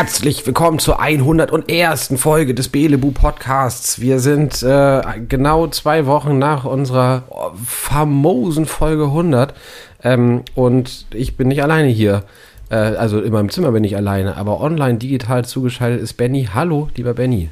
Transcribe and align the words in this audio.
Herzlich 0.00 0.46
willkommen 0.46 0.78
zur 0.78 0.98
101. 0.98 2.14
Folge 2.16 2.54
des 2.54 2.70
Belebu 2.70 3.10
Podcasts. 3.10 4.00
Wir 4.00 4.20
sind 4.20 4.62
äh, 4.62 5.02
genau 5.28 5.66
zwei 5.66 6.06
Wochen 6.06 6.38
nach 6.38 6.64
unserer 6.64 7.24
famosen 7.66 8.64
Folge 8.64 9.04
100 9.04 9.52
ähm, 10.02 10.44
und 10.54 11.06
ich 11.12 11.36
bin 11.36 11.48
nicht 11.48 11.62
alleine 11.62 11.88
hier. 11.88 12.24
Äh, 12.70 12.76
also 12.76 13.20
in 13.20 13.32
meinem 13.32 13.50
Zimmer 13.50 13.72
bin 13.72 13.84
ich 13.84 13.96
alleine, 13.96 14.36
aber 14.36 14.60
online 14.60 14.98
digital 14.98 15.44
zugeschaltet 15.44 16.00
ist 16.00 16.14
Benny. 16.14 16.48
Hallo, 16.54 16.88
lieber 16.96 17.14
Benny. 17.14 17.50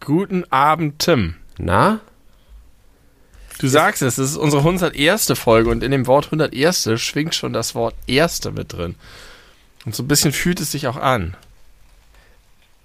Guten 0.00 0.44
Abend, 0.50 0.98
Tim. 0.98 1.36
Na? 1.58 2.00
Du 3.60 3.68
sagst 3.68 4.02
es, 4.02 4.18
es 4.18 4.30
ist 4.30 4.36
unsere 4.36 4.62
101. 4.62 5.32
Folge 5.34 5.70
und 5.70 5.82
in 5.82 5.90
dem 5.90 6.06
Wort 6.06 6.26
101. 6.26 6.90
schwingt 6.96 7.34
schon 7.34 7.52
das 7.52 7.74
Wort 7.74 7.94
Erste 8.06 8.50
mit 8.50 8.72
drin. 8.72 8.94
Und 9.84 9.94
so 9.94 10.02
ein 10.02 10.08
bisschen 10.08 10.32
fühlt 10.32 10.60
es 10.60 10.72
sich 10.72 10.86
auch 10.86 10.96
an 10.96 11.36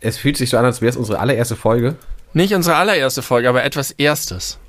es 0.04 0.18
fühlt 0.18 0.38
sich 0.38 0.50
so 0.50 0.58
an, 0.58 0.66
als 0.66 0.82
wäre 0.82 0.90
es 0.90 0.98
unsere 0.98 1.20
allererste 1.20 1.56
Folge. 1.56 1.96
Nicht 2.34 2.54
unsere 2.54 2.76
allererste 2.76 3.22
Folge, 3.22 3.48
aber 3.50 3.64
etwas 3.64 3.92
Erstes. 3.92 4.60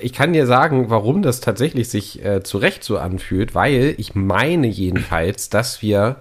Ich 0.00 0.12
kann 0.12 0.32
dir 0.32 0.46
sagen, 0.46 0.90
warum 0.90 1.22
das 1.22 1.40
tatsächlich 1.40 1.88
sich 1.88 2.24
äh, 2.24 2.42
zu 2.42 2.58
Recht 2.58 2.84
so 2.84 2.98
anfühlt, 2.98 3.54
weil 3.54 3.94
ich 3.98 4.14
meine 4.14 4.66
jedenfalls, 4.66 5.50
dass 5.50 5.82
wir 5.82 6.16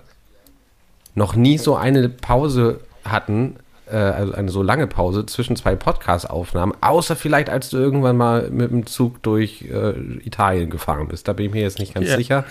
noch 1.15 1.35
nie 1.35 1.57
so 1.57 1.75
eine 1.75 2.09
Pause 2.09 2.79
hatten, 3.03 3.57
äh, 3.91 3.95
also 3.95 4.33
eine 4.33 4.49
so 4.49 4.63
lange 4.63 4.87
Pause 4.87 5.25
zwischen 5.25 5.55
zwei 5.55 5.75
Podcast-Aufnahmen, 5.75 6.73
außer 6.81 7.15
vielleicht, 7.15 7.49
als 7.49 7.69
du 7.69 7.77
irgendwann 7.77 8.17
mal 8.17 8.49
mit 8.49 8.71
dem 8.71 8.85
Zug 8.85 9.21
durch 9.23 9.63
äh, 9.63 9.93
Italien 10.25 10.69
gefahren 10.69 11.07
bist. 11.07 11.27
Da 11.27 11.33
bin 11.33 11.47
ich 11.47 11.53
mir 11.53 11.61
jetzt 11.61 11.79
nicht 11.79 11.93
ganz 11.93 12.07
yeah. 12.07 12.17
sicher. 12.17 12.45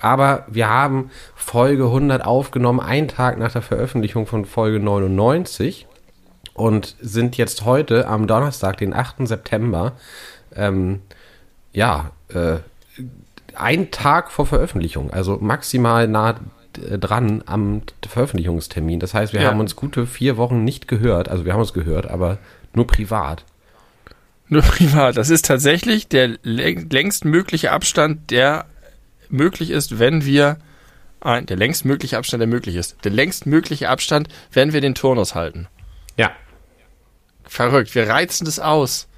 Aber 0.00 0.46
wir 0.48 0.68
haben 0.68 1.10
Folge 1.34 1.84
100 1.84 2.24
aufgenommen, 2.24 2.80
einen 2.80 3.08
Tag 3.08 3.38
nach 3.38 3.52
der 3.52 3.62
Veröffentlichung 3.62 4.26
von 4.26 4.44
Folge 4.44 4.80
99 4.80 5.86
und 6.54 6.96
sind 7.00 7.36
jetzt 7.36 7.64
heute 7.64 8.08
am 8.08 8.26
Donnerstag, 8.26 8.78
den 8.78 8.94
8. 8.94 9.28
September, 9.28 9.92
ähm, 10.56 11.00
ja, 11.72 12.10
äh, 12.28 12.56
ein 13.54 13.90
Tag 13.90 14.30
vor 14.30 14.46
Veröffentlichung, 14.46 15.10
also 15.10 15.38
maximal 15.40 16.08
nah 16.08 16.38
dran 16.78 17.42
am 17.46 17.82
Veröffentlichungstermin. 18.06 19.00
Das 19.00 19.14
heißt, 19.14 19.32
wir 19.32 19.42
ja. 19.42 19.48
haben 19.48 19.60
uns 19.60 19.76
gute 19.76 20.06
vier 20.06 20.36
Wochen 20.36 20.64
nicht 20.64 20.88
gehört. 20.88 21.28
Also 21.28 21.44
wir 21.44 21.52
haben 21.52 21.60
uns 21.60 21.72
gehört, 21.72 22.08
aber 22.08 22.38
nur 22.74 22.86
privat. 22.86 23.44
Nur 24.48 24.62
privat. 24.62 25.16
Das 25.16 25.30
ist 25.30 25.46
tatsächlich 25.46 26.08
der 26.08 26.36
längst 26.42 27.24
mögliche 27.24 27.72
Abstand, 27.72 28.30
der 28.30 28.66
möglich 29.28 29.70
ist, 29.70 29.98
wenn 29.98 30.24
wir 30.24 30.58
ein, 31.20 31.46
der 31.46 31.56
längst 31.56 31.84
mögliche 31.84 32.18
Abstand, 32.18 32.40
der 32.40 32.48
möglich 32.48 32.76
ist. 32.76 33.04
Der 33.04 33.10
längst 33.10 33.46
mögliche 33.46 33.88
Abstand, 33.88 34.28
wenn 34.52 34.72
wir 34.72 34.80
den 34.80 34.94
Turnus 34.94 35.34
halten. 35.34 35.66
Ja. 36.16 36.30
Verrückt. 37.44 37.94
Wir 37.94 38.08
reizen 38.08 38.44
das 38.44 38.60
aus. 38.60 39.08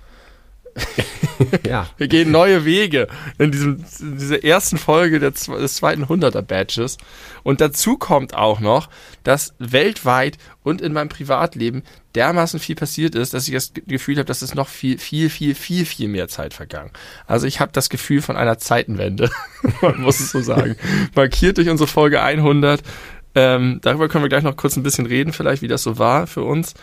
ja. 1.66 1.88
Wir 1.96 2.08
gehen 2.08 2.30
neue 2.30 2.64
Wege 2.64 3.08
in, 3.38 3.52
diesem, 3.52 3.84
in 4.00 4.18
dieser 4.18 4.44
ersten 4.44 4.78
Folge 4.78 5.20
des, 5.20 5.46
des 5.46 5.74
zweiten 5.76 6.04
100er 6.04 6.42
Badges. 6.42 6.98
Und 7.42 7.60
dazu 7.60 7.96
kommt 7.96 8.34
auch 8.34 8.60
noch, 8.60 8.88
dass 9.24 9.54
weltweit 9.58 10.38
und 10.62 10.80
in 10.80 10.92
meinem 10.92 11.08
Privatleben 11.08 11.82
dermaßen 12.14 12.60
viel 12.60 12.74
passiert 12.74 13.14
ist, 13.14 13.34
dass 13.34 13.46
ich 13.46 13.54
das 13.54 13.72
Gefühl 13.86 14.16
habe, 14.16 14.26
dass 14.26 14.42
es 14.42 14.54
noch 14.54 14.68
viel, 14.68 14.98
viel, 14.98 15.30
viel, 15.30 15.54
viel, 15.54 15.86
viel 15.86 16.08
mehr 16.08 16.28
Zeit 16.28 16.54
vergangen. 16.54 16.90
Also 17.26 17.46
ich 17.46 17.60
habe 17.60 17.72
das 17.72 17.90
Gefühl 17.90 18.22
von 18.22 18.36
einer 18.36 18.58
Zeitenwende, 18.58 19.30
man 19.80 20.00
muss 20.00 20.20
es 20.20 20.30
so 20.30 20.42
sagen. 20.42 20.76
Markiert 21.14 21.58
durch 21.58 21.68
unsere 21.68 21.88
Folge 21.88 22.20
100. 22.20 22.82
Ähm, 23.34 23.78
darüber 23.82 24.08
können 24.08 24.24
wir 24.24 24.28
gleich 24.28 24.42
noch 24.42 24.56
kurz 24.56 24.76
ein 24.76 24.82
bisschen 24.82 25.06
reden, 25.06 25.32
vielleicht, 25.32 25.62
wie 25.62 25.68
das 25.68 25.82
so 25.82 25.98
war 25.98 26.26
für 26.26 26.42
uns. 26.42 26.74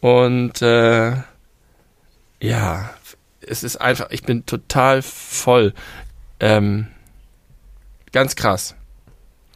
Und 0.00 0.60
äh, 0.62 1.12
ja, 2.40 2.90
es 3.46 3.62
ist 3.62 3.76
einfach, 3.76 4.10
ich 4.10 4.22
bin 4.22 4.46
total 4.46 5.02
voll. 5.02 5.72
Ähm, 6.40 6.86
ganz 8.12 8.36
krass. 8.36 8.74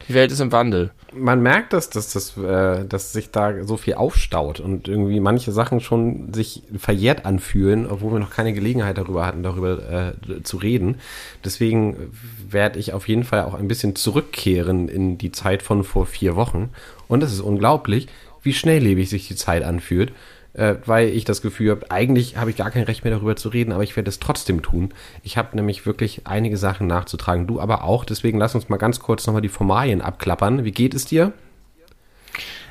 Die 0.07 0.13
Welt 0.13 0.31
ist 0.31 0.39
im 0.39 0.51
Wandel. 0.51 0.91
Man 1.13 1.41
merkt 1.41 1.71
das, 1.71 1.89
dass, 1.89 2.11
das, 2.11 2.37
äh, 2.37 2.85
dass 2.85 3.13
sich 3.13 3.31
da 3.31 3.63
so 3.63 3.77
viel 3.77 3.93
aufstaut 3.95 4.59
und 4.59 4.87
irgendwie 4.87 5.19
manche 5.19 5.51
Sachen 5.51 5.79
schon 5.79 6.33
sich 6.33 6.63
verjährt 6.77 7.25
anfühlen, 7.25 7.87
obwohl 7.89 8.13
wir 8.13 8.19
noch 8.19 8.31
keine 8.31 8.53
Gelegenheit 8.53 8.97
darüber 8.97 9.25
hatten, 9.25 9.41
darüber 9.41 10.13
äh, 10.19 10.43
zu 10.43 10.57
reden. 10.57 10.97
Deswegen 11.43 12.11
werde 12.49 12.79
ich 12.79 12.93
auf 12.93 13.07
jeden 13.07 13.23
Fall 13.23 13.43
auch 13.43 13.53
ein 13.53 13.69
bisschen 13.69 13.95
zurückkehren 13.95 14.89
in 14.89 15.17
die 15.17 15.31
Zeit 15.31 15.63
von 15.63 15.83
vor 15.83 16.05
vier 16.05 16.35
Wochen. 16.35 16.69
Und 17.07 17.23
es 17.23 17.31
ist 17.31 17.41
unglaublich, 17.41 18.07
wie 18.43 18.53
schnelllebig 18.53 19.09
sich 19.09 19.27
die 19.27 19.35
Zeit 19.35 19.63
anfühlt 19.63 20.11
äh, 20.55 20.75
weil 20.85 21.09
ich 21.09 21.25
das 21.25 21.41
Gefühl 21.41 21.71
habe, 21.71 21.91
eigentlich 21.91 22.37
habe 22.37 22.49
ich 22.49 22.55
gar 22.55 22.71
kein 22.71 22.83
Recht 22.83 23.03
mehr 23.03 23.13
darüber 23.13 23.35
zu 23.35 23.49
reden, 23.49 23.71
aber 23.71 23.83
ich 23.83 23.95
werde 23.95 24.09
es 24.09 24.19
trotzdem 24.19 24.61
tun. 24.61 24.93
Ich 25.23 25.37
habe 25.37 25.55
nämlich 25.55 25.85
wirklich 25.85 26.21
einige 26.25 26.57
Sachen 26.57 26.87
nachzutragen, 26.87 27.47
du 27.47 27.59
aber 27.59 27.83
auch. 27.83 28.05
Deswegen 28.05 28.37
lass 28.37 28.55
uns 28.55 28.69
mal 28.69 28.77
ganz 28.77 28.99
kurz 28.99 29.27
nochmal 29.27 29.41
die 29.41 29.49
Formalien 29.49 30.01
abklappern. 30.01 30.63
Wie 30.63 30.71
geht 30.71 30.93
es 30.93 31.05
dir? 31.05 31.33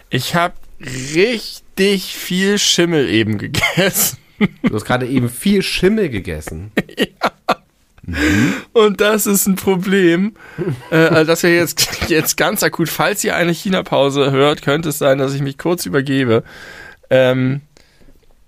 Ich 0.08 0.34
habe 0.34 0.54
richtig 0.80 2.14
viel 2.16 2.58
Schimmel 2.58 3.08
eben 3.08 3.38
gegessen. 3.38 4.18
Du 4.62 4.74
hast 4.74 4.84
gerade 4.84 5.06
eben 5.06 5.28
viel 5.28 5.62
Schimmel 5.62 6.08
gegessen. 6.08 6.72
ja. 6.98 7.06
Mhm. 8.06 8.54
Und 8.72 9.00
das 9.00 9.26
ist 9.26 9.46
ein 9.46 9.56
Problem, 9.56 10.34
äh, 10.90 10.96
also 10.96 11.24
dass 11.24 11.42
wir 11.42 11.54
jetzt, 11.54 12.08
jetzt 12.08 12.36
ganz 12.36 12.62
akut, 12.62 12.88
falls 12.88 13.24
ihr 13.24 13.34
eine 13.34 13.52
China-Pause 13.52 14.30
hört, 14.30 14.62
könnte 14.62 14.90
es 14.90 14.98
sein, 14.98 15.18
dass 15.18 15.34
ich 15.34 15.40
mich 15.40 15.56
kurz 15.56 15.86
übergebe. 15.86 16.44
Ähm, 17.08 17.62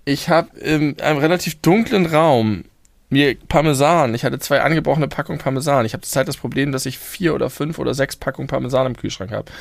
ich 0.07 0.29
habe 0.29 0.57
in 0.57 0.99
einem 1.01 1.19
relativ 1.19 1.61
dunklen 1.61 2.05
Raum 2.05 2.63
mir 3.09 3.35
Parmesan, 3.47 4.15
ich 4.15 4.23
hatte 4.23 4.39
zwei 4.39 4.61
angebrochene 4.61 5.07
Packungen 5.07 5.39
Parmesan. 5.39 5.85
Ich 5.85 5.93
habe 5.93 6.01
zurzeit 6.01 6.27
das 6.27 6.35
Problem, 6.35 6.73
dass 6.73 6.85
ich 6.85 6.97
vier 6.97 7.33
oder 7.33 7.49
fünf 7.49 7.79
oder 7.79 7.93
sechs 7.93 8.17
Packungen 8.17 8.47
Parmesan 8.47 8.87
im 8.87 8.97
Kühlschrank 8.97 9.31
habe. 9.31 9.51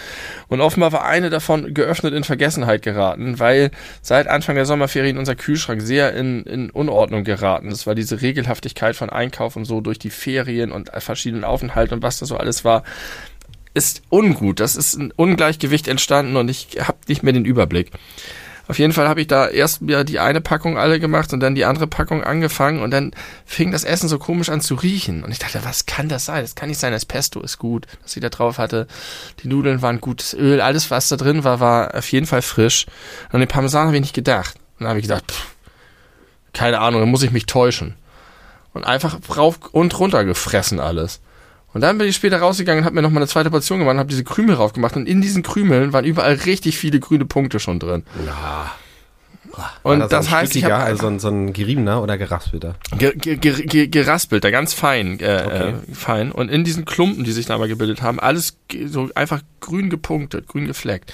Und 0.49 0.61
offenbar 0.61 0.93
war 0.93 1.05
eine 1.05 1.31
davon 1.31 1.73
geöffnet 1.73 2.13
in 2.15 2.25
Vergessenheit 2.25 2.83
geraten, 2.83 3.39
weil 3.39 3.71
seit 4.03 4.27
Anfang 4.27 4.57
der 4.57 4.67
Sommerferien 4.67 5.19
unser 5.19 5.37
Kühlschrank 5.37 5.81
sehr 5.81 6.13
in, 6.15 6.43
in 6.45 6.71
Unordnung 6.71 7.23
geraten 7.23 7.69
ist, 7.69 7.87
weil 7.87 7.95
diese 7.95 8.21
Regelhaftigkeit 8.21 8.97
von 8.97 9.11
Einkauf 9.11 9.55
und 9.55 9.65
so 9.65 9.81
durch 9.81 9.99
die 9.99 10.11
Ferien 10.11 10.73
und 10.73 10.91
verschiedenen 10.99 11.45
Aufenthalte 11.45 11.95
und 11.95 12.03
was 12.03 12.19
da 12.19 12.27
so 12.27 12.37
alles 12.37 12.65
war, 12.65 12.83
ist 13.75 14.03
ungut. 14.11 14.59
Das 14.59 14.75
ist 14.75 14.97
ein 14.97 15.13
Ungleichgewicht 15.15 15.87
entstanden 15.87 16.37
und 16.37 16.49
ich 16.49 16.79
habe 16.81 16.99
nicht 17.07 17.23
mehr 17.23 17.33
den 17.33 17.45
Überblick. 17.45 17.91
Auf 18.69 18.81
jeden 18.81 18.93
Fall 18.93 19.09
habe 19.09 19.21
ich 19.21 19.29
da 19.29 19.47
erst 19.49 19.81
mir 19.81 20.03
die 20.03 20.19
eine 20.19 20.41
Packung 20.41 20.77
alle 20.77 20.99
gemacht 20.99 21.33
und 21.33 21.39
dann 21.39 21.55
die 21.55 21.65
andere 21.65 21.87
Packung 21.87 22.25
angefangen 22.25 22.83
und 22.83 22.91
dann 22.91 23.13
fing 23.45 23.71
das 23.71 23.85
Essen 23.85 24.09
so 24.09 24.19
komisch 24.19 24.49
an 24.49 24.61
zu 24.61 24.75
riechen. 24.75 25.23
Und 25.23 25.31
ich 25.31 25.39
dachte, 25.39 25.61
was 25.65 25.87
kann 25.87 26.09
das 26.09 26.25
sein? 26.25 26.43
Das 26.43 26.57
kann 26.57 26.69
nicht 26.69 26.81
sein, 26.81 26.93
das 26.93 27.05
Pesto 27.05 27.41
ist 27.41 27.59
gut, 27.59 27.87
das 28.03 28.17
ich 28.17 28.23
da 28.23 28.29
drauf 28.29 28.59
hatte. 28.59 28.89
Die 29.43 29.49
Nudeln 29.49 29.83
waren 29.83 30.01
gutes 30.01 30.35
Öl, 30.35 30.61
alles 30.61 30.91
was 30.91 31.09
da 31.09 31.17
drin 31.17 31.45
war, 31.45 31.61
war 31.61 31.95
auf 31.95 32.11
jeden 32.11 32.27
Fall 32.27 32.43
frisch. 32.43 32.87
Und 33.31 33.39
den 33.39 33.49
Parmesan 33.49 33.87
habe 33.87 33.97
ich 33.97 34.03
nicht 34.03 34.15
gedacht. 34.15 34.57
Und 34.57 34.81
dann 34.81 34.89
habe 34.89 34.99
ich 34.99 35.07
gedacht, 35.07 35.31
pff, 35.31 35.55
keine 36.53 36.81
Ahnung, 36.81 37.01
dann 37.01 37.11
muss 37.11 37.23
ich 37.23 37.31
mich 37.31 37.47
täuschen. 37.47 37.95
Und 38.73 38.85
einfach 38.85 39.17
rauf 39.37 39.61
und 39.73 39.97
runter 39.99 40.25
gefressen 40.25 40.81
alles. 40.81 41.21
Und 41.77 41.83
dann 41.83 41.99
bin 41.99 42.09
ich 42.09 42.17
später 42.17 42.39
rausgegangen 42.39 42.81
und 42.81 42.85
habe 42.87 42.95
mir 42.95 43.03
nochmal 43.03 43.19
eine 43.19 43.29
zweite 43.29 43.51
Portion 43.51 43.81
gemacht 43.81 43.93
und 43.93 43.99
habe 43.99 44.09
diese 44.09 44.25
Krümel 44.25 44.55
raufgemacht. 44.55 44.97
Und 44.97 45.07
in 45.07 45.21
diesen 45.21 45.43
Krümeln 45.43 45.93
waren 45.93 46.07
überall 46.07 46.33
richtig 46.33 46.79
viele 46.79 47.01
grüne 47.01 47.27
Punkte 47.27 47.61
schon 47.61 47.79
drin. 47.79 48.03
Ja. 48.25 48.73
Und 49.83 50.01
das, 50.01 50.09
das 50.09 50.31
heißt, 50.31 50.57
ich 50.57 50.65
habe 50.65 50.77
also 50.77 51.11
so, 51.11 51.19
so 51.19 51.29
ein 51.29 51.53
geriebener 51.53 52.03
oder 52.03 52.17
geraspelter? 52.17 52.77
Ge, 52.97 53.13
ge, 53.15 53.37
ge, 53.37 53.89
geraspelter, 53.89 54.51
ganz 54.51 54.73
fein, 54.73 55.21
äh, 55.21 55.43
okay. 55.45 55.69
äh, 55.69 55.95
fein. 55.95 56.33
Und 56.33 56.49
in 56.49 56.65
diesen 56.65 56.87
Klumpen, 56.87 57.25
die 57.25 57.33
sich 57.33 57.45
da 57.45 57.59
mal 57.59 57.69
gebildet 57.69 58.01
haben, 58.01 58.21
alles 58.21 58.57
so 58.87 59.11
einfach 59.15 59.43
grün 59.61 59.91
gepunktet, 59.91 60.49
grün 60.49 60.67
gefleckt. 60.67 61.13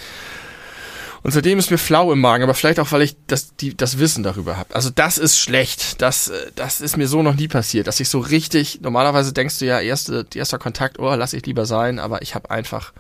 Und 1.23 1.31
seitdem 1.31 1.59
ist 1.59 1.71
mir 1.71 1.79
flau 1.79 2.13
im 2.13 2.21
Magen, 2.21 2.43
aber 2.43 2.55
vielleicht 2.55 2.81
auch, 2.81 2.91
weil 2.91 3.03
ich 3.03 3.17
das, 3.29 3.55
die, 3.57 3.77
das 3.77 3.99
Wissen 3.99 4.25
darüber 4.25 4.57
habe. 4.57 4.75
Also 4.75 4.91
das 4.91 5.19
ist 5.19 5.39
schlecht. 5.39 6.03
Das, 6.03 6.29
äh, 6.29 6.51
das 6.57 6.81
ist 6.81 6.97
mir 6.97 7.07
so 7.07 7.23
noch 7.23 7.35
nie 7.37 7.49
passiert, 7.49 7.87
dass 7.87 8.01
ich 8.01 8.09
so 8.09 8.19
richtig, 8.19 8.81
normalerweise 8.81 9.33
denkst 9.33 9.61
du 9.61 9.67
ja, 9.67 9.81
erste, 9.81 10.27
erster 10.35 10.59
Kontakt, 10.59 10.99
oh, 10.99 11.15
lass 11.15 11.33
ich 11.33 11.47
lieber 11.47 11.65
sein, 11.65 11.99
aber 11.99 12.23
ich 12.23 12.35
habe 12.35 12.51
einfach. 12.51 12.93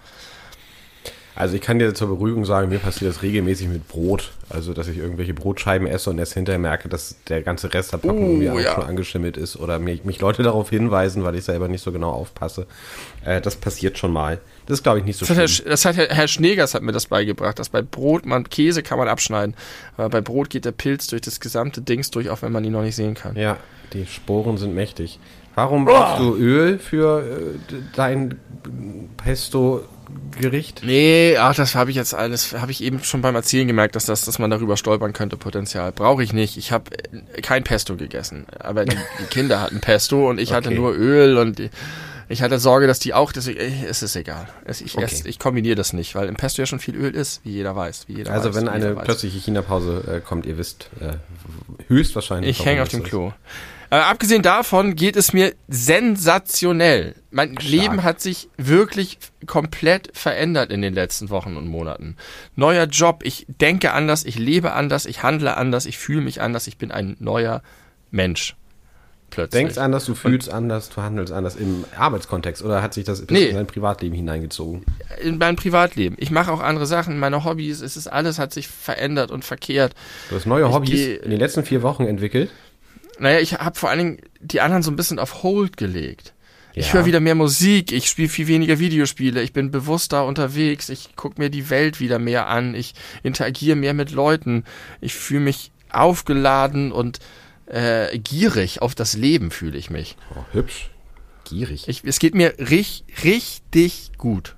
Also 1.34 1.56
ich 1.56 1.62
kann 1.62 1.78
dir 1.78 1.94
zur 1.94 2.08
Beruhigung 2.08 2.44
sagen, 2.44 2.68
mir 2.68 2.78
passiert 2.78 3.10
das 3.10 3.22
regelmäßig 3.22 3.68
mit 3.68 3.88
Brot. 3.88 4.32
Also 4.50 4.74
dass 4.74 4.86
ich 4.86 4.98
irgendwelche 4.98 5.32
Brotscheiben 5.32 5.86
esse 5.86 6.10
und 6.10 6.18
erst 6.18 6.34
hinterher 6.34 6.58
merke, 6.58 6.88
dass 6.90 7.16
der 7.28 7.42
ganze 7.42 7.72
Rest 7.72 7.92
der 7.92 7.98
Packung 7.98 8.46
Oh, 8.46 8.52
auch 8.52 8.60
ja. 8.60 8.74
schon 8.74 8.84
angeschimmelt 8.84 9.38
ist 9.38 9.56
oder 9.56 9.78
mich, 9.78 10.04
mich 10.04 10.20
Leute 10.20 10.42
darauf 10.42 10.68
hinweisen, 10.68 11.24
weil 11.24 11.34
ich 11.34 11.44
selber 11.44 11.68
nicht 11.68 11.82
so 11.82 11.90
genau 11.90 12.10
aufpasse. 12.10 12.66
Äh, 13.24 13.40
das 13.40 13.56
passiert 13.56 13.96
schon 13.98 14.12
mal. 14.12 14.40
Das 14.66 14.78
ist, 14.78 14.82
glaube 14.82 15.00
ich, 15.00 15.04
nicht 15.04 15.18
so 15.18 15.26
Das 15.26 15.30
hat, 15.30 15.38
Herr, 15.38 15.48
schlimm. 15.48 15.66
Sch- 15.66 15.70
das 15.70 15.84
hat 15.84 15.96
Herr, 15.96 16.08
Herr 16.08 16.28
Schnegers 16.28 16.74
hat 16.74 16.82
mir 16.82 16.92
das 16.92 17.06
beigebracht, 17.06 17.58
dass 17.58 17.68
bei 17.68 17.82
Brot, 17.82 18.26
man 18.26 18.48
Käse 18.48 18.82
kann 18.82 18.98
man 18.98 19.08
abschneiden, 19.08 19.54
aber 19.96 20.08
bei 20.08 20.20
Brot 20.20 20.50
geht 20.50 20.64
der 20.64 20.72
Pilz 20.72 21.06
durch 21.08 21.22
das 21.22 21.40
gesamte 21.40 21.80
Dings 21.82 22.10
durch, 22.10 22.30
auch 22.30 22.42
wenn 22.42 22.52
man 22.52 22.62
ihn 22.64 22.72
noch 22.72 22.82
nicht 22.82 22.96
sehen 22.96 23.14
kann. 23.14 23.34
Ja, 23.36 23.56
die 23.92 24.06
Sporen 24.06 24.58
sind 24.58 24.74
mächtig. 24.74 25.18
Warum 25.54 25.84
brauchst 25.84 26.18
du 26.20 26.34
Öl 26.36 26.78
für 26.78 27.20
äh, 27.22 27.74
dein 27.94 28.38
Pesto-Gericht? 29.52 30.82
Nee, 30.84 31.36
ach, 31.38 31.54
das 31.54 31.74
habe 31.74 31.90
ich 31.90 31.96
jetzt 31.96 32.14
alles, 32.14 32.52
habe 32.52 32.70
ich 32.72 32.82
eben 32.82 33.02
schon 33.02 33.22
beim 33.22 33.34
Erzählen 33.34 33.66
gemerkt, 33.66 33.96
dass 33.96 34.06
das, 34.06 34.24
dass 34.24 34.38
man 34.38 34.50
darüber 34.50 34.76
stolpern 34.76 35.12
könnte, 35.12 35.36
Potenzial. 35.36 35.92
Brauche 35.92 36.22
ich 36.22 36.32
nicht. 36.32 36.56
Ich 36.56 36.72
habe 36.72 36.90
kein 37.42 37.64
Pesto 37.64 37.96
gegessen, 37.96 38.46
aber 38.58 38.84
die, 38.84 38.96
die 39.20 39.24
Kinder 39.24 39.60
hatten 39.60 39.80
Pesto 39.80 40.28
und 40.28 40.38
ich 40.38 40.52
hatte 40.52 40.68
Okay. 40.68 40.78
nur 40.78 40.94
Öl 40.94 41.36
und 41.38 41.58
die, 41.58 41.70
ich 42.32 42.42
hatte 42.42 42.58
Sorge, 42.58 42.86
dass 42.86 42.98
die 42.98 43.14
auch, 43.14 43.32
deswegen, 43.32 43.60
äh, 43.60 43.86
es 43.86 44.02
ist 44.02 44.16
egal. 44.16 44.48
Es, 44.64 44.80
ich, 44.80 44.96
Okay. 44.96 45.22
ich 45.24 45.38
kombiniere 45.38 45.76
das 45.76 45.92
nicht, 45.92 46.14
weil 46.14 46.28
im 46.28 46.34
Pesto 46.34 46.62
ja 46.62 46.66
schon 46.66 46.78
viel 46.78 46.96
Öl 46.96 47.14
ist, 47.14 47.44
wie 47.44 47.50
jeder 47.50 47.76
weiß. 47.76 48.08
Wie 48.08 48.14
jeder 48.14 48.32
Also 48.32 48.48
weiß, 48.48 48.56
wenn 48.56 48.68
eine 48.68 48.94
plötzliche 48.94 49.38
China-Pause 49.38 50.04
äh, 50.08 50.20
kommt, 50.20 50.46
ihr 50.46 50.58
wisst 50.58 50.90
äh, 51.00 51.14
höchstwahrscheinlich. 51.88 52.58
Ich 52.58 52.64
hänge 52.64 52.82
auf 52.82 52.88
dem. 52.88 53.02
Klo. 53.02 53.32
Aber 53.90 54.06
abgesehen 54.06 54.40
davon 54.40 54.96
geht 54.96 55.16
es 55.16 55.34
mir 55.34 55.52
sensationell. 55.68 57.14
Mein 57.30 57.52
Stark. 57.52 57.64
Leben 57.64 58.02
hat 58.02 58.22
sich 58.22 58.48
wirklich 58.56 59.18
komplett 59.46 60.16
verändert 60.16 60.70
in 60.70 60.80
den 60.80 60.94
letzten 60.94 61.28
Wochen 61.28 61.56
und 61.58 61.68
Monaten. 61.68 62.16
Neuer 62.56 62.86
Job, 62.86 63.20
ich 63.22 63.44
denke 63.48 63.92
anders, 63.92 64.24
ich 64.24 64.38
lebe 64.38 64.72
anders, 64.72 65.04
ich 65.04 65.22
handle 65.22 65.56
anders, 65.58 65.84
ich 65.84 65.98
fühle 65.98 66.22
mich 66.22 66.40
anders, 66.40 66.66
ich 66.66 66.78
bin 66.78 66.90
ein 66.90 67.16
neuer 67.20 67.62
Mensch. 68.10 68.56
Plötzlich. 69.32 69.58
Denkst 69.62 69.78
anders, 69.78 70.04
du 70.04 70.14
fühlst 70.14 70.50
anders, 70.52 70.90
du 70.90 71.00
handelst 71.02 71.32
anders 71.32 71.56
im 71.56 71.84
Arbeitskontext 71.96 72.62
oder 72.62 72.82
hat 72.82 72.92
sich 72.94 73.04
das 73.04 73.24
Nee. 73.30 73.46
in 73.46 73.56
dein 73.56 73.66
Privatleben 73.66 74.14
hineingezogen? 74.14 74.84
in 75.22 75.38
meinem 75.38 75.56
Privatleben. 75.56 76.16
Ich 76.20 76.30
mache 76.30 76.52
auch 76.52 76.60
andere 76.60 76.86
Sachen, 76.86 77.18
meine 77.18 77.44
Hobbys, 77.44 77.80
es 77.80 77.96
ist 77.96 78.06
alles 78.08 78.38
hat 78.38 78.52
sich 78.52 78.68
verändert 78.68 79.30
und 79.30 79.44
verkehrt. 79.44 79.94
Du 80.30 80.36
hast 80.36 80.46
neue 80.46 80.66
Ich 80.66 80.72
Hobbys 80.72 80.90
geh- 80.90 81.14
in 81.16 81.30
den 81.30 81.38
letzten 81.40 81.64
vier 81.64 81.82
Wochen 81.82 82.04
entwickelt. 82.04 82.50
Naja, 83.18 83.40
ich 83.40 83.54
habe 83.54 83.78
vor 83.78 83.88
allen 83.90 83.98
Dingen 83.98 84.18
die 84.40 84.60
anderen 84.60 84.82
so 84.82 84.90
ein 84.90 84.96
bisschen 84.96 85.18
auf 85.18 85.42
Hold 85.42 85.76
gelegt. 85.76 86.34
Ich 86.74 86.88
Ja. 86.88 86.94
höre 86.94 87.04
wieder 87.06 87.20
mehr 87.20 87.34
Musik, 87.34 87.92
ich 87.92 88.06
spiele 88.08 88.28
viel 88.28 88.48
weniger 88.48 88.78
Videospiele, 88.78 89.42
ich 89.42 89.52
bin 89.52 89.70
bewusster 89.70 90.24
unterwegs, 90.26 90.88
ich 90.88 91.16
gucke 91.16 91.40
mir 91.40 91.50
die 91.50 91.68
Welt 91.70 92.00
wieder 92.00 92.18
mehr 92.18 92.48
an, 92.48 92.74
ich 92.74 92.94
interagiere 93.22 93.76
mehr 93.76 93.92
mit 93.94 94.10
Leuten, 94.10 94.64
ich 95.02 95.14
fühle 95.14 95.40
mich 95.40 95.70
aufgeladen 95.90 96.92
und 96.92 97.18
äh, 97.72 98.18
gierig 98.18 98.82
auf 98.82 98.94
das 98.94 99.14
Leben 99.14 99.50
fühle 99.50 99.78
ich 99.78 99.90
mich. 99.90 100.16
Oh, 100.34 100.44
hübsch. 100.52 100.90
Gierig. 101.44 101.88
Ich, 101.88 102.04
es 102.04 102.18
geht 102.18 102.34
mir 102.34 102.54
rich, 102.58 103.04
richtig 103.24 104.12
gut. 104.18 104.56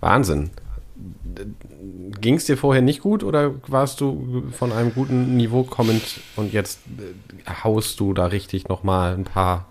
Wahnsinn. 0.00 0.50
Ging 2.20 2.36
es 2.36 2.46
dir 2.46 2.56
vorher 2.56 2.82
nicht 2.82 3.00
gut 3.00 3.22
oder 3.22 3.54
warst 3.66 4.00
du 4.00 4.44
von 4.52 4.72
einem 4.72 4.94
guten 4.94 5.36
Niveau 5.36 5.64
kommend 5.64 6.20
und 6.36 6.52
jetzt 6.52 6.80
äh, 6.98 7.50
haust 7.64 8.00
du 8.00 8.14
da 8.14 8.26
richtig 8.26 8.68
nochmal 8.68 9.14
ein 9.14 9.24
paar 9.24 9.66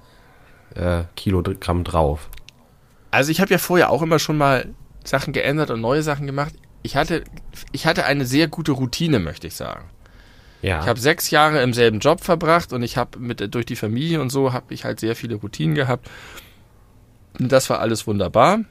äh, 0.75 1.03
Kilogramm 1.15 1.83
drauf? 1.83 2.29
Also 3.09 3.31
ich 3.31 3.39
habe 3.39 3.51
ja 3.51 3.57
vorher 3.57 3.89
auch 3.89 4.01
immer 4.01 4.19
schon 4.19 4.37
mal 4.37 4.67
Sachen 5.05 5.33
geändert 5.33 5.71
und 5.71 5.79
neue 5.79 6.03
Sachen 6.03 6.27
gemacht. 6.27 6.53
Ich 6.83 6.95
hatte, 6.95 7.23
ich 7.71 7.85
hatte 7.85 8.05
eine 8.05 8.25
sehr 8.25 8.47
gute 8.47 8.73
Routine, 8.73 9.19
möchte 9.19 9.47
ich 9.47 9.55
sagen. 9.55 9.85
Ja. 10.65 10.81
Ich 10.81 10.87
habe 10.87 10.99
sechs 10.99 11.29
Jahre 11.29 11.61
im 11.61 11.73
selben 11.73 11.99
Job 11.99 12.23
verbracht 12.23 12.73
und 12.73 12.81
ich 12.81 12.97
habe 12.97 13.19
mit 13.19 13.53
durch 13.53 13.67
die 13.67 13.75
Familie 13.75 14.19
und 14.19 14.31
so 14.31 14.51
habe 14.51 14.73
ich 14.73 14.83
halt 14.83 14.99
sehr 14.99 15.15
viele 15.15 15.35
Routinen 15.35 15.75
gehabt. 15.75 16.09
Und 17.39 17.51
das 17.51 17.69
war 17.69 17.81
alles 17.81 18.07
wunderbar. 18.07 18.61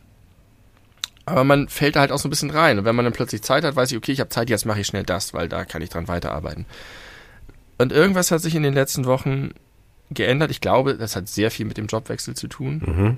Aber 1.25 1.45
man 1.45 1.69
fällt 1.69 1.95
da 1.95 2.01
halt 2.01 2.11
auch 2.11 2.19
so 2.19 2.27
ein 2.27 2.31
bisschen 2.31 2.51
rein. 2.51 2.81
Und 2.81 2.85
wenn 2.85 2.97
man 2.97 3.05
dann 3.05 3.15
plötzlich 3.15 3.43
Zeit 3.43 3.63
hat, 3.63 3.77
weiß 3.77 3.93
ich, 3.93 3.97
okay, 3.97 4.11
ich 4.11 4.19
habe 4.19 4.29
Zeit, 4.29 4.51
jetzt 4.51 4.67
mache 4.67 4.81
ich 4.81 4.89
schnell 4.89 5.05
das, 5.05 5.35
weil 5.35 5.49
da 5.49 5.65
kann 5.65 5.83
ich 5.83 5.89
dran 5.89 6.09
weiterarbeiten. 6.09 6.67
Und 7.79 7.93
irgendwas 7.93 8.33
hat 8.33 8.41
sich 8.41 8.57
in 8.57 8.65
den 8.65 8.75
letzten 8.75 9.05
Wochen 9.05 9.51
geändert. 10.11 10.51
Ich 10.51 10.61
glaube, 10.61 10.97
das 10.97 11.15
hat 11.15 11.29
sehr 11.29 11.53
viel 11.53 11.65
mit 11.65 11.77
dem 11.77 11.87
Jobwechsel 11.87 12.35
zu 12.35 12.49
tun, 12.49 12.83
mhm. 12.85 13.17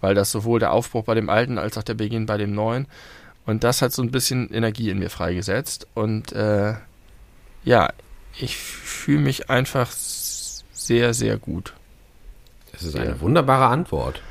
weil 0.00 0.14
das 0.14 0.30
sowohl 0.30 0.60
der 0.60 0.72
Aufbruch 0.72 1.04
bei 1.04 1.14
dem 1.14 1.28
alten 1.28 1.58
als 1.58 1.76
auch 1.76 1.82
der 1.82 1.94
Beginn 1.94 2.24
bei 2.24 2.38
dem 2.38 2.54
neuen. 2.54 2.86
Und 3.44 3.64
das 3.64 3.82
hat 3.82 3.92
so 3.92 4.00
ein 4.00 4.10
bisschen 4.10 4.50
Energie 4.50 4.88
in 4.88 4.98
mir 4.98 5.10
freigesetzt. 5.10 5.86
Und 5.92 6.32
äh, 6.32 6.74
ja, 7.64 7.92
ich 8.38 8.56
fühle 8.56 9.20
mich 9.20 9.50
einfach 9.50 9.90
sehr, 9.90 11.14
sehr 11.14 11.36
gut. 11.38 11.74
Das 12.72 12.82
ist 12.82 12.94
Ja. 12.94 13.02
eine 13.02 13.20
wunderbare 13.20 13.66
Antwort. 13.66 14.22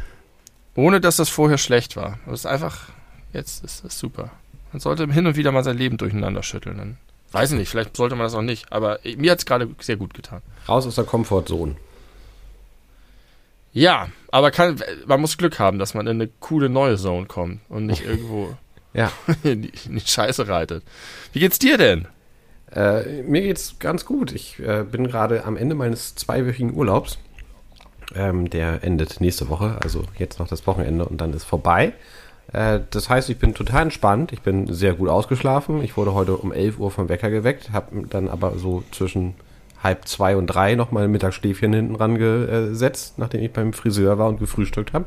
Ohne 0.75 0.99
dass 1.01 1.17
das 1.17 1.29
vorher 1.29 1.57
schlecht 1.57 1.95
war. 1.95 2.17
Das 2.25 2.41
ist 2.41 2.45
einfach, 2.45 2.89
jetzt 3.33 3.63
ist 3.63 3.83
das 3.85 3.99
super. 3.99 4.31
Man 4.71 4.79
sollte 4.79 5.05
hin 5.11 5.27
und 5.27 5.35
wieder 5.35 5.51
mal 5.51 5.63
sein 5.63 5.77
Leben 5.77 5.97
durcheinander 5.97 6.43
schütteln. 6.43 6.77
Dann 6.77 6.97
weiß 7.33 7.51
ich 7.51 7.57
nicht, 7.59 7.69
vielleicht 7.69 7.95
sollte 7.97 8.15
man 8.15 8.25
das 8.25 8.33
auch 8.35 8.41
nicht. 8.41 8.71
Aber 8.71 8.99
mir 9.17 9.31
hat 9.31 9.39
es 9.39 9.45
gerade 9.45 9.69
sehr 9.79 9.97
gut 9.97 10.13
getan. 10.13 10.41
Raus 10.67 10.87
aus 10.87 10.95
der 10.95 11.03
Komfortzone. 11.03 11.75
Ja, 13.73 14.09
aber 14.31 14.51
kann, 14.51 14.81
man 15.05 15.21
muss 15.21 15.37
Glück 15.37 15.59
haben, 15.59 15.79
dass 15.79 15.93
man 15.93 16.07
in 16.07 16.21
eine 16.21 16.29
coole 16.39 16.69
neue 16.69 16.97
Zone 16.97 17.25
kommt 17.27 17.61
und 17.69 17.85
nicht 17.85 18.03
irgendwo 18.05 18.57
Ja. 18.93 19.11
in 19.43 19.61
die, 19.63 19.71
in 19.85 19.95
die 19.95 20.01
Scheiße 20.05 20.47
reitet. 20.47 20.83
Wie 21.33 21.39
geht's 21.39 21.59
dir 21.59 21.77
denn? 21.77 22.07
Äh, 22.75 23.23
mir 23.23 23.41
geht's 23.41 23.75
ganz 23.79 24.05
gut. 24.05 24.31
Ich 24.31 24.59
äh, 24.59 24.83
bin 24.83 25.07
gerade 25.07 25.45
am 25.45 25.57
Ende 25.57 25.75
meines 25.75 26.15
zweiwöchigen 26.15 26.73
Urlaubs. 26.73 27.17
Ähm, 28.15 28.49
der 28.49 28.83
endet 28.83 29.21
nächste 29.21 29.49
Woche, 29.49 29.77
also 29.81 30.03
jetzt 30.17 30.39
noch 30.39 30.47
das 30.47 30.67
Wochenende 30.67 31.05
und 31.05 31.21
dann 31.21 31.33
ist 31.33 31.45
vorbei. 31.45 31.93
Äh, 32.53 32.81
das 32.89 33.09
heißt, 33.09 33.29
ich 33.29 33.39
bin 33.39 33.53
total 33.53 33.83
entspannt. 33.83 34.31
Ich 34.31 34.41
bin 34.41 34.71
sehr 34.73 34.93
gut 34.93 35.09
ausgeschlafen. 35.09 35.83
Ich 35.83 35.97
wurde 35.97 36.13
heute 36.13 36.35
um 36.35 36.51
11 36.51 36.79
Uhr 36.79 36.91
vom 36.91 37.09
Wecker 37.09 37.29
geweckt, 37.29 37.71
habe 37.71 38.07
dann 38.07 38.29
aber 38.29 38.57
so 38.57 38.83
zwischen 38.91 39.35
halb 39.83 40.07
zwei 40.07 40.35
und 40.35 40.47
drei 40.47 40.75
nochmal 40.75 41.05
ein 41.05 41.11
Mittagsschläfchen 41.11 41.73
hinten 41.73 41.95
ran 41.95 42.17
gesetzt, 42.17 43.17
nachdem 43.17 43.41
ich 43.41 43.51
beim 43.51 43.73
Friseur 43.73 44.17
war 44.17 44.27
und 44.27 44.39
gefrühstückt 44.39 44.93
habe. 44.93 45.05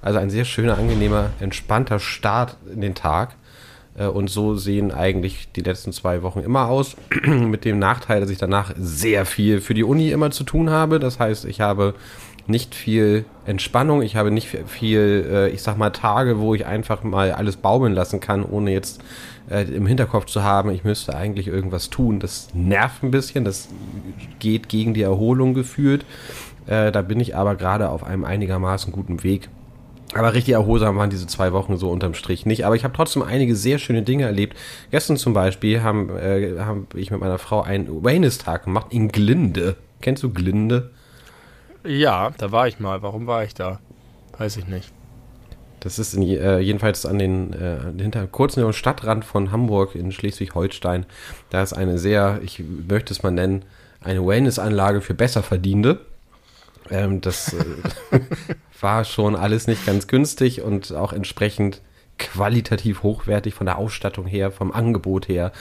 Also 0.00 0.18
ein 0.18 0.30
sehr 0.30 0.44
schöner, 0.44 0.78
angenehmer, 0.78 1.30
entspannter 1.40 1.98
Start 1.98 2.56
in 2.72 2.80
den 2.80 2.94
Tag. 2.94 3.34
Äh, 3.96 4.06
Und 4.06 4.30
so 4.30 4.56
sehen 4.56 4.92
eigentlich 4.92 5.48
die 5.52 5.60
letzten 5.62 5.92
zwei 5.92 6.22
Wochen 6.22 6.40
immer 6.40 6.68
aus. 6.68 6.96
Mit 7.26 7.64
dem 7.64 7.78
Nachteil, 7.78 8.20
dass 8.20 8.30
ich 8.30 8.38
danach 8.38 8.72
sehr 8.78 9.26
viel 9.26 9.60
für 9.60 9.74
die 9.74 9.84
Uni 9.84 10.10
immer 10.10 10.30
zu 10.30 10.44
tun 10.44 10.70
habe. 10.70 10.98
Das 10.98 11.18
heißt, 11.18 11.44
ich 11.44 11.60
habe 11.60 11.94
nicht 12.46 12.74
viel 12.74 13.24
Entspannung. 13.46 14.02
Ich 14.02 14.16
habe 14.16 14.30
nicht 14.30 14.48
viel, 14.66 15.26
äh, 15.30 15.48
ich 15.50 15.62
sag 15.62 15.78
mal, 15.78 15.90
Tage, 15.90 16.38
wo 16.40 16.54
ich 16.54 16.66
einfach 16.66 17.02
mal 17.02 17.32
alles 17.32 17.56
baumeln 17.56 17.92
lassen 17.94 18.20
kann, 18.20 18.44
ohne 18.44 18.72
jetzt 18.72 19.00
äh, 19.50 19.62
im 19.64 19.86
Hinterkopf 19.86 20.26
zu 20.26 20.42
haben, 20.42 20.70
ich 20.70 20.84
müsste 20.84 21.14
eigentlich 21.14 21.46
irgendwas 21.46 21.90
tun. 21.90 22.18
Das 22.18 22.48
nervt 22.54 23.02
ein 23.02 23.10
bisschen. 23.10 23.44
Das 23.44 23.68
geht 24.40 24.68
gegen 24.68 24.94
die 24.94 25.02
Erholung 25.02 25.54
gefühlt. 25.54 26.04
Da 26.64 27.02
bin 27.02 27.18
ich 27.18 27.34
aber 27.34 27.56
gerade 27.56 27.88
auf 27.88 28.04
einem 28.04 28.24
einigermaßen 28.24 28.92
guten 28.92 29.24
Weg. 29.24 29.48
Aber 30.14 30.34
richtig 30.34 30.54
erholsam 30.54 30.96
waren 30.96 31.10
diese 31.10 31.26
zwei 31.26 31.52
Wochen 31.52 31.76
so 31.76 31.90
unterm 31.90 32.14
Strich 32.14 32.44
nicht. 32.44 32.66
Aber 32.66 32.76
ich 32.76 32.84
habe 32.84 32.94
trotzdem 32.94 33.22
einige 33.22 33.56
sehr 33.56 33.78
schöne 33.78 34.02
Dinge 34.02 34.24
erlebt. 34.24 34.56
Gestern 34.90 35.16
zum 35.16 35.32
Beispiel 35.32 35.82
haben, 35.82 36.10
äh, 36.16 36.58
haben 36.58 36.86
ich 36.94 37.10
mit 37.10 37.20
meiner 37.20 37.38
Frau 37.38 37.62
einen 37.62 38.04
Waynes-Tag 38.04 38.64
gemacht 38.64 38.88
in 38.90 39.08
Glinde. 39.08 39.76
Kennst 40.00 40.22
du 40.22 40.30
Glinde? 40.30 40.90
Ja, 41.84 42.30
da 42.36 42.52
war 42.52 42.68
ich 42.68 42.78
mal. 42.78 43.02
Warum 43.02 43.26
war 43.26 43.44
ich 43.44 43.54
da? 43.54 43.80
Weiß 44.36 44.56
ich 44.56 44.66
nicht. 44.66 44.92
Das 45.80 45.98
ist 45.98 46.14
in, 46.14 46.22
äh, 46.22 46.60
jedenfalls 46.60 47.06
an 47.06 47.18
den 47.18 47.52
äh, 47.54 47.78
hinter 48.00 48.26
kurz 48.26 48.56
über 48.56 48.70
dem 48.70 48.72
Stadtrand 48.72 49.24
von 49.24 49.50
Hamburg 49.50 49.94
in 49.94 50.12
Schleswig-Holstein. 50.12 51.06
Da 51.50 51.62
ist 51.62 51.72
eine 51.72 51.98
sehr, 51.98 52.40
ich 52.44 52.62
möchte 52.88 53.12
es 53.12 53.22
mal 53.22 53.32
nennen, 53.32 53.64
eine 54.00 54.24
Wellness-Anlage 54.24 55.00
für 55.00 55.14
Besserverdienende. 55.14 56.00
Ähm, 56.90 57.20
das 57.20 57.52
äh, 57.52 57.64
war 58.80 59.04
schon 59.04 59.36
alles 59.36 59.66
nicht 59.66 59.86
ganz 59.86 60.06
günstig 60.06 60.62
und 60.62 60.92
auch 60.92 61.12
entsprechend 61.12 61.80
qualitativ 62.18 63.02
hochwertig 63.02 63.54
von 63.54 63.66
der 63.66 63.78
Ausstattung 63.78 64.26
her, 64.26 64.50
vom 64.50 64.72
Angebot 64.72 65.28
her. 65.28 65.52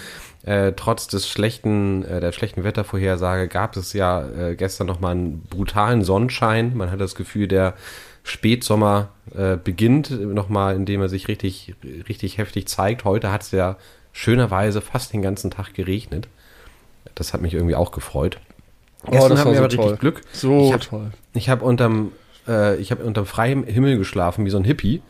Äh, 0.44 0.74
trotz 0.76 1.08
des 1.08 1.30
schlechten, 1.30 2.04
äh, 2.04 2.20
der 2.20 2.32
schlechten 2.32 2.64
Wettervorhersage 2.64 3.48
gab 3.48 3.76
es 3.78 3.94
ja 3.94 4.28
äh, 4.28 4.56
gestern 4.56 4.88
nochmal 4.88 5.12
einen 5.14 5.42
brutalen 5.44 6.04
Sonnenschein. 6.04 6.76
Man 6.76 6.92
hat 6.92 7.00
das 7.00 7.16
Gefühl, 7.16 7.48
der 7.48 7.76
Spätsommer 8.24 9.10
äh, 9.36 9.58
beginnt 9.58 10.12
nochmal, 10.12 10.76
indem 10.76 11.02
er 11.02 11.10
sich 11.10 11.28
richtig, 11.28 11.76
richtig 12.08 12.38
heftig 12.38 12.68
zeigt. 12.68 13.06
Heute 13.06 13.32
hat 13.32 13.42
es 13.44 13.52
ja 13.52 13.78
schönerweise 14.14 14.82
fast 14.82 15.14
den 15.14 15.22
ganzen 15.22 15.52
Tag 15.52 15.74
geregnet. 15.74 16.28
Das 17.16 17.34
hat 17.34 17.42
mich 17.42 17.54
irgendwie 17.54 17.76
auch 17.76 17.92
gefreut. 17.92 18.40
Gestern 19.10 19.24
Oh, 19.24 19.30
das 19.30 19.40
hatten 19.40 19.48
war 19.50 19.54
wir 19.54 19.58
so 19.58 19.64
aber 19.64 19.70
toll. 19.70 19.84
richtig 19.86 20.00
Glück. 20.00 20.22
So 20.32 20.66
ich 20.68 20.74
hab, 20.74 20.82
toll. 20.82 21.12
ich 21.34 21.50
habe 21.50 21.66
unterm, 21.66 22.12
äh, 22.48 22.76
ich 22.78 22.92
habe 22.92 23.04
unterm 23.04 23.26
freiem 23.26 23.64
Himmel 23.64 23.98
geschlafen, 23.98 24.46
wie 24.46 24.50
so 24.50 24.58
ein 24.58 24.64
Hippie, 24.64 25.02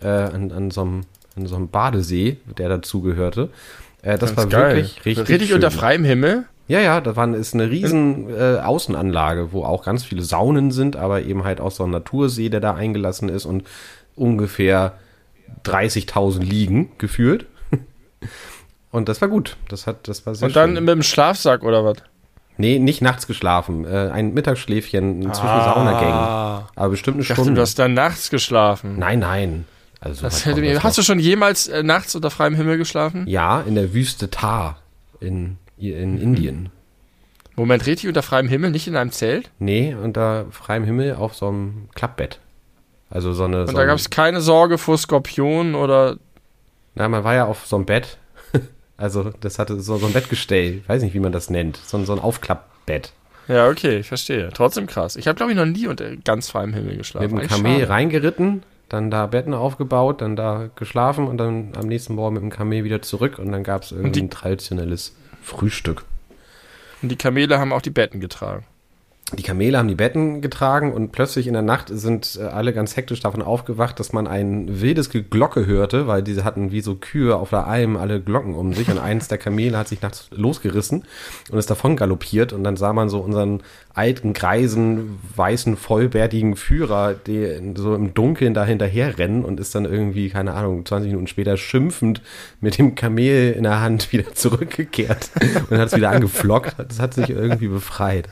äh, 0.00 0.06
an, 0.08 0.50
an 0.52 0.70
so 0.70 0.80
einem 0.82 1.00
in 1.36 1.46
so 1.46 1.56
einem 1.56 1.68
Badesee, 1.68 2.36
der 2.58 2.68
dazugehörte. 2.68 3.48
Äh, 4.02 4.18
das 4.18 4.36
Ganz 4.36 4.52
war 4.52 4.60
geil. 4.60 4.76
wirklich 4.76 5.04
richtig 5.04 5.28
Richtig 5.28 5.48
schön. 5.48 5.56
unter 5.56 5.72
freiem 5.72 6.04
Himmel. 6.04 6.44
Ja, 6.68 6.80
ja, 6.80 7.00
da 7.00 7.16
war, 7.16 7.28
ist 7.34 7.54
eine 7.54 7.68
riesen 7.70 8.30
äh, 8.30 8.58
Außenanlage, 8.60 9.52
wo 9.52 9.64
auch 9.64 9.84
ganz 9.84 10.04
viele 10.04 10.22
Saunen 10.22 10.70
sind, 10.70 10.94
aber 10.96 11.22
eben 11.22 11.42
halt 11.44 11.60
auch 11.60 11.72
so 11.72 11.84
ein 11.84 11.90
Natursee, 11.90 12.48
der 12.50 12.60
da 12.60 12.74
eingelassen 12.74 13.28
ist 13.28 13.44
und 13.46 13.64
ungefähr 14.14 14.94
30.000 15.64 16.40
liegen 16.42 16.92
gefühlt. 16.98 17.46
Und 18.90 19.08
das 19.08 19.20
war 19.20 19.28
gut. 19.28 19.56
Das 19.68 19.86
hat, 19.88 20.06
das 20.08 20.24
war 20.24 20.34
sehr 20.36 20.46
Und 20.46 20.56
dann 20.56 20.74
schön. 20.76 20.84
mit 20.84 20.94
dem 20.94 21.02
Schlafsack 21.02 21.64
oder 21.64 21.84
was? 21.84 21.96
Nee, 22.56 22.78
nicht 22.78 23.02
nachts 23.02 23.26
geschlafen. 23.26 23.84
Äh, 23.84 24.10
ein 24.12 24.32
Mittagsschläfchen 24.34 25.22
zwischen 25.22 25.34
Saunagängen. 25.46 26.12
Ah. 26.14 26.68
Aber 26.76 26.90
bestimmt 26.90 27.16
eine 27.16 27.22
Ich 27.22 27.28
dachte, 27.28 27.42
Stunde. 27.42 27.56
du 27.58 27.62
hast 27.62 27.78
dann 27.78 27.94
nachts 27.94 28.30
geschlafen. 28.30 28.98
nein, 28.98 29.18
nein. 29.20 29.64
Also 30.00 30.22
Das 30.22 30.44
hätte 30.44 30.60
mir, 30.60 30.82
hast 30.82 30.98
du 30.98 31.02
schon 31.02 31.18
jemals 31.18 31.66
äh, 31.66 31.82
nachts 31.82 32.14
unter 32.14 32.30
freiem 32.30 32.54
Himmel 32.54 32.76
geschlafen? 32.78 33.26
Ja, 33.26 33.62
in 33.62 33.74
der 33.74 33.94
Wüste 33.94 34.30
Thar 34.30 34.78
in, 35.20 35.56
in 35.78 36.12
Mhm. 36.16 36.20
Indien. 36.20 36.68
Moment, 37.56 37.86
richtig 37.86 38.08
unter 38.08 38.22
freiem 38.22 38.48
Himmel, 38.48 38.70
nicht 38.70 38.86
in 38.86 38.96
einem 38.96 39.12
Zelt? 39.12 39.50
Nee, 39.58 39.94
unter 39.94 40.46
freiem 40.50 40.84
Himmel 40.84 41.14
auf 41.14 41.34
so 41.34 41.48
einem 41.48 41.88
Klappbett. 41.94 42.38
Also 43.10 43.32
so 43.32 43.44
eine. 43.44 43.62
Und 43.62 43.68
so 43.68 43.72
da 43.76 43.84
gab 43.86 43.96
es 43.96 44.10
keine 44.10 44.40
Sorge 44.40 44.76
vor 44.76 44.98
Skorpionen 44.98 45.74
oder. 45.74 46.16
Na, 46.96 47.08
man 47.08 47.24
war 47.24 47.34
ja 47.34 47.44
auf 47.46 47.66
so 47.66 47.76
einem 47.76 47.86
Bett. 47.86 48.18
Also, 48.96 49.30
das 49.40 49.58
hatte 49.58 49.80
so, 49.80 49.96
so 49.98 50.06
ein 50.06 50.12
Bettgestell. 50.12 50.78
Ich 50.82 50.88
weiß 50.88 51.02
nicht, 51.02 51.14
wie 51.14 51.20
man 51.20 51.32
das 51.32 51.50
nennt. 51.50 51.76
So, 51.84 51.96
ein- 51.96 52.06
so 52.06 52.12
ein 52.12 52.18
Aufklappbett. 52.20 53.12
Ja, 53.48 53.68
okay, 53.68 53.98
ich 53.98 54.06
verstehe. 54.08 54.50
Trotzdem 54.54 54.86
krass. 54.86 55.16
Ich 55.16 55.26
habe, 55.26 55.36
glaube 55.36 55.52
ich, 55.52 55.58
noch 55.58 55.66
nie 55.66 55.86
unter 55.86 56.16
ganz 56.16 56.48
freiem 56.48 56.72
Himmel 56.72 56.96
geschlafen. 56.96 57.34
Mit 57.34 57.42
dem 57.44 57.48
Kamel 57.48 57.72
schade. 57.80 57.88
reingeritten, 57.90 58.62
dann 58.88 59.10
da 59.10 59.26
Betten 59.26 59.52
aufgebaut, 59.52 60.20
dann 60.22 60.36
da 60.36 60.70
geschlafen 60.76 61.26
und 61.28 61.36
dann 61.38 61.72
am 61.76 61.86
nächsten 61.86 62.14
Morgen 62.14 62.34
mit 62.34 62.42
dem 62.42 62.50
Kamel 62.50 62.84
wieder 62.84 63.02
zurück 63.02 63.38
und 63.38 63.50
dann 63.52 63.62
gab 63.64 63.82
es 63.82 63.92
irgendwie 63.92 64.12
die- 64.12 64.22
ein 64.22 64.30
traditionelles 64.30 65.14
Frühstück. 65.42 66.04
Und 67.02 67.08
die 67.10 67.16
Kamele 67.16 67.58
haben 67.58 67.72
auch 67.72 67.82
die 67.82 67.90
Betten 67.90 68.20
getragen. 68.20 68.64
Die 69.36 69.42
Kamele 69.42 69.78
haben 69.78 69.88
die 69.88 69.94
Betten 69.94 70.40
getragen 70.40 70.92
und 70.92 71.12
plötzlich 71.12 71.46
in 71.46 71.52
der 71.52 71.62
Nacht 71.62 71.88
sind 71.90 72.38
äh, 72.40 72.44
alle 72.44 72.72
ganz 72.72 72.96
hektisch 72.96 73.20
davon 73.20 73.42
aufgewacht, 73.42 73.98
dass 73.98 74.12
man 74.12 74.26
ein 74.26 74.80
wildes 74.80 75.10
Geglocke 75.10 75.66
hörte, 75.66 76.06
weil 76.06 76.22
diese 76.22 76.44
hatten 76.44 76.72
wie 76.72 76.80
so 76.80 76.94
Kühe 76.94 77.36
auf 77.36 77.50
der 77.50 77.66
Alm 77.66 77.96
alle 77.96 78.20
Glocken 78.20 78.54
um 78.54 78.72
sich 78.72 78.88
und 78.88 78.98
eins 78.98 79.28
der 79.28 79.38
Kamele 79.38 79.76
hat 79.76 79.88
sich 79.88 80.02
nachts 80.02 80.28
losgerissen 80.30 81.04
und 81.50 81.58
ist 81.58 81.70
davon 81.70 81.96
galoppiert 81.96 82.52
und 82.52 82.64
dann 82.64 82.76
sah 82.76 82.92
man 82.92 83.08
so 83.08 83.20
unseren 83.20 83.62
alten, 83.94 84.32
greisen, 84.32 85.18
weißen, 85.36 85.76
vollbärtigen 85.76 86.56
Führer, 86.56 87.14
der 87.14 87.60
so 87.76 87.94
im 87.94 88.12
Dunkeln 88.12 88.54
da 88.54 88.64
hinterher 88.64 89.18
rennen 89.18 89.44
und 89.44 89.60
ist 89.60 89.74
dann 89.74 89.84
irgendwie, 89.84 90.30
keine 90.30 90.54
Ahnung, 90.54 90.84
20 90.84 91.10
Minuten 91.10 91.28
später 91.28 91.56
schimpfend 91.56 92.20
mit 92.60 92.78
dem 92.78 92.94
Kamel 92.94 93.52
in 93.52 93.62
der 93.62 93.80
Hand 93.80 94.12
wieder 94.12 94.34
zurückgekehrt 94.34 95.30
und 95.70 95.78
hat 95.78 95.88
es 95.88 95.96
wieder 95.96 96.10
angeflockt. 96.10 96.74
Das 96.78 97.00
hat 97.00 97.14
sich 97.14 97.30
irgendwie 97.30 97.68
befreit. 97.68 98.28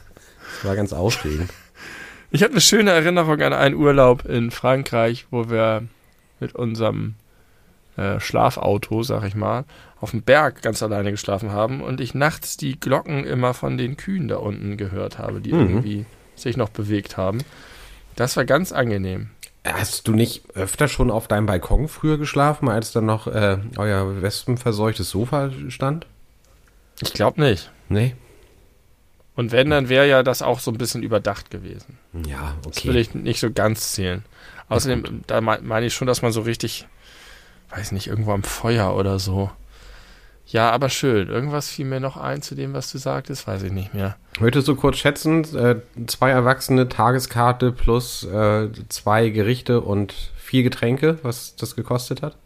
Das 0.56 0.64
war 0.64 0.76
ganz 0.76 0.92
aufregend. 0.92 1.50
Ich 2.35 2.42
habe 2.42 2.52
eine 2.52 2.62
schöne 2.62 2.92
Erinnerung 2.92 3.42
an 3.42 3.52
einen 3.52 3.75
Urlaub 3.75 4.25
in 4.25 4.50
Frankreich, 4.50 5.26
wo 5.30 5.50
wir 5.50 5.82
mit 6.40 6.54
unserem 6.54 7.14
äh, 7.99 8.21
Schlafauto, 8.21 9.02
sag 9.02 9.25
ich 9.25 9.35
mal, 9.35 9.66
auf 10.00 10.12
dem 10.12 10.23
Berg 10.23 10.62
ganz 10.62 10.82
alleine 10.82 11.11
geschlafen 11.11 11.52
haben 11.52 11.82
und 11.82 12.00
ich 12.00 12.14
nachts 12.14 12.56
die 12.56 12.80
Glocken 12.80 13.25
immer 13.25 13.52
von 13.52 13.76
den 13.76 13.99
Kühen 13.99 14.28
da 14.28 14.37
unten 14.37 14.78
gehört 14.78 15.18
habe, 15.18 15.42
die 15.42 15.52
Mhm. 15.52 15.61
irgendwie 15.61 16.06
sich 16.35 16.56
noch 16.56 16.71
bewegt 16.71 17.18
haben. 17.18 17.42
Das 18.16 18.35
war 18.38 18.47
ganz 18.47 18.73
angenehm. 18.73 19.28
Hast 19.66 20.09
du 20.09 20.12
nicht 20.12 20.42
öfter 20.56 20.88
schon 20.88 21.11
auf 21.11 21.28
deinem 21.28 21.44
Balkon 21.44 21.87
früher 21.87 22.16
geschlafen, 22.16 22.71
als 22.71 22.92
dann 22.92 23.04
noch 23.04 23.26
äh, 23.26 23.59
euer 23.76 24.23
wespenverseuchtes 24.23 25.11
Sofa 25.11 25.50
stand? 25.68 26.06
Ich 27.02 27.12
glaube 27.12 27.42
nicht. 27.42 27.71
Nee. 27.90 28.14
Und 29.35 29.51
wenn, 29.53 29.71
dann 29.71 29.89
wäre 29.89 30.07
ja 30.09 30.23
das 30.23 30.43
auch 30.43 30.59
so 30.61 30.71
ein 30.71 30.79
bisschen 30.79 31.03
überdacht 31.03 31.51
gewesen. 31.51 31.99
Ja, 32.27 32.55
Das 32.65 32.85
würde 32.85 32.99
okay. 32.99 33.01
ich 33.01 33.15
nicht 33.15 33.41
so 33.41 33.51
ganz 33.51 33.93
zählen. 33.93 34.25
Außerdem, 34.69 35.23
da 35.27 35.41
me- 35.41 35.61
meine 35.62 35.87
ich 35.87 35.95
schon, 35.95 36.07
dass 36.07 36.21
man 36.23 36.33
so 36.33 36.43
richtig, 36.43 36.87
weiß 37.71 37.93
nicht, 37.93 38.09
irgendwo 38.09 38.33
am 38.33 38.43
Feuer 38.43 38.95
oder 38.95 39.19
so. 39.19 39.51
Ja, 40.47 40.71
aber 40.71 40.91
schön. 40.91 41.29
Irgendwas 41.29 41.71
fiel 41.71 41.87
mir 41.87 42.01
noch 42.01 42.17
ein 42.19 42.43
zu 42.43 42.55
dem, 42.55 42.75
was 42.75 42.93
du 42.93 42.99
sagtest, 42.99 43.47
weiß 43.47 43.62
ich 43.62 43.73
nicht 43.73 43.95
mehr. 43.95 44.17
Möchtest 44.39 44.69
du 44.69 44.77
kurz 44.77 44.99
schätzen, 44.99 45.45
äh, 45.57 45.77
zwei 46.07 46.31
Erwachsene, 46.31 46.89
Tageskarte 46.91 47.73
plus 47.73 48.25
äh, 48.25 48.69
zwei 48.91 49.31
Gerichte 49.31 49.81
und 49.81 50.12
vier 50.37 50.62
Getränke, 50.62 51.19
was 51.23 51.57
das 51.57 51.75
gekostet 51.77 52.21
hat? 52.21 52.37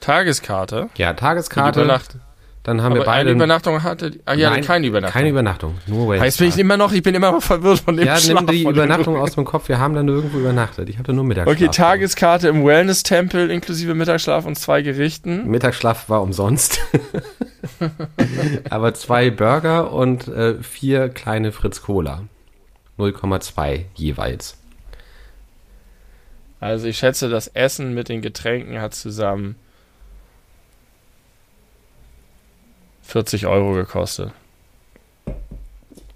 Tageskarte. 0.00 0.88
Ja, 0.96 1.12
Tageskarte. 1.12 1.82
Übernacht 1.82 2.16
Dann 2.62 2.80
haben 2.80 2.92
aber 2.92 3.00
wir 3.00 3.06
beide 3.06 3.30
eine 3.30 3.36
Übernachtung 3.38 3.82
hatte. 3.82 4.12
Ah 4.24 4.34
ja, 4.34 4.50
Nein, 4.50 4.62
keine 4.62 4.86
Übernachtung. 4.86 5.12
keine 5.12 5.28
Übernachtung, 5.30 5.78
nur 5.88 6.08
Wellness. 6.08 6.26
heißt 6.26 6.38
bin 6.38 6.48
ich 6.48 6.58
immer 6.58 6.76
noch, 6.76 6.92
ich 6.92 7.02
bin 7.02 7.12
immer 7.14 7.32
noch 7.32 7.42
verwirrt 7.42 7.80
von 7.80 7.96
dem 7.96 8.06
ja, 8.06 8.16
Schlaf 8.16 8.42
nimm 8.42 8.46
die 8.46 8.62
Übernachtung 8.62 9.16
aus 9.16 9.34
dem 9.34 9.44
Kopf. 9.44 9.68
Wir 9.68 9.80
haben 9.80 9.94
dann 9.94 10.06
nirgendwo 10.06 10.38
übernachtet. 10.38 10.88
Ich 10.88 10.96
hatte 10.96 11.12
nur 11.12 11.24
Mittagsschlaf. 11.24 11.56
Okay, 11.56 11.68
Tageskarte 11.68 12.46
im 12.46 12.64
Wellness-Tempel 12.64 13.50
inklusive 13.50 13.94
Mittagsschlaf 13.94 14.46
und 14.46 14.56
zwei 14.56 14.82
Gerichten. 14.82 15.48
Mittagsschlaf 15.48 16.08
war 16.08 16.22
umsonst. 16.22 16.80
Aber 18.70 18.94
zwei 18.94 19.30
Burger 19.30 19.92
und 19.92 20.28
äh, 20.28 20.62
vier 20.62 21.08
kleine 21.08 21.50
Fritz 21.50 21.82
Cola. 21.82 22.22
0,2 22.98 23.86
jeweils. 23.94 24.56
Also 26.60 26.86
ich 26.86 26.98
schätze, 26.98 27.28
das 27.28 27.48
Essen 27.48 27.92
mit 27.92 28.08
den 28.08 28.22
Getränken 28.22 28.80
hat 28.80 28.94
zusammen 28.94 29.56
40 33.02 33.46
Euro 33.46 33.72
gekostet. 33.72 34.32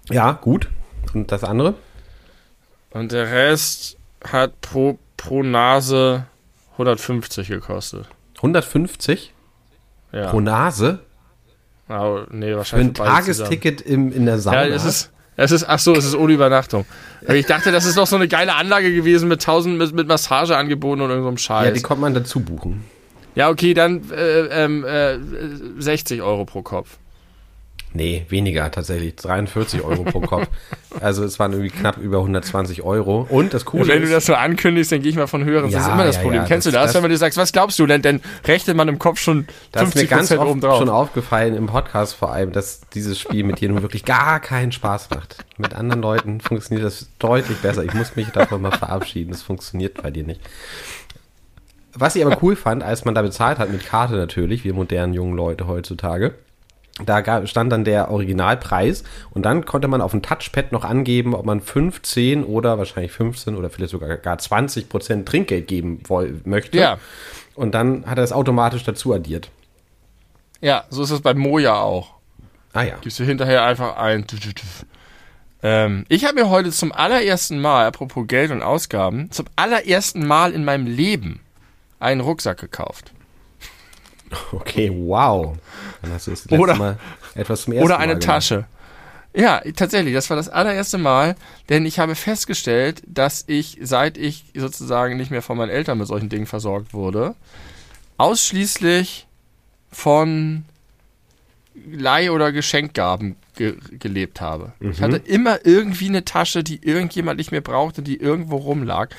Ja, 0.09 0.31
gut. 0.33 0.69
Und 1.13 1.31
das 1.31 1.43
andere? 1.43 1.73
Und 2.91 3.11
der 3.11 3.31
Rest 3.31 3.97
hat 4.23 4.59
pro, 4.61 4.97
pro 5.17 5.43
Nase 5.43 6.25
150 6.73 7.47
gekostet. 7.47 8.07
150 8.37 9.33
Ja. 10.11 10.29
pro 10.29 10.39
Nase 10.39 10.99
Ah, 11.89 12.25
nee, 12.31 12.53
wahrscheinlich 12.55 12.89
ein 12.89 12.95
für 12.95 13.03
beide 13.03 13.13
Tagesticket 13.25 13.81
im, 13.81 14.11
in 14.11 14.25
der 14.25 14.39
Sauna. 14.39 14.65
Ja, 14.65 14.75
es 14.75 14.83
ist, 14.83 15.11
es 15.37 15.51
ist, 15.51 15.63
ach 15.69 15.79
so, 15.79 15.93
es 15.93 16.03
ist 16.03 16.15
ohne 16.15 16.33
Übernachtung. 16.33 16.85
Aber 17.23 17.35
ich 17.35 17.45
dachte, 17.45 17.71
das 17.71 17.85
ist 17.85 17.97
doch 17.97 18.07
so 18.07 18.17
eine 18.17 18.27
geile 18.27 18.55
Anlage 18.55 18.93
gewesen 18.93 19.29
mit 19.29 19.39
1000, 19.41 19.77
mit, 19.77 19.93
mit 19.93 20.07
Massageangeboten 20.07 21.01
und 21.01 21.09
irgendeinem 21.09 21.35
ja, 21.35 21.39
Scheiß. 21.39 21.73
die 21.73 21.81
kommt 21.81 22.01
man 22.01 22.13
dazu 22.13 22.41
buchen. 22.41 22.83
Ja, 23.37 23.49
okay, 23.49 23.73
dann 23.75 24.09
äh, 24.11 24.63
ähm, 24.65 24.83
äh, 24.83 25.17
60 25.79 26.21
Euro 26.23 26.43
pro 26.45 26.63
Kopf. 26.63 26.97
Nee, 27.93 28.25
weniger 28.29 28.69
tatsächlich. 28.69 29.15
43 29.15 29.81
Euro 29.83 30.03
pro 30.03 30.19
Kopf. 30.19 30.47
Also 30.99 31.23
es 31.23 31.39
waren 31.39 31.53
irgendwie 31.53 31.69
knapp 31.71 31.97
über 31.97 32.17
120 32.17 32.81
Euro. 32.83 33.25
Und 33.29 33.53
das 33.53 33.65
Coole 33.65 33.87
Wenn 33.87 33.99
du 34.01 34.05
ist, 34.07 34.13
das 34.13 34.25
so 34.25 34.33
ankündigst, 34.35 34.91
dann 34.91 35.01
gehe 35.01 35.09
ich 35.11 35.15
mal 35.15 35.25
von 35.27 35.45
höheren. 35.45 35.65
das 35.65 35.73
Ja, 35.73 35.79
ist 35.87 35.93
immer 35.93 36.03
das 36.03 36.15
ja, 36.17 36.21
Problem. 36.21 36.41
ja, 36.41 36.47
Kennst 36.47 36.65
das- 36.67 36.73
du 36.73 36.77
das, 36.79 36.87
das- 36.87 36.95
wenn 36.95 37.01
man 37.03 37.11
dir 37.11 37.17
sagst, 37.17 37.37
was 37.37 37.51
glaubst 37.51 37.79
du 37.79 37.85
denn? 37.85 38.01
Dann 38.01 38.21
rechnet 38.45 38.75
man 38.75 38.87
im 38.87 38.99
Kopf 38.99 39.19
schon 39.19 39.47
Da 39.71 39.81
ist 39.81 39.95
mir 39.95 40.01
50 40.01 40.09
ganz 40.09 40.21
Prozent 40.29 40.41
oft 40.41 40.49
oben 40.51 40.61
drauf. 40.61 40.77
schon 40.79 40.89
aufgefallen 40.89 41.55
im 41.55 41.67
Podcast 41.67 42.15
vor 42.15 42.31
allem, 42.33 42.51
dass 42.51 42.81
dieses 42.93 43.19
Spiel 43.19 43.43
mit 43.43 43.61
dir 43.61 43.69
nun 43.69 43.81
wirklich 43.81 44.03
gar 44.03 44.39
keinen 44.41 44.71
Spaß 44.71 45.09
macht. 45.11 45.45
Mit 45.57 45.73
anderen 45.73 46.01
Leuten 46.01 46.41
funktioniert 46.41 46.85
das 46.85 47.07
deutlich 47.19 47.57
besser. 47.59 47.83
Ich 47.83 47.93
muss 47.93 48.15
mich 48.15 48.27
davon 48.29 48.61
mal 48.61 48.71
verabschieden. 48.71 49.31
Das 49.31 49.41
funktioniert 49.43 50.01
bei 50.01 50.11
dir 50.11 50.23
nicht. 50.23 50.41
Was 51.99 52.15
ich 52.15 52.25
aber 52.25 52.37
cool 52.41 52.55
fand, 52.55 52.83
als 52.83 53.05
man 53.05 53.15
da 53.15 53.21
bezahlt 53.21 53.57
hat, 53.57 53.71
mit 53.71 53.85
Karte 53.85 54.15
natürlich, 54.15 54.63
wir 54.63 54.73
modernen 54.73 55.13
jungen 55.13 55.35
Leute 55.35 55.67
heutzutage, 55.67 56.35
da 57.05 57.21
gab, 57.21 57.47
stand 57.47 57.71
dann 57.71 57.83
der 57.83 58.09
Originalpreis 58.11 59.03
und 59.31 59.45
dann 59.45 59.65
konnte 59.65 59.87
man 59.87 60.01
auf 60.01 60.11
dem 60.11 60.21
Touchpad 60.21 60.71
noch 60.71 60.83
angeben, 60.83 61.35
ob 61.35 61.45
man 61.45 61.61
15 61.61 62.43
oder 62.43 62.77
wahrscheinlich 62.77 63.11
15 63.11 63.55
oder 63.55 63.69
vielleicht 63.69 63.91
sogar 63.91 64.17
gar 64.17 64.37
20 64.37 64.89
Prozent 64.89 65.27
Trinkgeld 65.27 65.67
geben 65.67 66.01
woll, 66.07 66.41
möchte. 66.45 66.77
Ja. 66.77 66.97
Und 67.55 67.73
dann 67.73 68.05
hat 68.05 68.17
er 68.17 68.23
es 68.23 68.31
automatisch 68.31 68.83
dazu 68.83 69.13
addiert. 69.13 69.49
Ja, 70.61 70.85
so 70.89 71.03
ist 71.03 71.11
es 71.11 71.21
bei 71.21 71.33
Moja 71.33 71.75
auch. 71.75 72.13
Ah 72.73 72.83
ja. 72.83 72.95
Gibst 73.01 73.19
du 73.19 73.23
hinterher 73.23 73.63
einfach 73.63 73.97
ein. 73.97 74.25
Ähm, 75.63 76.05
ich 76.09 76.25
habe 76.25 76.35
mir 76.35 76.49
heute 76.49 76.71
zum 76.71 76.91
allerersten 76.91 77.59
Mal, 77.59 77.87
apropos 77.87 78.27
Geld 78.27 78.51
und 78.51 78.61
Ausgaben, 78.61 79.31
zum 79.31 79.45
allerersten 79.55 80.25
Mal 80.25 80.51
in 80.51 80.65
meinem 80.65 80.85
Leben 80.87 81.41
einen 81.99 82.21
Rucksack 82.21 82.59
gekauft. 82.59 83.13
Okay, 84.51 84.91
wow. 84.93 85.55
Dann 86.01 86.11
hast 86.13 86.27
du 86.27 86.31
das 86.31 86.41
letzte 86.45 86.59
Oder- 86.59 86.75
Mal 86.75 86.97
etwas 87.35 87.61
zum 87.63 87.73
ersten 87.73 87.85
Oder 87.85 87.97
Mal 87.97 88.03
eine 88.03 88.13
gemacht. 88.13 88.25
Tasche. 88.25 88.65
Ja, 89.33 89.61
tatsächlich, 89.75 90.13
das 90.15 90.29
war 90.29 90.37
das 90.37 90.49
allererste 90.49 90.97
Mal, 90.97 91.35
denn 91.69 91.85
ich 91.85 91.99
habe 91.99 92.15
festgestellt, 92.15 93.03
dass 93.05 93.43
ich, 93.47 93.77
seit 93.81 94.17
ich 94.17 94.45
sozusagen 94.55 95.15
nicht 95.15 95.29
mehr 95.31 95.43
von 95.43 95.57
meinen 95.57 95.69
Eltern 95.69 95.99
mit 95.99 96.07
solchen 96.07 96.29
Dingen 96.29 96.47
versorgt 96.47 96.93
wurde, 96.93 97.35
ausschließlich 98.17 99.27
von 99.91 100.65
Leih- 101.75 102.31
oder 102.31 102.51
Geschenkgaben 102.51 103.35
ge 103.57 103.75
gelebt 103.99 104.39
habe. 104.39 104.71
Mhm. 104.79 104.91
Ich 104.91 105.01
hatte 105.01 105.17
immer 105.17 105.65
irgendwie 105.65 106.07
eine 106.07 106.23
Tasche, 106.23 106.63
die 106.63 106.83
irgendjemand 106.83 107.37
nicht 107.37 107.51
mehr 107.51 107.61
brauchte, 107.61 108.01
die 108.01 108.15
irgendwo 108.15 108.55
rumlag. 108.55 109.09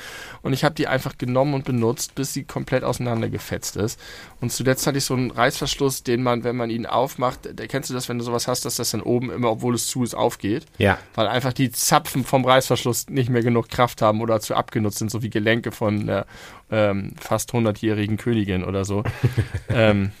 Und 0.41 0.53
ich 0.53 0.63
habe 0.63 0.73
die 0.73 0.87
einfach 0.87 1.17
genommen 1.17 1.53
und 1.53 1.65
benutzt, 1.65 2.15
bis 2.15 2.33
sie 2.33 2.43
komplett 2.43 2.83
auseinandergefetzt 2.83 3.75
ist. 3.75 3.99
Und 4.41 4.51
zuletzt 4.51 4.87
hatte 4.87 4.97
ich 4.97 5.03
so 5.03 5.13
einen 5.13 5.31
Reißverschluss, 5.31 6.03
den 6.03 6.23
man, 6.23 6.43
wenn 6.43 6.55
man 6.55 6.69
ihn 6.69 6.85
aufmacht, 6.85 7.49
kennst 7.67 7.89
du 7.89 7.93
das, 7.93 8.09
wenn 8.09 8.17
du 8.17 8.23
sowas 8.23 8.47
hast, 8.47 8.65
dass 8.65 8.77
das 8.77 8.91
dann 8.91 9.01
oben 9.01 9.29
immer, 9.29 9.51
obwohl 9.51 9.75
es 9.75 9.87
zu 9.87 10.03
ist, 10.03 10.15
aufgeht. 10.15 10.65
Ja. 10.77 10.97
Weil 11.13 11.27
einfach 11.27 11.53
die 11.53 11.71
Zapfen 11.71 12.23
vom 12.23 12.45
Reißverschluss 12.45 13.09
nicht 13.09 13.29
mehr 13.29 13.43
genug 13.43 13.69
Kraft 13.69 14.01
haben 14.01 14.21
oder 14.21 14.39
zu 14.39 14.55
abgenutzt 14.55 14.99
sind, 14.99 15.11
so 15.11 15.21
wie 15.21 15.29
Gelenke 15.29 15.71
von 15.71 16.01
einer 16.01 16.25
ähm, 16.71 17.13
fast 17.19 17.51
100-jährigen 17.51 18.17
Königin 18.17 18.63
oder 18.63 18.85
so. 18.85 19.03
ähm, 19.69 20.11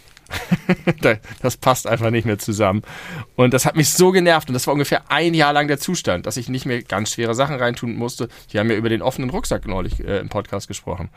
das 1.41 1.57
passt 1.57 1.87
einfach 1.87 2.11
nicht 2.11 2.25
mehr 2.25 2.39
zusammen. 2.39 2.83
Und 3.35 3.53
das 3.53 3.65
hat 3.65 3.75
mich 3.75 3.89
so 3.89 4.11
genervt. 4.11 4.47
Und 4.49 4.53
das 4.53 4.67
war 4.67 4.73
ungefähr 4.73 5.11
ein 5.11 5.33
Jahr 5.33 5.51
lang 5.53 5.67
der 5.67 5.79
Zustand, 5.79 6.25
dass 6.25 6.37
ich 6.37 6.47
nicht 6.49 6.65
mehr 6.65 6.81
ganz 6.83 7.13
schwere 7.13 7.35
Sachen 7.35 7.55
reintun 7.55 7.95
musste. 7.95 8.29
Wir 8.49 8.59
haben 8.59 8.69
ja 8.69 8.77
über 8.77 8.89
den 8.89 9.01
offenen 9.01 9.29
Rucksack 9.29 9.65
neulich 9.67 9.99
äh, 9.99 10.19
im 10.19 10.29
Podcast 10.29 10.67
gesprochen. 10.67 11.09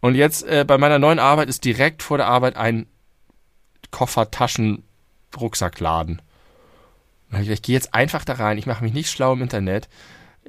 Und 0.00 0.14
jetzt 0.14 0.44
äh, 0.44 0.64
bei 0.66 0.78
meiner 0.78 0.98
neuen 0.98 1.18
Arbeit 1.18 1.48
ist 1.48 1.64
direkt 1.64 2.02
vor 2.02 2.16
der 2.16 2.26
Arbeit 2.26 2.56
ein 2.56 2.86
Koffer-Taschen-Rucksackladen. 3.90 6.22
Ich 7.42 7.62
gehe 7.62 7.74
jetzt 7.74 7.94
einfach 7.94 8.24
da 8.24 8.32
rein. 8.34 8.58
Ich 8.58 8.66
mache 8.66 8.82
mich 8.82 8.92
nicht 8.92 9.08
schlau 9.10 9.34
im 9.34 9.42
Internet 9.42 9.88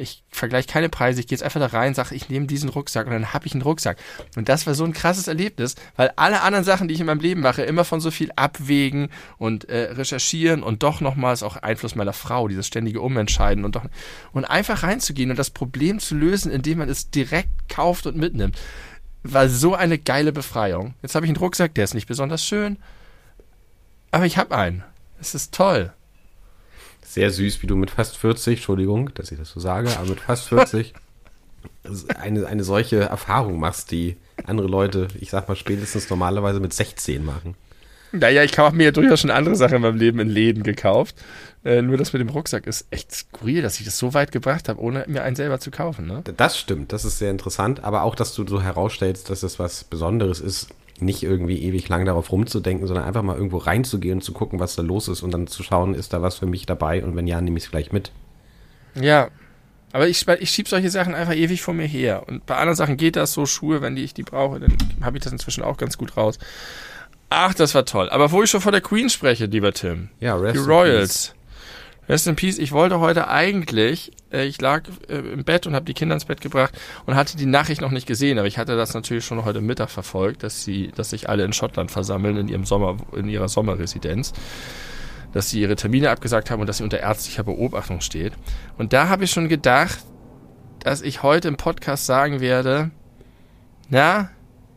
ich 0.02 0.24
vergleiche 0.30 0.68
keine 0.68 0.90
Preise, 0.90 1.20
ich 1.20 1.28
gehe 1.28 1.38
jetzt 1.38 1.44
einfach 1.44 1.60
da 1.60 1.68
rein, 1.68 1.94
sage, 1.94 2.16
ich 2.16 2.30
nehme 2.30 2.48
diesen 2.48 2.70
Rucksack 2.70 3.06
und 3.06 3.14
dann 3.14 3.34
habe 3.34 3.46
ich 3.46 3.54
einen 3.54 3.62
Rucksack. 3.62 3.98
Und 4.36 4.50
das 4.50 4.66
war 4.68 4.74
so 4.74 4.84
ein 4.84 4.94
krasses 4.94 5.28
Erlebnis, 5.28 5.76
weil 5.96 6.12
alle 6.16 6.42
anderen 6.42 6.66
Sachen, 6.66 6.88
die 6.88 6.94
ich 6.94 7.00
in 7.00 7.06
meinem 7.06 7.22
Leben 7.22 7.42
mache, 7.42 7.62
immer 7.62 7.86
von 7.86 8.02
so 8.02 8.12
viel 8.12 8.32
abwägen 8.36 9.10
und 9.38 9.70
äh, 9.70 9.92
recherchieren 9.92 10.64
und 10.64 10.84
doch 10.84 11.00
nochmals 11.00 11.44
auch 11.44 11.58
Einfluss 11.58 11.96
meiner 11.96 12.14
Frau, 12.14 12.48
dieses 12.48 12.68
ständige 12.68 13.02
Umentscheiden 13.02 13.64
und 13.64 13.76
doch 13.76 13.86
und 14.34 14.46
einfach 14.46 14.84
reinzugehen 14.84 15.30
und 15.30 15.38
das 15.38 15.52
Problem 15.52 16.00
zu 16.00 16.16
lösen, 16.16 16.52
indem 16.52 16.80
man 16.80 16.90
es 16.90 17.12
direkt 17.12 17.70
kauft 17.70 18.08
und 18.08 18.18
mitnimmt, 18.18 18.60
war 19.24 19.48
so 19.48 19.76
eine 19.76 20.00
geile 20.00 20.32
Befreiung. 20.34 20.96
Jetzt 21.02 21.16
habe 21.16 21.26
ich 21.26 21.30
einen 21.30 21.38
Rucksack, 21.38 21.76
der 21.76 21.84
ist 21.84 21.94
nicht 21.94 22.08
besonders 22.08 22.44
schön, 22.44 22.78
aber 24.10 24.26
ich 24.26 24.38
habe 24.38 24.58
einen. 24.58 24.84
Es 25.20 25.36
ist 25.36 25.54
toll 25.54 25.94
sehr 27.14 27.32
süß, 27.32 27.62
wie 27.62 27.68
du 27.68 27.76
mit 27.76 27.92
fast 27.92 28.18
40, 28.18 28.58
Entschuldigung, 28.58 29.14
dass 29.14 29.32
ich 29.32 29.38
das 29.38 29.50
so 29.50 29.60
sage, 29.60 29.90
aber 29.98 30.10
mit 30.10 30.20
fast 30.20 30.48
40 30.50 30.94
eine, 32.20 32.46
eine 32.48 32.64
solche 32.64 33.02
Erfahrung 33.02 33.60
machst, 33.60 33.92
die 33.92 34.18
andere 34.46 34.68
Leute, 34.68 35.08
ich 35.20 35.30
sag 35.30 35.48
mal, 35.48 35.56
spätestens 35.56 36.10
normalerweise 36.10 36.60
mit 36.60 36.74
16 36.74 37.24
machen. 37.24 37.56
Naja, 38.14 38.44
ich 38.44 38.58
habe 38.58 38.76
mir 38.76 38.86
ja 38.86 38.92
durchaus 38.92 39.22
schon 39.22 39.32
andere 39.32 39.56
Sachen 39.56 39.76
in 39.76 39.82
meinem 39.82 39.98
Leben 39.98 40.20
in 40.20 40.30
Läden 40.30 40.64
gekauft. 40.64 41.16
Äh, 41.64 41.82
nur 41.82 41.98
das 41.98 42.12
mit 42.12 42.20
dem 42.20 42.30
Rucksack 42.30 42.68
ist 42.68 42.86
echt 42.92 43.12
skurril, 43.12 43.62
dass 43.62 43.80
ich 43.80 43.86
das 43.86 43.98
so 43.98 44.14
weit 44.14 44.32
gebracht 44.34 44.68
habe, 44.68 44.82
ohne 44.82 45.06
mir 45.08 45.24
einen 45.24 45.38
selber 45.38 45.60
zu 45.60 45.72
kaufen. 45.72 46.08
Ne? 46.08 46.22
Das 46.36 46.60
stimmt, 46.60 46.92
das 46.92 47.06
ist 47.06 47.20
sehr 47.20 47.32
interessant. 47.32 47.84
Aber 47.84 48.04
auch, 48.04 48.16
dass 48.16 48.34
du 48.34 48.46
so 48.46 48.62
herausstellst, 48.62 49.30
dass 49.30 49.44
es 49.44 49.60
was 49.60 49.86
Besonderes 49.86 50.42
ist, 50.42 50.68
nicht 51.02 51.24
irgendwie 51.24 51.62
ewig 51.64 51.88
lang 51.90 52.06
darauf 52.06 52.32
rumzudenken, 52.32 52.88
sondern 52.88 53.06
einfach 53.06 53.24
mal 53.24 53.36
irgendwo 53.36 53.58
reinzugehen 53.58 54.20
und 54.20 54.22
zu 54.22 54.34
gucken, 54.34 54.60
was 54.60 54.76
da 54.76 54.82
los 54.82 55.08
ist 55.08 55.24
und 55.24 55.32
dann 55.32 55.48
zu 55.48 55.64
schauen, 55.64 55.94
ist 55.94 56.14
da 56.14 56.22
was 56.22 56.38
für 56.38 56.46
mich 56.46 56.66
dabei 56.66 57.04
und 57.04 57.16
wenn 57.16 57.28
ja, 57.28 57.42
nehme 57.42 57.58
ich 57.58 57.66
es 57.66 57.72
gleich 57.72 57.92
mit. 57.92 58.12
Ja, 58.96 59.30
aber 59.94 60.08
ich, 60.08 60.28
ich 60.28 60.50
schiebe 60.50 60.70
solche 60.70 60.90
Sachen 60.90 61.16
einfach 61.16 61.36
ewig 61.36 61.62
vor 61.62 61.74
mir 61.74 61.86
her. 61.86 62.24
Und 62.28 62.46
bei 62.46 62.56
anderen 62.56 62.76
Sachen 62.76 62.98
geht 62.98 63.16
das 63.16 63.34
so, 63.34 63.46
Schuhe, 63.46 63.82
wenn 63.82 63.96
die, 63.96 64.04
ich 64.04 64.14
die 64.14 64.24
brauche, 64.24 64.60
dann 64.60 64.78
habe 65.02 65.18
ich 65.18 65.24
das 65.24 65.34
inzwischen 65.34 65.64
auch 65.64 65.78
ganz 65.78 65.98
gut 65.98 66.16
raus. 66.16 66.40
Ach, 67.30 67.54
das 67.54 67.76
war 67.76 67.86
toll. 67.86 68.10
Aber 68.10 68.32
wo 68.32 68.44
ich 68.44 68.50
schon 68.50 68.62
vor 68.62 68.72
der 68.72 68.82
Queen 68.82 69.10
spreche, 69.10 69.46
lieber 69.46 69.74
Tim. 69.74 70.10
Ja, 70.20 70.36
Rest 70.36 70.56
Die 70.56 70.60
Royals. 70.60 71.34
Rest 72.08 72.28
in 72.28 72.36
Peace. 72.36 72.58
Ich 72.58 72.72
wollte 72.72 73.00
heute 73.00 73.28
eigentlich, 73.28 74.12
äh, 74.32 74.46
ich 74.46 74.60
lag 74.62 74.84
äh, 75.08 75.18
im 75.18 75.44
Bett 75.44 75.68
und 75.68 75.76
habe 75.76 75.86
die 75.86 75.94
Kinder 75.94 76.16
ins 76.16 76.26
Bett 76.26 76.42
gebracht 76.42 76.78
und 77.06 77.16
hatte 77.16 77.38
die 77.38 77.46
Nachricht 77.46 77.82
noch 77.82 77.92
nicht 77.92 78.08
gesehen, 78.08 78.38
aber 78.38 78.48
ich 78.48 78.58
hatte 78.58 78.76
das 78.76 78.94
natürlich 78.94 79.26
schon 79.26 79.44
heute 79.46 79.62
Mittag 79.62 79.90
verfolgt, 79.90 80.44
dass 80.44 80.64
sie, 80.64 80.92
dass 80.96 81.10
sich 81.12 81.30
alle 81.30 81.44
in 81.44 81.54
Schottland 81.54 81.92
versammeln 81.92 82.38
in 82.38 82.48
ihrem 82.48 82.66
Sommer, 82.66 82.98
in 83.16 83.28
ihrer 83.28 83.48
Sommerresidenz, 83.48 84.34
dass 85.34 85.50
sie 85.50 85.62
ihre 85.62 85.76
Termine 85.76 86.10
abgesagt 86.10 86.52
haben 86.52 86.62
und 86.62 86.68
dass 86.68 86.78
sie 86.78 86.84
unter 86.84 87.00
ärztlicher 87.00 87.44
Beobachtung 87.44 88.02
steht. 88.02 88.34
Und 88.78 88.94
da 88.94 89.10
habe 89.10 89.24
ich 89.24 89.32
schon 89.32 89.50
gedacht, 89.50 90.00
dass 90.80 91.02
ich 91.02 91.24
heute 91.24 91.48
im 91.48 91.58
Podcast 91.58 92.06
sagen 92.06 92.42
werde, 92.42 92.92
na, 93.90 94.30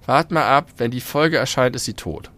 wart 0.07 0.31
mal 0.31 0.45
ab, 0.45 0.71
wenn 0.77 0.91
die 0.91 1.01
Folge 1.01 1.39
erscheint, 1.39 1.77
ist 1.77 1.85
sie 1.85 1.95
tot. 1.95 2.31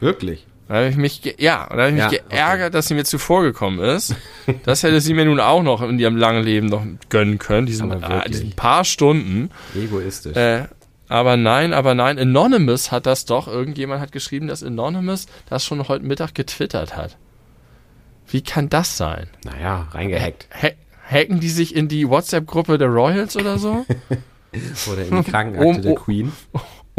Wirklich? 0.00 0.46
Da 0.68 0.74
habe 0.74 0.88
ich 0.88 0.96
mich, 0.96 1.36
ja, 1.38 1.66
da 1.70 1.76
habe 1.76 1.88
ich 1.88 1.94
mich 1.94 2.02
ja, 2.04 2.08
geärgert, 2.08 2.66
okay. 2.68 2.70
dass 2.70 2.88
sie 2.88 2.94
mir 2.94 3.04
zuvor 3.04 3.42
gekommen 3.42 3.80
ist. 3.80 4.14
Das 4.64 4.82
hätte 4.82 5.00
sie 5.00 5.14
mir 5.14 5.24
nun 5.24 5.38
auch 5.38 5.62
noch 5.62 5.82
in 5.82 5.98
ihrem 6.00 6.16
langen 6.16 6.42
Leben 6.42 6.66
noch 6.66 6.84
gönnen 7.10 7.38
können, 7.38 7.66
diesen, 7.66 7.92
äh, 8.02 8.28
diesen 8.28 8.50
paar 8.52 8.84
Stunden. 8.84 9.50
Egoistisch. 9.74 10.36
Äh, 10.36 10.64
aber 11.08 11.36
nein, 11.36 11.74
aber 11.74 11.94
nein, 11.94 12.18
Anonymous 12.18 12.90
hat 12.90 13.06
das 13.06 13.24
doch, 13.24 13.46
irgendjemand 13.46 14.00
hat 14.00 14.12
geschrieben, 14.12 14.48
dass 14.48 14.64
Anonymous 14.64 15.26
das 15.48 15.64
schon 15.64 15.86
heute 15.86 16.04
Mittag 16.04 16.34
getwittert 16.34 16.96
hat. 16.96 17.18
Wie 18.26 18.42
kann 18.42 18.68
das 18.68 18.96
sein? 18.96 19.28
Naja, 19.44 19.88
reingehackt. 19.92 20.48
Ha 20.62 20.70
hacken 21.04 21.40
die 21.40 21.50
sich 21.50 21.76
in 21.76 21.88
die 21.88 22.08
WhatsApp-Gruppe 22.08 22.78
der 22.78 22.88
Royals 22.88 23.36
oder 23.36 23.58
so? 23.58 23.84
oder 24.90 25.04
in 25.04 25.22
die 25.22 25.30
Krankenakte 25.30 25.80
der 25.82 25.94
Queen? 25.96 26.32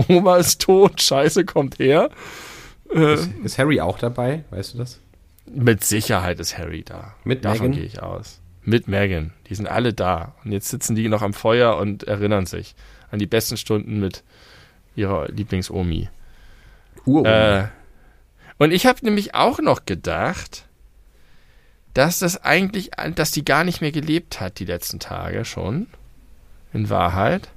Oma 0.08 0.38
ist 0.38 0.62
tot, 0.62 1.02
Scheiße 1.02 1.46
kommt 1.46 1.80
her. 1.80 2.10
Äh, 2.94 3.14
ist, 3.14 3.32
ist, 3.44 3.58
Harry 3.58 3.82
auch 3.82 3.98
dabei? 3.98 4.44
Weißt 4.50 4.74
du 4.74 4.78
das? 4.80 5.00
Mit 5.46 5.84
Sicherheit 5.84 6.40
ist 6.40 6.58
Harry 6.58 6.84
da. 6.84 7.16
Mit 7.24 7.44
Davon 7.44 7.72
gehe 7.72 7.84
ich 7.84 8.02
aus. 8.02 8.40
Mit 8.64 8.88
Megan. 8.88 9.34
Die 9.48 9.56
sind 9.56 9.68
alle 9.68 9.94
da. 9.94 10.36
Und 10.44 10.52
jetzt 10.52 10.70
sitzen 10.70 10.96
die 10.96 11.10
noch 11.10 11.22
am 11.22 11.34
Feuer 11.34 11.78
und 11.78 12.04
erinnern 12.04 12.46
sich 12.46 12.76
an 13.12 13.20
die 13.20 13.26
besten 13.26 13.58
Stunden 13.58 14.00
mit 14.00 14.24
ihrer 14.96 15.28
Lieblingsomi. 15.28 16.10
Uromi. 17.06 17.28
Äh, 17.28 17.68
und 18.58 18.72
ich 18.72 18.86
habe 18.86 19.04
nämlich 19.04 19.36
auch 19.36 19.60
noch 19.60 19.86
gedacht, 19.86 20.66
dass 21.94 22.20
das 22.20 22.44
eigentlich, 22.44 22.92
dass 23.16 23.32
die 23.32 23.46
gar 23.46 23.64
nicht 23.64 23.82
mehr 23.82 23.92
gelebt 23.92 24.40
hat 24.40 24.60
die 24.60 24.66
letzten 24.66 25.00
Tage 25.00 25.46
schon. 25.46 25.88
In 26.72 26.90
Wahrheit. 26.90 27.50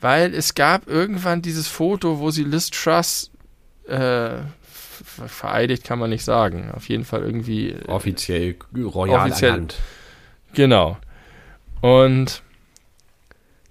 Weil 0.00 0.34
es 0.34 0.54
gab 0.54 0.88
irgendwann 0.88 1.42
dieses 1.42 1.68
Foto, 1.68 2.18
wo 2.18 2.30
sie 2.30 2.44
Liz 2.44 2.70
Truss 2.70 3.30
äh, 3.88 4.40
vereidigt 5.26 5.84
kann 5.84 5.98
man 5.98 6.10
nicht 6.10 6.24
sagen. 6.24 6.70
Auf 6.74 6.88
jeden 6.88 7.04
Fall 7.04 7.22
irgendwie. 7.22 7.70
Äh, 7.70 7.86
offiziell 7.86 8.56
royal 8.76 9.26
offiziell, 9.26 9.52
ernannt. 9.52 9.76
Genau. 10.54 10.98
Und 11.80 12.42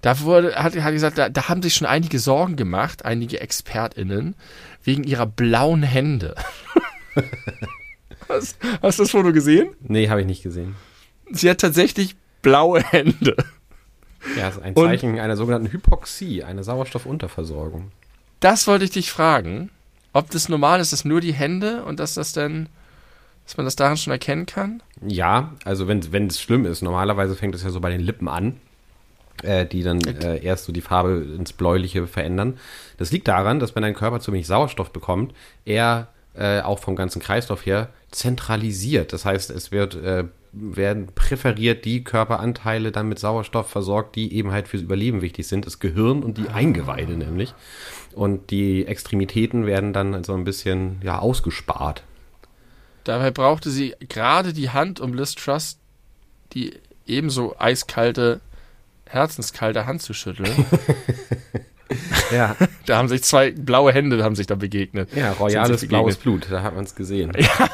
da 0.01 0.19
wurde, 0.21 0.56
hat, 0.56 0.75
hat 0.75 0.93
gesagt, 0.93 1.17
da, 1.17 1.30
da 1.30 1.49
haben 1.49 1.62
sich 1.62 1.73
schon 1.73 1.88
einige 1.88 2.19
Sorgen 2.19 2.56
gemacht, 2.56 3.03
einige 3.06 3.41
ExpertInnen, 3.41 4.36
wegen 4.84 5.03
ihrer 5.03 5.25
blauen 5.25 5.84
Hände. 5.84 6.36
hast, 8.30 8.58
hast 8.82 8.99
du 8.99 9.03
das 9.03 9.12
Foto 9.12 9.34
gesehen? 9.34 9.71
Nee, 9.82 10.10
habe 10.10 10.21
ich 10.21 10.27
nicht 10.27 10.43
gesehen. 10.43 10.75
Sie 11.32 11.49
hat 11.49 11.60
tatsächlich 11.60 12.15
blaue 12.41 12.82
Hände. 12.82 13.36
Ja, 14.38 14.45
das 14.45 14.58
ist 14.58 14.63
ein 14.63 14.75
Zeichen 14.75 15.13
Und 15.13 15.19
einer 15.19 15.36
sogenannten 15.36 15.71
Hypoxie, 15.71 16.43
einer 16.43 16.63
Sauerstoffunterversorgung. 16.63 17.91
Das 18.39 18.67
wollte 18.67 18.86
ich 18.86 18.91
dich 18.91 19.12
fragen 19.12 19.71
ob 20.13 20.30
das 20.32 20.50
normal 20.50 20.80
ist, 20.80 20.93
dass 20.93 21.06
nur 21.06 21.22
die 21.22 21.34
Hände 21.34 21.84
und 21.84 22.00
dass 22.00 22.15
das 22.15 22.34
dann, 22.34 22.70
dass 23.46 23.58
man 23.58 23.65
das 23.65 23.76
daran 23.76 23.98
schon 23.98 24.12
erkennen 24.12 24.46
kann? 24.46 24.82
Ja, 25.06 25.54
also 25.63 25.88
wenn 25.88 26.28
es 26.28 26.41
schlimm 26.41 26.65
ist, 26.65 26.82
normalerweise 26.82 27.36
fängt 27.36 27.56
es 27.56 27.63
ja 27.63 27.70
so 27.70 27.80
bei 27.80 27.89
den 27.89 28.02
Lippen 28.02 28.28
an, 28.28 28.58
äh, 29.43 29.65
die 29.65 29.84
dann 29.84 30.02
äh, 30.02 30.43
erst 30.43 30.65
so 30.65 30.72
die 30.72 30.82
Farbe 30.82 31.26
ins 31.38 31.54
Bläuliche 31.54 32.08
verändern. 32.08 32.58
Das 32.98 33.12
liegt 33.12 33.28
daran, 33.28 33.60
dass 33.60 33.76
wenn 33.76 33.84
dein 33.84 33.93
Körper 33.93 34.20
zu 34.20 34.32
wenig 34.32 34.48
Sauerstoff 34.48 34.91
bekommt, 34.91 35.34
er 35.65 36.08
äh, 36.36 36.62
auch 36.62 36.80
vom 36.80 36.96
ganzen 36.96 37.22
Kreislauf 37.22 37.65
her 37.65 37.89
zentralisiert. 38.12 39.13
Das 39.13 39.26
heißt, 39.26 39.50
es 39.52 39.72
wird 39.72 39.96
äh, 39.96 40.26
werden 40.52 41.08
präferiert 41.13 41.86
die 41.86 42.04
Körperanteile 42.04 42.91
dann 42.91 43.10
mit 43.10 43.20
Sauerstoff 43.20 43.70
versorgt, 43.70 44.15
die 44.15 44.34
eben 44.34 44.52
halt 44.52 44.67
fürs 44.67 44.84
Überleben 44.84 45.22
wichtig 45.22 45.48
sind, 45.48 45.65
das 45.65 45.80
Gehirn 45.80 46.24
und 46.24 46.38
die 46.38 46.50
Eingeweide 46.50 47.17
nämlich. 47.17 47.54
Und 48.17 48.49
die 48.49 48.88
Extremitäten 48.88 49.67
werden 49.67 49.93
dann 49.93 50.23
so 50.23 50.34
ein 50.34 50.43
bisschen 50.43 50.99
ja, 51.03 51.19
ausgespart. 51.19 52.01
Dabei 53.03 53.30
brauchte 53.30 53.69
sie 53.69 53.93
gerade 54.10 54.53
die 54.53 54.71
Hand, 54.71 54.99
um 54.99 55.13
Liz 55.13 55.36
Trust 55.36 55.77
die 56.53 56.73
ebenso 57.06 57.56
eiskalte, 57.60 58.41
herzenskalte 59.06 59.86
Hand 59.86 60.01
zu 60.01 60.15
schütteln. 60.15 60.49
ja. 62.32 62.56
Da 62.86 62.97
haben 62.97 63.08
sich 63.08 63.23
zwei 63.23 63.52
blaue 63.52 63.93
Hände 63.93 64.23
haben 64.23 64.36
sich 64.36 64.47
da 64.47 64.56
begegnet. 64.56 65.10
Ja, 65.15 65.32
royales 65.34 65.88
blaues 65.88 66.17
Blut, 66.17 66.47
da 66.50 66.63
hat 66.63 66.76
man 66.76 66.84
es 66.84 66.95
gesehen. 66.95 67.32
Ja. 67.47 67.69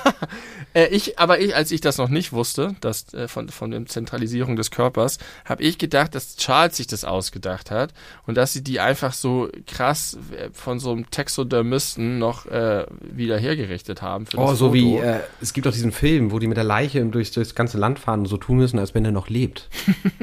Äh, 0.74 0.88
ich, 0.88 1.20
aber 1.20 1.40
ich, 1.40 1.56
als 1.56 1.72
ich 1.72 1.82
das 1.82 1.98
noch 1.98 2.10
nicht 2.10 2.34
wusste, 2.34 2.76
dass 2.82 3.14
äh, 3.14 3.28
von 3.28 3.50
von 3.50 3.72
der 3.72 3.86
Zentralisierung 3.86 4.56
des 4.56 4.72
Körpers, 4.72 5.20
habe 5.46 5.64
ich 5.64 5.78
gedacht, 5.78 6.16
dass 6.16 6.36
Charles 6.36 6.78
sich 6.78 6.88
das 6.88 7.06
ausgedacht 7.06 7.72
hat 7.72 7.94
und 8.26 8.36
dass 8.36 8.54
sie 8.54 8.64
die 8.64 8.80
einfach 8.80 9.14
so 9.14 9.50
krass 9.68 10.18
äh, 10.36 10.50
von 10.52 10.80
so 10.80 10.92
einem 10.92 11.10
Taxidermisten 11.12 12.18
noch 12.18 12.46
äh, 12.48 12.86
wieder 13.02 13.38
hergerichtet 13.38 14.02
haben. 14.02 14.26
oh, 14.36 14.54
so 14.54 14.68
Foto. 14.68 14.74
wie 14.74 14.98
äh, 14.98 15.20
es 15.42 15.54
gibt 15.54 15.68
auch 15.68 15.72
diesen 15.72 15.92
Film, 15.92 16.32
wo 16.32 16.40
die 16.40 16.48
mit 16.48 16.58
der 16.58 16.64
Leiche 16.64 17.06
durchs, 17.06 17.32
durchs 17.32 17.56
ganze 17.56 17.78
Land 17.78 18.00
fahren 18.00 18.22
und 18.22 18.26
so 18.28 18.38
tun 18.38 18.58
müssen, 18.58 18.80
als 18.80 18.96
wenn 18.96 19.06
er 19.06 19.12
noch 19.12 19.30
lebt. 19.30 19.70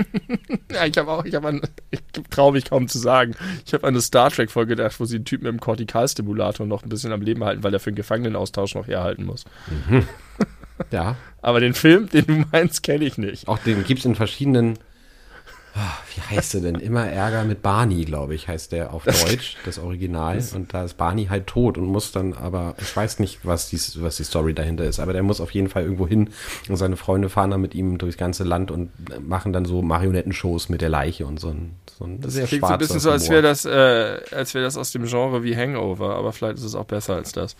ja, 0.73 0.85
ich 0.85 0.97
habe 0.99 1.11
auch, 1.11 1.25
ich 1.25 1.35
habe 1.35 1.61
ich 1.91 2.01
traue 2.31 2.53
mich 2.53 2.65
kaum 2.69 2.89
zu 2.89 2.99
sagen, 2.99 3.35
ich 3.65 3.73
habe 3.73 3.80
an 3.85 3.91
eine 3.91 4.01
Star 4.01 4.31
Trek 4.31 4.51
Folge 4.51 4.77
gedacht, 4.77 4.99
wo 5.01 5.05
sie 5.05 5.17
einen 5.17 5.25
Typen 5.25 5.47
im 5.47 5.61
Kortikalstimulator 5.61 6.67
noch 6.67 6.83
ein 6.83 6.89
bisschen 6.89 7.13
am 7.13 7.23
Leben 7.23 7.45
halten, 7.45 7.63
weil 7.63 7.73
er 7.73 7.81
für 7.81 7.91
einen 7.91 7.97
Gefangenenaustausch 7.97 8.75
noch 8.75 8.87
herhalten 8.87 9.25
muss. 9.25 9.45
Mhm. 9.89 10.07
Ja. 10.91 11.17
Aber 11.43 11.61
den 11.61 11.75
Film, 11.75 12.09
den 12.09 12.27
du 12.27 12.45
meinst, 12.53 12.83
kenne 12.83 13.05
ich 13.05 13.19
nicht. 13.19 13.49
Auch 13.49 13.59
den 13.59 13.85
gibt 13.85 14.01
es 14.01 14.07
in 14.07 14.15
verschiedenen. 14.15 14.79
Oh, 15.77 15.81
wie 16.15 16.37
heißt 16.37 16.55
der 16.55 16.61
denn? 16.63 16.75
Immer 16.77 17.07
Ärger 17.07 17.45
mit 17.45 17.63
Barney, 17.63 18.05
glaube 18.05 18.35
ich, 18.35 18.49
heißt 18.49 18.73
der 18.73 18.93
auf 18.93 19.05
Deutsch, 19.05 19.57
das 19.65 19.79
Original. 19.79 20.43
Und 20.55 20.75
da 20.75 20.85
ist 20.85 20.97
Barney 20.97 21.27
halt 21.27 21.47
tot 21.47 21.79
und 21.79 21.85
muss 21.85 22.11
dann 22.11 22.33
aber, 22.33 22.75
ich 22.81 22.95
weiß 22.95 23.21
nicht, 23.21 23.41
was 23.45 23.69
die, 23.69 23.79
was 24.03 24.17
die 24.17 24.25
Story 24.25 24.53
dahinter 24.53 24.85
ist, 24.85 24.99
aber 24.99 25.13
der 25.13 25.23
muss 25.23 25.41
auf 25.41 25.53
jeden 25.53 25.69
Fall 25.69 25.85
irgendwo 25.85 26.09
hin 26.09 26.31
und 26.69 26.77
seine 26.77 26.97
Freunde 26.97 27.29
fahren 27.29 27.51
dann 27.53 27.61
mit 27.61 27.75
ihm 27.75 27.99
durchs 27.99 28.17
ganze 28.17 28.43
Land 28.43 28.71
und 28.71 28.91
machen 29.27 29.53
dann 29.53 29.65
so 29.65 29.81
Marionettenshows 29.81 30.69
mit 30.69 30.81
der 30.81 30.89
Leiche 30.89 31.27
und 31.27 31.39
so 31.39 31.51
ein, 31.51 31.77
so 31.99 32.05
ein 32.05 32.21
das 32.21 32.33
sehr 32.33 32.47
klingt 32.47 32.67
so 32.67 32.73
ein 32.73 32.79
bisschen 32.79 33.01
so, 33.01 33.11
als 33.11 33.31
wäre 33.31 33.43
das, 33.43 33.65
äh, 33.65 34.21
als 34.33 34.55
wäre 34.55 34.65
das 34.65 34.77
aus 34.77 34.91
dem 34.91 35.05
Genre 35.07 35.45
wie 35.45 35.57
Hangover, 35.57 36.17
aber 36.17 36.33
vielleicht 36.33 36.59
ist 36.59 36.65
es 36.65 36.75
auch 36.75 36.87
besser 36.87 37.15
als 37.15 37.33
das. 37.33 37.55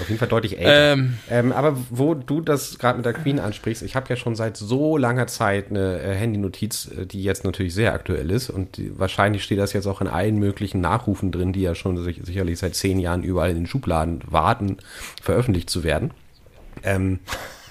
Auf 0.00 0.08
jeden 0.08 0.18
Fall 0.18 0.28
deutlich 0.28 0.58
älter. 0.58 0.92
Ähm, 0.92 1.18
ähm, 1.30 1.52
aber 1.52 1.76
wo 1.90 2.14
du 2.14 2.40
das 2.40 2.78
gerade 2.78 2.96
mit 2.96 3.06
der 3.06 3.12
Queen 3.12 3.38
ansprichst, 3.38 3.82
ich 3.82 3.96
habe 3.96 4.08
ja 4.08 4.16
schon 4.16 4.34
seit 4.34 4.56
so 4.56 4.96
langer 4.96 5.26
Zeit 5.26 5.70
eine 5.70 6.00
äh, 6.00 6.14
Handynotiz, 6.14 6.90
äh, 6.96 7.06
die 7.06 7.22
jetzt 7.22 7.44
natürlich 7.44 7.74
sehr 7.74 7.92
aktuell 7.92 8.30
ist 8.30 8.50
und 8.50 8.76
die, 8.76 8.98
wahrscheinlich 8.98 9.44
steht 9.44 9.58
das 9.58 9.72
jetzt 9.72 9.86
auch 9.86 10.00
in 10.00 10.08
allen 10.08 10.36
möglichen 10.36 10.80
Nachrufen 10.80 11.32
drin, 11.32 11.52
die 11.52 11.62
ja 11.62 11.74
schon 11.74 12.02
sich, 12.02 12.20
sicherlich 12.22 12.58
seit 12.58 12.74
zehn 12.74 12.98
Jahren 12.98 13.22
überall 13.22 13.50
in 13.50 13.56
den 13.56 13.66
Schubladen 13.66 14.20
warten, 14.26 14.78
veröffentlicht 15.20 15.70
zu 15.70 15.84
werden. 15.84 16.12
Ähm, 16.82 17.20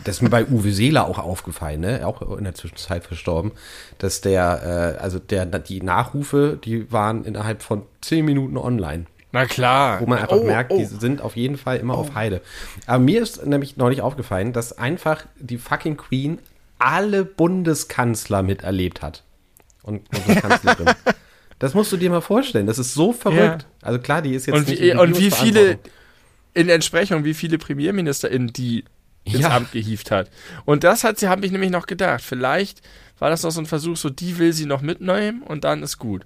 das 0.04 0.18
ist 0.18 0.22
mir 0.22 0.30
bei 0.30 0.46
Uwe 0.46 0.72
Seeler 0.72 1.08
auch 1.08 1.20
aufgefallen, 1.20 1.82
ne? 1.82 2.08
auch 2.08 2.22
in 2.38 2.44
der 2.44 2.56
Zwischenzeit 2.56 3.04
verstorben, 3.04 3.52
dass 3.98 4.22
der, 4.22 4.96
äh, 4.98 5.02
also 5.02 5.20
der, 5.20 5.46
die 5.46 5.82
Nachrufe, 5.82 6.58
die 6.64 6.92
waren 6.92 7.26
innerhalb 7.26 7.62
von 7.62 7.84
zehn 8.02 8.24
Minuten 8.26 8.58
online. 8.58 9.06
Na 9.32 9.46
klar. 9.46 10.02
Wo 10.02 10.06
man 10.06 10.20
einfach 10.20 10.38
oh, 10.38 10.44
merkt, 10.44 10.72
oh. 10.72 10.78
die 10.78 10.86
sind 10.86 11.22
auf 11.22 11.36
jeden 11.36 11.58
Fall 11.58 11.78
immer 11.78 11.96
oh. 11.98 12.02
auf 12.02 12.16
Heide. 12.16 12.42
Aber 12.88 13.00
mir 13.00 13.22
ist 13.22 13.46
nämlich 13.46 13.78
neulich 13.78 14.02
aufgefallen, 14.02 14.54
dass 14.54 14.78
einfach 14.78 15.26
die 15.40 15.58
fucking 15.58 15.98
Queen 15.98 16.40
alle 16.80 17.26
Bundeskanzler 17.26 18.42
miterlebt 18.42 19.02
hat. 19.02 19.24
Und 19.84 20.10
Bundeskanzlerin. 20.10 20.90
das 21.60 21.74
musst 21.74 21.92
du 21.92 21.98
dir 21.98 22.10
mal 22.10 22.22
vorstellen. 22.22 22.66
Das 22.66 22.80
ist 22.80 22.94
so 22.94 23.14
verrückt. 23.14 23.64
Ja. 23.64 23.88
Also 23.88 24.00
klar, 24.00 24.22
die 24.22 24.34
ist 24.34 24.48
jetzt 24.48 24.56
und. 24.56 24.68
Wie, 24.68 24.94
und 24.94 25.20
wie 25.20 25.32
viele, 25.32 25.80
in 26.54 26.70
Entsprechung, 26.70 27.24
wie 27.24 27.34
viele 27.34 27.58
PremierministerInnen 27.58 28.52
die 28.52 28.86
ins 29.26 29.42
ja. 29.42 29.56
Amt 29.56 29.72
gehievt 29.72 30.12
hat. 30.12 30.30
Und 30.66 30.84
das 30.84 31.04
hat 31.04 31.20
sie, 31.20 31.28
habe 31.28 31.46
ich 31.46 31.52
nämlich 31.52 31.72
noch 31.72 31.86
gedacht. 31.86 32.24
Vielleicht 32.24 32.82
war 33.20 33.30
das 33.30 33.44
noch 33.44 33.52
so 33.52 33.62
ein 33.62 33.66
Versuch, 33.66 33.98
so 33.98 34.10
die 34.10 34.40
will 34.40 34.54
sie 34.54 34.66
noch 34.66 34.82
mitnehmen 34.82 35.44
und 35.44 35.64
dann 35.64 35.84
ist 35.84 35.98
gut. 35.98 36.26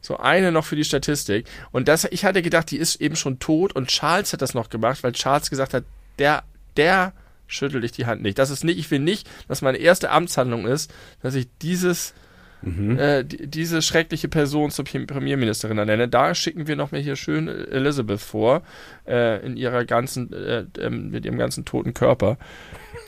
So 0.00 0.16
eine 0.16 0.50
noch 0.52 0.64
für 0.64 0.76
die 0.76 0.84
Statistik. 0.84 1.46
Und 1.72 1.88
das, 1.88 2.04
ich 2.04 2.24
hatte 2.24 2.42
gedacht, 2.42 2.70
die 2.70 2.78
ist 2.78 3.00
eben 3.00 3.16
schon 3.16 3.38
tot 3.38 3.74
und 3.74 3.88
Charles 3.88 4.32
hat 4.32 4.42
das 4.42 4.54
noch 4.54 4.70
gemacht, 4.70 5.02
weil 5.02 5.12
Charles 5.12 5.50
gesagt 5.50 5.74
hat, 5.74 5.84
der, 6.18 6.42
der 6.76 7.12
schüttel 7.46 7.84
ich 7.84 7.92
die 7.92 8.06
Hand 8.06 8.22
nicht. 8.22 8.38
Das 8.38 8.50
ist 8.50 8.64
nicht, 8.64 8.78
ich 8.78 8.90
will 8.90 9.00
nicht, 9.00 9.28
dass 9.48 9.62
meine 9.62 9.78
erste 9.78 10.10
Amtshandlung 10.10 10.66
ist, 10.66 10.92
dass 11.22 11.34
ich 11.34 11.48
dieses, 11.60 12.14
mhm. 12.62 12.98
äh, 12.98 13.24
die, 13.24 13.46
diese 13.46 13.82
schreckliche 13.82 14.28
Person 14.28 14.70
zur 14.70 14.84
Premierministerin 14.84 15.78
ernenne. 15.78 16.08
Da 16.08 16.34
schicken 16.34 16.66
wir 16.66 16.76
noch 16.76 16.92
mal 16.92 17.00
hier 17.00 17.16
schön 17.16 17.48
Elizabeth 17.48 18.20
vor, 18.20 18.62
äh, 19.06 19.44
in 19.44 19.56
ihrer 19.56 19.84
ganzen, 19.84 20.32
äh, 20.32 20.64
ähm, 20.78 21.10
mit 21.10 21.24
ihrem 21.24 21.38
ganzen 21.38 21.64
toten 21.64 21.92
Körper 21.92 22.38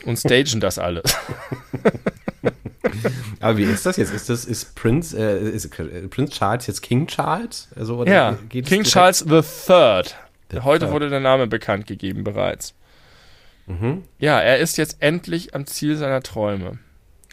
und 0.05 0.19
stagen 0.19 0.59
das 0.59 0.77
alles. 0.77 1.15
Aber 3.39 3.57
wie 3.57 3.63
ist 3.63 3.85
das 3.85 3.97
jetzt? 3.97 4.13
Ist 4.13 4.29
das 4.29 4.45
ist 4.45 4.75
Prince 4.75 5.17
äh, 5.17 5.49
ist 5.49 5.69
Prince 6.09 6.33
Charles 6.33 6.67
jetzt 6.67 6.81
King 6.81 7.07
Charles? 7.07 7.69
Also, 7.75 8.05
ja, 8.05 8.37
King 8.49 8.83
Charles 8.83 9.19
the 9.19 9.41
Third. 9.41 10.15
The 10.51 10.61
Heute 10.61 10.91
wurde 10.91 11.09
der 11.09 11.19
Name 11.19 11.47
bekannt 11.47 11.87
gegeben 11.87 12.23
bereits. 12.23 12.75
Mhm. 13.65 14.03
Ja, 14.19 14.39
er 14.39 14.59
ist 14.59 14.77
jetzt 14.77 14.97
endlich 14.99 15.55
am 15.55 15.65
Ziel 15.65 15.95
seiner 15.95 16.21
Träume. 16.21 16.79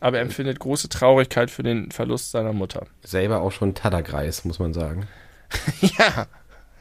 Aber 0.00 0.16
er 0.16 0.22
empfindet 0.22 0.58
große 0.58 0.88
Traurigkeit 0.88 1.50
für 1.50 1.62
den 1.62 1.90
Verlust 1.90 2.30
seiner 2.30 2.54
Mutter. 2.54 2.86
Selber 3.02 3.42
auch 3.42 3.52
schon 3.52 3.74
Tadagreis, 3.74 4.44
muss 4.44 4.58
man 4.58 4.72
sagen. 4.72 5.06
ja, 5.80 6.26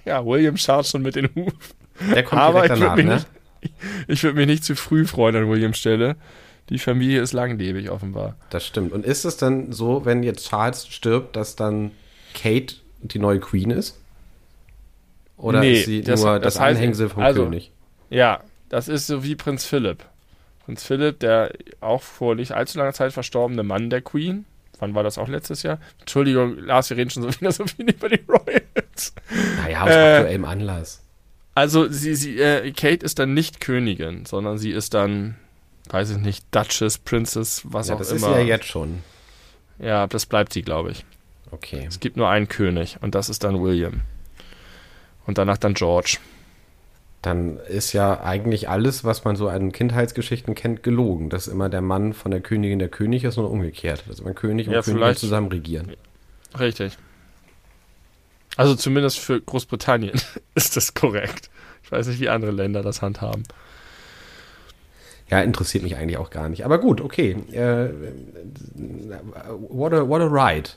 ja, 0.05 0.25
William 0.25 0.55
Charles 0.55 0.89
schon 0.89 1.01
mit 1.01 1.15
den 1.15 1.29
Hufen. 1.35 1.57
Der 2.13 2.23
kommt 2.23 2.41
Aber 2.41 2.61
direkt 2.61 2.81
danach, 2.81 2.97
ich 2.97 3.05
würde 3.05 3.09
ne? 3.09 3.25
ich 4.07 4.23
würd 4.23 4.35
mich 4.35 4.47
nicht 4.47 4.63
zu 4.63 4.75
früh 4.75 5.05
freuen 5.05 5.35
an 5.35 5.49
Williams 5.49 5.77
Stelle 5.77 6.15
die 6.69 6.79
Familie 6.79 7.21
ist 7.21 7.33
langlebig 7.33 7.89
offenbar. 7.89 8.35
Das 8.49 8.65
stimmt. 8.65 8.93
Und 8.93 9.05
ist 9.05 9.25
es 9.25 9.37
dann 9.37 9.71
so, 9.71 10.05
wenn 10.05 10.23
jetzt 10.23 10.49
Charles 10.49 10.87
stirbt, 10.87 11.35
dass 11.35 11.55
dann 11.55 11.91
Kate 12.33 12.75
die 13.01 13.19
neue 13.19 13.39
Queen 13.39 13.71
ist? 13.71 13.99
Oder 15.37 15.61
nee, 15.61 15.79
ist 15.79 15.85
sie 15.85 16.01
das, 16.01 16.21
nur 16.21 16.39
das, 16.39 16.55
das 16.55 16.63
Anhängsel 16.63 17.09
vom 17.09 17.23
also, 17.23 17.43
König? 17.43 17.71
Ja, 18.09 18.41
das 18.67 18.87
ist 18.87 19.07
so 19.07 19.23
wie 19.23 19.35
Prinz 19.35 19.65
Philipp. 19.65 20.03
Prinz 20.65 20.83
Philipp, 20.83 21.19
der 21.19 21.53
auch 21.81 22.01
vor 22.01 22.35
nicht 22.35 22.51
allzu 22.51 22.77
langer 22.77 22.93
Zeit 22.93 23.13
verstorbene 23.13 23.63
Mann 23.63 23.89
der 23.89 24.01
Queen. 24.01 24.45
Wann 24.79 24.95
war 24.95 25.03
das 25.03 25.17
auch 25.17 25.27
letztes 25.27 25.63
Jahr? 25.63 25.79
Entschuldigung, 25.99 26.57
Lars, 26.59 26.89
wir 26.89 26.97
reden 26.97 27.09
schon 27.09 27.23
so 27.23 27.29
wieder 27.39 27.51
so 27.51 27.65
viel 27.65 27.89
über 27.89 28.09
die 28.09 28.21
Royals. 28.27 29.13
Naja, 29.57 29.83
aus 29.83 29.89
äh, 29.89 30.15
aktuellem 30.17 30.45
Anlass. 30.45 31.03
Also, 31.55 31.89
sie, 31.89 32.15
sie, 32.15 32.39
äh, 32.39 32.71
Kate 32.71 33.05
ist 33.05 33.19
dann 33.19 33.33
nicht 33.33 33.59
Königin, 33.59 34.25
sondern 34.25 34.57
sie 34.57 34.71
ist 34.71 34.93
dann 34.93 35.35
weiß 35.89 36.11
ich 36.11 36.17
nicht, 36.17 36.45
Duchess, 36.51 36.97
Princess, 36.97 37.61
was 37.65 37.87
ja, 37.87 37.95
auch 37.95 37.99
das 37.99 38.11
immer. 38.11 38.29
Das 38.29 38.37
ist 38.37 38.43
ja 38.43 38.47
jetzt 38.47 38.65
schon. 38.65 39.03
Ja, 39.79 40.07
das 40.07 40.25
bleibt 40.25 40.53
sie, 40.53 40.61
glaube 40.61 40.91
ich. 40.91 41.05
Okay. 41.51 41.85
Es 41.87 41.99
gibt 41.99 42.17
nur 42.17 42.29
einen 42.29 42.47
König 42.47 42.97
und 43.01 43.15
das 43.15 43.29
ist 43.29 43.43
dann 43.43 43.61
William. 43.61 44.01
Und 45.25 45.37
danach 45.37 45.57
dann 45.57 45.73
George. 45.73 46.17
Dann 47.21 47.57
ist 47.57 47.91
ja 47.93 48.21
eigentlich 48.21 48.69
alles, 48.69 49.03
was 49.03 49.25
man 49.25 49.35
so 49.35 49.49
an 49.49 49.71
Kindheitsgeschichten 49.71 50.55
kennt, 50.55 50.83
gelogen. 50.83 51.29
Dass 51.29 51.47
immer 51.47 51.69
der 51.69 51.81
Mann 51.81 52.13
von 52.13 52.31
der 52.31 52.39
Königin 52.39 52.79
der 52.79 52.89
König 52.89 53.23
ist 53.23 53.37
und 53.37 53.45
umgekehrt. 53.45 54.03
Dass 54.07 54.19
immer 54.19 54.33
König 54.33 54.67
und 54.67 54.73
ja, 54.73 54.81
Königin 54.81 55.15
zusammen 55.15 55.49
regieren. 55.49 55.91
Richtig. 56.57 56.97
Also 58.55 58.75
zumindest 58.75 59.19
für 59.19 59.39
Großbritannien 59.39 60.19
ist 60.55 60.77
das 60.77 60.93
korrekt. 60.93 61.49
Ich 61.83 61.91
weiß 61.91 62.07
nicht, 62.07 62.19
wie 62.19 62.29
andere 62.29 62.51
Länder 62.51 62.81
das 62.81 63.01
handhaben. 63.01 63.43
Ja, 65.29 65.41
interessiert 65.41 65.83
mich 65.83 65.95
eigentlich 65.95 66.17
auch 66.17 66.31
gar 66.31 66.49
nicht. 66.49 66.65
Aber 66.65 66.79
gut, 66.79 67.01
okay. 67.01 67.37
Äh, 67.51 67.89
what, 69.69 69.93
a, 69.93 70.07
what 70.07 70.21
a 70.21 70.25
ride. 70.25 70.69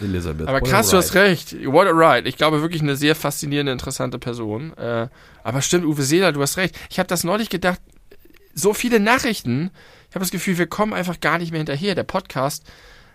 Elizabeth. 0.00 0.48
Aber 0.48 0.60
krass, 0.60 0.90
du 0.90 0.96
hast 0.96 1.14
recht. 1.14 1.54
What 1.66 1.86
a 1.86 1.90
ride. 1.90 2.28
Ich 2.28 2.36
glaube 2.36 2.62
wirklich 2.62 2.82
eine 2.82 2.96
sehr 2.96 3.14
faszinierende, 3.14 3.72
interessante 3.72 4.18
Person. 4.18 4.76
Äh, 4.76 5.08
aber 5.42 5.62
stimmt, 5.62 5.84
Uwe 5.84 6.02
Seeler, 6.02 6.32
du 6.32 6.42
hast 6.42 6.56
recht. 6.56 6.78
Ich 6.90 6.98
habe 6.98 7.06
das 7.06 7.24
neulich 7.24 7.50
gedacht, 7.50 7.80
so 8.54 8.72
viele 8.72 9.00
Nachrichten. 9.00 9.70
Ich 10.08 10.14
habe 10.14 10.22
das 10.22 10.30
Gefühl, 10.30 10.58
wir 10.58 10.66
kommen 10.66 10.92
einfach 10.92 11.20
gar 11.20 11.38
nicht 11.38 11.50
mehr 11.50 11.58
hinterher. 11.58 11.94
Der 11.94 12.04
Podcast 12.04 12.64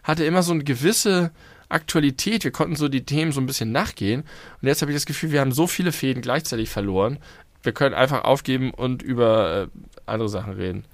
hatte 0.03 0.25
immer 0.25 0.43
so 0.43 0.53
eine 0.53 0.63
gewisse 0.63 1.31
Aktualität. 1.69 2.43
Wir 2.43 2.51
konnten 2.51 2.75
so 2.75 2.87
die 2.87 3.05
Themen 3.05 3.31
so 3.31 3.41
ein 3.41 3.45
bisschen 3.45 3.71
nachgehen. 3.71 4.23
Und 4.61 4.67
jetzt 4.67 4.81
habe 4.81 4.91
ich 4.91 4.97
das 4.97 5.05
Gefühl, 5.05 5.31
wir 5.31 5.41
haben 5.41 5.51
so 5.51 5.67
viele 5.67 5.91
Fäden 5.91 6.21
gleichzeitig 6.21 6.69
verloren 6.69 7.19
wir 7.63 7.73
können 7.73 7.95
einfach 7.95 8.23
aufgeben 8.23 8.71
und 8.71 9.01
über 9.01 9.63
äh, 9.63 9.67
andere 10.09 10.29
Sachen 10.29 10.53
reden. 10.53 10.85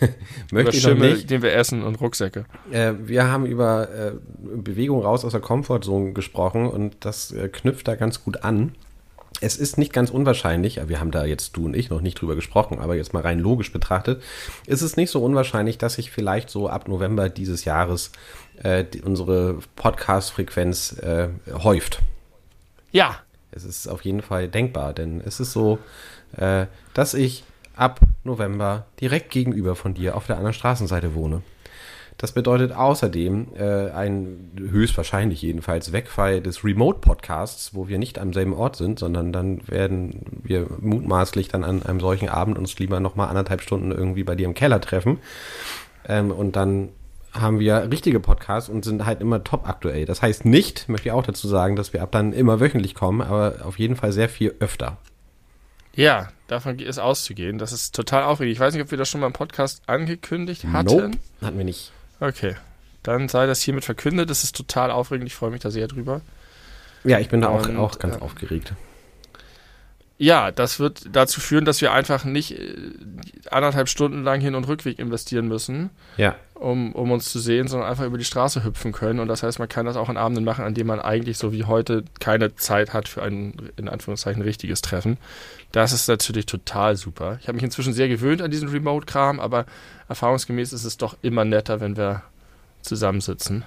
Möchte 0.50 0.70
über 0.70 0.74
ich 0.74 0.80
Schimmel, 0.80 1.14
nicht. 1.14 1.30
den 1.30 1.42
wir 1.42 1.52
essen 1.54 1.82
und 1.82 2.00
Rucksäcke. 2.00 2.44
Äh, 2.70 2.94
wir 3.00 3.30
haben 3.30 3.46
über 3.46 3.88
äh, 3.90 4.12
Bewegung 4.38 5.02
raus 5.02 5.24
aus 5.24 5.32
der 5.32 5.40
Komfortzone 5.40 6.12
gesprochen 6.12 6.66
und 6.66 6.96
das 7.00 7.32
äh, 7.32 7.48
knüpft 7.48 7.88
da 7.88 7.94
ganz 7.94 8.24
gut 8.24 8.44
an. 8.44 8.72
Es 9.40 9.56
ist 9.56 9.78
nicht 9.78 9.92
ganz 9.92 10.10
unwahrscheinlich, 10.10 10.80
wir 10.88 10.98
haben 10.98 11.12
da 11.12 11.24
jetzt 11.24 11.56
du 11.56 11.66
und 11.66 11.76
ich 11.76 11.90
noch 11.90 12.00
nicht 12.00 12.20
drüber 12.20 12.34
gesprochen, 12.34 12.80
aber 12.80 12.96
jetzt 12.96 13.12
mal 13.12 13.22
rein 13.22 13.38
logisch 13.38 13.72
betrachtet, 13.72 14.20
ist 14.66 14.82
es 14.82 14.96
nicht 14.96 15.10
so 15.10 15.22
unwahrscheinlich, 15.22 15.78
dass 15.78 15.94
sich 15.94 16.10
vielleicht 16.10 16.50
so 16.50 16.68
ab 16.68 16.88
November 16.88 17.28
dieses 17.28 17.64
Jahres 17.64 18.10
äh, 18.62 18.84
die, 18.84 19.02
unsere 19.02 19.58
Podcast-Frequenz 19.76 20.98
äh, 20.98 21.28
häuft. 21.52 22.00
Ja, 22.90 23.18
es 23.52 23.64
ist 23.64 23.86
auf 23.86 24.02
jeden 24.02 24.22
Fall 24.22 24.48
denkbar, 24.48 24.92
denn 24.92 25.20
es 25.24 25.40
ist 25.40 25.52
so, 25.52 25.78
äh, 26.36 26.66
dass 26.94 27.14
ich 27.14 27.44
ab 27.78 28.00
November 28.24 28.86
direkt 29.00 29.30
gegenüber 29.30 29.74
von 29.74 29.94
dir 29.94 30.16
auf 30.16 30.26
der 30.26 30.36
anderen 30.36 30.54
Straßenseite 30.54 31.14
wohne. 31.14 31.42
Das 32.18 32.32
bedeutet 32.32 32.72
außerdem 32.72 33.46
äh, 33.56 33.90
ein 33.90 34.50
höchstwahrscheinlich 34.58 35.40
jedenfalls 35.40 35.92
Wegfall 35.92 36.40
des 36.40 36.64
Remote-Podcasts, 36.64 37.76
wo 37.76 37.86
wir 37.86 37.98
nicht 37.98 38.18
am 38.18 38.32
selben 38.32 38.54
Ort 38.54 38.74
sind, 38.74 38.98
sondern 38.98 39.32
dann 39.32 39.60
werden 39.68 40.40
wir 40.42 40.66
mutmaßlich 40.80 41.46
dann 41.46 41.62
an 41.62 41.84
einem 41.84 42.00
solchen 42.00 42.28
Abend 42.28 42.58
uns 42.58 42.76
lieber 42.80 42.98
nochmal 42.98 43.28
anderthalb 43.28 43.62
Stunden 43.62 43.92
irgendwie 43.92 44.24
bei 44.24 44.34
dir 44.34 44.46
im 44.46 44.54
Keller 44.54 44.80
treffen. 44.80 45.18
Ähm, 46.08 46.32
und 46.32 46.56
dann 46.56 46.88
haben 47.32 47.60
wir 47.60 47.88
richtige 47.88 48.18
Podcasts 48.18 48.68
und 48.68 48.84
sind 48.84 49.06
halt 49.06 49.20
immer 49.20 49.44
top 49.44 49.68
aktuell. 49.68 50.04
Das 50.04 50.20
heißt 50.20 50.44
nicht, 50.44 50.88
möchte 50.88 51.10
ich 51.10 51.12
auch 51.12 51.22
dazu 51.22 51.46
sagen, 51.46 51.76
dass 51.76 51.92
wir 51.92 52.02
ab 52.02 52.10
dann 52.10 52.32
immer 52.32 52.58
wöchentlich 52.58 52.96
kommen, 52.96 53.20
aber 53.20 53.56
auf 53.64 53.78
jeden 53.78 53.94
Fall 53.94 54.10
sehr 54.10 54.28
viel 54.28 54.56
öfter. 54.58 54.96
Ja, 55.94 56.30
davon 56.48 56.78
ist 56.80 56.98
auszugehen. 56.98 57.58
Das 57.58 57.72
ist 57.72 57.94
total 57.94 58.24
aufregend. 58.24 58.54
Ich 58.54 58.60
weiß 58.60 58.74
nicht, 58.74 58.82
ob 58.82 58.90
wir 58.90 58.98
das 58.98 59.08
schon 59.08 59.20
mal 59.20 59.28
im 59.28 59.32
Podcast 59.32 59.82
angekündigt 59.86 60.64
hatten. 60.64 60.88
Nope, 60.88 61.10
hatten 61.40 61.58
wir 61.58 61.64
nicht. 61.64 61.92
Okay. 62.18 62.56
Dann 63.04 63.28
sei 63.28 63.46
das 63.46 63.62
hiermit 63.62 63.84
verkündet. 63.84 64.28
Das 64.28 64.42
ist 64.42 64.56
total 64.56 64.90
aufregend. 64.90 65.28
Ich 65.28 65.34
freue 65.34 65.50
mich 65.50 65.60
da 65.60 65.70
sehr 65.70 65.86
drüber. 65.86 66.20
Ja, 67.04 67.20
ich 67.20 67.28
bin 67.28 67.40
da 67.40 67.48
auch, 67.48 67.68
auch 67.76 67.98
ganz 67.98 68.16
äh, 68.16 68.20
aufgeregt. 68.20 68.72
Ja, 70.20 70.50
das 70.50 70.80
wird 70.80 71.06
dazu 71.12 71.40
führen, 71.40 71.64
dass 71.64 71.80
wir 71.80 71.92
einfach 71.92 72.24
nicht 72.24 72.58
äh, 72.58 72.74
anderthalb 73.52 73.88
Stunden 73.88 74.24
lang 74.24 74.40
Hin- 74.40 74.56
und 74.56 74.66
Rückweg 74.66 74.98
investieren 74.98 75.46
müssen, 75.46 75.90
ja. 76.16 76.34
um, 76.54 76.92
um 76.92 77.12
uns 77.12 77.30
zu 77.30 77.38
sehen, 77.38 77.68
sondern 77.68 77.88
einfach 77.88 78.04
über 78.04 78.18
die 78.18 78.24
Straße 78.24 78.64
hüpfen 78.64 78.90
können. 78.90 79.20
Und 79.20 79.28
das 79.28 79.44
heißt, 79.44 79.60
man 79.60 79.68
kann 79.68 79.86
das 79.86 79.96
auch 79.96 80.08
an 80.08 80.16
Abenden 80.16 80.44
machen, 80.44 80.64
an 80.64 80.74
denen 80.74 80.88
man 80.88 80.98
eigentlich 80.98 81.38
so 81.38 81.52
wie 81.52 81.64
heute 81.64 82.04
keine 82.18 82.56
Zeit 82.56 82.92
hat 82.92 83.06
für 83.06 83.22
ein, 83.22 83.70
in 83.76 83.88
Anführungszeichen, 83.88 84.42
richtiges 84.42 84.82
Treffen. 84.82 85.18
Das 85.70 85.92
ist 85.92 86.08
natürlich 86.08 86.46
total 86.46 86.96
super. 86.96 87.38
Ich 87.40 87.46
habe 87.46 87.54
mich 87.54 87.64
inzwischen 87.64 87.92
sehr 87.92 88.08
gewöhnt 88.08 88.42
an 88.42 88.50
diesen 88.50 88.68
Remote-Kram, 88.68 89.38
aber 89.38 89.66
erfahrungsgemäß 90.08 90.72
ist 90.72 90.84
es 90.84 90.96
doch 90.96 91.16
immer 91.22 91.44
netter, 91.44 91.78
wenn 91.80 91.96
wir 91.96 92.24
zusammensitzen. 92.82 93.64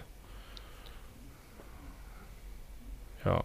Ja. 3.24 3.42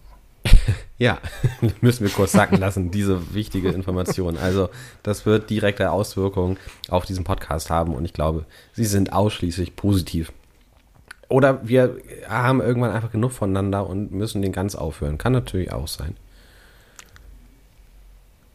Ja, 0.99 1.19
müssen 1.81 2.07
wir 2.07 2.13
kurz 2.13 2.33
sacken 2.33 2.59
lassen, 2.59 2.91
diese 2.91 3.35
wichtige 3.35 3.71
Information. 3.71 4.39
Also, 4.39 4.71
das 5.03 5.27
wird 5.27 5.51
direkte 5.51 5.91
Auswirkungen 5.91 6.57
auf 6.89 7.05
diesen 7.05 7.25
Podcast 7.25 7.71
haben 7.71 7.95
und 7.95 8.05
ich 8.05 8.13
glaube, 8.13 8.47
sie 8.73 8.87
sind 8.87 9.13
ausschließlich 9.13 9.77
positiv. 9.77 10.33
Oder 11.29 11.67
wir 11.67 11.97
haben 12.29 12.61
irgendwann 12.61 12.93
einfach 12.93 13.11
genug 13.11 13.33
voneinander 13.33 13.89
und 13.89 14.13
müssen 14.13 14.43
den 14.43 14.53
ganz 14.53 14.75
aufhören. 14.75 15.19
Kann 15.19 15.33
natürlich 15.33 15.73
auch 15.73 15.89
sein. 15.89 16.17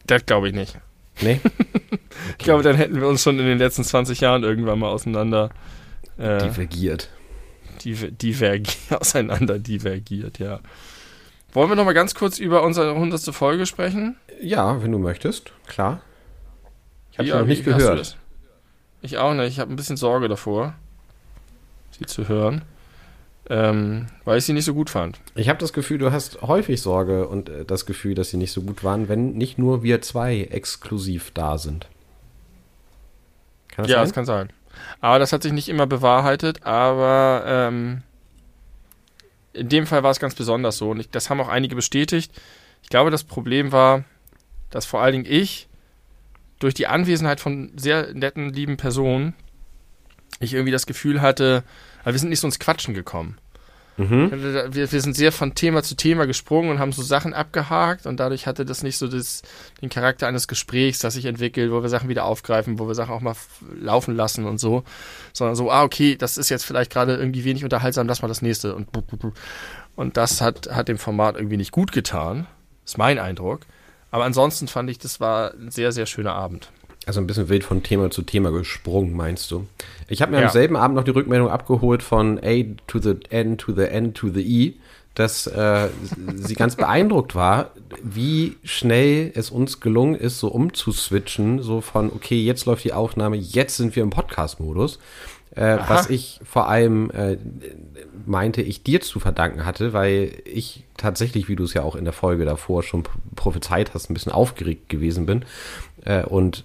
Das 0.06 0.24
glaube 0.26 0.48
ich 0.48 0.54
nicht. 0.54 0.78
Nee? 1.20 1.40
Okay. 1.44 1.98
ich 2.38 2.44
glaube, 2.44 2.62
dann 2.62 2.76
hätten 2.76 3.00
wir 3.00 3.06
uns 3.06 3.22
schon 3.22 3.38
in 3.38 3.46
den 3.46 3.58
letzten 3.58 3.84
20 3.84 4.20
Jahren 4.20 4.42
irgendwann 4.42 4.78
mal 4.78 4.88
auseinander 4.88 5.50
äh, 6.18 6.38
divergiert. 6.38 7.10
Diver, 7.84 8.10
divergiert, 8.10 8.76
auseinander 9.00 9.58
divergiert, 9.58 10.38
ja. 10.38 10.60
Wollen 11.52 11.68
wir 11.68 11.76
noch 11.76 11.84
mal 11.84 11.92
ganz 11.92 12.14
kurz 12.14 12.38
über 12.38 12.62
unsere 12.62 12.92
100. 12.92 13.22
Folge 13.34 13.66
sprechen? 13.66 14.16
Ja, 14.40 14.82
wenn 14.82 14.90
du 14.90 14.98
möchtest, 14.98 15.52
klar. 15.66 16.00
Ich 17.10 17.18
habe 17.18 17.28
ja, 17.28 17.38
noch 17.40 17.46
nicht 17.46 17.64
gehört. 17.64 18.16
Ich 19.02 19.18
auch 19.18 19.34
nicht. 19.34 19.48
Ich 19.48 19.60
habe 19.60 19.70
ein 19.70 19.76
bisschen 19.76 19.98
Sorge 19.98 20.28
davor, 20.28 20.74
sie 21.90 22.06
zu 22.06 22.26
hören, 22.28 22.62
ähm, 23.50 24.06
weil 24.24 24.38
ich 24.38 24.46
sie 24.46 24.54
nicht 24.54 24.64
so 24.64 24.72
gut 24.72 24.88
fand. 24.88 25.20
Ich 25.34 25.50
habe 25.50 25.58
das 25.58 25.74
Gefühl, 25.74 25.98
du 25.98 26.10
hast 26.10 26.40
häufig 26.40 26.80
Sorge 26.80 27.28
und 27.28 27.50
äh, 27.50 27.64
das 27.66 27.84
Gefühl, 27.84 28.14
dass 28.14 28.30
sie 28.30 28.38
nicht 28.38 28.52
so 28.52 28.62
gut 28.62 28.82
waren, 28.82 29.08
wenn 29.10 29.32
nicht 29.32 29.58
nur 29.58 29.82
wir 29.82 30.00
zwei 30.00 30.44
exklusiv 30.44 31.32
da 31.32 31.58
sind. 31.58 31.86
Kann 33.68 33.84
das 33.84 33.90
ja, 33.90 33.98
sein? 33.98 34.04
das 34.04 34.14
kann 34.14 34.24
sein. 34.24 34.52
Aber 35.02 35.18
das 35.18 35.34
hat 35.34 35.42
sich 35.42 35.52
nicht 35.52 35.68
immer 35.68 35.86
bewahrheitet, 35.86 36.64
aber 36.64 37.42
ähm, 37.46 38.02
in 39.52 39.68
dem 39.68 39.86
Fall 39.86 40.02
war 40.02 40.10
es 40.10 40.20
ganz 40.20 40.34
besonders 40.34 40.78
so 40.78 40.90
und 40.90 41.00
ich, 41.00 41.10
das 41.10 41.30
haben 41.30 41.40
auch 41.40 41.48
einige 41.48 41.74
bestätigt. 41.74 42.32
Ich 42.82 42.88
glaube, 42.88 43.10
das 43.10 43.24
Problem 43.24 43.72
war, 43.72 44.04
dass 44.70 44.86
vor 44.86 45.02
allen 45.02 45.12
Dingen 45.12 45.26
ich 45.28 45.68
durch 46.58 46.74
die 46.74 46.86
Anwesenheit 46.86 47.40
von 47.40 47.72
sehr 47.76 48.14
netten, 48.14 48.52
lieben 48.52 48.76
Personen 48.76 49.34
ich 50.42 50.54
irgendwie 50.54 50.72
das 50.72 50.86
Gefühl 50.86 51.20
hatte, 51.20 51.64
wir 52.04 52.18
sind 52.18 52.30
nicht 52.30 52.40
so 52.40 52.48
ins 52.48 52.58
Quatschen 52.58 52.94
gekommen. 52.94 53.38
Mhm. 53.98 54.30
Wir, 54.72 54.90
wir, 54.90 55.00
sind 55.00 55.14
sehr 55.14 55.32
von 55.32 55.54
Thema 55.54 55.82
zu 55.82 55.94
Thema 55.94 56.26
gesprungen 56.26 56.70
und 56.70 56.78
haben 56.78 56.92
so 56.92 57.02
Sachen 57.02 57.34
abgehakt 57.34 58.06
und 58.06 58.18
dadurch 58.18 58.46
hatte 58.46 58.64
das 58.64 58.82
nicht 58.82 58.96
so 58.96 59.06
das, 59.06 59.42
den 59.82 59.90
Charakter 59.90 60.26
eines 60.26 60.48
Gesprächs, 60.48 61.00
das 61.00 61.14
sich 61.14 61.26
entwickelt, 61.26 61.70
wo 61.70 61.82
wir 61.82 61.90
Sachen 61.90 62.08
wieder 62.08 62.24
aufgreifen, 62.24 62.78
wo 62.78 62.88
wir 62.88 62.94
Sachen 62.94 63.12
auch 63.12 63.20
mal 63.20 63.34
laufen 63.74 64.16
lassen 64.16 64.46
und 64.46 64.58
so, 64.58 64.84
sondern 65.34 65.56
so, 65.56 65.70
ah, 65.70 65.82
okay, 65.82 66.16
das 66.16 66.38
ist 66.38 66.48
jetzt 66.48 66.64
vielleicht 66.64 66.90
gerade 66.90 67.16
irgendwie 67.16 67.44
wenig 67.44 67.64
unterhaltsam, 67.64 68.08
lass 68.08 68.22
mal 68.22 68.28
das 68.28 68.42
nächste 68.42 68.74
und 68.74 68.88
und 69.94 70.16
das 70.16 70.40
hat, 70.40 70.70
hat 70.74 70.88
dem 70.88 70.98
Format 70.98 71.36
irgendwie 71.36 71.58
nicht 71.58 71.72
gut 71.72 71.92
getan, 71.92 72.46
ist 72.84 72.96
mein 72.96 73.18
Eindruck. 73.18 73.60
Aber 74.10 74.24
ansonsten 74.24 74.68
fand 74.68 74.90
ich, 74.90 74.98
das 74.98 75.20
war 75.20 75.54
ein 75.54 75.70
sehr, 75.70 75.92
sehr 75.92 76.06
schöner 76.06 76.34
Abend. 76.34 76.70
Also 77.06 77.20
ein 77.20 77.26
bisschen 77.26 77.48
wild 77.48 77.64
von 77.64 77.82
Thema 77.82 78.10
zu 78.10 78.22
Thema 78.22 78.52
gesprungen, 78.52 79.14
meinst 79.14 79.50
du? 79.50 79.66
Ich 80.08 80.22
habe 80.22 80.32
mir 80.32 80.40
ja. 80.40 80.46
am 80.46 80.52
selben 80.52 80.76
Abend 80.76 80.96
noch 80.96 81.04
die 81.04 81.10
Rückmeldung 81.10 81.48
abgeholt 81.48 82.02
von 82.02 82.38
A 82.38 82.62
to 82.86 83.00
the 83.00 83.16
N 83.30 83.58
to 83.58 83.74
the 83.74 83.82
N 83.82 84.14
to 84.14 84.28
the 84.28 84.40
E, 84.40 84.74
dass 85.14 85.46
äh, 85.46 85.88
sie 86.36 86.54
ganz 86.54 86.76
beeindruckt 86.76 87.34
war, 87.34 87.70
wie 88.02 88.56
schnell 88.62 89.32
es 89.34 89.50
uns 89.50 89.80
gelungen 89.80 90.14
ist, 90.14 90.38
so 90.38 90.48
umzuswitchen, 90.48 91.60
so 91.60 91.80
von, 91.80 92.10
okay, 92.12 92.42
jetzt 92.42 92.66
läuft 92.66 92.84
die 92.84 92.92
Aufnahme, 92.92 93.36
jetzt 93.36 93.76
sind 93.76 93.96
wir 93.96 94.02
im 94.02 94.10
Podcast-Modus. 94.10 94.98
Äh, 95.54 95.78
was 95.86 96.08
ich 96.08 96.40
vor 96.44 96.68
allem 96.70 97.10
äh, 97.10 97.36
meinte, 98.24 98.62
ich 98.62 98.84
dir 98.84 99.02
zu 99.02 99.20
verdanken 99.20 99.66
hatte, 99.66 99.92
weil 99.92 100.32
ich 100.46 100.84
tatsächlich, 100.96 101.46
wie 101.48 101.56
du 101.56 101.64
es 101.64 101.74
ja 101.74 101.82
auch 101.82 101.94
in 101.94 102.04
der 102.04 102.14
Folge 102.14 102.46
davor 102.46 102.82
schon 102.82 103.04
prophezeit 103.36 103.92
hast, 103.92 104.08
ein 104.08 104.14
bisschen 104.14 104.32
aufgeregt 104.32 104.88
gewesen 104.88 105.26
bin 105.26 105.44
äh, 106.06 106.24
und 106.24 106.64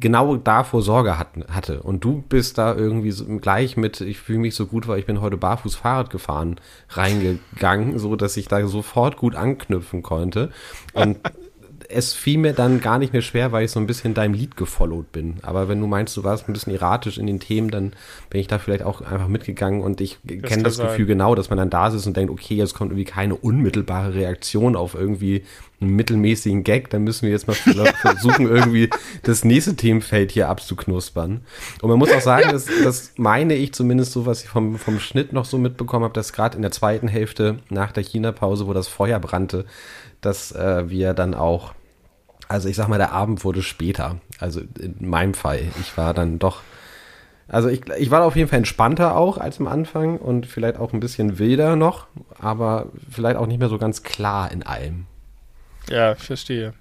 genau 0.00 0.36
davor 0.36 0.82
Sorge 0.82 1.18
hatten, 1.18 1.44
hatte. 1.48 1.82
Und 1.82 2.04
du 2.04 2.22
bist 2.28 2.58
da 2.58 2.74
irgendwie 2.74 3.10
so 3.10 3.24
gleich 3.38 3.76
mit, 3.76 4.00
ich 4.00 4.18
fühle 4.18 4.40
mich 4.40 4.54
so 4.54 4.66
gut, 4.66 4.88
weil 4.88 4.98
ich 4.98 5.06
bin 5.06 5.20
heute 5.20 5.36
barfuß 5.36 5.74
Fahrrad 5.74 6.10
gefahren, 6.10 6.56
reingegangen, 6.90 7.98
so 7.98 8.16
dass 8.16 8.36
ich 8.36 8.48
da 8.48 8.66
sofort 8.66 9.16
gut 9.16 9.34
anknüpfen 9.34 10.02
konnte. 10.02 10.50
Und 10.92 11.18
es 11.88 12.14
fiel 12.14 12.38
mir 12.38 12.52
dann 12.52 12.80
gar 12.80 12.98
nicht 12.98 13.12
mehr 13.12 13.22
schwer, 13.22 13.52
weil 13.52 13.64
ich 13.64 13.70
so 13.70 13.80
ein 13.80 13.86
bisschen 13.86 14.14
deinem 14.14 14.34
Lied 14.34 14.56
gefollowt 14.56 15.12
bin. 15.12 15.36
Aber 15.42 15.68
wenn 15.68 15.80
du 15.80 15.86
meinst, 15.86 16.16
du 16.16 16.24
warst 16.24 16.48
ein 16.48 16.52
bisschen 16.52 16.72
erratisch 16.72 17.18
in 17.18 17.26
den 17.26 17.40
Themen, 17.40 17.70
dann 17.70 17.92
bin 18.30 18.40
ich 18.40 18.46
da 18.46 18.58
vielleicht 18.58 18.82
auch 18.82 19.00
einfach 19.00 19.28
mitgegangen 19.28 19.82
und 19.82 20.00
ich 20.00 20.18
kenne 20.42 20.62
das 20.62 20.76
sein. 20.76 20.88
Gefühl 20.88 21.06
genau, 21.06 21.34
dass 21.34 21.50
man 21.50 21.58
dann 21.58 21.70
da 21.70 21.90
sitzt 21.90 22.06
und 22.06 22.16
denkt, 22.16 22.32
okay, 22.32 22.54
jetzt 22.54 22.74
kommt 22.74 22.90
irgendwie 22.90 23.04
keine 23.04 23.36
unmittelbare 23.36 24.14
Reaktion 24.14 24.76
auf 24.76 24.94
irgendwie 24.94 25.44
einen 25.82 25.94
mittelmäßigen 25.94 26.64
Gag, 26.64 26.90
dann 26.90 27.04
müssen 27.04 27.22
wir 27.22 27.30
jetzt 27.30 27.46
mal 27.46 27.54
versuchen, 28.00 28.46
irgendwie 28.46 28.90
das 29.22 29.44
nächste 29.44 29.76
Themenfeld 29.76 30.32
hier 30.32 30.48
abzuknuspern. 30.48 31.42
Und 31.80 31.88
man 31.88 31.98
muss 31.98 32.12
auch 32.12 32.20
sagen, 32.20 32.50
das, 32.50 32.66
das 32.82 33.12
meine 33.16 33.54
ich 33.54 33.72
zumindest 33.74 34.12
so, 34.12 34.26
was 34.26 34.42
ich 34.42 34.48
vom, 34.48 34.78
vom 34.78 35.00
Schnitt 35.00 35.32
noch 35.32 35.44
so 35.44 35.58
mitbekommen 35.58 36.04
habe, 36.04 36.14
dass 36.14 36.32
gerade 36.32 36.56
in 36.56 36.62
der 36.62 36.70
zweiten 36.70 37.08
Hälfte 37.08 37.58
nach 37.68 37.92
der 37.92 38.02
China-Pause, 38.02 38.66
wo 38.66 38.72
das 38.72 38.88
Feuer 38.88 39.18
brannte, 39.20 39.66
dass 40.20 40.52
äh, 40.52 40.88
wir 40.88 41.14
dann 41.14 41.34
auch 41.34 41.74
also 42.52 42.68
ich 42.68 42.76
sag 42.76 42.88
mal, 42.88 42.98
der 42.98 43.12
Abend 43.12 43.44
wurde 43.44 43.62
später. 43.62 44.16
Also 44.38 44.60
in 44.78 45.08
meinem 45.08 45.32
Fall. 45.32 45.60
Ich 45.80 45.96
war 45.96 46.12
dann 46.12 46.38
doch. 46.38 46.60
Also 47.48 47.68
ich, 47.68 47.82
ich 47.98 48.10
war 48.10 48.24
auf 48.24 48.36
jeden 48.36 48.48
Fall 48.48 48.58
entspannter 48.58 49.16
auch 49.16 49.38
als 49.38 49.58
am 49.58 49.66
Anfang 49.66 50.18
und 50.18 50.46
vielleicht 50.46 50.78
auch 50.78 50.92
ein 50.92 51.00
bisschen 51.00 51.38
wilder 51.38 51.76
noch, 51.76 52.06
aber 52.38 52.86
vielleicht 53.10 53.36
auch 53.36 53.46
nicht 53.46 53.58
mehr 53.58 53.68
so 53.68 53.78
ganz 53.78 54.02
klar 54.02 54.50
in 54.50 54.62
allem. 54.62 55.06
Ja, 55.88 56.14
verstehe. 56.14 56.74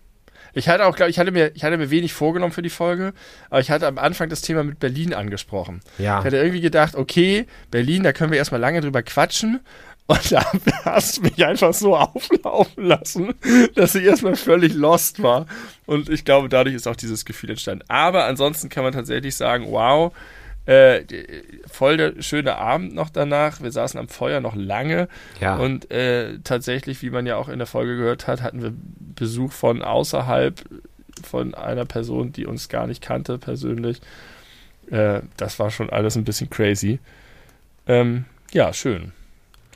Ich 0.53 0.67
hatte 0.67 0.85
auch, 0.85 0.95
glaube 0.95 1.09
ich, 1.09 1.19
hatte 1.19 1.31
mir, 1.31 1.51
ich 1.55 1.63
hatte 1.63 1.77
mir 1.77 1.89
wenig 1.89 2.13
vorgenommen 2.13 2.51
für 2.51 2.61
die 2.61 2.69
Folge, 2.69 3.13
aber 3.49 3.61
ich 3.61 3.71
hatte 3.71 3.87
am 3.87 3.97
Anfang 3.97 4.29
das 4.29 4.41
Thema 4.41 4.63
mit 4.63 4.79
Berlin 4.79 5.13
angesprochen. 5.13 5.81
Ja. 5.97 6.19
Ich 6.19 6.25
hatte 6.25 6.37
irgendwie 6.37 6.61
gedacht, 6.61 6.95
okay, 6.95 7.45
Berlin, 7.69 8.03
da 8.03 8.11
können 8.11 8.31
wir 8.31 8.37
erstmal 8.37 8.59
lange 8.59 8.81
drüber 8.81 9.01
quatschen 9.01 9.61
und 10.11 10.31
da 10.31 10.43
hast 10.83 11.17
du 11.17 11.21
mich 11.21 11.45
einfach 11.45 11.73
so 11.73 11.95
auflaufen 11.95 12.83
lassen, 12.83 13.33
dass 13.75 13.95
ich 13.95 14.03
erstmal 14.03 14.35
völlig 14.35 14.73
lost 14.73 15.23
war. 15.23 15.45
Und 15.85 16.09
ich 16.09 16.25
glaube, 16.25 16.49
dadurch 16.49 16.75
ist 16.75 16.87
auch 16.87 16.97
dieses 16.97 17.23
Gefühl 17.23 17.51
entstanden. 17.51 17.85
Aber 17.87 18.25
ansonsten 18.25 18.67
kann 18.67 18.83
man 18.83 18.91
tatsächlich 18.91 19.35
sagen, 19.35 19.67
wow, 19.69 20.11
äh, 20.65 21.03
voll 21.67 21.97
der 21.97 22.21
schöne 22.21 22.57
Abend 22.57 22.93
noch 22.93 23.09
danach. 23.09 23.61
Wir 23.61 23.71
saßen 23.71 23.99
am 23.99 24.07
Feuer 24.07 24.39
noch 24.41 24.55
lange. 24.55 25.07
Ja. 25.39 25.57
Und 25.57 25.91
äh, 25.91 26.39
tatsächlich, 26.43 27.01
wie 27.01 27.09
man 27.09 27.25
ja 27.25 27.35
auch 27.37 27.49
in 27.49 27.57
der 27.57 27.67
Folge 27.67 27.97
gehört 27.97 28.27
hat, 28.27 28.41
hatten 28.41 28.61
wir 28.61 28.73
Besuch 28.73 29.51
von 29.51 29.81
außerhalb 29.81 30.63
von 31.23 31.53
einer 31.55 31.85
Person, 31.85 32.31
die 32.31 32.45
uns 32.45 32.69
gar 32.69 32.87
nicht 32.87 33.01
kannte 33.01 33.37
persönlich. 33.37 34.01
Äh, 34.89 35.21
das 35.37 35.59
war 35.59 35.71
schon 35.71 35.89
alles 35.89 36.15
ein 36.15 36.23
bisschen 36.23 36.49
crazy. 36.49 36.99
Ähm, 37.87 38.25
ja, 38.51 38.73
schön. 38.73 39.13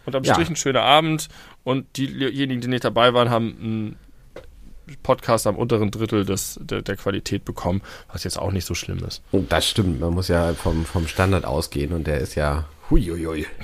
Und 0.05 0.15
am 0.15 0.23
ja. 0.23 0.33
Strich 0.33 0.49
ein 0.49 0.55
schöner 0.55 0.83
Abend 0.83 1.29
und 1.63 1.97
diejenigen, 1.97 2.61
die 2.61 2.67
nicht 2.67 2.83
dabei 2.83 3.13
waren, 3.13 3.29
haben 3.29 3.97
Podcast 5.03 5.47
am 5.47 5.55
unteren 5.55 5.91
Drittel 5.91 6.25
des, 6.25 6.59
der, 6.61 6.81
der 6.81 6.95
Qualität 6.95 7.45
bekommen, 7.45 7.81
was 8.11 8.23
jetzt 8.23 8.39
auch 8.39 8.51
nicht 8.51 8.65
so 8.65 8.73
schlimm 8.73 8.99
ist. 9.05 9.21
Das 9.49 9.67
stimmt, 9.67 9.99
man 9.99 10.13
muss 10.13 10.27
ja 10.27 10.53
vom, 10.53 10.85
vom 10.85 11.07
Standard 11.07 11.45
ausgehen 11.45 11.93
und 11.93 12.07
der 12.07 12.19
ist 12.19 12.35
ja 12.35 12.65
huiuiui. 12.89 13.45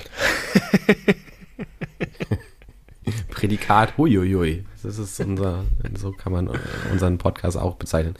Prädikat 3.30 3.96
huiuiui. 3.98 4.64
Das 4.82 4.98
ist 4.98 5.20
unser, 5.20 5.64
so 5.98 6.12
kann 6.12 6.32
man 6.32 6.50
unseren 6.90 7.18
Podcast 7.18 7.56
auch 7.56 7.76
bezeichnen. 7.76 8.14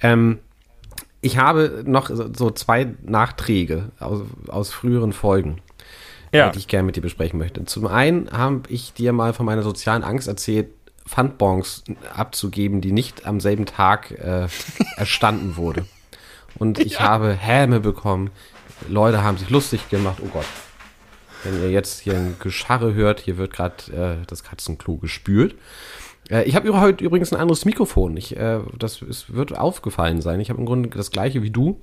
Ähm, 0.00 0.38
ich 1.20 1.38
habe 1.38 1.84
noch 1.86 2.10
so 2.10 2.50
zwei 2.50 2.94
Nachträge 3.02 3.90
aus, 4.00 4.22
aus 4.48 4.72
früheren 4.72 5.12
Folgen, 5.12 5.60
ja. 6.32 6.50
die 6.50 6.58
ich 6.58 6.66
gerne 6.66 6.84
mit 6.84 6.96
dir 6.96 7.00
besprechen 7.00 7.38
möchte. 7.38 7.64
Zum 7.64 7.86
einen 7.86 8.30
habe 8.32 8.62
ich 8.68 8.92
dir 8.92 9.12
mal 9.12 9.32
von 9.32 9.46
meiner 9.46 9.62
sozialen 9.62 10.02
Angst 10.02 10.26
erzählt, 10.26 10.68
Pfandbons 11.06 11.84
abzugeben, 12.14 12.80
die 12.80 12.92
nicht 12.92 13.26
am 13.26 13.40
selben 13.40 13.66
Tag 13.66 14.10
äh, 14.12 14.48
erstanden 14.96 15.56
wurde. 15.56 15.86
Und 16.58 16.78
ich 16.78 16.94
ja. 16.94 17.00
habe 17.00 17.32
Häme 17.32 17.80
bekommen. 17.80 18.30
Leute 18.88 19.22
haben 19.22 19.38
sich 19.38 19.50
lustig 19.50 19.88
gemacht. 19.88 20.18
Oh 20.22 20.28
Gott. 20.32 20.46
Wenn 21.44 21.60
ihr 21.60 21.70
jetzt 21.70 22.00
hier 22.00 22.14
ein 22.14 22.36
Gescharre 22.38 22.94
hört, 22.94 23.20
hier 23.20 23.36
wird 23.36 23.52
gerade 23.52 24.20
äh, 24.22 24.26
das 24.26 24.44
Katzenklo 24.44 24.96
gespült. 24.96 25.56
Äh, 26.30 26.44
ich 26.44 26.54
habe 26.54 26.80
heute 26.80 27.04
übrigens 27.04 27.32
ein 27.32 27.40
anderes 27.40 27.64
Mikrofon. 27.64 28.16
Ich, 28.16 28.36
äh, 28.36 28.60
das 28.78 29.02
ist, 29.02 29.34
wird 29.34 29.56
aufgefallen 29.56 30.20
sein. 30.20 30.40
Ich 30.40 30.50
habe 30.50 30.60
im 30.60 30.66
Grunde 30.66 30.88
das 30.90 31.10
gleiche 31.10 31.42
wie 31.42 31.50
du, 31.50 31.80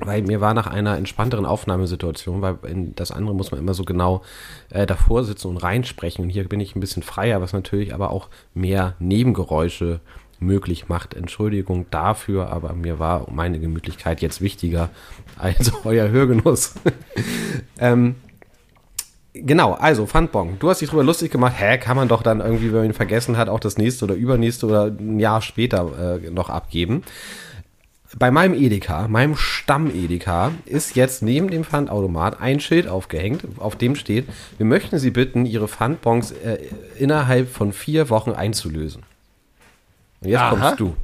weil 0.00 0.22
mir 0.22 0.40
war 0.40 0.54
nach 0.54 0.66
einer 0.66 0.96
entspannteren 0.96 1.46
Aufnahmesituation, 1.46 2.42
weil 2.42 2.58
in 2.68 2.94
das 2.94 3.10
andere 3.10 3.34
muss 3.34 3.50
man 3.50 3.60
immer 3.60 3.74
so 3.74 3.84
genau 3.84 4.22
äh, 4.70 4.86
davor 4.86 5.24
sitzen 5.24 5.48
und 5.48 5.56
reinsprechen. 5.56 6.24
Und 6.24 6.30
hier 6.30 6.48
bin 6.48 6.60
ich 6.60 6.76
ein 6.76 6.80
bisschen 6.80 7.02
freier, 7.02 7.40
was 7.40 7.52
natürlich 7.52 7.94
aber 7.94 8.10
auch 8.10 8.28
mehr 8.54 8.94
Nebengeräusche 8.98 10.00
möglich 10.40 10.88
macht. 10.88 11.14
Entschuldigung 11.14 11.86
dafür, 11.90 12.50
aber 12.50 12.72
mir 12.74 12.98
war 12.98 13.26
meine 13.30 13.58
Gemütlichkeit 13.58 14.22
jetzt 14.22 14.40
wichtiger 14.40 14.90
als 15.36 15.72
euer 15.84 16.08
Hörgenuss. 16.08 16.74
ähm, 17.78 18.16
Genau, 19.40 19.74
also 19.74 20.06
Pfandbon. 20.06 20.56
Du 20.58 20.68
hast 20.68 20.80
dich 20.80 20.88
drüber 20.88 21.04
lustig 21.04 21.30
gemacht, 21.30 21.54
hä, 21.56 21.78
kann 21.78 21.96
man 21.96 22.08
doch 22.08 22.22
dann 22.22 22.40
irgendwie, 22.40 22.72
wenn 22.72 22.78
man 22.78 22.86
ihn 22.86 22.94
vergessen 22.94 23.36
hat, 23.36 23.48
auch 23.48 23.60
das 23.60 23.78
nächste 23.78 24.04
oder 24.04 24.14
übernächste 24.14 24.66
oder 24.66 24.86
ein 24.86 25.20
Jahr 25.20 25.42
später 25.42 26.18
äh, 26.24 26.30
noch 26.30 26.48
abgeben. 26.48 27.04
Bei 28.16 28.30
meinem 28.30 28.54
Edeka, 28.54 29.06
meinem 29.06 29.36
Stamm-Edeka, 29.36 30.52
ist 30.64 30.96
jetzt 30.96 31.22
neben 31.22 31.50
dem 31.50 31.64
Pfandautomat 31.64 32.40
ein 32.40 32.58
Schild 32.58 32.88
aufgehängt, 32.88 33.44
auf 33.58 33.76
dem 33.76 33.96
steht, 33.96 34.26
wir 34.56 34.64
möchten 34.64 34.98
Sie 34.98 35.10
bitten, 35.10 35.44
Ihre 35.44 35.68
Pfandbons 35.68 36.30
äh, 36.32 36.58
innerhalb 36.96 37.50
von 37.50 37.72
vier 37.72 38.08
Wochen 38.08 38.30
einzulösen. 38.30 39.02
Und 40.22 40.30
jetzt 40.30 40.40
Aha. 40.40 40.50
kommst 40.50 40.80
du. 40.80 40.96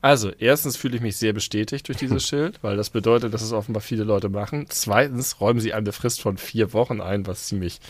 Also, 0.00 0.30
erstens 0.38 0.76
fühle 0.76 0.94
ich 0.94 1.02
mich 1.02 1.16
sehr 1.16 1.32
bestätigt 1.32 1.88
durch 1.88 1.98
dieses 1.98 2.24
Schild, 2.28 2.62
weil 2.62 2.76
das 2.76 2.90
bedeutet, 2.90 3.34
dass 3.34 3.42
es 3.42 3.52
offenbar 3.52 3.80
viele 3.80 4.04
Leute 4.04 4.28
machen. 4.28 4.66
Zweitens 4.68 5.40
räumen 5.40 5.58
sie 5.58 5.74
eine 5.74 5.90
Frist 5.90 6.22
von 6.22 6.38
vier 6.38 6.72
Wochen 6.72 7.00
ein, 7.00 7.26
was 7.26 7.46
ziemlich 7.46 7.80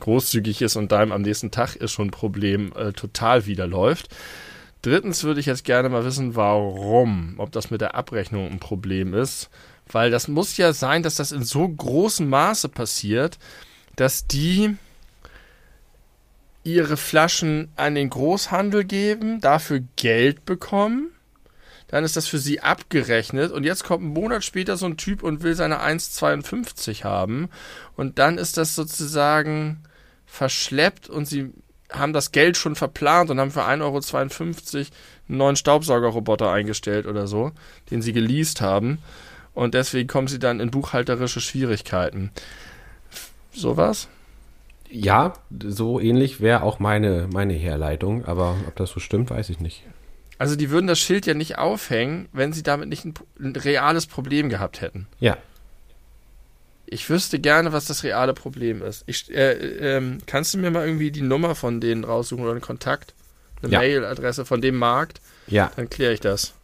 großzügig 0.00 0.62
ist 0.62 0.74
und 0.74 0.90
deinem 0.90 1.12
am 1.12 1.22
nächsten 1.22 1.52
Tag 1.52 1.76
ist 1.76 1.92
schon 1.92 2.08
ein 2.08 2.12
Problem 2.12 2.72
äh, 2.74 2.92
total 2.92 3.46
wieder 3.46 3.68
läuft. 3.68 4.08
Drittens 4.82 5.24
würde 5.24 5.40
ich 5.40 5.46
jetzt 5.46 5.64
gerne 5.64 5.88
mal 5.88 6.04
wissen, 6.04 6.36
warum, 6.36 7.34
ob 7.38 7.50
das 7.52 7.70
mit 7.70 7.80
der 7.80 7.94
Abrechnung 7.94 8.50
ein 8.50 8.60
Problem 8.60 9.12
ist, 9.12 9.50
weil 9.90 10.10
das 10.10 10.28
muss 10.28 10.56
ja 10.56 10.72
sein, 10.72 11.02
dass 11.02 11.16
das 11.16 11.32
in 11.32 11.42
so 11.42 11.68
großem 11.68 12.28
Maße 12.28 12.68
passiert, 12.68 13.38
dass 13.96 14.26
die 14.26 14.76
ihre 16.62 16.96
Flaschen 16.96 17.70
an 17.76 17.94
den 17.94 18.10
Großhandel 18.10 18.84
geben, 18.84 19.40
dafür 19.40 19.80
Geld 19.96 20.44
bekommen. 20.44 21.12
Dann 21.88 22.04
ist 22.04 22.16
das 22.16 22.28
für 22.28 22.38
sie 22.38 22.60
abgerechnet. 22.60 23.50
Und 23.50 23.64
jetzt 23.64 23.82
kommt 23.82 24.04
ein 24.04 24.12
Monat 24.12 24.44
später 24.44 24.76
so 24.76 24.84
ein 24.84 24.98
Typ 24.98 25.22
und 25.22 25.42
will 25.42 25.54
seine 25.54 25.80
1,52 25.80 27.04
haben. 27.04 27.48
Und 27.96 28.18
dann 28.18 28.36
ist 28.36 28.58
das 28.58 28.74
sozusagen 28.74 29.82
verschleppt 30.26 31.08
und 31.08 31.24
sie 31.24 31.50
haben 31.90 32.12
das 32.12 32.32
Geld 32.32 32.56
schon 32.56 32.74
verplant 32.74 33.30
und 33.30 33.40
haben 33.40 33.50
für 33.50 33.64
1,52 33.64 34.76
Euro 34.76 34.86
einen 35.28 35.38
neuen 35.38 35.56
Staubsaugerroboter 35.56 36.50
eingestellt 36.50 37.06
oder 37.06 37.26
so, 37.26 37.52
den 37.90 38.02
sie 38.02 38.12
geleast 38.12 38.60
haben 38.60 38.98
und 39.58 39.74
deswegen 39.74 40.06
kommen 40.06 40.28
sie 40.28 40.38
dann 40.38 40.60
in 40.60 40.70
buchhalterische 40.70 41.40
Schwierigkeiten. 41.40 42.30
Sowas? 43.52 44.08
Ja, 44.88 45.32
so 45.64 45.98
ähnlich 45.98 46.40
wäre 46.40 46.62
auch 46.62 46.78
meine, 46.78 47.28
meine 47.32 47.54
Herleitung, 47.54 48.24
aber 48.24 48.56
ob 48.68 48.76
das 48.76 48.90
so 48.90 49.00
stimmt, 49.00 49.30
weiß 49.30 49.50
ich 49.50 49.58
nicht. 49.58 49.82
Also 50.38 50.54
die 50.54 50.70
würden 50.70 50.86
das 50.86 51.00
Schild 51.00 51.26
ja 51.26 51.34
nicht 51.34 51.58
aufhängen, 51.58 52.28
wenn 52.32 52.52
sie 52.52 52.62
damit 52.62 52.88
nicht 52.88 53.04
ein, 53.04 53.14
ein 53.40 53.56
reales 53.56 54.06
Problem 54.06 54.48
gehabt 54.48 54.80
hätten. 54.80 55.08
Ja. 55.18 55.36
Ich 56.90 57.08
wüsste 57.10 57.38
gerne, 57.38 57.72
was 57.72 57.86
das 57.86 58.02
reale 58.02 58.32
Problem 58.32 58.82
ist. 58.82 59.04
Ich, 59.06 59.30
äh, 59.34 59.52
ähm, 59.96 60.18
kannst 60.26 60.54
du 60.54 60.58
mir 60.58 60.70
mal 60.70 60.86
irgendwie 60.86 61.10
die 61.10 61.22
Nummer 61.22 61.54
von 61.54 61.80
denen 61.80 62.04
raussuchen 62.04 62.42
oder 62.42 62.52
einen 62.52 62.62
Kontakt? 62.62 63.14
Eine 63.62 63.72
ja. 63.72 63.78
Mailadresse 63.80 64.46
von 64.46 64.62
dem 64.62 64.76
Markt? 64.76 65.20
Ja. 65.48 65.70
Dann 65.76 65.90
kläre 65.90 66.14
ich 66.14 66.20
das. 66.20 66.54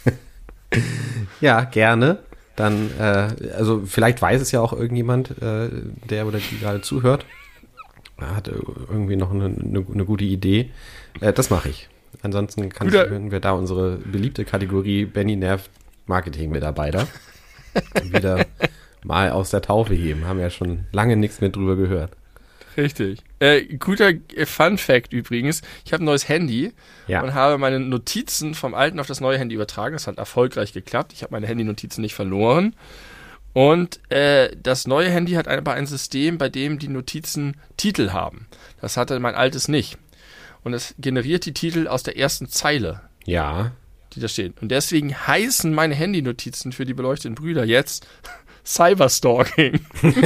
ja, 1.40 1.62
gerne. 1.64 2.18
Dann, 2.56 2.90
äh, 2.98 3.28
also 3.56 3.84
vielleicht 3.86 4.20
weiß 4.20 4.42
es 4.42 4.50
ja 4.50 4.60
auch 4.60 4.72
irgendjemand, 4.72 5.40
äh, 5.40 5.68
der 6.08 6.26
oder 6.26 6.38
die 6.38 6.58
gerade 6.58 6.80
zuhört. 6.80 7.24
Hat 8.18 8.48
irgendwie 8.48 9.16
noch 9.16 9.30
eine, 9.30 9.46
eine, 9.46 9.86
eine 9.92 10.04
gute 10.04 10.24
Idee. 10.24 10.70
Äh, 11.20 11.32
das 11.32 11.48
mache 11.50 11.68
ich. 11.68 11.88
Ansonsten 12.22 12.68
kann, 12.70 12.90
können 12.90 13.30
wir 13.30 13.40
da 13.40 13.52
unsere 13.52 13.96
beliebte 13.98 14.44
Kategorie 14.44 15.04
Benny 15.04 15.36
nervt 15.36 15.70
Marketing-Mitarbeiter 16.06 17.06
wieder 18.02 18.44
mal 19.04 19.30
aus 19.30 19.50
der 19.50 19.62
Taufe 19.62 19.94
heben. 19.94 20.26
Haben 20.26 20.40
ja 20.40 20.50
schon 20.50 20.86
lange 20.92 21.16
nichts 21.16 21.40
mehr 21.40 21.50
drüber 21.50 21.76
gehört. 21.76 22.12
Richtig. 22.76 23.20
Äh, 23.40 23.62
guter 23.78 24.12
Fun 24.44 24.78
Fact 24.78 25.12
übrigens. 25.12 25.62
Ich 25.84 25.92
habe 25.92 26.02
ein 26.02 26.06
neues 26.06 26.28
Handy 26.28 26.72
ja. 27.08 27.22
und 27.22 27.34
habe 27.34 27.58
meine 27.58 27.80
Notizen 27.80 28.54
vom 28.54 28.74
alten 28.74 29.00
auf 29.00 29.06
das 29.06 29.20
neue 29.20 29.38
Handy 29.38 29.54
übertragen. 29.54 29.94
Das 29.94 30.06
hat 30.06 30.18
erfolgreich 30.18 30.72
geklappt. 30.72 31.12
Ich 31.12 31.22
habe 31.22 31.32
meine 31.32 31.46
Handy-Notizen 31.46 32.00
nicht 32.00 32.14
verloren. 32.14 32.76
Und 33.52 34.00
äh, 34.12 34.54
das 34.62 34.86
neue 34.86 35.10
Handy 35.10 35.32
hat 35.32 35.48
aber 35.48 35.72
ein 35.72 35.86
System, 35.86 36.38
bei 36.38 36.48
dem 36.48 36.78
die 36.78 36.88
Notizen 36.88 37.56
Titel 37.76 38.10
haben. 38.10 38.46
Das 38.80 38.96
hatte 38.96 39.18
mein 39.18 39.34
altes 39.34 39.66
nicht 39.66 39.98
und 40.62 40.74
es 40.74 40.94
generiert 40.98 41.46
die 41.46 41.54
Titel 41.54 41.88
aus 41.88 42.02
der 42.02 42.16
ersten 42.16 42.48
Zeile. 42.48 43.00
Ja. 43.24 43.72
Die 44.12 44.20
da 44.20 44.28
stehen. 44.28 44.54
Und 44.60 44.70
deswegen 44.70 45.14
heißen 45.14 45.72
meine 45.72 45.94
Handynotizen 45.94 46.72
für 46.72 46.84
die 46.84 46.94
beleuchteten 46.94 47.36
Brüder 47.36 47.64
jetzt 47.64 48.06
Cyberstalking. 48.70 49.80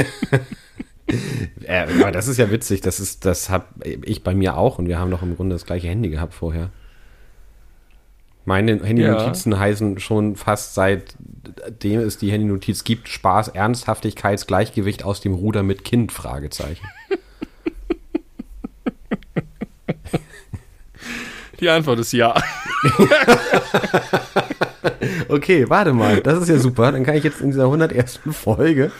äh, 1.63 1.87
aber 1.99 2.11
das 2.11 2.27
ist 2.27 2.37
ja 2.37 2.51
witzig. 2.51 2.81
Das 2.81 2.99
ist, 2.99 3.25
das 3.25 3.49
habe 3.49 3.65
ich 3.83 4.23
bei 4.23 4.35
mir 4.35 4.57
auch 4.57 4.77
und 4.77 4.87
wir 4.87 4.99
haben 4.99 5.09
doch 5.09 5.23
im 5.23 5.35
Grunde 5.35 5.55
das 5.55 5.65
gleiche 5.65 5.87
Handy 5.87 6.09
gehabt 6.09 6.35
vorher. 6.35 6.69
Meine 8.45 8.83
Handynotizen 8.83 9.53
ja. 9.53 9.59
heißen 9.59 9.97
schon 9.99 10.35
fast 10.35 10.75
seitdem 10.75 12.01
es 12.01 12.19
die 12.19 12.31
Handynotiz 12.31 12.83
gibt, 12.83 13.09
Spaß, 13.09 13.47
Ernsthaftigkeitsgleichgewicht 13.47 15.03
aus 15.03 15.21
dem 15.21 15.33
Ruder 15.33 15.63
mit 15.63 15.83
Kind, 15.83 16.11
Fragezeichen. 16.11 16.85
Die 21.59 21.69
Antwort 21.69 21.99
ist 21.99 22.11
ja. 22.11 22.35
okay, 25.29 25.69
warte 25.69 25.93
mal, 25.93 26.21
das 26.21 26.41
ist 26.41 26.49
ja 26.49 26.57
super. 26.57 26.91
Dann 26.91 27.03
kann 27.03 27.15
ich 27.15 27.23
jetzt 27.23 27.41
in 27.41 27.51
dieser 27.51 27.65
101. 27.65 28.19
Folge 28.31 28.91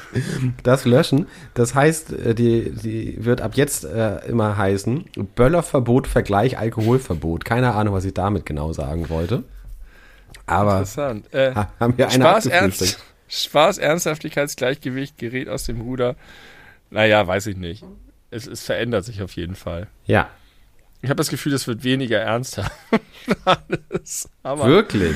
das 0.64 0.86
löschen. 0.86 1.28
Das 1.54 1.76
heißt, 1.76 2.14
äh, 2.14 2.36
die, 2.36 2.72
die 2.72 3.24
wird 3.24 3.42
ab 3.42 3.56
jetzt 3.56 3.86
äh, 3.86 4.26
immer 4.28 4.58
heißen 4.58 5.06
Böllerverbot, 5.36 6.08
Vergleich, 6.08 6.58
Alkoholverbot. 6.58 7.46
Keine 7.46 7.74
Ahnung, 7.74 7.94
was 7.94 8.06
ich 8.06 8.14
damit 8.14 8.46
genau 8.46 8.74
sagen 8.74 9.10
wollte. 9.10 9.44
Aber 10.46 10.80
Interessant. 10.80 11.34
Äh, 11.34 11.54
haben 11.56 11.98
wir 11.98 12.10
eine 12.10 12.24
Spaß, 12.24 12.46
Ernst, 12.48 13.00
Spaß, 13.28 13.78
Ernsthaftigkeitsgleichgewicht 13.78 15.18
gerät 15.18 15.50
aus 15.50 15.66
dem 15.66 15.82
Ruder. 15.82 16.16
Naja, 16.90 17.26
weiß 17.26 17.48
ich 17.48 17.58
nicht. 17.58 17.84
Es, 18.32 18.48
es 18.48 18.64
verändert 18.64 19.06
sich 19.06 19.22
auf 19.22 19.32
jeden 19.34 19.56
Fall. 19.56 19.88
Ja, 20.06 20.30
ich 21.06 21.10
habe 21.10 21.18
das 21.18 21.30
Gefühl, 21.30 21.54
es 21.54 21.68
wird 21.68 21.84
weniger 21.84 22.20
ernster. 22.20 22.66
Wirklich? 24.44 25.16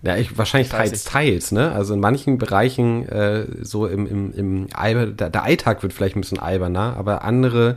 Ja, 0.00 0.16
ich, 0.16 0.38
wahrscheinlich 0.38 0.70
teils, 0.70 1.04
teils, 1.04 1.52
ne? 1.52 1.72
Also 1.72 1.92
in 1.92 2.00
manchen 2.00 2.38
Bereichen, 2.38 3.06
äh, 3.06 3.44
so 3.60 3.86
im, 3.86 4.06
im, 4.06 4.32
im 4.32 4.66
Alber, 4.72 5.06
der, 5.06 5.42
Alltag 5.42 5.82
wird 5.82 5.92
vielleicht 5.92 6.16
ein 6.16 6.22
bisschen 6.22 6.38
alberner, 6.38 6.96
aber 6.96 7.22
andere 7.22 7.76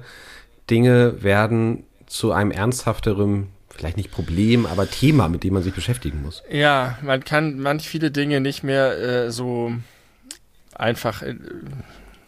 Dinge 0.69 1.21
werden 1.21 1.84
zu 2.08 2.32
einem 2.32 2.51
ernsthafteren, 2.51 3.47
vielleicht 3.69 3.97
nicht 3.97 4.12
Problem, 4.12 4.65
aber 4.65 4.89
Thema, 4.89 5.27
mit 5.27 5.43
dem 5.43 5.56
man 5.56 5.63
sich 5.63 5.73
beschäftigen 5.73 6.21
muss. 6.21 6.41
Ja, 6.49 6.97
man 7.01 7.25
kann 7.25 7.60
manch 7.60 7.89
viele 7.89 8.12
Dinge 8.12 8.39
nicht 8.39 8.63
mehr 8.63 8.97
äh, 9.25 9.32
so 9.32 9.73
einfach 10.73 11.21
äh, 11.21 11.36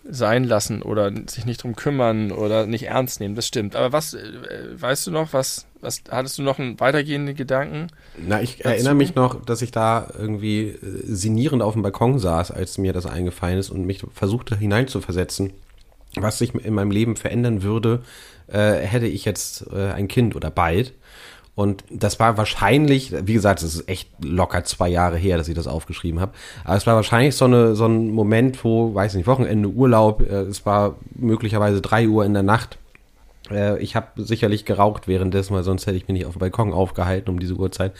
sein 0.07 0.43
lassen 0.43 0.81
oder 0.81 1.11
sich 1.27 1.45
nicht 1.45 1.63
drum 1.63 1.75
kümmern 1.75 2.31
oder 2.31 2.67
nicht 2.67 2.83
ernst 2.83 3.19
nehmen. 3.19 3.35
Das 3.35 3.47
stimmt. 3.47 3.75
Aber 3.75 3.91
was, 3.91 4.13
äh, 4.13 4.21
weißt 4.79 5.07
du 5.07 5.11
noch, 5.11 5.33
was, 5.33 5.65
was, 5.81 6.03
hattest 6.09 6.37
du 6.37 6.43
noch 6.43 6.59
einen 6.59 6.79
weitergehenden 6.79 7.35
Gedanken? 7.35 7.87
Na, 8.17 8.41
ich 8.41 8.57
dazu? 8.57 8.69
erinnere 8.69 8.95
mich 8.95 9.15
noch, 9.15 9.43
dass 9.43 9.61
ich 9.61 9.71
da 9.71 10.07
irgendwie 10.17 10.69
äh, 10.69 10.77
sinnierend 10.81 11.63
auf 11.63 11.73
dem 11.73 11.81
Balkon 11.81 12.19
saß, 12.19 12.51
als 12.51 12.77
mir 12.77 12.93
das 12.93 13.05
eingefallen 13.05 13.57
ist 13.57 13.71
und 13.71 13.85
mich 13.85 14.03
versuchte 14.13 14.55
hineinzuversetzen, 14.55 15.53
was 16.15 16.37
sich 16.37 16.53
in 16.53 16.73
meinem 16.73 16.91
Leben 16.91 17.15
verändern 17.15 17.63
würde, 17.63 18.03
äh, 18.47 18.73
hätte 18.73 19.07
ich 19.07 19.25
jetzt 19.25 19.65
äh, 19.73 19.91
ein 19.91 20.07
Kind 20.07 20.35
oder 20.35 20.51
bald. 20.51 20.93
Und 21.55 21.85
das 21.89 22.19
war 22.19 22.37
wahrscheinlich, 22.37 23.13
wie 23.25 23.33
gesagt, 23.33 23.63
es 23.63 23.75
ist 23.75 23.87
echt 23.89 24.09
locker 24.21 24.65
zwei 24.65 24.89
Jahre 24.89 25.17
her, 25.17 25.37
dass 25.37 25.47
ich 25.47 25.55
das 25.55 25.67
aufgeschrieben 25.67 26.19
habe. 26.19 26.33
Aber 26.65 26.75
es 26.75 26.85
war 26.85 26.95
wahrscheinlich 26.95 27.35
so, 27.35 27.45
eine, 27.45 27.75
so 27.75 27.85
ein 27.85 28.11
Moment, 28.11 28.63
wo, 28.65 28.93
weiß 28.93 29.15
nicht, 29.15 29.25
Wochenende, 29.25 29.69
Urlaub, 29.69 30.21
äh, 30.21 30.41
es 30.41 30.65
war 30.65 30.95
möglicherweise 31.15 31.79
drei 31.79 32.09
Uhr 32.09 32.25
in 32.25 32.33
der 32.33 32.43
Nacht. 32.43 32.77
Äh, 33.49 33.81
ich 33.81 33.95
habe 33.95 34.07
sicherlich 34.17 34.65
geraucht 34.65 35.07
währenddessen, 35.07 35.55
weil 35.55 35.63
sonst 35.63 35.87
hätte 35.87 35.95
ich 35.95 36.09
mich 36.09 36.17
nicht 36.17 36.25
auf 36.25 36.33
dem 36.33 36.39
Balkon 36.39 36.73
aufgehalten 36.73 37.29
um 37.29 37.39
diese 37.39 37.53
Uhrzeit. 37.53 37.93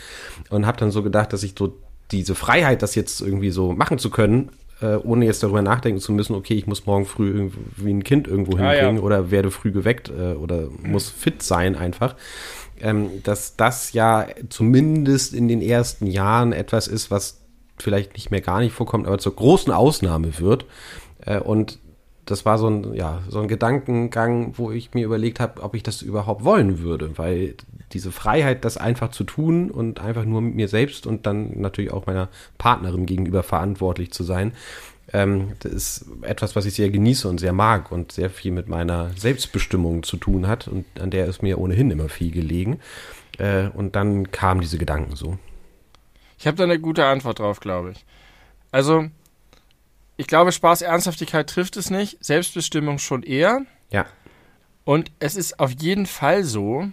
Und 0.49 0.65
habe 0.65 0.77
dann 0.77 0.91
so 0.91 1.01
gedacht, 1.01 1.31
dass 1.31 1.43
ich 1.43 1.55
so 1.57 1.77
diese 2.11 2.35
Freiheit, 2.35 2.81
das 2.81 2.93
jetzt 2.93 3.21
irgendwie 3.21 3.51
so 3.51 3.71
machen 3.71 3.99
zu 3.99 4.09
können, 4.09 4.49
äh, 4.81 4.97
ohne 4.97 5.25
jetzt 5.25 5.41
darüber 5.43 5.61
nachdenken 5.61 6.01
zu 6.01 6.11
müssen, 6.11 6.35
okay, 6.35 6.55
ich 6.55 6.67
muss 6.67 6.85
morgen 6.85 7.05
früh 7.05 7.29
irgendwie 7.29 7.89
ein 7.89 8.03
Kind 8.03 8.27
irgendwo 8.27 8.57
hinbringen 8.57 8.97
ah, 8.97 8.99
ja. 8.99 9.01
oder 9.01 9.31
werde 9.31 9.49
früh 9.49 9.71
geweckt 9.71 10.09
äh, 10.09 10.33
oder 10.33 10.67
muss 10.83 11.09
fit 11.09 11.41
sein 11.41 11.77
einfach 11.77 12.15
ähm, 12.81 13.23
dass 13.23 13.55
das 13.55 13.93
ja 13.93 14.27
zumindest 14.49 15.33
in 15.33 15.47
den 15.47 15.61
ersten 15.61 16.07
Jahren 16.07 16.53
etwas 16.53 16.87
ist, 16.87 17.11
was 17.11 17.41
vielleicht 17.77 18.13
nicht 18.13 18.31
mehr 18.31 18.41
gar 18.41 18.59
nicht 18.59 18.73
vorkommt, 18.73 19.07
aber 19.07 19.17
zur 19.17 19.35
großen 19.35 19.71
Ausnahme 19.71 20.39
wird. 20.39 20.65
Äh, 21.25 21.39
und 21.39 21.79
das 22.25 22.45
war 22.45 22.57
so 22.57 22.67
ein, 22.67 22.93
ja, 22.95 23.21
so 23.29 23.39
ein 23.39 23.47
Gedankengang, 23.47 24.57
wo 24.57 24.71
ich 24.71 24.93
mir 24.93 25.05
überlegt 25.05 25.39
habe, 25.39 25.61
ob 25.61 25.75
ich 25.75 25.83
das 25.83 26.01
überhaupt 26.01 26.43
wollen 26.43 26.79
würde, 26.79 27.17
weil 27.17 27.55
diese 27.91 28.11
Freiheit, 28.11 28.65
das 28.65 28.77
einfach 28.77 29.11
zu 29.11 29.23
tun 29.23 29.69
und 29.69 30.01
einfach 30.01 30.25
nur 30.25 30.41
mit 30.41 30.55
mir 30.55 30.67
selbst 30.67 31.05
und 31.05 31.27
dann 31.27 31.59
natürlich 31.59 31.93
auch 31.93 32.07
meiner 32.07 32.29
Partnerin 32.57 33.05
gegenüber 33.05 33.43
verantwortlich 33.43 34.11
zu 34.11 34.23
sein, 34.23 34.53
ähm, 35.13 35.53
das 35.59 35.71
ist 35.71 36.05
etwas, 36.23 36.55
was 36.55 36.65
ich 36.65 36.73
sehr 36.73 36.89
genieße 36.89 37.27
und 37.27 37.39
sehr 37.39 37.53
mag 37.53 37.91
und 37.91 38.11
sehr 38.11 38.29
viel 38.29 38.51
mit 38.51 38.67
meiner 38.67 39.11
Selbstbestimmung 39.15 40.03
zu 40.03 40.17
tun 40.17 40.47
hat 40.47 40.67
und 40.67 40.85
an 40.99 41.11
der 41.11 41.27
ist 41.27 41.43
mir 41.43 41.59
ohnehin 41.59 41.91
immer 41.91 42.09
viel 42.09 42.31
gelegen. 42.31 42.79
Äh, 43.37 43.67
und 43.69 43.95
dann 43.95 44.31
kamen 44.31 44.61
diese 44.61 44.77
Gedanken 44.77 45.15
so. 45.15 45.37
Ich 46.37 46.47
habe 46.47 46.57
da 46.57 46.63
eine 46.63 46.79
gute 46.79 47.05
Antwort 47.05 47.39
drauf, 47.39 47.59
glaube 47.59 47.91
ich. 47.91 48.05
Also, 48.71 49.09
ich 50.17 50.27
glaube, 50.27 50.51
Spaß, 50.51 50.81
Ernsthaftigkeit 50.81 51.49
trifft 51.49 51.77
es 51.77 51.89
nicht, 51.89 52.23
Selbstbestimmung 52.23 52.97
schon 52.97 53.23
eher. 53.23 53.61
Ja. 53.91 54.05
Und 54.83 55.11
es 55.19 55.35
ist 55.35 55.59
auf 55.59 55.71
jeden 55.71 56.05
Fall 56.05 56.43
so, 56.43 56.87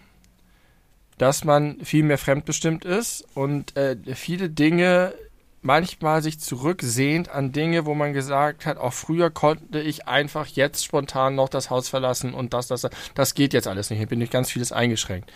dass 1.19 1.45
man 1.45 1.79
viel 1.85 2.03
mehr 2.03 2.19
fremdbestimmt 2.19 2.85
ist 2.85 3.25
und 3.35 3.77
äh, 3.77 3.97
viele 4.15 4.51
Dinge 4.51 5.15
manchmal 5.63 6.23
sich 6.23 6.41
zurücksehnt 6.41 7.29
an 7.29 7.53
Dinge, 7.53 7.87
wo 7.87 7.95
man 7.95 8.13
gesagt 8.13 8.67
hat, 8.67 8.77
auch 8.77 8.93
früher 8.93 9.31
konnte 9.31 9.81
ich 9.81 10.07
einfach 10.09 10.47
jetzt 10.49 10.85
spontan 10.85 11.37
noch 11.37 11.49
das 11.49 11.71
Haus 11.71 11.89
verlassen 11.89 12.35
und 12.35 12.53
das, 12.53 12.67
das, 12.67 12.83
das, 12.83 12.93
das 13.15 13.35
geht 13.35 13.55
jetzt 13.55 13.69
alles 13.69 13.89
nicht. 13.89 13.99
Hier 13.99 14.09
bin 14.09 14.21
ich 14.21 14.31
ganz 14.31 14.51
vieles 14.51 14.73
eingeschränkt. 14.73 15.33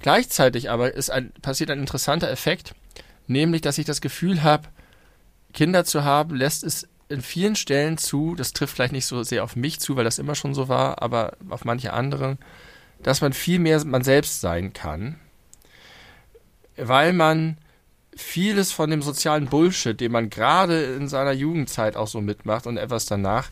Gleichzeitig 0.00 0.70
aber 0.70 0.92
ist 0.92 1.10
ein, 1.10 1.32
passiert 1.40 1.70
ein 1.70 1.78
interessanter 1.78 2.28
Effekt, 2.28 2.74
nämlich, 3.28 3.62
dass 3.62 3.78
ich 3.78 3.86
das 3.86 4.00
Gefühl 4.00 4.42
habe, 4.42 4.68
Kinder 5.52 5.84
zu 5.84 6.02
haben, 6.02 6.34
lässt 6.34 6.64
es 6.64 6.88
in 7.08 7.22
vielen 7.22 7.54
Stellen 7.54 7.96
zu, 7.96 8.34
das 8.34 8.52
trifft 8.54 8.74
vielleicht 8.74 8.92
nicht 8.92 9.06
so 9.06 9.22
sehr 9.22 9.44
auf 9.44 9.54
mich 9.54 9.78
zu, 9.78 9.94
weil 9.94 10.04
das 10.04 10.18
immer 10.18 10.34
schon 10.34 10.54
so 10.54 10.68
war, 10.68 11.00
aber 11.00 11.36
auf 11.48 11.64
manche 11.64 11.92
anderen, 11.92 12.38
dass 13.02 13.20
man 13.20 13.32
viel 13.32 13.60
mehr 13.60 13.84
man 13.84 14.02
selbst 14.02 14.40
sein 14.40 14.72
kann, 14.72 15.20
weil 16.76 17.12
man 17.12 17.58
vieles 18.16 18.72
von 18.72 18.90
dem 18.90 19.02
sozialen 19.02 19.46
Bullshit, 19.46 19.98
den 19.98 20.12
man 20.12 20.30
gerade 20.30 20.82
in 20.94 21.08
seiner 21.08 21.32
Jugendzeit 21.32 21.96
auch 21.96 22.08
so 22.08 22.20
mitmacht 22.20 22.66
und 22.66 22.76
etwas 22.76 23.06
danach, 23.06 23.50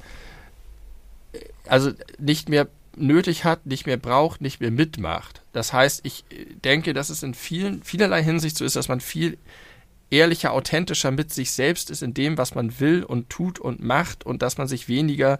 also 1.67 1.93
nicht 2.19 2.49
mehr 2.49 2.69
nötig 2.97 3.45
hat, 3.45 3.67
nicht 3.67 3.87
mehr 3.87 3.97
braucht, 3.97 4.41
nicht 4.41 4.61
mehr 4.61 4.71
mitmacht. 4.71 5.43
Das 5.53 5.73
heißt, 5.73 6.01
ich 6.05 6.25
denke, 6.65 6.93
dass 6.93 7.11
es 7.11 7.23
in 7.23 7.35
vielen, 7.35 7.83
vielerlei 7.83 8.23
Hinsicht 8.23 8.57
so 8.57 8.65
ist, 8.65 8.77
dass 8.77 8.89
man 8.89 9.01
viel 9.01 9.39
ehrlicher, 10.11 10.53
authentischer 10.53 11.11
mit 11.11 11.33
sich 11.33 11.53
selbst 11.53 11.91
ist 11.91 12.03
in 12.03 12.13
dem, 12.13 12.37
was 12.37 12.55
man 12.55 12.79
will 12.81 13.03
und 13.03 13.31
tut 13.31 13.59
und 13.59 13.83
macht 13.83 14.25
und 14.25 14.43
dass 14.43 14.59
man 14.59 14.69
sich 14.69 14.89
weniger 14.89 15.39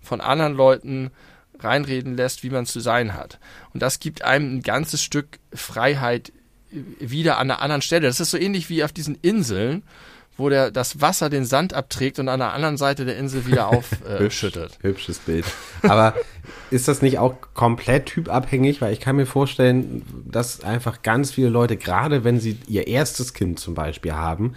von 0.00 0.20
anderen 0.20 0.54
Leuten 0.54 1.10
reinreden 1.58 2.16
lässt, 2.16 2.42
wie 2.42 2.50
man 2.50 2.66
zu 2.66 2.80
sein 2.80 3.14
hat. 3.14 3.38
Und 3.72 3.80
das 3.80 4.00
gibt 4.00 4.22
einem 4.22 4.56
ein 4.56 4.62
ganzes 4.62 5.02
Stück 5.02 5.38
Freiheit 5.52 6.32
wieder 6.98 7.38
an 7.38 7.50
einer 7.50 7.62
anderen 7.62 7.82
Stelle. 7.82 8.06
Das 8.06 8.20
ist 8.20 8.30
so 8.30 8.38
ähnlich 8.38 8.68
wie 8.68 8.84
auf 8.84 8.92
diesen 8.92 9.16
Inseln, 9.22 9.82
wo 10.36 10.48
der, 10.48 10.70
das 10.70 11.00
Wasser 11.00 11.30
den 11.30 11.44
Sand 11.44 11.74
abträgt 11.74 12.18
und 12.18 12.28
an 12.28 12.40
der 12.40 12.52
anderen 12.52 12.76
Seite 12.76 13.04
der 13.04 13.16
Insel 13.16 13.46
wieder 13.46 13.68
aufschüttet. 14.20 14.78
Äh, 14.82 14.88
hübsches 14.88 15.18
Bild. 15.20 15.44
Aber 15.82 16.14
ist 16.70 16.88
das 16.88 17.02
nicht 17.02 17.18
auch 17.18 17.36
komplett 17.54 18.06
typabhängig? 18.06 18.80
Weil 18.80 18.92
ich 18.92 19.00
kann 19.00 19.16
mir 19.16 19.26
vorstellen, 19.26 20.02
dass 20.28 20.64
einfach 20.64 21.02
ganz 21.02 21.30
viele 21.30 21.48
Leute, 21.48 21.76
gerade 21.76 22.24
wenn 22.24 22.40
sie 22.40 22.58
ihr 22.66 22.86
erstes 22.88 23.32
Kind 23.34 23.60
zum 23.60 23.74
Beispiel 23.74 24.12
haben, 24.12 24.54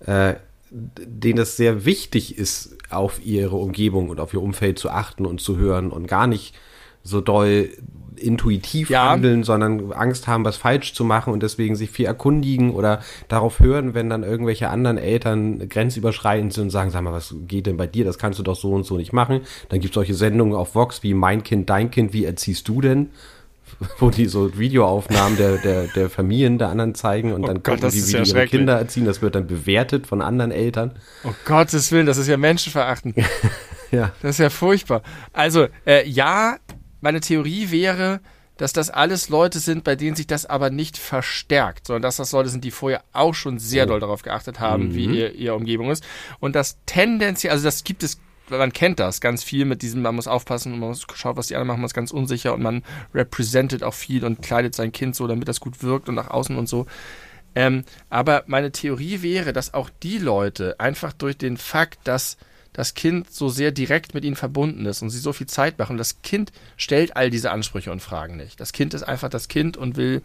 äh, 0.00 0.34
denen 0.70 1.38
es 1.38 1.56
sehr 1.56 1.84
wichtig 1.84 2.38
ist, 2.38 2.76
auf 2.90 3.24
ihre 3.24 3.56
Umgebung 3.56 4.10
und 4.10 4.20
auf 4.20 4.32
ihr 4.34 4.42
Umfeld 4.42 4.78
zu 4.78 4.90
achten 4.90 5.26
und 5.26 5.40
zu 5.40 5.56
hören 5.56 5.90
und 5.90 6.06
gar 6.06 6.26
nicht 6.26 6.54
so 7.02 7.20
doll 7.20 7.70
intuitiv 8.18 8.90
ja. 8.90 9.10
handeln, 9.10 9.44
sondern 9.44 9.92
Angst 9.92 10.26
haben, 10.26 10.44
was 10.44 10.56
falsch 10.56 10.94
zu 10.94 11.04
machen 11.04 11.32
und 11.32 11.42
deswegen 11.42 11.76
sich 11.76 11.90
viel 11.90 12.06
erkundigen 12.06 12.72
oder 12.72 13.00
darauf 13.28 13.60
hören, 13.60 13.94
wenn 13.94 14.10
dann 14.10 14.22
irgendwelche 14.22 14.68
anderen 14.68 14.98
Eltern 14.98 15.68
grenzüberschreitend 15.68 16.52
sind 16.52 16.64
und 16.64 16.70
sagen, 16.70 16.90
sag 16.90 17.02
mal, 17.02 17.12
was 17.12 17.34
geht 17.46 17.66
denn 17.66 17.76
bei 17.76 17.86
dir? 17.86 18.04
Das 18.04 18.18
kannst 18.18 18.38
du 18.38 18.42
doch 18.42 18.56
so 18.56 18.72
und 18.72 18.84
so 18.84 18.96
nicht 18.96 19.12
machen. 19.12 19.40
Dann 19.68 19.80
gibt 19.80 19.92
es 19.92 19.94
solche 19.94 20.14
Sendungen 20.14 20.54
auf 20.54 20.74
Vox 20.74 21.02
wie 21.02 21.14
Mein 21.14 21.42
Kind, 21.42 21.70
Dein 21.70 21.90
Kind, 21.90 22.12
wie 22.12 22.24
erziehst 22.24 22.68
du 22.68 22.80
denn? 22.80 23.10
wo 23.98 24.10
die 24.10 24.26
so 24.26 24.56
Videoaufnahmen 24.56 25.36
der, 25.36 25.58
der, 25.58 25.86
der 25.88 26.10
Familien 26.10 26.58
der 26.58 26.68
anderen 26.68 26.94
zeigen 26.94 27.32
und 27.32 27.44
oh 27.44 27.46
dann 27.46 27.62
gucken 27.62 27.90
die, 27.90 28.06
wie 28.06 28.12
ja 28.12 28.22
ihre 28.22 28.46
Kinder 28.46 28.78
erziehen. 28.78 29.04
Das 29.04 29.22
wird 29.22 29.34
dann 29.34 29.46
bewertet 29.46 30.06
von 30.06 30.22
anderen 30.22 30.50
Eltern. 30.50 30.92
Oh 31.24 31.32
Gottes 31.44 31.92
Willen, 31.92 32.06
das 32.06 32.16
ist 32.16 32.28
ja 32.28 32.36
menschenverachtend. 32.36 33.16
ja. 33.90 34.12
Das 34.22 34.32
ist 34.32 34.38
ja 34.38 34.50
furchtbar. 34.50 35.02
Also, 35.32 35.66
äh, 35.84 36.08
ja, 36.08 36.56
meine 37.00 37.20
Theorie 37.20 37.70
wäre, 37.70 38.20
dass 38.56 38.72
das 38.72 38.90
alles 38.90 39.28
Leute 39.28 39.58
sind, 39.58 39.84
bei 39.84 39.96
denen 39.96 40.16
sich 40.16 40.26
das 40.26 40.46
aber 40.46 40.70
nicht 40.70 40.96
verstärkt, 40.96 41.86
sondern 41.86 42.02
dass 42.02 42.16
das 42.16 42.32
Leute 42.32 42.48
sind, 42.48 42.64
die 42.64 42.70
vorher 42.70 43.04
auch 43.12 43.34
schon 43.34 43.58
sehr 43.58 43.84
oh. 43.84 43.88
doll 43.88 44.00
darauf 44.00 44.22
geachtet 44.22 44.60
haben, 44.60 44.88
mhm. 44.88 44.94
wie 44.94 45.04
ihr, 45.06 45.34
ihre 45.34 45.54
Umgebung 45.54 45.90
ist. 45.90 46.04
Und 46.40 46.56
das 46.56 46.78
tendenziell, 46.86 47.52
also 47.52 47.64
das 47.64 47.84
gibt 47.84 48.02
es, 48.02 48.18
man 48.48 48.72
kennt 48.72 48.98
das 48.98 49.20
ganz 49.20 49.44
viel 49.44 49.64
mit 49.64 49.82
diesem, 49.82 50.02
man 50.02 50.14
muss 50.14 50.28
aufpassen 50.28 50.72
und 50.72 50.80
man 50.80 50.90
muss 50.90 51.06
schauen, 51.14 51.36
was 51.36 51.48
die 51.48 51.56
anderen 51.56 51.68
machen, 51.68 51.80
man 51.80 51.86
ist 51.86 51.94
ganz 51.94 52.12
unsicher 52.12 52.54
und 52.54 52.62
man 52.62 52.82
representet 53.14 53.82
auch 53.82 53.94
viel 53.94 54.24
und 54.24 54.40
kleidet 54.40 54.74
sein 54.74 54.92
Kind 54.92 55.16
so, 55.16 55.26
damit 55.26 55.48
das 55.48 55.60
gut 55.60 55.82
wirkt 55.82 56.08
und 56.08 56.14
nach 56.14 56.30
außen 56.30 56.56
und 56.56 56.68
so. 56.68 56.86
Ähm, 57.54 57.84
aber 58.10 58.44
meine 58.46 58.70
Theorie 58.70 59.22
wäre, 59.22 59.52
dass 59.52 59.74
auch 59.74 59.90
die 60.02 60.18
Leute 60.18 60.78
einfach 60.78 61.12
durch 61.12 61.36
den 61.36 61.56
Fakt, 61.56 62.00
dass 62.04 62.36
das 62.76 62.92
Kind 62.92 63.32
so 63.32 63.48
sehr 63.48 63.72
direkt 63.72 64.12
mit 64.12 64.22
ihnen 64.22 64.36
verbunden 64.36 64.84
ist 64.84 65.00
und 65.00 65.08
sie 65.08 65.18
so 65.18 65.32
viel 65.32 65.46
Zeit 65.46 65.78
machen. 65.78 65.96
Das 65.96 66.20
Kind 66.20 66.52
stellt 66.76 67.16
all 67.16 67.30
diese 67.30 67.50
Ansprüche 67.50 67.90
und 67.90 68.02
Fragen 68.02 68.36
nicht. 68.36 68.60
Das 68.60 68.72
Kind 68.72 68.92
ist 68.92 69.02
einfach 69.02 69.30
das 69.30 69.48
Kind 69.48 69.78
und 69.78 69.96
will, 69.96 70.20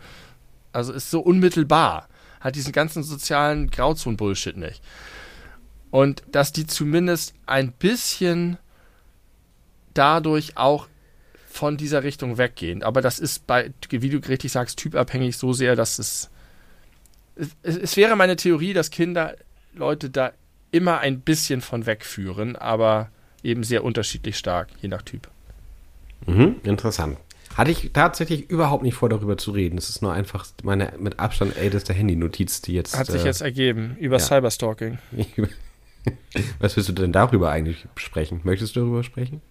also 0.73 0.91
ist 0.91 1.09
so 1.09 1.21
unmittelbar, 1.21 2.09
hat 2.41 2.57
diesen 2.57 2.73
ganzen 2.73 3.03
sozialen 3.03 3.71
Grauzonen-Bullshit 3.71 4.57
nicht. 4.57 4.83
Und 5.91 6.23
dass 6.29 6.51
die 6.51 6.67
zumindest 6.67 7.35
ein 7.45 7.71
bisschen 7.71 8.57
dadurch 9.93 10.57
auch 10.57 10.89
von 11.47 11.77
dieser 11.77 12.03
Richtung 12.03 12.37
weggehen. 12.37 12.83
Aber 12.83 12.99
das 12.99 13.17
ist 13.17 13.47
bei, 13.47 13.71
wie 13.89 14.09
du 14.09 14.17
richtig 14.17 14.51
sagst, 14.51 14.77
typabhängig 14.77 15.37
so 15.37 15.53
sehr, 15.53 15.77
dass 15.77 15.99
es. 15.99 16.29
Es, 17.35 17.77
es 17.77 17.95
wäre 17.95 18.17
meine 18.17 18.35
Theorie, 18.35 18.73
dass 18.73 18.91
Kinder 18.91 19.37
Leute 19.73 20.09
da 20.09 20.33
immer 20.71 20.99
ein 20.99 21.21
bisschen 21.21 21.61
von 21.61 21.85
wegführen, 21.85 22.55
aber 22.55 23.09
eben 23.43 23.63
sehr 23.63 23.83
unterschiedlich 23.83 24.37
stark, 24.37 24.69
je 24.81 24.89
nach 24.89 25.01
Typ. 25.01 25.29
Mhm, 26.25 26.57
interessant. 26.63 27.17
Hatte 27.55 27.71
ich 27.71 27.91
tatsächlich 27.93 28.49
überhaupt 28.49 28.83
nicht 28.83 28.95
vor, 28.95 29.09
darüber 29.09 29.37
zu 29.37 29.51
reden. 29.51 29.77
Es 29.77 29.89
ist 29.89 30.01
nur 30.01 30.13
einfach 30.13 30.45
meine 30.63 30.93
mit 30.97 31.19
Abstand 31.19 31.57
älteste 31.57 31.93
Handy-Notiz, 31.93 32.61
die 32.61 32.73
jetzt. 32.73 32.97
Hat 32.97 33.07
sich 33.07 33.23
äh, 33.23 33.27
jetzt 33.27 33.41
ergeben, 33.41 33.97
über 33.99 34.17
ja. 34.17 34.23
Cyberstalking. 34.23 34.99
Was 36.59 36.75
willst 36.77 36.89
du 36.89 36.93
denn 36.93 37.11
darüber 37.11 37.51
eigentlich 37.51 37.85
sprechen? 37.95 38.39
Möchtest 38.43 38.75
du 38.75 38.81
darüber 38.81 39.03
sprechen? 39.03 39.41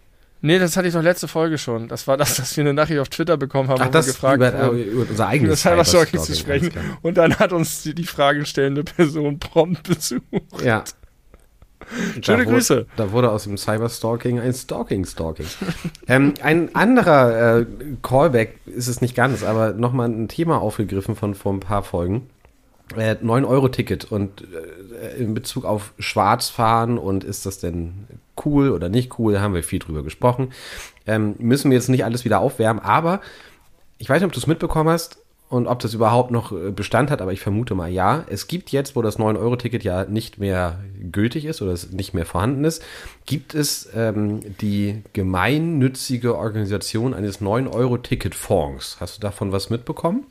Nee, 0.43 0.59
das 0.59 0.77
hatte 0.77 0.89
ich 0.89 0.95
doch 0.95 1.03
letzte 1.03 1.29
Folge 1.29 1.59
schon. 1.59 1.89
Das 1.89 2.07
war 2.07 2.17
das, 2.17 2.37
dass 2.37 2.57
wir 2.57 2.65
eine 2.65 2.73
Nachricht 2.73 2.99
auf 2.99 3.11
Twitter 3.11 3.37
bekommen 3.37 3.69
haben, 3.69 3.83
Ach, 3.83 3.89
wo 3.89 3.91
das 3.91 4.07
wir 4.07 4.13
gefragt 4.15 4.37
über, 4.37 4.53
haben, 4.53 4.83
über 4.83 5.11
unser 5.11 5.27
eigenes 5.27 5.65
über 5.65 5.71
Cyberstalking 5.71 6.21
zu 6.21 6.35
sprechen. 6.35 6.73
Und 7.03 7.19
dann 7.19 7.39
hat 7.39 7.53
uns 7.53 7.83
die, 7.83 7.95
die 7.95 8.07
fragenstellende 8.07 8.83
Person 8.83 9.39
prompt 9.39 9.83
besucht. 9.89 10.23
Ja. 10.65 10.85
Schöne 12.21 12.45
da 12.45 12.51
Grüße. 12.51 12.77
Wurde, 12.77 12.87
da 12.97 13.13
wurde 13.13 13.31
aus 13.31 13.45
dem 13.45 13.57
Cyberstalking 13.57 14.41
ein 14.41 14.53
Stalking-Stalking. 14.53 15.47
ähm, 16.09 16.35
ein 16.43 16.75
anderer 16.75 17.61
äh, 17.61 17.67
Callback 18.03 18.59
ist 18.67 18.89
es 18.89 19.01
nicht 19.01 19.15
ganz, 19.15 19.43
aber 19.43 19.73
nochmal 19.73 20.09
ein 20.09 20.29
Thema 20.29 20.61
aufgegriffen 20.61 21.17
von 21.17 21.35
vor 21.35 21.53
ein 21.53 21.61
paar 21.61 21.83
Folgen. 21.83 22.29
Äh, 22.97 23.17
9-Euro-Ticket 23.23 24.11
und 24.11 24.43
äh, 24.43 25.17
in 25.23 25.35
Bezug 25.35 25.65
auf 25.65 25.93
Schwarzfahren 25.99 26.99
und 26.99 27.23
ist 27.23 27.47
das 27.47 27.59
denn 27.59 28.07
cool 28.45 28.71
oder 28.71 28.89
nicht 28.89 29.19
cool, 29.19 29.41
haben 29.41 29.55
wir 29.55 29.63
viel 29.63 29.79
drüber 29.79 30.03
gesprochen. 30.03 30.53
Ähm, 31.07 31.35
müssen 31.39 31.71
wir 31.71 31.77
jetzt 31.77 31.89
nicht 31.89 32.05
alles 32.05 32.25
wieder 32.25 32.41
aufwärmen, 32.41 32.83
aber 32.83 33.21
ich 33.99 34.09
weiß 34.09 34.21
nicht, 34.21 34.27
ob 34.27 34.33
du 34.33 34.41
es 34.41 34.47
mitbekommen 34.47 34.91
hast 34.91 35.19
und 35.51 35.67
ob 35.67 35.81
das 35.81 35.95
überhaupt 35.95 36.31
noch 36.31 36.53
äh, 36.53 36.71
Bestand 36.71 37.11
hat, 37.11 37.21
aber 37.21 37.33
ich 37.33 37.41
vermute 37.41 37.75
mal 37.75 37.91
ja. 37.91 38.25
Es 38.29 38.47
gibt 38.47 38.71
jetzt, 38.71 38.95
wo 38.95 39.03
das 39.03 39.19
9-Euro-Ticket 39.19 39.83
ja 39.83 40.05
nicht 40.05 40.39
mehr 40.39 40.79
gültig 41.11 41.45
ist 41.45 41.61
oder 41.61 41.73
es 41.73 41.91
nicht 41.91 42.15
mehr 42.15 42.25
vorhanden 42.25 42.65
ist, 42.65 42.85
gibt 43.27 43.55
es 43.55 43.91
ähm, 43.95 44.41
die 44.61 45.03
gemeinnützige 45.13 46.37
Organisation 46.37 47.15
eines 47.15 47.43
9-Euro-Ticket-Fonds. 47.43 48.99
Hast 49.01 49.19
du 49.19 49.21
davon 49.21 49.51
was 49.51 49.71
mitbekommen? 49.71 50.25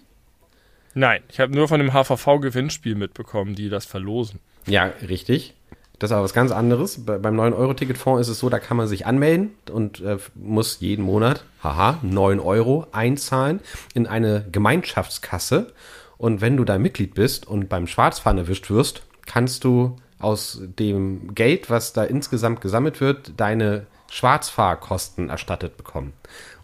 Nein, 0.94 1.22
ich 1.28 1.42
habe 1.42 1.54
nur 1.54 1.68
von 1.68 1.82
dem 1.82 1.94
HVV-Gewinnspiel 1.94 2.96
mitbekommen, 2.96 3.56
die 3.56 3.68
das 3.68 3.86
verlosen. 3.86 4.40
Ja, 4.68 4.86
richtig. 5.08 5.54
Das 6.00 6.10
ist 6.10 6.14
aber 6.14 6.24
was 6.24 6.34
ganz 6.34 6.52
anderes. 6.52 7.06
Bei, 7.06 7.18
beim 7.18 7.40
9-Euro-Ticket-Fonds 7.40 8.22
ist 8.22 8.30
es 8.30 8.40
so, 8.40 8.50
da 8.50 8.60
kann 8.60 8.78
man 8.78 8.88
sich 8.88 9.06
anmelden 9.06 9.52
und 9.72 10.00
äh, 10.02 10.18
muss 10.34 10.80
jeden 10.80 11.04
Monat, 11.04 11.44
haha, 11.62 12.00
9 12.02 12.40
Euro 12.40 12.88
einzahlen 12.92 13.60
in 13.94 14.08
eine 14.08 14.46
Gemeinschaftskasse. 14.52 15.74
Und 16.18 16.42
wenn 16.42 16.58
du 16.58 16.64
da 16.64 16.78
Mitglied 16.80 17.14
bist 17.14 17.48
und 17.48 17.70
beim 17.70 17.86
Schwarzfahren 17.86 18.38
erwischt 18.38 18.70
wirst, 18.70 19.04
kannst 19.26 19.64
du 19.64 19.98
aus 20.20 20.62
dem 20.62 21.34
Geld, 21.36 21.70
was 21.70 21.94
da 21.94 22.04
insgesamt 22.04 22.62
gesammelt 22.62 23.00
wird, 23.00 23.34
deine 23.38 23.86
Schwarzfahrkosten 24.10 25.30
erstattet 25.30 25.78
bekommen. 25.78 26.14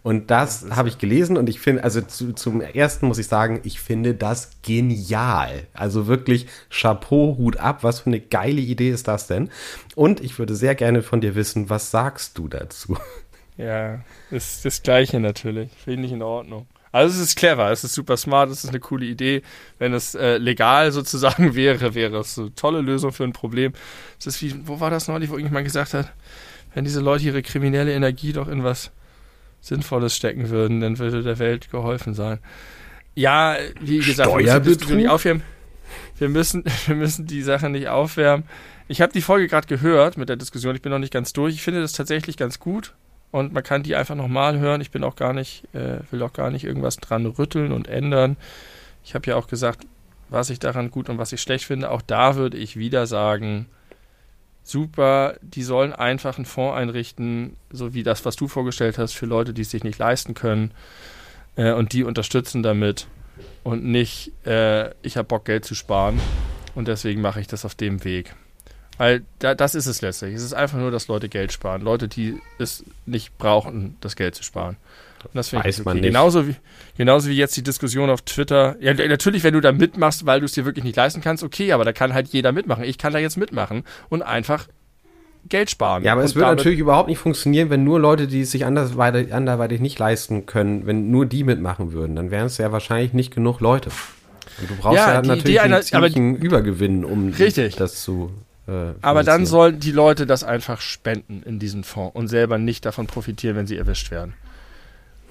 Und 0.06 0.30
das 0.30 0.66
habe 0.70 0.88
ich 0.88 0.98
gelesen 0.98 1.36
und 1.36 1.48
ich 1.48 1.58
finde, 1.58 1.82
also 1.82 2.00
zu, 2.00 2.32
zum 2.32 2.60
ersten 2.60 3.08
muss 3.08 3.18
ich 3.18 3.26
sagen, 3.26 3.58
ich 3.64 3.80
finde 3.80 4.14
das 4.14 4.50
genial. 4.62 5.66
Also 5.72 6.06
wirklich 6.06 6.46
Chapeau, 6.70 7.34
Hut 7.36 7.56
ab, 7.56 7.82
was 7.82 7.98
für 7.98 8.10
eine 8.10 8.20
geile 8.20 8.60
Idee 8.60 8.90
ist 8.90 9.08
das 9.08 9.26
denn? 9.26 9.50
Und 9.96 10.20
ich 10.20 10.38
würde 10.38 10.54
sehr 10.54 10.76
gerne 10.76 11.02
von 11.02 11.20
dir 11.20 11.34
wissen, 11.34 11.70
was 11.70 11.90
sagst 11.90 12.38
du 12.38 12.46
dazu? 12.46 12.96
Ja, 13.58 14.00
ist 14.30 14.66
das 14.66 14.82
Gleiche 14.82 15.18
natürlich. 15.18 15.70
Finde 15.82 16.06
ich 16.06 16.12
in 16.12 16.20
Ordnung. 16.22 16.66
Also 16.92 17.16
es 17.16 17.28
ist 17.28 17.36
clever, 17.36 17.72
es 17.72 17.84
ist 17.84 17.94
super 17.94 18.18
smart, 18.18 18.50
es 18.50 18.64
ist 18.64 18.68
eine 18.68 18.80
coole 18.80 19.06
Idee. 19.06 19.40
Wenn 19.78 19.94
es 19.94 20.14
äh, 20.14 20.36
legal 20.36 20.92
sozusagen 20.92 21.54
wäre, 21.56 21.94
wäre 21.94 22.18
es 22.18 22.38
eine 22.38 22.54
tolle 22.54 22.82
Lösung 22.82 23.12
für 23.12 23.24
ein 23.24 23.32
Problem. 23.32 23.72
Es 24.20 24.26
ist 24.26 24.42
wie, 24.42 24.54
wo 24.68 24.78
war 24.78 24.90
das 24.90 25.08
neulich, 25.08 25.30
wo 25.30 25.34
irgendjemand 25.36 25.64
gesagt 25.64 25.94
hat, 25.94 26.12
wenn 26.74 26.84
diese 26.84 27.00
Leute 27.00 27.24
ihre 27.24 27.42
kriminelle 27.42 27.94
Energie 27.94 28.34
doch 28.34 28.46
in 28.46 28.62
was 28.62 28.92
Sinnvolles 29.66 30.14
stecken 30.14 30.50
würden, 30.50 30.80
dann 30.80 30.98
würde 30.98 31.22
der 31.22 31.40
Welt 31.40 31.70
geholfen 31.72 32.14
sein. 32.14 32.38
Ja, 33.16 33.56
wie 33.80 33.98
gesagt, 33.98 34.30
wir 34.30 34.60
müssen, 34.60 34.96
nicht 34.96 35.08
aufwärmen. 35.08 35.42
Wir 36.18 36.28
müssen, 36.28 36.64
wir 36.86 36.94
müssen 36.94 37.26
die 37.26 37.42
Sache 37.42 37.68
nicht 37.68 37.88
aufwärmen. 37.88 38.44
Ich 38.86 39.00
habe 39.00 39.12
die 39.12 39.22
Folge 39.22 39.48
gerade 39.48 39.66
gehört 39.66 40.18
mit 40.18 40.28
der 40.28 40.36
Diskussion. 40.36 40.76
Ich 40.76 40.82
bin 40.82 40.92
noch 40.92 41.00
nicht 41.00 41.12
ganz 41.12 41.32
durch. 41.32 41.54
Ich 41.54 41.62
finde 41.62 41.80
das 41.80 41.94
tatsächlich 41.94 42.36
ganz 42.36 42.60
gut 42.60 42.94
und 43.32 43.52
man 43.52 43.64
kann 43.64 43.82
die 43.82 43.96
einfach 43.96 44.14
nochmal 44.14 44.60
hören. 44.60 44.80
Ich 44.80 44.92
bin 44.92 45.02
auch 45.02 45.16
gar 45.16 45.32
nicht, 45.32 45.64
äh, 45.74 45.98
will 46.12 46.22
auch 46.22 46.32
gar 46.32 46.52
nicht 46.52 46.64
irgendwas 46.64 46.98
dran 46.98 47.26
rütteln 47.26 47.72
und 47.72 47.88
ändern. 47.88 48.36
Ich 49.04 49.16
habe 49.16 49.28
ja 49.28 49.34
auch 49.34 49.48
gesagt, 49.48 49.84
was 50.28 50.50
ich 50.50 50.60
daran 50.60 50.92
gut 50.92 51.08
und 51.08 51.18
was 51.18 51.32
ich 51.32 51.40
schlecht 51.40 51.64
finde. 51.64 51.90
Auch 51.90 52.02
da 52.02 52.36
würde 52.36 52.56
ich 52.56 52.76
wieder 52.76 53.06
sagen, 53.08 53.66
super, 54.66 55.36
die 55.42 55.62
sollen 55.62 55.92
einfach 55.92 56.36
einen 56.36 56.44
Fonds 56.44 56.76
einrichten, 56.76 57.56
so 57.70 57.94
wie 57.94 58.02
das, 58.02 58.24
was 58.24 58.36
du 58.36 58.48
vorgestellt 58.48 58.98
hast, 58.98 59.12
für 59.12 59.26
Leute, 59.26 59.54
die 59.54 59.62
es 59.62 59.70
sich 59.70 59.84
nicht 59.84 59.98
leisten 59.98 60.34
können. 60.34 60.72
Äh, 61.54 61.72
und 61.72 61.92
die 61.92 62.04
unterstützen 62.04 62.62
damit. 62.62 63.06
Und 63.62 63.84
nicht, 63.84 64.32
äh, 64.44 64.90
ich 65.02 65.16
habe 65.16 65.28
Bock, 65.28 65.44
Geld 65.44 65.64
zu 65.64 65.74
sparen. 65.74 66.20
Und 66.74 66.88
deswegen 66.88 67.20
mache 67.20 67.40
ich 67.40 67.46
das 67.46 67.64
auf 67.64 67.74
dem 67.74 68.04
Weg. 68.04 68.34
Weil 68.98 69.22
da, 69.38 69.54
das 69.54 69.74
ist 69.74 69.86
es 69.86 70.02
letztlich. 70.02 70.34
Es 70.34 70.42
ist 70.42 70.54
einfach 70.54 70.78
nur, 70.78 70.90
dass 70.90 71.08
Leute 71.08 71.28
Geld 71.28 71.52
sparen. 71.52 71.82
Leute, 71.82 72.08
die 72.08 72.40
es 72.58 72.84
nicht 73.06 73.38
brauchen, 73.38 73.96
das 74.00 74.16
Geld 74.16 74.34
zu 74.34 74.42
sparen. 74.42 74.76
Und 75.26 75.36
das 75.36 75.48
finde 75.50 75.68
ich 75.68 75.76
okay. 75.76 75.82
man 75.84 75.96
nicht. 75.96 76.06
Genauso 76.06 76.48
wie, 76.48 76.56
genauso 76.96 77.28
wie 77.28 77.36
jetzt 77.36 77.56
die 77.56 77.62
Diskussion 77.62 78.10
auf 78.10 78.22
Twitter. 78.22 78.76
Ja, 78.80 78.94
natürlich, 78.94 79.44
wenn 79.44 79.54
du 79.54 79.60
da 79.60 79.72
mitmachst, 79.72 80.26
weil 80.26 80.40
du 80.40 80.46
es 80.46 80.52
dir 80.52 80.64
wirklich 80.64 80.84
nicht 80.84 80.96
leisten 80.96 81.20
kannst, 81.20 81.42
okay, 81.42 81.72
aber 81.72 81.84
da 81.84 81.92
kann 81.92 82.14
halt 82.14 82.28
jeder 82.28 82.52
mitmachen. 82.52 82.84
Ich 82.84 82.98
kann 82.98 83.12
da 83.12 83.18
jetzt 83.18 83.36
mitmachen 83.36 83.84
und 84.08 84.22
einfach 84.22 84.66
Geld 85.48 85.70
sparen. 85.70 86.02
Ja, 86.02 86.12
aber 86.12 86.24
es 86.24 86.34
würde 86.34 86.48
natürlich 86.48 86.78
überhaupt 86.78 87.08
nicht 87.08 87.18
funktionieren, 87.18 87.70
wenn 87.70 87.84
nur 87.84 88.00
Leute, 88.00 88.26
die 88.26 88.40
es 88.40 88.50
sich 88.50 88.64
anderweitig, 88.64 89.32
anderweitig 89.32 89.80
nicht 89.80 89.98
leisten 89.98 90.46
können, 90.46 90.86
wenn 90.86 91.10
nur 91.10 91.26
die 91.26 91.44
mitmachen 91.44 91.92
würden. 91.92 92.16
Dann 92.16 92.30
wären 92.30 92.46
es 92.46 92.58
ja 92.58 92.72
wahrscheinlich 92.72 93.12
nicht 93.12 93.34
genug 93.34 93.60
Leute. 93.60 93.90
Und 94.60 94.70
du 94.70 94.76
brauchst 94.76 94.96
ja, 94.96 95.14
ja 95.14 95.22
natürlich 95.22 95.60
einer, 95.60 95.80
einen 95.92 96.36
Übergewinn, 96.36 97.04
um 97.04 97.28
richtig. 97.28 97.76
das 97.76 98.02
zu 98.02 98.30
äh, 98.68 98.94
aber 99.00 99.22
dann 99.22 99.46
sollen 99.46 99.78
die 99.78 99.92
Leute 99.92 100.26
das 100.26 100.42
einfach 100.42 100.80
spenden 100.80 101.42
in 101.44 101.58
diesen 101.58 101.84
Fonds 101.84 102.16
und 102.16 102.28
selber 102.28 102.58
nicht 102.58 102.84
davon 102.84 103.06
profitieren, 103.06 103.56
wenn 103.56 103.66
sie 103.66 103.76
erwischt 103.76 104.10
werden. 104.10 104.34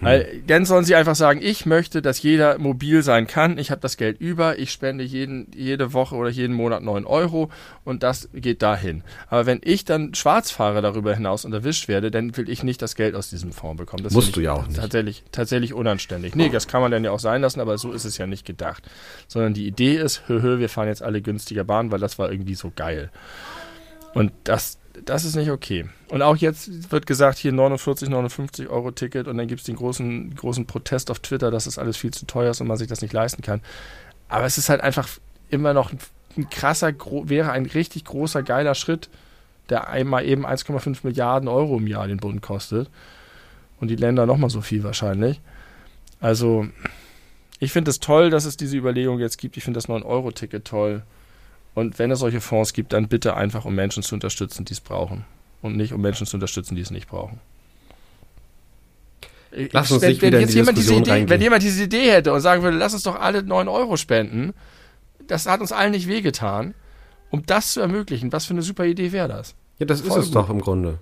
Weil 0.02 0.26
hm. 0.26 0.48
dann 0.48 0.66
sollen 0.66 0.84
sie 0.84 0.96
einfach 0.96 1.16
sagen, 1.16 1.39
ich 1.41 1.66
möchte, 1.66 2.02
dass 2.02 2.22
jeder 2.22 2.58
mobil 2.58 3.02
sein 3.02 3.28
kann. 3.28 3.58
Ich 3.58 3.72
habe 3.72 3.82
das 3.82 3.98
Geld 3.98 4.20
über. 4.20 4.60
Ich 4.60 4.72
spende 4.72 5.04
jeden, 5.04 5.48
jede 5.56 5.93
Woche 5.93 6.16
oder 6.16 6.30
jeden 6.30 6.54
Monat 6.54 6.84
9 6.84 7.06
Euro 7.06 7.50
und 7.84 8.04
das 8.04 8.30
geht 8.34 8.62
dahin. 8.62 9.04
Aber 9.30 9.46
wenn 9.46 9.62
ich 9.64 9.86
dann 9.86 10.14
schwarz 10.14 10.52
fahre 10.52 10.82
darüber 10.82 11.16
hinaus 11.16 11.46
und 11.46 11.54
erwischt 11.54 11.88
werde, 11.88 12.12
dann 12.12 12.36
will 12.36 12.50
ich 12.50 12.64
nicht 12.64 12.82
das 12.82 12.96
Geld 12.96 13.16
aus 13.16 13.30
diesem 13.30 13.52
Fonds 13.52 13.78
bekommen. 13.78 14.04
Das 14.04 14.14
Musst 14.14 14.36
du 14.36 14.41
ja 14.41 14.54
auch 14.54 14.68
nicht. 14.68 14.80
Tatsächlich, 14.80 15.24
tatsächlich 15.32 15.74
unanständig. 15.74 16.36
Nee, 16.36 16.50
das 16.50 16.68
kann 16.68 16.82
man 16.82 16.91
dann 16.91 17.04
ja 17.04 17.12
auch 17.12 17.20
sein 17.20 17.41
lassen, 17.41 17.62
aber 17.62 17.78
so 17.78 17.91
ist 17.93 18.06
es 18.06 18.18
ja 18.18 18.28
nicht 18.28 18.46
gedacht. 18.46 18.84
Sondern 19.28 19.54
die 19.54 19.66
Idee 19.66 19.96
ist, 19.96 20.24
hö, 20.28 20.41
hö, 20.41 20.60
wir 20.60 20.70
fahren 20.70 20.88
jetzt 20.88 21.04
alle 21.04 21.22
günstiger 21.22 21.64
Bahn, 21.64 21.91
weil 21.91 22.00
das 22.00 22.20
war 22.20 22.32
irgendwie 22.32 22.56
so 22.56 22.72
geil. 22.76 23.12
Und 24.14 24.32
das, 24.43 24.78
das 25.04 25.26
ist 25.26 25.36
nicht 25.36 25.50
okay. 25.50 25.86
Und 26.10 26.22
auch 26.22 26.38
jetzt 26.38 26.91
wird 26.91 27.06
gesagt, 27.06 27.38
hier 27.38 27.52
49, 27.52 28.10
59 28.10 28.70
Euro 28.70 28.91
Ticket 28.91 29.28
und 29.28 29.38
dann 29.38 29.48
gibt 29.48 29.62
es 29.62 29.66
den 29.66 29.76
großen, 29.76 30.36
großen 30.36 30.66
Protest 30.66 31.12
auf 31.12 31.20
Twitter, 31.20 31.52
dass 31.52 31.66
das 31.66 31.78
alles 31.78 31.98
viel 31.98 32.12
zu 32.12 32.26
teuer 32.26 32.52
ist 32.52 32.62
und 32.62 32.68
man 32.68 32.78
sich 32.78 32.88
das 32.88 33.02
nicht 33.02 33.14
leisten 33.14 33.41
kann. 33.41 33.62
Aber 34.30 34.46
es 34.46 34.58
ist 34.58 34.70
halt 34.70 34.82
einfach 34.82 35.08
immer 35.50 35.74
noch 35.74 35.91
ein, 35.91 36.00
ein 36.38 36.50
krasser, 36.50 36.93
wäre 37.24 37.52
ein 37.52 37.66
richtig 37.66 38.06
großer, 38.06 38.43
geiler 38.43 38.76
Schritt, 38.76 39.10
der 39.70 39.89
einmal 39.89 40.26
eben 40.26 40.46
1,5 40.46 41.00
Milliarden 41.04 41.50
Euro 41.50 41.78
im 41.78 41.88
Jahr 41.88 42.08
den 42.08 42.18
Bund 42.18 42.41
kostet. 42.41 42.89
Und 43.80 43.89
die 43.89 43.96
Länder 43.96 44.26
nochmal 44.26 44.50
so 44.50 44.62
viel 44.62 44.84
wahrscheinlich. 44.84 45.41
Also, 46.22 46.68
ich 47.60 47.72
finde 47.72 47.91
es 47.91 48.00
toll, 48.00 48.30
dass 48.30 48.46
es 48.46 48.58
diese 48.58 48.78
Überlegung 48.78 49.20
jetzt 49.20 49.38
gibt. 49.38 49.58
Ich 49.58 49.64
finde 49.64 49.78
das 49.78 49.89
9-Euro-Ticket 49.89 50.66
toll. 50.66 51.04
Und 51.76 51.99
wenn 51.99 52.09
es 52.09 52.19
solche 52.19 52.41
Fonds 52.41 52.73
gibt, 52.73 52.93
dann 52.93 53.07
bitte 53.07 53.36
einfach, 53.36 53.65
um 53.65 53.76
Menschen 53.76 54.01
zu 54.01 54.15
unterstützen, 54.15 54.65
die 54.65 54.73
es 54.73 54.80
brauchen. 54.80 55.26
Und 55.61 55.76
nicht, 55.76 55.93
um 55.93 56.01
Menschen 56.01 56.26
zu 56.26 56.38
unterstützen, 56.38 56.76
die 56.76 56.82
es 56.82 56.89
nicht 56.89 57.07
brauchen. 57.07 57.39
Lass 59.71 59.91
uns 59.91 60.01
wenn, 60.01 60.09
nicht 60.09 60.21
wenn 60.21 60.28
wieder 60.30 60.39
in 60.39 60.47
die 60.47 60.53
jemand 60.53 60.78
diese 60.78 60.95
Idee, 60.95 61.30
Wenn 61.30 61.41
jemand 61.41 61.63
diese 61.63 61.84
Idee 61.84 62.11
hätte 62.11 62.34
und 62.34 62.41
sagen 62.41 62.63
würde, 62.63 62.78
lass 62.78 62.93
uns 62.93 63.03
doch 63.03 63.19
alle 63.19 63.43
9 63.43 63.67
Euro 63.67 63.97
spenden, 63.97 64.53
das 65.28 65.45
hat 65.45 65.61
uns 65.61 65.71
allen 65.71 65.91
nicht 65.91 66.07
wehgetan. 66.07 66.73
Um 67.30 67.45
das 67.45 67.73
zu 67.73 67.82
ermöglichen, 67.82 68.32
was 68.32 68.45
für 68.45 68.53
eine 68.53 68.61
super 68.61 68.86
Idee 68.86 69.11
wäre 69.11 69.28
das? 69.28 69.55
Ja, 69.78 69.86
das 69.86 70.01
Voll 70.01 70.19
ist 70.19 70.28
es 70.28 70.32
gut. 70.32 70.36
doch 70.36 70.49
im 70.49 70.61
Grunde. 70.61 70.99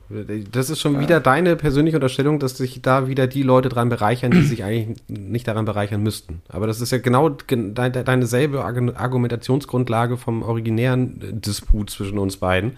Das 0.52 0.72
ist 0.72 0.80
schon 0.82 0.96
ja. 0.96 1.02
wieder 1.02 1.20
deine 1.20 1.56
persönliche 1.56 1.96
Unterstellung, 1.96 2.40
dass 2.40 2.58
sich 2.58 2.82
da 2.82 3.08
wieder 3.08 3.28
die 3.28 3.44
Leute 3.44 3.70
dran 3.70 3.90
bereichern, 3.90 4.32
die 4.32 4.42
sich 4.42 4.64
eigentlich 4.64 4.98
nicht 5.08 5.48
daran 5.48 5.66
bereichern 5.66 6.02
müssten. 6.02 6.42
Aber 6.50 6.66
das 6.66 6.82
ist 6.82 6.92
ja 6.92 6.98
genau 6.98 7.30
deine 7.30 8.26
selbe 8.26 8.66
Argumentationsgrundlage 8.66 10.18
vom 10.18 10.42
originären 10.42 11.22
äh, 11.22 11.34
Disput 11.34 11.92
zwischen 11.92 12.18
uns 12.18 12.38
beiden, 12.38 12.78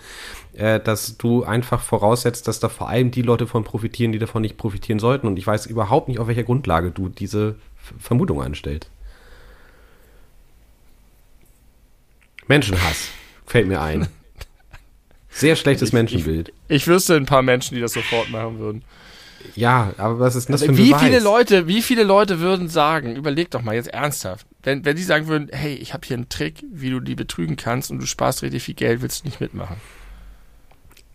äh, 0.53 0.81
dass 0.81 1.17
du 1.17 1.45
einfach 1.45 1.81
voraussetzt, 1.81 2.49
dass 2.49 2.59
da 2.59 2.67
vor 2.67 2.89
allem 2.89 3.11
die 3.11 3.21
Leute 3.21 3.47
von 3.47 3.63
profitieren, 3.63 4.11
die 4.11 4.19
davon 4.19 4.41
nicht 4.41 4.57
profitieren 4.57 4.99
sollten. 4.99 5.27
Und 5.27 5.39
ich 5.39 5.47
weiß 5.47 5.65
überhaupt 5.65 6.09
nicht, 6.09 6.19
auf 6.19 6.27
welcher 6.27 6.43
Grundlage 6.43 6.91
du 6.91 7.07
diese 7.07 7.55
Vermutung 7.99 8.41
anstellst. 8.41 8.89
Menschenhass 12.47 13.07
fällt 13.45 13.69
mir 13.69 13.81
ein. 13.81 14.09
Sehr 15.35 15.57
schlechtes 15.57 15.89
ich, 15.89 15.93
Menschenbild. 15.93 16.53
Ich, 16.69 16.77
ich, 16.77 16.87
wüsste 16.87 17.17
ein 17.17 17.25
paar 17.25 17.41
Menschen, 17.41 17.75
die 17.75 17.81
das 17.81 17.91
sofort 17.91 18.29
machen 18.29 18.57
würden. 18.57 18.83
Ja, 19.53 19.93
aber 19.97 20.17
was 20.17 20.35
ist 20.37 20.47
denn 20.47 20.53
das 20.53 20.63
für 20.63 20.71
ein 20.71 20.77
wie 20.77 20.93
viele 20.93 21.19
Leute, 21.19 21.67
Wie 21.67 21.81
viele 21.81 22.03
Leute 22.03 22.39
würden 22.39 22.69
sagen, 22.69 23.17
überleg 23.17 23.51
doch 23.51 23.61
mal 23.61 23.75
jetzt 23.75 23.89
ernsthaft, 23.89 24.47
wenn, 24.63 24.85
wenn 24.85 24.95
die 24.95 25.03
sagen 25.03 25.27
würden, 25.27 25.49
hey, 25.51 25.75
ich 25.75 25.93
habe 25.93 26.07
hier 26.07 26.15
einen 26.15 26.29
Trick, 26.29 26.63
wie 26.71 26.89
du 26.89 27.01
die 27.01 27.15
betrügen 27.15 27.57
kannst 27.57 27.91
und 27.91 27.99
du 27.99 28.05
sparst 28.05 28.43
richtig 28.43 28.63
viel 28.63 28.75
Geld, 28.75 29.01
willst 29.01 29.23
du 29.23 29.27
nicht 29.27 29.41
mitmachen? 29.41 29.75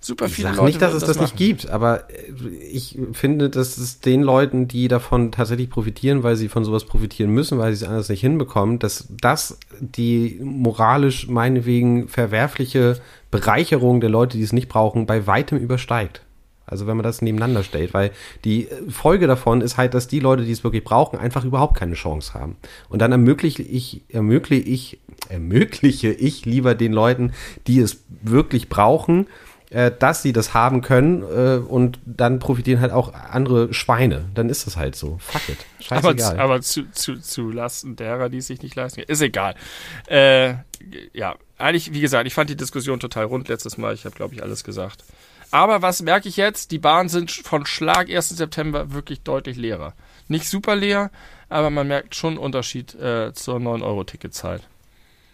Super 0.03 0.27
Ich 0.27 0.33
viele 0.33 0.49
sage 0.49 0.57
Leute 0.57 0.69
nicht, 0.69 0.83
dass 0.83 0.95
es 0.95 1.05
das, 1.05 1.21
nicht 1.21 1.35
machen. 1.35 1.37
gibt, 1.37 1.69
aber 1.69 2.09
äh, 2.11 2.33
ich 2.73 2.99
finde, 3.13 3.51
dass 3.51 3.77
es 3.77 4.01
den 4.01 4.23
Leuten, 4.23 4.67
die 4.67 4.89
davon 4.89 5.31
tatsächlich 5.31 5.69
profitieren, 5.69 6.23
weil 6.23 6.37
sie 6.37 6.49
von 6.49 6.65
sowas 6.65 6.85
profitieren 6.85 7.31
müssen, 7.31 7.59
weil 7.59 7.75
sie 7.75 7.85
es 7.85 7.91
anders 7.91 8.09
nicht 8.09 8.23
hinbekommen, 8.23 8.79
dass 8.79 9.09
das 9.11 9.59
die 9.79 10.41
moralisch 10.43 11.29
meinetwegen 11.29 12.09
verwerfliche 12.09 12.99
Bereicherung 13.31 14.01
der 14.01 14.09
Leute, 14.09 14.39
die 14.39 14.43
es 14.43 14.55
nicht 14.55 14.69
brauchen, 14.69 15.05
bei 15.05 15.27
weitem 15.27 15.59
übersteigt. 15.59 16.23
Also 16.65 16.87
wenn 16.87 16.97
man 16.97 17.05
das 17.05 17.21
nebeneinander 17.21 17.65
stellt, 17.65 17.93
weil 17.93 18.13
die 18.45 18.69
äh, 18.69 18.91
Folge 18.91 19.27
davon 19.27 19.61
ist 19.61 19.77
halt, 19.77 19.93
dass 19.93 20.09
die 20.09 20.21
Leute, 20.21 20.45
die 20.45 20.53
es 20.53 20.65
wirklich 20.65 20.85
brauchen, 20.85 21.19
einfach 21.19 21.45
überhaupt 21.45 21.77
keine 21.77 21.95
Chance 21.95 22.33
haben. 22.33 22.57
Und 22.89 23.01
dann 23.03 23.13
ermögliche 23.13 23.63
ich, 23.63 24.03
ermögliche 24.09 24.67
ich, 24.67 24.99
ermögliche 25.29 26.11
ich 26.11 26.47
lieber 26.47 26.75
den 26.75 26.93
Leuten, 26.93 27.33
die 27.67 27.81
es 27.81 28.05
wirklich 28.23 28.69
brauchen, 28.69 29.27
äh, 29.71 29.93
dass 29.97 30.23
sie 30.23 30.33
das 30.33 30.53
haben 30.53 30.83
können 30.83 31.23
äh, 31.23 31.57
und 31.57 31.99
dann 32.05 32.39
profitieren 32.41 32.81
halt 32.81 32.93
auch 32.93 33.15
andere 33.15 33.73
Schweine. 33.73 34.27
Dann 34.35 34.49
ist 34.49 34.67
das 34.67 34.77
halt 34.77 34.97
so. 34.97 35.19
Fuck 35.21 35.49
it. 35.49 35.59
Aber, 35.89 36.11
Scheißegal. 36.11 36.41
aber 36.41 36.61
zu, 36.61 36.91
zu, 36.91 37.21
zu 37.21 37.51
Lasten 37.51 37.97
derer, 37.97 38.29
die 38.29 38.39
es 38.39 38.49
sich 38.49 38.63
nicht 38.63 38.75
leisten 38.75 39.01
können. 39.01 39.11
Ist 39.11 39.23
egal. 39.23 39.55
Äh, 40.07 40.55
ja, 41.13 41.37
eigentlich, 41.57 41.93
wie 41.93 42.01
gesagt, 42.01 42.27
ich 42.27 42.35
fand 42.35 42.51
die 42.51 42.57
Diskussion 42.57 43.01
total 43.01 43.25
rund 43.25 43.49
letztes 43.49 43.79
Mal. 43.79 43.95
Ich 43.95 44.05
habe, 44.05 44.15
glaube 44.15 44.35
ich, 44.35 44.43
alles 44.43 44.65
gesagt. 44.65 45.05
Aber 45.51 45.83
was 45.83 46.03
merke 46.03 46.29
ich 46.29 46.37
jetzt? 46.37 46.71
Die 46.71 46.79
Bahnen 46.79 47.09
sind 47.09 47.31
von 47.31 47.67
Schlag 47.67 48.09
1. 48.09 48.31
September 48.31 48.93
wirklich 48.93 49.23
deutlich 49.23 49.57
leerer. 49.57 49.95
Nicht 50.29 50.49
super 50.49 50.77
leer, 50.77 51.11
aber 51.49 51.71
man 51.71 51.89
merkt 51.89 52.15
schon 52.15 52.35
einen 52.35 52.39
Unterschied 52.39 52.95
äh, 52.95 53.33
zur 53.35 53.57
9-Euro-Ticket-Zeit. 53.57 54.63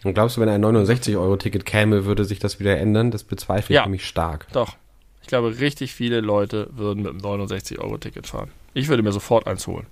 Und 0.03 0.13
glaubst 0.13 0.37
du, 0.37 0.41
wenn 0.41 0.49
ein 0.49 0.63
69-Euro-Ticket 0.63 1.65
käme, 1.65 2.05
würde 2.05 2.23
sich 2.25 2.39
das 2.39 2.59
wieder 2.59 2.77
ändern? 2.77 3.11
Das 3.11 3.23
bezweifle 3.23 3.73
ich 3.73 3.75
Ja. 3.77 3.83
nämlich 3.83 4.05
stark. 4.05 4.47
Doch. 4.53 4.75
Ich 5.21 5.27
glaube, 5.27 5.59
richtig 5.59 5.93
viele 5.93 6.21
Leute 6.21 6.69
würden 6.71 7.03
mit 7.03 7.11
dem 7.11 7.17
69-Euro-Ticket 7.19 8.27
fahren. 8.27 8.49
Ich 8.73 8.87
würde 8.87 9.03
mir 9.03 9.11
sofort 9.11 9.45
eins 9.47 9.67
holen. 9.67 9.85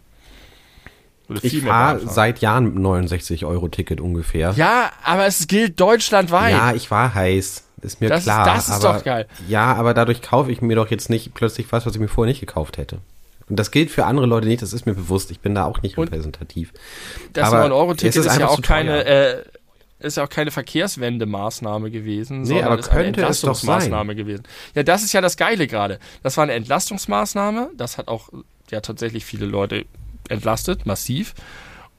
Würde 1.27 1.45
Ich 1.47 1.61
fahre 1.63 1.99
seit 2.07 2.39
Jahren 2.39 2.65
mit 2.65 2.75
einem 2.75 2.85
69-Euro-Ticket 2.85 3.99
ungefähr. 3.99 4.53
Ja, 4.55 4.91
aber 5.03 5.25
es 5.25 5.47
gilt 5.47 5.79
deutschlandweit. 5.79 6.51
Ja, 6.53 6.73
ich 6.73 6.89
war 6.91 7.13
heiß. 7.15 7.63
Ist 7.81 7.99
mir 8.01 8.09
Das 8.09 8.19
ist- 8.19 8.23
klar. 8.25 8.45
das 8.45 8.69
ist 8.69 8.85
aber, 8.85 8.97
doch 8.97 9.03
geil. 9.03 9.27
Ja, 9.47 9.73
aber 9.73 9.93
dadurch 9.93 10.21
kaufe 10.21 10.51
ich 10.51 10.61
mir 10.61 10.75
doch 10.75 10.89
jetzt 10.89 11.09
nicht 11.09 11.33
plötzlich 11.33 11.71
was, 11.71 11.85
was 11.85 11.93
ich 11.95 11.99
mir 11.99 12.07
vorher 12.07 12.29
nicht 12.31 12.39
gekauft 12.39 12.77
hätte. 12.77 12.99
Und 13.49 13.57
das 13.59 13.69
gilt 13.71 13.91
für 13.91 14.05
andere 14.05 14.25
Leute 14.25 14.47
nicht, 14.47 14.61
das 14.61 14.73
ist 14.73 14.85
mir 14.87 14.93
bewusst. 14.95 15.29
Ich 15.31 15.39
bin 15.39 15.53
da 15.53 15.65
auch 15.65 15.81
nicht 15.83 15.97
repräsentativ. 15.97 16.73
Das 17.33 17.51
Aber 17.51 17.65
9-Euro-Ticket 17.65 18.15
es 18.15 18.25
ist 18.25 18.31
ist, 18.31 18.39
ja 18.39 18.47
auch 18.47 18.61
keine, 18.61 19.05
äh, 19.05 19.43
ist 19.99 20.17
ja 20.17 20.23
auch 20.23 20.29
keine 20.29 20.51
Verkehrswendemaßnahme 20.51 21.89
gewesen, 21.89 22.41
Nee, 22.41 22.47
sondern 22.47 22.65
aber 22.65 22.79
ist 22.79 22.89
eine 22.89 23.01
es 23.01 23.07
Entlastungsmaßnahme 23.07 24.15
gewesen. 24.15 24.43
Ja, 24.73 24.83
das 24.83 25.03
ist 25.03 25.13
ja 25.13 25.21
das 25.21 25.37
Geile 25.37 25.67
gerade. 25.67 25.99
Das 26.21 26.37
war 26.37 26.43
eine 26.43 26.53
Entlastungsmaßnahme, 26.53 27.71
das 27.75 27.97
hat 27.97 28.07
auch 28.07 28.29
ja 28.71 28.81
tatsächlich 28.81 29.25
viele 29.25 29.45
Leute 29.45 29.85
entlastet, 30.27 30.85
massiv. 30.85 31.33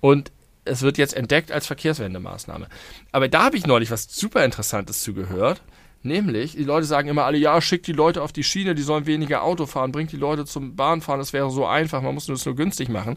Und 0.01 0.31
es 0.65 0.83
wird 0.83 0.99
jetzt 0.99 1.15
entdeckt 1.15 1.53
als 1.53 1.67
Verkehrswendemaßnahme. 1.67 2.69
Aber 3.13 3.29
da 3.29 3.45
habe 3.45 3.57
ich 3.57 3.67
neulich 3.67 3.91
was 3.91 4.09
super 4.11 4.45
Interessantes 4.45 5.03
zugehört. 5.03 5.63
Nämlich, 6.07 6.53
die 6.53 6.65
Leute 6.65 6.87
sagen 6.87 7.09
immer 7.09 7.25
alle, 7.25 7.39
ja, 7.39 7.61
schickt 7.61 7.87
die 7.87 7.93
Leute 7.93 8.23
auf 8.23 8.33
die 8.33 8.45
Schiene, 8.45 8.75
die 8.75 8.83
sollen 8.83 9.07
weniger 9.07 9.43
Auto 9.43 9.67
fahren, 9.67 9.93
bringt 9.93 10.13
die 10.13 10.17
Leute 10.17 10.45
zum 10.45 10.77
Bahnfahren, 10.77 11.19
das 11.19 11.33
wäre 11.33 11.51
so 11.51 11.67
einfach, 11.67 12.01
man 12.01 12.15
muss 12.15 12.27
das 12.27 12.47
nur 12.47 12.55
günstig 12.55 12.89
machen. 12.89 13.17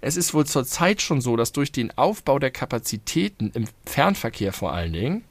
Es 0.00 0.16
ist 0.16 0.34
wohl 0.34 0.46
zurzeit 0.46 1.02
schon 1.02 1.20
so, 1.20 1.36
dass 1.36 1.52
durch 1.52 1.72
den 1.72 1.96
Aufbau 1.98 2.38
der 2.38 2.50
Kapazitäten 2.50 3.50
im 3.54 3.64
Fernverkehr 3.84 4.52
vor 4.52 4.72
allen 4.72 4.92
Dingen 4.92 5.24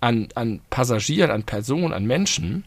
an, 0.00 0.28
an 0.34 0.60
Passagieren, 0.70 1.30
an 1.30 1.44
Personen, 1.44 1.92
an 1.92 2.04
Menschen, 2.04 2.64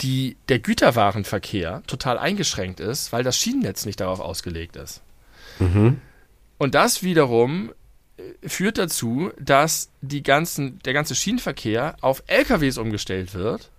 die, 0.00 0.36
der 0.48 0.58
Güterwarenverkehr 0.58 1.82
total 1.86 2.18
eingeschränkt 2.18 2.80
ist, 2.80 3.12
weil 3.12 3.22
das 3.22 3.38
Schienennetz 3.38 3.86
nicht 3.86 4.00
darauf 4.00 4.20
ausgelegt 4.20 4.76
ist. 4.76 5.02
Und 6.58 6.74
das 6.74 7.02
wiederum 7.02 7.70
führt 8.46 8.78
dazu, 8.78 9.30
dass 9.38 9.90
die 10.00 10.22
ganzen, 10.22 10.78
der 10.80 10.92
ganze 10.94 11.14
Schienenverkehr 11.14 11.96
auf 12.00 12.22
LKWs 12.26 12.78
umgestellt 12.78 13.34
wird, 13.34 13.70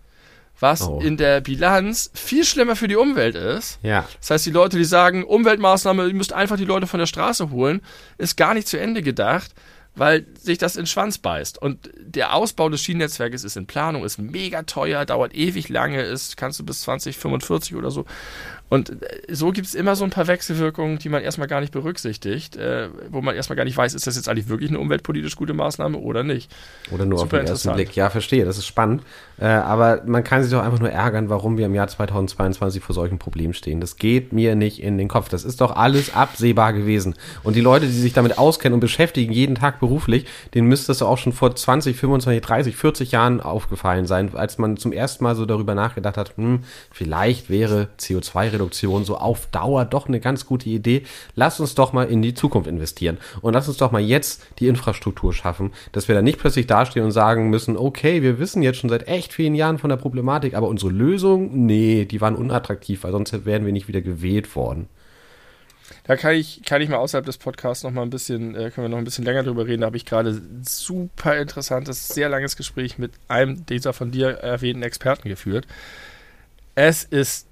was 0.59 0.81
Oh. 0.87 0.99
in 0.99 1.17
der 1.17 1.41
Bilanz 1.41 2.11
viel 2.13 2.43
schlimmer 2.43 2.75
für 2.75 2.87
die 2.87 2.95
Umwelt 2.95 3.35
ist. 3.35 3.79
Ja. 3.83 4.07
Das 4.19 4.29
heißt, 4.31 4.45
die 4.45 4.51
Leute, 4.51 4.77
die 4.77 4.85
sagen, 4.85 5.23
Umweltmaßnahme, 5.23 6.07
ihr 6.07 6.13
müsst 6.13 6.33
einfach 6.33 6.57
die 6.57 6.65
Leute 6.65 6.87
von 6.87 6.99
der 6.99 7.07
Straße 7.07 7.49
holen, 7.51 7.81
ist 8.17 8.37
gar 8.37 8.53
nicht 8.53 8.67
zu 8.67 8.79
Ende 8.79 9.01
gedacht, 9.01 9.51
weil 9.95 10.27
sich 10.39 10.59
das 10.59 10.75
in 10.75 10.81
den 10.83 10.87
Schwanz 10.87 11.17
beißt. 11.17 11.59
Und 11.59 11.89
der 11.99 12.35
Ausbau 12.35 12.69
des 12.69 12.81
Schienennetzwerkes 12.83 13.43
ist 13.43 13.57
in 13.57 13.65
Planung, 13.65 14.05
ist 14.05 14.19
mega 14.19 14.61
teuer, 14.63 15.05
dauert 15.05 15.33
ewig 15.33 15.69
lange, 15.69 16.01
ist, 16.03 16.37
kannst 16.37 16.59
du 16.59 16.63
bis 16.65 16.81
2045 16.81 17.75
oder 17.75 17.89
so. 17.89 18.05
Und 18.69 19.01
äh, 19.01 19.33
so 19.33 19.51
gibt 19.51 19.67
es 19.67 19.75
immer 19.75 19.95
so 19.95 20.03
ein 20.03 20.09
paar 20.09 20.27
Wechselwirkungen, 20.27 20.99
die 20.99 21.09
man 21.09 21.23
erstmal 21.23 21.47
gar 21.47 21.61
nicht 21.61 21.71
berücksichtigt, 21.71 22.55
äh, 22.55 22.89
wo 23.09 23.21
man 23.21 23.35
erstmal 23.35 23.55
gar 23.55 23.63
nicht 23.63 23.77
weiß, 23.77 23.93
ist 23.93 24.07
das 24.07 24.15
jetzt 24.15 24.27
eigentlich 24.27 24.49
wirklich 24.49 24.69
eine 24.69 24.79
umweltpolitisch 24.79 25.35
gute 25.35 25.53
Maßnahme 25.53 25.97
oder 25.97 26.23
nicht. 26.23 26.51
Oder 26.91 27.05
nur 27.05 27.19
auf 27.19 27.25
Super 27.25 27.39
den 27.39 27.47
ersten. 27.47 27.73
Blick. 27.73 27.95
Ja, 27.95 28.09
verstehe, 28.09 28.45
das 28.45 28.57
ist 28.57 28.65
spannend. 28.65 29.03
Äh, 29.39 29.45
aber 29.45 30.01
man 30.05 30.23
kann 30.23 30.43
sich 30.43 30.51
doch 30.51 30.63
einfach 30.63 30.79
nur 30.79 30.89
ärgern, 30.89 31.29
warum 31.29 31.57
wir 31.57 31.67
im 31.67 31.75
Jahr 31.75 31.87
2022 31.87 32.83
vor 32.83 32.95
solchen 32.95 33.19
Problemen 33.19 33.53
stehen. 33.53 33.79
Das 33.79 33.95
geht 33.95 34.33
mir 34.33 34.55
nicht 34.55 34.81
in 34.81 34.97
den 34.97 35.07
Kopf. 35.07 35.29
Das 35.29 35.43
ist 35.43 35.61
doch 35.61 35.75
alles 35.75 36.13
absehbar 36.15 36.73
gewesen. 36.73 37.15
Und 37.43 37.55
die 37.55 37.61
Leute, 37.61 37.85
die 37.85 37.91
sich 37.91 38.13
damit 38.13 38.37
auskennen 38.37 38.73
und 38.73 38.79
beschäftigen, 38.79 39.31
jeden 39.31 39.55
Tag 39.55 39.79
beruflich, 39.79 40.25
denen 40.53 40.67
müsste 40.67 40.91
es 40.91 40.97
doch 40.97 41.07
auch 41.07 41.17
schon 41.17 41.33
vor 41.33 41.55
20, 41.55 41.95
25, 41.95 42.41
30, 42.41 42.75
40 42.75 43.11
Jahren 43.11 43.41
aufgefallen 43.41 44.07
sein, 44.07 44.35
als 44.35 44.57
man 44.57 44.77
zum 44.77 44.91
ersten 44.91 45.23
Mal 45.23 45.35
so 45.35 45.45
darüber 45.45 45.75
nachgedacht 45.75 46.17
hat, 46.17 46.35
hm, 46.35 46.63
vielleicht 46.91 47.49
wäre 47.49 47.89
CO2-Reduktion 48.57 49.05
so 49.05 49.17
auf 49.17 49.47
Dauer 49.47 49.85
doch 49.85 50.07
eine 50.07 50.19
ganz 50.19 50.45
gute 50.45 50.69
Idee. 50.69 51.03
Lass 51.35 51.59
uns 51.59 51.75
doch 51.75 51.93
mal 51.93 52.07
in 52.07 52.21
die 52.21 52.33
Zukunft 52.33 52.67
investieren. 52.67 53.17
Und 53.41 53.53
lass 53.53 53.67
uns 53.67 53.77
doch 53.77 53.91
mal 53.91 54.01
jetzt 54.01 54.43
die 54.59 54.67
Infrastruktur 54.67 55.33
schaffen, 55.33 55.71
dass 55.91 56.07
wir 56.07 56.15
da 56.15 56.21
nicht 56.21 56.39
plötzlich 56.39 56.67
dastehen 56.67 57.05
und 57.05 57.11
sagen 57.11 57.49
müssen, 57.49 57.77
okay, 57.77 58.21
wir 58.21 58.39
wissen 58.39 58.61
jetzt 58.61 58.79
schon 58.79 58.89
seit 58.89 59.07
echt 59.07 59.33
vielen 59.33 59.55
Jahren 59.55 59.77
von 59.77 59.89
der 59.89 59.97
Problematik, 59.97 60.53
aber 60.55 60.67
unsere 60.67 60.91
Lösung, 60.91 61.65
nee, 61.65 62.05
die 62.05 62.21
waren 62.21 62.35
unattraktiv, 62.35 63.03
weil 63.03 63.11
sonst 63.11 63.45
wären 63.45 63.65
wir 63.65 63.73
nicht 63.73 63.87
wieder 63.87 64.01
gewählt 64.01 64.55
worden. 64.55 64.87
Da 66.03 66.15
kann 66.15 66.35
ich, 66.35 66.63
kann 66.63 66.81
ich 66.81 66.89
mal 66.89 66.97
außerhalb 66.97 67.25
des 67.25 67.37
Podcasts 67.37 67.83
noch 67.83 67.91
mal 67.91 68.01
ein 68.01 68.09
bisschen, 68.09 68.55
äh, 68.55 68.71
können 68.71 68.85
wir 68.85 68.89
noch 68.89 68.97
ein 68.97 69.03
bisschen 69.03 69.25
länger 69.25 69.43
drüber 69.43 69.67
reden. 69.67 69.81
Da 69.81 69.87
habe 69.87 69.97
ich 69.97 70.05
gerade 70.05 70.31
ein 70.31 70.63
super 70.63 71.37
interessantes, 71.37 72.07
sehr 72.09 72.29
langes 72.29 72.55
Gespräch 72.55 72.97
mit 72.97 73.11
einem 73.27 73.65
dieser 73.65 73.93
von 73.93 74.11
dir 74.11 74.29
erwähnten 74.29 74.83
Experten 74.83 75.29
geführt. 75.29 75.67
Es 76.75 77.03
ist, 77.03 77.47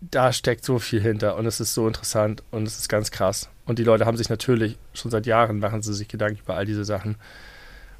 da 0.00 0.32
steckt 0.32 0.64
so 0.64 0.78
viel 0.78 1.00
hinter 1.00 1.36
und 1.36 1.46
es 1.46 1.60
ist 1.60 1.74
so 1.74 1.86
interessant 1.86 2.42
und 2.50 2.66
es 2.66 2.78
ist 2.78 2.88
ganz 2.88 3.10
krass. 3.10 3.48
Und 3.66 3.78
die 3.78 3.84
Leute 3.84 4.06
haben 4.06 4.16
sich 4.16 4.28
natürlich 4.28 4.78
schon 4.94 5.10
seit 5.10 5.26
Jahren 5.26 5.58
machen 5.58 5.82
sie 5.82 5.94
sich 5.94 6.08
Gedanken 6.08 6.40
über 6.42 6.56
all 6.56 6.64
diese 6.64 6.84
Sachen. 6.84 7.16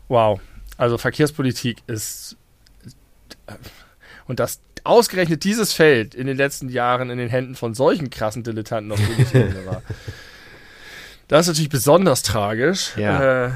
Wow. 0.08 0.40
Also 0.76 0.98
Verkehrspolitik 0.98 1.82
ist 1.86 2.36
und 4.26 4.40
das 4.40 4.60
ausgerechnet 4.84 5.44
dieses 5.44 5.72
Feld 5.72 6.14
in 6.14 6.26
den 6.26 6.36
letzten 6.36 6.68
Jahren 6.68 7.10
in 7.10 7.18
den 7.18 7.28
Händen 7.28 7.54
von 7.54 7.74
solchen 7.74 8.10
krassen 8.10 8.42
Dilettanten 8.42 8.92
auf 8.92 9.00
Bundesebene 9.00 9.66
war. 9.66 9.82
Das 11.28 11.42
ist 11.42 11.46
natürlich 11.46 11.68
besonders 11.68 12.24
tragisch. 12.24 12.96
Ja. 12.96 13.46
Äh, 13.46 13.50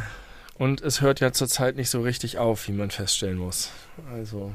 und 0.58 0.80
es 0.80 1.00
hört 1.00 1.18
ja 1.18 1.32
zurzeit 1.32 1.74
nicht 1.74 1.90
so 1.90 2.02
richtig 2.02 2.38
auf, 2.38 2.68
wie 2.68 2.72
man 2.72 2.92
feststellen 2.92 3.36
muss. 3.36 3.70
Also. 4.12 4.52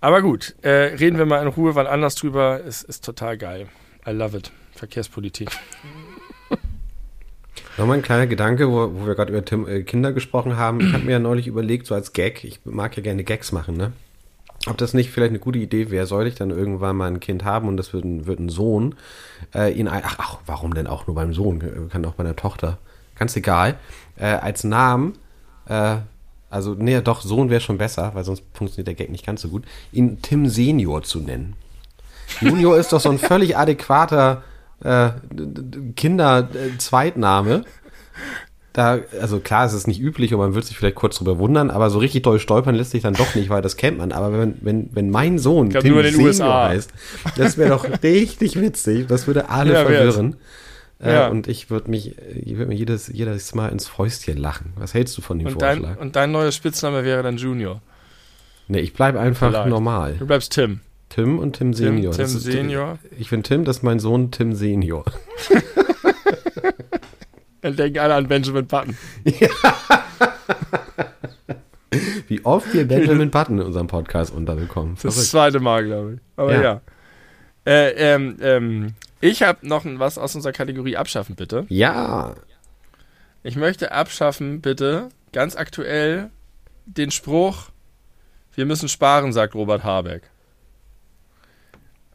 Aber 0.00 0.22
gut, 0.22 0.54
äh, 0.62 0.70
reden 0.70 1.18
wir 1.18 1.26
mal 1.26 1.42
in 1.42 1.48
Ruhe 1.48 1.74
wann 1.74 1.86
anders 1.86 2.14
drüber. 2.14 2.60
Es 2.64 2.82
ist 2.82 3.04
total 3.04 3.36
geil. 3.36 3.68
I 4.06 4.10
love 4.10 4.36
it. 4.36 4.52
Verkehrspolitik. 4.72 5.50
Nochmal 7.76 7.98
ein 7.98 8.02
kleiner 8.02 8.28
Gedanke, 8.28 8.68
wo, 8.68 8.92
wo 8.94 9.06
wir 9.06 9.14
gerade 9.16 9.32
über 9.32 9.44
Tim, 9.44 9.66
äh, 9.66 9.82
Kinder 9.82 10.12
gesprochen 10.12 10.56
haben. 10.56 10.80
Ich 10.80 10.92
habe 10.92 11.04
mir 11.04 11.12
ja 11.12 11.18
neulich 11.18 11.48
überlegt, 11.48 11.86
so 11.86 11.94
als 11.94 12.12
Gag, 12.12 12.44
ich 12.44 12.60
mag 12.64 12.96
ja 12.96 13.02
gerne 13.02 13.24
Gags 13.24 13.50
machen, 13.50 13.76
ne? 13.76 13.92
Ob 14.66 14.76
das 14.76 14.94
nicht 14.94 15.10
vielleicht 15.10 15.30
eine 15.30 15.38
gute 15.38 15.58
Idee 15.58 15.90
wäre, 15.90 16.06
sollte 16.06 16.28
ich 16.28 16.34
dann 16.34 16.50
irgendwann 16.50 16.96
mal 16.96 17.06
ein 17.06 17.20
Kind 17.20 17.44
haben 17.44 17.68
und 17.68 17.76
das 17.76 17.92
wird 17.92 18.04
ein, 18.04 18.26
wird 18.26 18.40
ein 18.40 18.48
Sohn, 18.48 18.96
äh, 19.54 19.72
ihn 19.72 19.88
ach, 19.88 20.16
ach, 20.18 20.38
warum 20.46 20.74
denn 20.74 20.86
auch 20.86 21.06
nur 21.06 21.14
beim 21.14 21.32
Sohn? 21.32 21.88
Kann 21.88 22.04
auch 22.04 22.14
bei 22.14 22.24
einer 22.24 22.36
Tochter. 22.36 22.78
Ganz 23.16 23.36
egal. 23.36 23.76
Äh, 24.16 24.26
als 24.26 24.64
Namen, 24.64 25.14
äh, 25.66 25.98
also, 26.50 26.74
nee, 26.74 27.00
doch, 27.00 27.20
Sohn 27.20 27.50
wäre 27.50 27.60
schon 27.60 27.78
besser, 27.78 28.12
weil 28.14 28.24
sonst 28.24 28.42
funktioniert 28.54 28.86
der 28.88 28.94
Gag 28.94 29.10
nicht 29.10 29.26
ganz 29.26 29.42
so 29.42 29.48
gut, 29.48 29.64
ihn 29.92 30.22
Tim 30.22 30.48
Senior 30.48 31.02
zu 31.02 31.20
nennen. 31.20 31.56
Junior 32.40 32.78
ist 32.78 32.92
doch 32.92 33.00
so 33.00 33.10
ein 33.10 33.18
völlig 33.18 33.56
adäquater 33.56 34.42
äh, 34.82 35.10
Kinder-Zweitname. 35.96 37.64
Da, 38.72 38.98
also 39.20 39.40
klar, 39.40 39.66
es 39.66 39.72
ist 39.72 39.88
nicht 39.88 40.00
üblich 40.00 40.32
und 40.32 40.40
man 40.40 40.54
wird 40.54 40.64
sich 40.64 40.78
vielleicht 40.78 40.94
kurz 40.94 41.16
drüber 41.16 41.38
wundern, 41.38 41.70
aber 41.70 41.90
so 41.90 41.98
richtig 41.98 42.22
doll 42.22 42.38
stolpern 42.38 42.74
lässt 42.74 42.92
sich 42.92 43.02
dann 43.02 43.14
doch 43.14 43.34
nicht, 43.34 43.48
weil 43.50 43.62
das 43.62 43.76
kennt 43.76 43.98
man. 43.98 44.12
Aber 44.12 44.38
wenn, 44.38 44.58
wenn, 44.60 44.88
wenn 44.92 45.10
mein 45.10 45.38
Sohn 45.38 45.70
glaub, 45.70 45.82
den 45.82 45.94
Senior 46.04 46.26
USA. 46.26 46.68
heißt, 46.68 46.92
das 47.36 47.58
wäre 47.58 47.70
doch 47.70 47.86
richtig 48.02 48.60
witzig. 48.60 49.06
Das 49.08 49.26
würde 49.26 49.48
alle 49.48 49.72
Ja, 49.72 49.88
wär's. 49.88 50.20
Äh, 51.00 51.12
Ja. 51.12 51.28
Und 51.28 51.46
ich 51.48 51.70
würde 51.70 51.90
mich, 51.90 52.16
ich 52.18 52.56
würde 52.56 52.66
mir 52.66 52.74
jedes, 52.74 53.08
jedes 53.08 53.54
Mal 53.54 53.68
ins 53.68 53.86
Fäustchen 53.88 54.36
lachen. 54.36 54.72
Was 54.76 54.94
hältst 54.94 55.16
du 55.16 55.22
von 55.22 55.38
dem 55.38 55.48
Und 55.48 55.62
dein, 55.62 55.78
Vorschlag? 55.80 56.00
und 56.00 56.16
dein 56.16 56.32
neuer 56.32 56.50
Spitzname 56.52 57.04
wäre 57.04 57.22
dann 57.22 57.36
Junior. 57.36 57.80
Nee, 58.68 58.80
ich 58.80 58.92
bleibe 58.92 59.18
einfach 59.20 59.50
Vielleicht. 59.50 59.68
normal. 59.68 60.16
Du 60.18 60.26
bleibst 60.26 60.52
Tim. 60.52 60.80
Tim 61.08 61.38
und 61.38 61.54
Tim 61.56 61.72
Senior. 61.72 62.12
Tim 62.12 62.20
Das 62.22 62.34
ist- 62.34 62.42
Senior. 62.42 62.98
Ich 63.18 63.30
bin 63.30 63.42
Tim, 63.42 63.64
das 63.64 63.78
ist 63.78 63.82
mein 63.82 63.98
Sohn 63.98 64.30
Tim 64.30 64.54
Senior. 64.54 65.04
Dann 67.62 67.74
denken 67.76 67.98
alle 67.98 68.14
an 68.14 68.28
Benjamin 68.28 68.66
Button. 68.66 68.96
Wie 72.28 72.44
oft 72.44 72.72
wir 72.74 72.86
Benjamin 72.88 73.30
Button 73.30 73.58
in 73.58 73.64
unserem 73.66 73.86
Podcast 73.86 74.32
unterbekommen. 74.34 74.94
Das 75.02 75.14
Verrückt. 75.14 75.30
zweite 75.30 75.60
Mal, 75.60 75.84
glaube 75.86 76.14
ich. 76.14 76.20
Aber 76.36 76.52
ja. 76.54 76.62
Ja. 76.62 76.80
Äh, 77.64 77.90
ähm, 78.14 78.36
ähm, 78.40 78.94
ich 79.20 79.42
habe 79.42 79.66
noch 79.66 79.84
ein- 79.84 79.98
was 79.98 80.18
aus 80.18 80.34
unserer 80.34 80.52
Kategorie 80.52 80.96
abschaffen, 80.96 81.34
bitte. 81.36 81.66
Ja, 81.68 82.34
Ich 83.44 83.56
möchte 83.56 83.92
abschaffen, 83.92 84.60
bitte, 84.60 85.08
ganz 85.32 85.54
aktuell, 85.56 86.28
den 86.86 87.10
Spruch, 87.12 87.70
wir 88.54 88.66
müssen 88.66 88.88
sparen, 88.88 89.32
sagt 89.32 89.54
Robert 89.54 89.84
Habeck. 89.84 90.22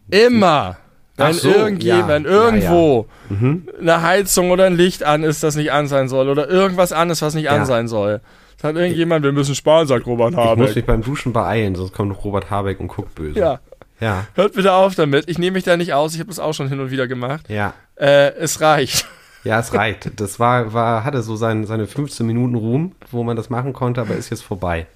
Immer. 0.09 0.77
Wenn, 1.15 1.33
so, 1.33 1.49
irgendje, 1.49 1.89
ja, 1.99 2.07
wenn 2.07 2.23
ja, 2.23 2.29
irgendwo 2.29 3.07
Mhm. 3.29 3.67
eine 3.79 4.01
Heizung 4.01 4.49
oder 4.51 4.65
ein 4.65 4.75
Licht 4.75 5.03
an 5.03 5.23
ist, 5.23 5.43
das 5.43 5.55
nicht 5.55 5.71
an 5.71 5.87
sein 5.87 6.09
soll, 6.09 6.27
oder 6.27 6.49
irgendwas 6.49 6.91
an 6.91 7.09
ist, 7.11 7.21
was 7.21 7.35
nicht 7.35 7.49
an 7.49 7.57
Ja. 7.61 7.65
sein 7.65 7.87
soll. 7.87 8.19
Sagt 8.59 8.77
irgendjemand, 8.77 9.23
wir 9.23 9.31
müssen 9.31 9.53
sparen, 9.55 9.85
sagt 9.87 10.05
Robert 10.07 10.31
ich 10.31 10.35
muss 10.37 10.45
Habeck. 10.45 10.75
mich 10.75 10.85
beim 10.85 11.03
Duschen 11.03 11.31
beeilen, 11.31 11.75
sonst 11.75 11.93
kommt 11.93 12.09
noch 12.09 12.23
Robert 12.23 12.49
Habeck 12.49 12.79
und 12.79 12.87
guckt 12.87 13.13
böse. 13.15 13.39
Ja, 13.39 13.59
Ja, 14.03 14.27
hört 14.33 14.53
bitte 14.53 14.73
auf 14.73 14.95
damit. 14.95 15.29
Ich 15.29 15.37
nehme 15.37 15.53
mich 15.53 15.63
da 15.63 15.77
nicht 15.77 15.93
aus, 15.93 16.13
ich 16.13 16.19
habe 16.19 16.27
das 16.27 16.39
auch 16.39 16.53
schon 16.53 16.67
hin 16.67 16.79
und 16.81 16.91
wieder 16.91 17.07
gemacht. 17.07 17.49
ja. 17.49 17.73
Äh, 17.95 18.33
es 18.35 18.59
reicht. 18.61 19.07
Ja, 19.45 19.59
es 19.59 19.73
reicht. 19.73 20.21
Das 20.21 20.39
war, 20.39 20.71
war, 20.71 21.03
hatte 21.03 21.21
so 21.21 21.35
sein, 21.35 21.65
seine 21.65 21.85
15 21.85 22.25
Minuten 22.25 22.55
Ruhm, 22.55 22.95
wo 23.11 23.23
man 23.23 23.35
das 23.35 23.49
machen 23.49 23.73
konnte, 23.73 23.99
aber 23.99 24.15
ist 24.15 24.29
jetzt 24.29 24.41
vorbei. 24.41 24.87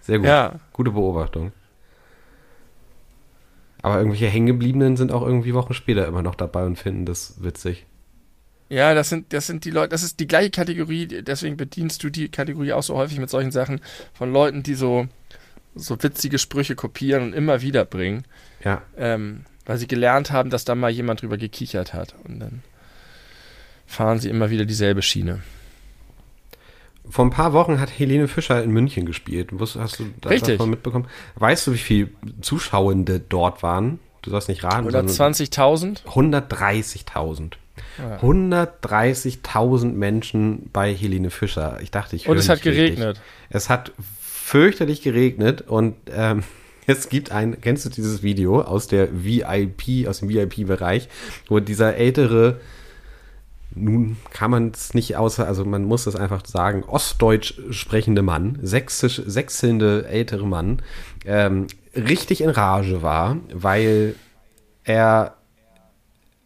Sehr 0.00 0.16
gut. 0.16 0.28
Ja. 0.28 0.54
Gute 0.72 0.92
Beobachtung. 0.92 1.52
Aber 3.82 3.98
irgendwelche 3.98 4.28
Hängengebliebenen 4.28 4.96
sind 4.96 5.12
auch 5.12 5.20
irgendwie 5.20 5.52
Wochen 5.52 5.74
später 5.74 6.06
immer 6.06 6.22
noch 6.22 6.36
dabei 6.36 6.64
und 6.64 6.78
finden 6.78 7.04
das 7.04 7.34
witzig. 7.42 7.84
Ja, 8.70 8.94
das 8.94 9.10
sind, 9.10 9.34
das 9.34 9.46
sind 9.46 9.66
die 9.66 9.70
Leute, 9.70 9.90
das 9.90 10.02
ist 10.02 10.20
die 10.20 10.26
gleiche 10.26 10.50
Kategorie, 10.50 11.06
deswegen 11.06 11.58
bedienst 11.58 12.02
du 12.02 12.08
die 12.08 12.30
Kategorie 12.30 12.72
auch 12.72 12.82
so 12.82 12.96
häufig 12.96 13.18
mit 13.18 13.28
solchen 13.28 13.50
Sachen 13.52 13.82
von 14.14 14.32
Leuten, 14.32 14.62
die 14.62 14.74
so, 14.74 15.06
so 15.76 16.02
witzige 16.02 16.38
Sprüche 16.38 16.74
kopieren 16.74 17.22
und 17.22 17.32
immer 17.34 17.60
wieder 17.62 17.84
bringen, 17.84 18.24
Ja. 18.64 18.82
ähm, 18.96 19.44
weil 19.64 19.78
sie 19.78 19.86
gelernt 19.86 20.30
haben, 20.30 20.50
dass 20.50 20.64
da 20.64 20.74
mal 20.74 20.90
jemand 20.90 21.22
drüber 21.22 21.36
gekichert 21.36 21.92
hat. 21.94 22.14
Und 22.24 22.40
dann 22.40 22.62
fahren 23.86 24.18
sie 24.18 24.28
immer 24.30 24.50
wieder 24.50 24.64
dieselbe 24.64 25.02
Schiene. 25.02 25.42
Vor 27.08 27.24
ein 27.24 27.30
paar 27.30 27.52
Wochen 27.52 27.78
hat 27.78 27.96
Helene 27.96 28.26
Fischer 28.26 28.62
in 28.64 28.70
München 28.72 29.06
gespielt. 29.06 29.50
Hast 29.60 30.00
du 30.00 30.06
da 30.20 30.28
Richtig. 30.30 30.56
davon 30.56 30.70
mitbekommen? 30.70 31.06
Weißt 31.36 31.66
du, 31.66 31.72
wie 31.72 31.78
viele 31.78 32.08
Zuschauende 32.40 33.20
dort 33.20 33.62
waren? 33.62 34.00
Du 34.22 34.30
sollst 34.30 34.48
nicht 34.48 34.64
raten. 34.64 34.86
Oder 34.86 35.06
sondern 35.06 35.34
20.000? 35.34 36.02
130.000. 36.04 37.52
Ja. 37.98 38.16
130.000 38.18 39.92
Menschen 39.92 40.68
bei 40.72 40.92
Helene 40.94 41.30
Fischer. 41.30 41.78
Ich 41.80 41.90
dachte, 41.92 42.16
ich 42.16 42.28
Und 42.28 42.36
es 42.38 42.48
hat 42.48 42.56
nicht 42.64 42.66
richtig. 42.74 42.96
geregnet. 42.96 43.20
Es 43.50 43.70
hat 43.70 43.92
fürchterlich 44.46 45.02
geregnet 45.02 45.62
und 45.62 45.96
ähm, 46.14 46.44
es 46.86 47.08
gibt 47.08 47.32
ein, 47.32 47.60
kennst 47.60 47.84
du 47.84 47.90
dieses 47.90 48.22
Video 48.22 48.60
aus 48.62 48.86
der 48.86 49.08
VIP, 49.24 50.06
aus 50.06 50.20
dem 50.20 50.28
VIP-Bereich, 50.28 51.08
wo 51.48 51.58
dieser 51.58 51.96
ältere, 51.96 52.60
nun 53.74 54.16
kann 54.30 54.52
man 54.52 54.70
es 54.72 54.94
nicht 54.94 55.16
außer, 55.16 55.48
also 55.48 55.64
man 55.64 55.82
muss 55.82 56.06
es 56.06 56.14
einfach 56.14 56.46
sagen, 56.46 56.84
ostdeutsch 56.84 57.54
sprechende 57.70 58.22
Mann, 58.22 58.60
sächsisch, 58.62 59.20
sächselnde 59.26 60.06
ältere 60.06 60.46
Mann, 60.46 60.80
ähm, 61.24 61.66
richtig 61.96 62.40
in 62.40 62.50
Rage 62.50 63.02
war, 63.02 63.38
weil 63.52 64.14
er 64.84 65.34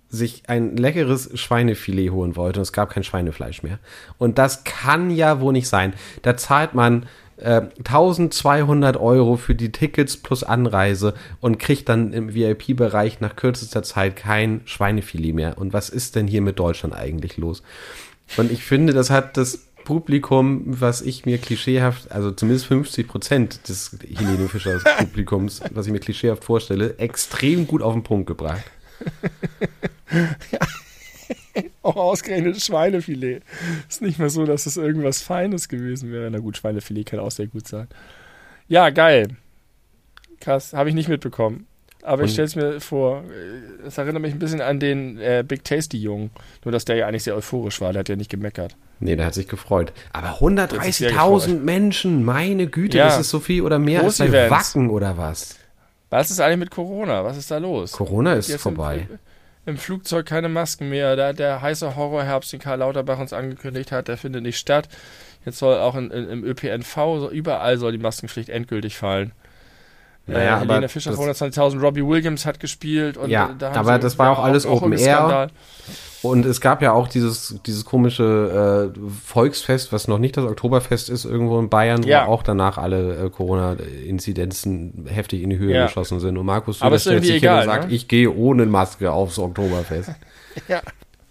sich 0.08 0.48
ein 0.48 0.74
leckeres 0.78 1.38
Schweinefilet 1.38 2.10
holen 2.10 2.34
wollte 2.34 2.60
und 2.60 2.62
es 2.62 2.72
gab 2.72 2.88
kein 2.90 3.04
Schweinefleisch 3.04 3.62
mehr. 3.62 3.78
Und 4.16 4.38
das 4.38 4.64
kann 4.64 5.10
ja 5.10 5.40
wohl 5.40 5.52
nicht 5.52 5.68
sein. 5.68 5.92
Da 6.22 6.36
zahlt 6.36 6.74
man 6.74 7.06
äh, 7.42 7.62
1200 7.78 8.96
Euro 8.96 9.36
für 9.36 9.54
die 9.54 9.72
Tickets 9.72 10.16
plus 10.16 10.44
Anreise 10.44 11.14
und 11.40 11.58
kriegt 11.58 11.88
dann 11.88 12.12
im 12.12 12.34
VIP-Bereich 12.34 13.20
nach 13.20 13.36
kürzester 13.36 13.82
Zeit 13.82 14.16
kein 14.16 14.60
Schweinefilet 14.64 15.34
mehr. 15.34 15.58
Und 15.58 15.72
was 15.72 15.88
ist 15.88 16.16
denn 16.16 16.26
hier 16.26 16.42
mit 16.42 16.58
Deutschland 16.58 16.94
eigentlich 16.94 17.36
los? 17.36 17.62
Und 18.36 18.52
ich 18.52 18.64
finde, 18.64 18.92
das 18.92 19.10
hat 19.10 19.36
das 19.36 19.66
Publikum, 19.84 20.62
was 20.66 21.02
ich 21.02 21.26
mir 21.26 21.38
klischeehaft, 21.38 22.12
also 22.12 22.30
zumindest 22.30 22.66
50 22.66 23.08
Prozent 23.08 23.68
des 23.68 23.98
Helene 24.16 24.48
Fischers 24.48 24.84
Publikums, 24.98 25.62
was 25.72 25.86
ich 25.86 25.92
mir 25.92 26.00
klischeehaft 26.00 26.44
vorstelle, 26.44 26.98
extrem 26.98 27.66
gut 27.66 27.82
auf 27.82 27.94
den 27.94 28.02
Punkt 28.02 28.26
gebracht. 28.26 28.62
Auch 31.82 31.96
ausgerechnet 31.96 32.60
Schweinefilet. 32.62 33.42
Ist 33.88 34.02
nicht 34.02 34.18
mehr 34.18 34.30
so, 34.30 34.44
dass 34.46 34.66
es 34.66 34.76
irgendwas 34.76 35.22
Feines 35.22 35.68
gewesen 35.68 36.12
wäre. 36.12 36.30
Na 36.30 36.38
gut, 36.38 36.56
Schweinefilet 36.56 37.04
kann 37.06 37.20
auch 37.20 37.30
sehr 37.30 37.46
gut 37.46 37.66
sein. 37.66 37.88
Ja, 38.68 38.90
geil. 38.90 39.28
Krass, 40.40 40.72
habe 40.72 40.88
ich 40.88 40.94
nicht 40.94 41.08
mitbekommen. 41.08 41.66
Aber 42.02 42.22
ich 42.22 42.30
Und- 42.30 42.32
stelle 42.32 42.46
es 42.46 42.56
mir 42.56 42.80
vor, 42.80 43.24
äh, 43.24 43.86
es 43.86 43.98
erinnert 43.98 44.22
mich 44.22 44.32
ein 44.32 44.38
bisschen 44.38 44.62
an 44.62 44.80
den 44.80 45.18
äh, 45.18 45.44
Big 45.46 45.64
Tasty-Jungen. 45.64 46.30
Nur, 46.64 46.72
dass 46.72 46.86
der 46.86 46.96
ja 46.96 47.06
eigentlich 47.06 47.24
sehr 47.24 47.36
euphorisch 47.36 47.80
war. 47.82 47.92
Der 47.92 48.00
hat 48.00 48.08
ja 48.08 48.16
nicht 48.16 48.30
gemeckert. 48.30 48.74
Nee, 49.00 49.16
der 49.16 49.26
hat 49.26 49.34
sich 49.34 49.48
gefreut. 49.48 49.92
Aber 50.12 50.40
hat 50.40 50.70
sich 50.82 50.96
sehr 50.96 51.12
130.000 51.12 51.60
Menschen, 51.60 52.24
meine 52.24 52.68
Güte, 52.68 52.96
Ja. 52.98 53.06
das 53.06 53.20
ist 53.20 53.30
so 53.30 53.40
viel 53.40 53.62
oder 53.62 53.78
mehr 53.78 54.02
als 54.02 54.16
bei. 54.18 54.50
Wacken 54.50 54.88
oder 54.88 55.18
was? 55.18 55.56
Was 56.08 56.30
ist 56.30 56.40
eigentlich 56.40 56.58
mit 56.58 56.70
Corona? 56.70 57.22
Was 57.24 57.36
ist 57.36 57.50
da 57.50 57.58
los? 57.58 57.92
Corona 57.92 58.32
ist 58.34 58.50
vorbei. 58.56 59.06
Im, 59.10 59.18
Im 59.66 59.76
Flugzeug 59.76 60.26
keine 60.26 60.48
Masken 60.48 60.88
mehr. 60.88 61.16
Da 61.16 61.32
der 61.32 61.60
heiße 61.60 61.96
Horrorherbst, 61.96 62.52
den 62.52 62.60
Karl 62.60 62.78
Lauterbach 62.78 63.18
uns 63.18 63.32
angekündigt 63.32 63.92
hat, 63.92 64.08
der 64.08 64.16
findet 64.16 64.42
nicht 64.42 64.58
statt. 64.58 64.88
Jetzt 65.44 65.58
soll 65.58 65.78
auch 65.78 65.94
in, 65.94 66.10
in, 66.10 66.28
im 66.28 66.44
ÖPNV, 66.44 67.30
überall 67.30 67.78
soll 67.78 67.92
die 67.92 67.98
Maskenpflicht 67.98 68.48
endgültig 68.48 68.96
fallen. 68.96 69.32
Naja, 70.32 70.56
äh, 70.56 70.60
Helene 70.60 70.88
Fischer 70.88 71.10
das- 71.10 71.18
120.000, 71.20 71.80
Robbie 71.82 72.04
Williams 72.06 72.46
hat 72.46 72.60
gespielt. 72.60 73.16
Und 73.16 73.30
Ja, 73.30 73.50
äh, 73.50 73.54
da 73.58 73.72
aber 73.72 73.98
das 73.98 74.18
war 74.18 74.30
auch 74.30 74.42
alles 74.42 74.66
Open 74.66 74.92
irgendwie 74.92 75.04
Air. 75.04 75.16
Skandal. 75.16 75.48
Und 76.22 76.44
es 76.44 76.60
gab 76.60 76.82
ja 76.82 76.92
auch 76.92 77.08
dieses, 77.08 77.58
dieses 77.64 77.86
komische 77.86 78.92
äh, 78.94 79.00
Volksfest, 79.24 79.90
was 79.90 80.06
noch 80.06 80.18
nicht 80.18 80.36
das 80.36 80.44
Oktoberfest 80.44 81.08
ist, 81.08 81.24
irgendwo 81.24 81.58
in 81.58 81.70
Bayern, 81.70 82.02
Ja. 82.02 82.26
wo 82.26 82.32
auch 82.32 82.42
danach 82.42 82.76
alle 82.76 83.16
äh, 83.26 83.30
Corona-Inzidenzen 83.30 85.06
heftig 85.08 85.42
in 85.42 85.50
die 85.50 85.58
Höhe 85.58 85.74
Ja. 85.74 85.86
geschossen 85.86 86.20
sind. 86.20 86.36
Und 86.36 86.46
Markus 86.46 86.82
Aber 86.82 86.98
Söder 86.98 87.16
stellt 87.18 87.24
sich 87.24 87.32
hin 87.36 87.42
egal, 87.42 87.60
und 87.60 87.64
sagt, 87.74 87.88
ne? 87.88 87.94
ich 87.94 88.06
gehe 88.08 88.30
ohne 88.30 88.66
Maske 88.66 89.10
aufs 89.10 89.38
Oktoberfest. 89.38 90.10
Ja. 90.68 90.80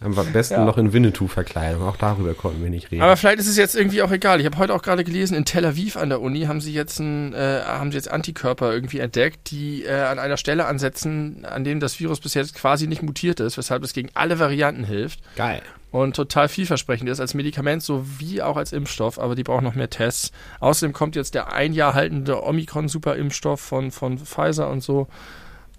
Am 0.02 0.16
besten 0.32 0.54
Ja. 0.54 0.64
noch 0.66 0.78
in 0.78 0.94
Winnetou-Verkleidung. 0.94 1.84
Auch 1.84 1.98
darüber 1.98 2.34
konnten 2.34 2.64
wir 2.64 2.70
nicht 2.70 2.90
reden. 2.90 3.02
Aber 3.02 3.18
vielleicht 3.18 3.40
ist 3.40 3.48
es 3.50 3.58
jetzt 3.58 3.76
irgendwie 3.76 4.02
auch 4.02 4.12
egal. 4.12 4.40
Ich 4.40 4.46
habe 4.46 4.58
heute 4.58 4.74
auch 4.74 4.82
gerade 4.82 5.04
gelesen, 5.04 5.36
in 5.36 5.44
Tel 5.44 5.66
Aviv 5.66 5.98
an 5.98 6.08
der 6.08 6.22
Uni 6.22 6.44
haben 6.46 6.62
sie 6.62 6.74
jetzt 6.74 7.00
ein, 7.00 7.34
äh, 7.34 7.62
haben 7.66 7.92
sie 7.92 7.98
jetzt 7.98 8.10
Antikörper 8.10 8.72
irgendwie 8.72 9.00
entdeckt, 9.00 9.52
die 9.52 9.84
äh, 9.84 9.92
an 9.92 10.18
einer 10.18 10.38
Stelle 10.38 10.66
ansetzen, 10.68 11.44
an 11.44 11.66
dem 11.66 11.82
das 11.82 12.00
Virus 12.00 12.22
bis 12.22 12.34
jetzt 12.34 12.56
quasi 12.56 12.88
nicht 12.88 13.02
mutiert 13.04 13.42
ist, 13.42 13.58
weshalb 13.58 13.84
es 13.84 13.92
gegen 13.92 14.10
alle 14.14 14.40
Varianten 14.40 14.86
hilft 14.86 15.20
Geil. 15.36 15.62
und 15.92 16.16
total 16.16 16.48
vielversprechend 16.48 17.10
ist 17.10 17.20
als 17.20 17.34
Medikament 17.34 17.84
sowie 17.84 18.42
auch 18.42 18.56
als 18.56 18.72
Impfstoff, 18.72 19.20
aber 19.20 19.36
die 19.36 19.44
brauchen 19.44 19.66
noch 19.66 19.76
mehr 19.76 19.90
Tests. 19.90 20.32
Außerdem 20.62 20.94
kommt 20.94 21.18
jetzt 21.18 21.36
der 21.36 21.52
ein 21.52 21.74
Jahr 21.74 21.94
haltende 21.94 22.42
Omikron-Super-Impfstoff 22.44 23.60
von, 23.60 23.92
von 23.92 24.18
Pfizer 24.18 24.70
und 24.70 24.82
so 24.82 25.08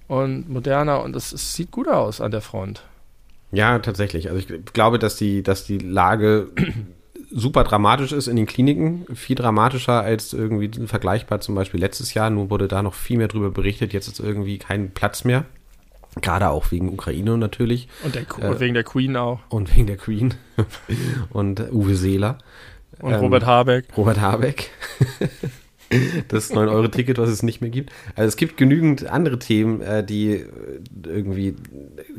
und 0.08 0.50
Moderna 0.50 0.96
und 0.96 1.16
es, 1.16 1.32
es 1.32 1.54
sieht 1.54 1.70
gut 1.70 1.88
aus 1.88 2.20
an 2.20 2.32
der 2.32 2.42
Front. 2.42 2.82
Ja, 3.52 3.78
tatsächlich. 3.80 4.30
Also 4.30 4.38
ich 4.40 4.64
glaube, 4.72 4.98
dass 4.98 5.16
die, 5.16 5.42
dass 5.42 5.64
die 5.64 5.78
Lage 5.78 6.48
super 7.30 7.64
dramatisch 7.64 8.12
ist 8.12 8.26
in 8.28 8.36
den 8.36 8.46
Kliniken. 8.46 9.06
Viel 9.14 9.36
dramatischer 9.36 10.00
als 10.00 10.32
irgendwie 10.32 10.70
vergleichbar 10.86 11.40
zum 11.40 11.54
Beispiel 11.54 11.80
letztes 11.80 12.14
Jahr. 12.14 12.30
Nur 12.30 12.50
wurde 12.50 12.68
da 12.68 12.82
noch 12.82 12.94
viel 12.94 13.18
mehr 13.18 13.28
drüber 13.28 13.50
berichtet. 13.50 13.92
Jetzt 13.92 14.08
ist 14.08 14.20
irgendwie 14.20 14.58
kein 14.58 14.90
Platz 14.90 15.24
mehr. 15.24 15.44
Gerade 16.20 16.48
auch 16.50 16.72
wegen 16.72 16.92
Ukraine 16.92 17.38
natürlich. 17.38 17.88
Und 18.04 18.14
der, 18.16 18.22
Äh, 18.22 18.60
wegen 18.60 18.74
der 18.74 18.82
Queen 18.84 19.16
auch. 19.16 19.40
Und 19.48 19.74
wegen 19.76 19.86
der 19.86 19.96
Queen. 19.96 20.34
und 21.30 21.60
Uwe 21.72 21.94
Seeler. 21.94 22.38
Und 23.00 23.12
ähm, 23.12 23.20
Robert 23.20 23.46
Habeck. 23.46 23.86
Robert 23.96 24.20
Habeck. 24.20 24.70
Das 26.28 26.52
9-Euro-Ticket, 26.52 27.18
was 27.18 27.30
es 27.30 27.42
nicht 27.42 27.60
mehr 27.60 27.70
gibt. 27.70 27.90
Also 28.14 28.28
es 28.28 28.36
gibt 28.36 28.56
genügend 28.56 29.06
andere 29.08 29.40
Themen, 29.40 29.80
äh, 29.80 30.04
die 30.04 30.34
äh, 30.34 30.46
irgendwie 31.02 31.56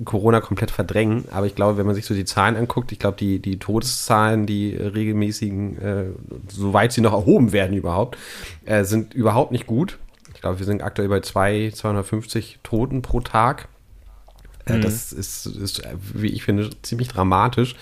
Corona 0.03 0.41
komplett 0.41 0.71
verdrängen. 0.71 1.23
Aber 1.31 1.45
ich 1.45 1.55
glaube, 1.55 1.77
wenn 1.77 1.85
man 1.85 1.95
sich 1.95 2.05
so 2.05 2.13
die 2.13 2.25
Zahlen 2.25 2.57
anguckt, 2.57 2.91
ich 2.91 2.99
glaube, 2.99 3.15
die, 3.17 3.39
die 3.39 3.59
Todeszahlen, 3.59 4.45
die 4.45 4.75
regelmäßigen, 4.75 5.77
äh, 5.81 6.03
soweit 6.49 6.91
sie 6.91 6.99
noch 6.99 7.13
erhoben 7.13 7.53
werden 7.53 7.75
überhaupt, 7.75 8.17
sind 8.81 9.13
überhaupt 9.13 9.51
nicht 9.51 9.65
gut. 9.65 9.97
Ich 10.35 10.41
glaube, 10.41 10.59
wir 10.59 10.65
sind 10.65 10.81
aktuell 10.81 11.07
bei 11.07 11.21
zwei, 11.21 11.71
250 11.73 12.59
Toten 12.63 13.01
pro 13.01 13.21
Tag. 13.21 13.67
Mhm. 14.67 14.81
Das 14.81 15.13
ist, 15.13 15.45
ist, 15.45 15.81
wie 16.13 16.29
ich 16.29 16.43
finde, 16.43 16.69
ziemlich 16.81 17.07
dramatisch. 17.07 17.75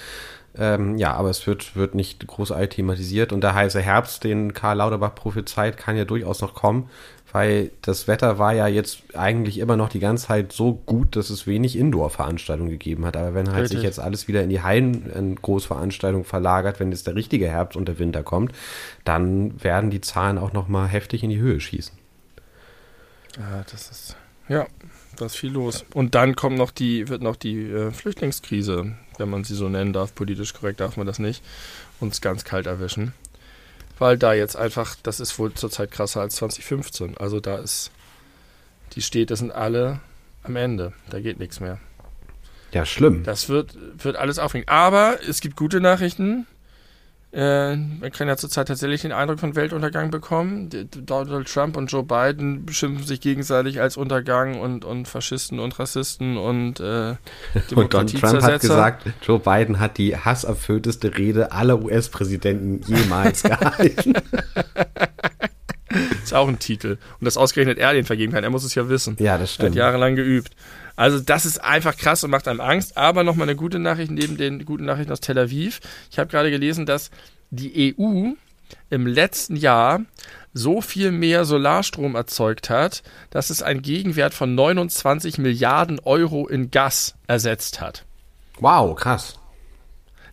Ähm, 0.58 0.98
ja, 0.98 1.14
aber 1.14 1.30
es 1.30 1.46
wird, 1.48 1.76
wird 1.76 1.96
nicht 1.96 2.26
großartig 2.26 2.70
thematisiert. 2.70 3.32
Und 3.32 3.42
der 3.42 3.54
heiße 3.54 3.82
Herbst, 3.82 4.24
den 4.24 4.54
Karl 4.54 4.78
Lauterbach 4.78 5.16
prophezeit, 5.16 5.78
kann 5.78 5.96
ja 5.96 6.06
durchaus 6.06 6.42
noch 6.42 6.54
kommen. 6.54 6.90
weil 7.32 7.70
das 7.84 8.08
Wetter 8.08 8.40
war 8.40 8.54
ja 8.54 8.68
jetzt 8.68 9.04
eigentlich 9.14 9.60
immer 9.60 9.78
noch 9.78 9.90
die 9.90 10.00
ganze 10.00 10.28
Zeit 10.28 10.52
so 10.52 10.74
gut, 10.74 11.16
dass 11.16 11.30
es 11.30 11.46
wenig 11.46 11.78
Indoor-Veranstaltungen 11.78 12.72
gegeben 12.72 13.06
hat. 13.06 13.16
Aber 13.16 13.36
wenn 13.36 13.50
halt 13.52 13.64
Richtig. 13.64 13.78
sich 13.78 13.86
jetzt 13.86 14.00
alles 14.00 14.28
wieder 14.28 14.42
in 14.42 14.50
die 14.50 14.62
Hallen 14.62 15.12
in 15.12 15.36
Großveranstaltungen 15.36 16.26
verlagert, 16.26 16.80
wenn 16.80 16.92
jetzt 16.92 17.06
der 17.06 17.16
richtige 17.16 17.48
Herbst 17.48 17.78
und 17.78 17.88
der 17.88 18.00
Winter 18.00 18.24
kommt, 18.24 18.54
dann 19.06 19.64
werden 19.64 19.92
die 19.92 20.02
Zahlen 20.02 20.38
auch 20.40 20.54
noch 20.54 20.68
mal 20.68 20.88
heftig 20.88 21.24
in 21.24 21.30
die 21.30 21.38
Höhe 21.40 21.60
schießen. 21.60 21.96
Ja, 23.38 23.64
das 23.72 23.92
ist 23.92 24.16
ja, 24.50 24.66
da 25.16 25.28
ist 25.28 25.38
viel 25.38 25.52
los. 25.52 25.86
Und 25.94 26.16
dann 26.16 26.36
kommt 26.36 26.58
noch 26.58 26.72
die 26.72 27.08
wird 27.08 27.22
noch 27.22 27.36
die 27.36 27.70
äh, 27.70 27.92
Flüchtlingskrise, 27.92 28.96
wenn 29.20 29.30
man 29.30 29.44
sie 29.44 29.56
so 29.56 29.70
nennen 29.70 29.94
darf, 29.94 30.16
politisch 30.16 30.54
korrekt 30.54 30.80
darf 30.80 30.98
man 30.98 31.08
das 31.08 31.20
nicht, 31.20 31.44
uns 32.00 32.22
ganz 32.22 32.44
kalt 32.44 32.66
erwischen 32.66 33.14
weil 34.00 34.18
da 34.18 34.34
jetzt 34.34 34.56
einfach, 34.56 34.96
das 35.04 35.20
ist 35.20 35.38
wohl 35.38 35.54
zurzeit 35.54 35.92
krasser 35.92 36.22
als 36.22 36.36
2015. 36.38 37.18
Also 37.18 37.40
da 37.40 37.58
ist, 37.58 37.92
die 38.94 39.02
Städte 39.02 39.36
sind 39.36 39.52
alle 39.52 40.00
am 40.44 40.56
Ende. 40.56 40.94
Da 41.10 41.20
geht 41.20 41.38
nichts 41.38 41.60
mehr. 41.60 41.80
Ja, 42.72 42.86
schlimm. 42.86 43.24
Das 43.24 43.50
wird, 43.50 43.76
wird 44.04 44.16
alles 44.16 44.40
aufregend. 44.40 44.70
Aber 44.70 45.20
es 45.28 45.42
gibt 45.42 45.58
gute 45.58 45.82
Nachrichten. 45.82 46.48
Äh, 47.32 47.76
man 47.76 48.12
kann 48.12 48.28
ja 48.28 48.38
zurzeit 48.38 48.70
tatsächlich 48.70 49.04
den 49.04 49.12
Eindruck 49.12 49.40
von 49.40 49.56
Weltuntergang 49.56 50.10
bekommen. 50.10 50.70
Donald 50.70 51.48
Trump 51.48 51.78
und 51.78 51.92
Joe 51.92 52.04
Biden 52.04 52.66
beschimpfen 52.66 53.06
sich 53.06 53.22
gegenseitig 53.22 53.80
als 53.80 53.98
Untergang 53.98 54.60
und, 54.60 54.84
und 54.84 55.08
Faschisten 55.08 55.60
und 55.60 55.78
Rassisten 55.78 56.38
und 56.38 56.80
äh, 56.80 57.16
Und 57.76 57.94
Donald 57.94 58.20
Trump 58.20 58.42
hat 58.42 58.62
gesagt, 58.62 59.06
Joe 59.22 59.40
Biden 59.40 59.80
hat 59.80 60.00
die 60.00 60.18
hasserfüllteste 60.18 61.18
Rede 61.18 61.52
aller 61.52 61.82
US-Präsidenten 61.84 62.82
jemals 62.92 63.44
gehalten. 63.44 64.14
Ist 66.24 66.34
auch 66.34 66.48
ein 66.48 66.60
Titel. 66.60 66.98
Und 67.20 67.26
dass 67.26 67.38
ausgerechnet 67.38 67.78
er 67.78 67.94
den 67.94 68.06
vergeben 68.06 68.34
kann, 68.34 68.44
er 68.44 68.50
muss 68.50 68.64
es 68.64 68.74
ja 68.74 68.90
wissen. 68.90 69.18
Ja, 69.20 69.38
das 69.38 69.54
stimmt. 69.54 69.76
Er 69.76 69.86
hat 69.86 69.94
jahrelang 69.94 70.16
geübt. 70.16 70.56
Also 71.00 71.22
das 71.22 71.46
ist 71.46 71.64
einfach 71.64 71.96
krass 71.96 72.26
und 72.26 72.30
macht 72.30 72.50
einem 72.50 72.60
Angst. 72.60 72.98
Aber 72.98 73.24
nochmal 73.24 73.48
eine 73.48 73.56
gute 73.56 73.80
Nachricht 73.80 74.12
neben 74.12 74.36
den 74.36 74.66
guten 74.66 74.84
Nachrichten 74.84 75.14
aus 75.14 75.22
Tel 75.22 75.40
Aviv. 75.40 75.80
Ich 76.12 76.20
habe 76.20 76.30
gerade 76.30 76.52
gelesen, 76.52 76.86
dass 76.86 77.10
die 77.52 77.96
EU 77.98 78.34
im 78.90 79.08
letzten 79.08 79.56
Jahr 79.56 80.02
so 80.54 80.82
viel 80.82 81.12
mehr 81.12 81.46
Solarstrom 81.46 82.16
erzeugt 82.16 82.70
hat, 82.70 83.02
dass 83.30 83.50
es 83.50 83.64
einen 83.64 83.82
Gegenwert 83.82 84.34
von 84.34 84.54
29 84.54 85.38
Milliarden 85.38 86.00
Euro 86.00 86.50
in 86.50 86.70
Gas 86.70 87.16
ersetzt 87.28 87.80
hat. 87.80 88.04
Wow, 88.60 88.94
krass. 88.94 89.40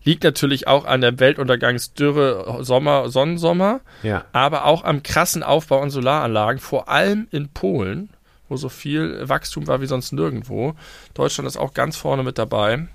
Liegt 0.02 0.24
natürlich 0.24 0.66
auch 0.66 0.84
an 0.84 1.00
der 1.00 1.20
Weltuntergangsdürre 1.20 2.64
Sommer, 2.64 3.08
Sonnensommer, 3.08 3.82
ja. 4.02 4.24
aber 4.32 4.64
auch 4.64 4.82
am 4.82 5.04
krassen 5.04 5.44
Aufbau 5.44 5.80
an 5.80 5.90
Solaranlagen, 5.90 6.60
vor 6.60 6.88
allem 6.88 7.28
in 7.30 7.50
Polen 7.50 8.10
wo 8.48 8.56
so 8.56 8.68
viel 8.68 9.28
Wachstum 9.28 9.66
war 9.66 9.80
wie 9.80 9.86
sonst 9.86 10.12
nirgendwo. 10.12 10.74
Deutschland 11.14 11.46
ist 11.48 11.56
auch 11.56 11.74
ganz 11.74 11.96
vorne 11.96 12.22
mit 12.22 12.38
dabei. 12.38 12.86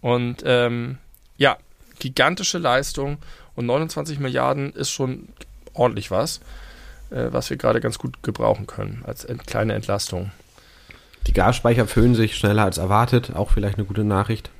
Und 0.00 0.42
ähm, 0.44 0.98
ja, 1.36 1.56
gigantische 1.98 2.58
Leistung 2.58 3.18
und 3.54 3.66
29 3.66 4.18
Milliarden 4.18 4.72
ist 4.72 4.90
schon 4.90 5.28
ordentlich 5.72 6.10
was, 6.10 6.40
äh, 7.10 7.28
was 7.30 7.50
wir 7.50 7.56
gerade 7.56 7.80
ganz 7.80 7.98
gut 7.98 8.22
gebrauchen 8.22 8.66
können 8.66 9.02
als 9.06 9.24
ent 9.24 9.46
kleine 9.46 9.74
Entlastung. 9.74 10.30
Die 11.26 11.32
Gasspeicher 11.32 11.86
füllen 11.86 12.14
sich 12.14 12.36
schneller 12.36 12.64
als 12.64 12.78
erwartet, 12.78 13.34
auch 13.34 13.50
vielleicht 13.50 13.78
eine 13.78 13.86
gute 13.86 14.04
Nachricht. 14.04 14.50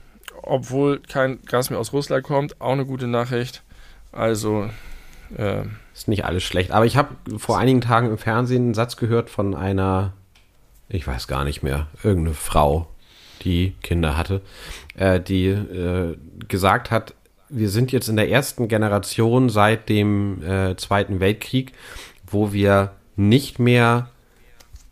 Obwohl 0.42 1.00
kein 1.00 1.42
Gas 1.44 1.70
mehr 1.70 1.78
aus 1.78 1.92
Russland 1.92 2.24
kommt, 2.24 2.60
auch 2.60 2.72
eine 2.72 2.86
gute 2.86 3.06
Nachricht. 3.06 3.62
Also 4.12 4.70
äh, 5.36 5.64
ist 5.94 6.08
nicht 6.08 6.24
alles 6.24 6.42
schlecht. 6.42 6.72
Aber 6.72 6.84
ich 6.84 6.96
habe 6.96 7.14
vor 7.38 7.58
einigen 7.58 7.80
Tagen 7.80 8.08
im 8.08 8.18
Fernsehen 8.18 8.64
einen 8.64 8.74
Satz 8.74 8.96
gehört 8.96 9.30
von 9.30 9.54
einer, 9.54 10.12
ich 10.88 11.06
weiß 11.06 11.28
gar 11.28 11.44
nicht 11.44 11.62
mehr, 11.62 11.86
irgendeine 12.02 12.34
Frau, 12.34 12.88
die 13.42 13.74
Kinder 13.82 14.16
hatte, 14.16 14.42
äh, 14.96 15.20
die 15.20 15.46
äh, 15.46 16.16
gesagt 16.48 16.90
hat, 16.90 17.14
wir 17.48 17.68
sind 17.68 17.92
jetzt 17.92 18.08
in 18.08 18.16
der 18.16 18.30
ersten 18.30 18.68
Generation 18.68 19.48
seit 19.48 19.88
dem 19.88 20.42
äh, 20.42 20.76
Zweiten 20.76 21.20
Weltkrieg, 21.20 21.72
wo 22.26 22.52
wir 22.52 22.92
nicht 23.16 23.58
mehr 23.58 24.08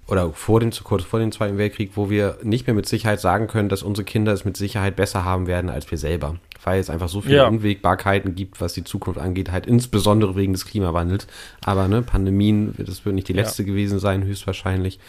oder 0.07 0.32
vor 0.32 0.61
dem, 0.61 0.70
kurz 0.70 1.05
vor 1.05 1.18
dem 1.18 1.32
Zweiten 1.32 1.59
Weltkrieg, 1.59 1.92
wo 1.94 2.11
wir 2.11 2.38
nicht 2.42 2.66
mehr 2.66 2.74
mit 2.74 2.86
Sicherheit 2.86 3.20
sagen 3.20 3.46
können, 3.46 3.68
dass 3.68 3.82
unsere 3.82 4.05
Kinder 4.05 4.32
es 4.32 4.44
mit 4.44 4.57
Sicherheit 4.57 4.94
besser 4.94 5.24
haben 5.24 5.46
werden 5.46 5.70
als 5.70 5.90
wir 5.90 5.98
selber. 5.98 6.36
Weil 6.64 6.80
es 6.80 6.90
einfach 6.90 7.08
so 7.08 7.20
viele 7.20 7.36
ja. 7.36 7.48
Unwägbarkeiten 7.48 8.34
gibt, 8.34 8.60
was 8.60 8.72
die 8.72 8.84
Zukunft 8.84 9.18
angeht, 9.18 9.50
halt 9.50 9.66
insbesondere 9.66 10.36
wegen 10.36 10.52
des 10.52 10.64
Klimawandels. 10.64 11.26
Aber 11.64 11.88
ne, 11.88 12.02
Pandemien, 12.02 12.74
das 12.78 13.04
wird 13.04 13.14
nicht 13.14 13.28
die 13.28 13.32
letzte 13.32 13.62
ja. 13.62 13.66
gewesen 13.66 13.98
sein, 13.98 14.22
höchstwahrscheinlich. 14.24 15.00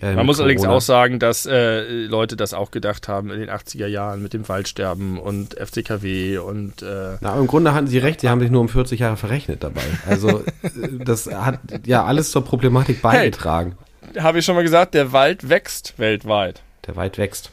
Äh, 0.00 0.14
Man 0.14 0.26
muss 0.26 0.36
Corona. 0.36 0.52
allerdings 0.52 0.66
auch 0.66 0.80
sagen, 0.80 1.18
dass 1.18 1.46
äh, 1.46 1.82
Leute 2.06 2.36
das 2.36 2.52
auch 2.52 2.70
gedacht 2.70 3.08
haben 3.08 3.30
in 3.30 3.40
den 3.40 3.50
80er 3.50 3.86
Jahren 3.86 4.22
mit 4.22 4.34
dem 4.34 4.48
Waldsterben 4.48 5.18
und 5.18 5.54
FCKW 5.54 6.38
und 6.38 6.82
äh, 6.82 7.16
Na, 7.20 7.38
im 7.38 7.46
Grunde 7.46 7.72
hatten 7.72 7.86
sie 7.86 7.98
recht, 7.98 8.20
sie 8.20 8.28
haben 8.28 8.40
sich 8.40 8.50
nur 8.50 8.60
um 8.60 8.68
40 8.68 9.00
Jahre 9.00 9.16
verrechnet 9.16 9.64
dabei. 9.64 9.82
Also 10.06 10.44
das 11.04 11.26
hat 11.26 11.60
ja 11.86 12.04
alles 12.04 12.30
zur 12.30 12.44
Problematik 12.44 13.00
beigetragen. 13.00 13.76
Hey, 14.12 14.22
Habe 14.22 14.38
ich 14.38 14.44
schon 14.44 14.54
mal 14.54 14.62
gesagt, 14.62 14.94
der 14.94 15.12
Wald 15.12 15.48
wächst 15.48 15.94
weltweit. 15.98 16.62
Der 16.86 16.96
Wald 16.96 17.16
wächst. 17.16 17.50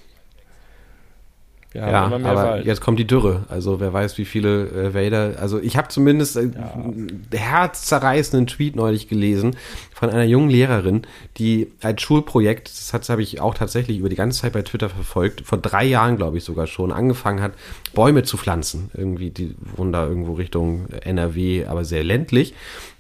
Wir 1.74 1.82
ja, 1.82 2.04
aber 2.04 2.24
Wald. 2.24 2.66
jetzt 2.66 2.82
kommt 2.82 3.00
die 3.00 3.08
Dürre. 3.08 3.46
Also 3.50 3.80
wer 3.80 3.92
weiß, 3.92 4.20
wie 4.20 4.26
viele 4.26 4.68
äh, 4.68 4.94
Wälder. 4.94 5.34
Also 5.40 5.60
ich 5.60 5.76
habe 5.76 5.88
zumindest 5.88 6.38
äh, 6.38 6.50
ja. 6.54 7.40
herzzerreißenden 7.40 8.46
Tweet 8.46 8.76
neulich 8.76 9.08
gelesen 9.08 9.56
von 9.92 10.12
einer 10.12 10.24
jungen 10.24 10.52
Lehrerin, 10.52 11.02
die 11.38 11.72
als 11.82 12.04
Schulprojekt, 12.04 12.68
das 12.70 13.10
habe 13.10 13.24
ich 13.24 13.42
auch 13.42 13.56
tatsächlich 13.56 13.98
über 13.98 14.10
die 14.10 14.16
ganze 14.16 14.42
Zeit 14.42 14.54
bei 14.54 14.62
Twitter 14.62 14.90
verfolgt, 14.90 15.42
vor 15.42 15.58
drei 15.58 15.86
Jahren 15.86 16.16
glaube 16.16 16.38
ich 16.38 16.44
sogar 16.44 16.68
schon, 16.68 16.92
angefangen 16.92 17.42
hat, 17.42 17.54
Bäume 17.96 18.22
zu 18.22 18.38
pflanzen. 18.38 18.92
Irgendwie, 18.94 19.32
die 19.32 19.56
wohnen 19.76 19.92
da 19.92 20.06
irgendwo 20.06 20.34
Richtung 20.34 20.88
NRW, 20.90 21.66
aber 21.66 21.86
sehr 21.86 22.04
ländlich 22.04 22.54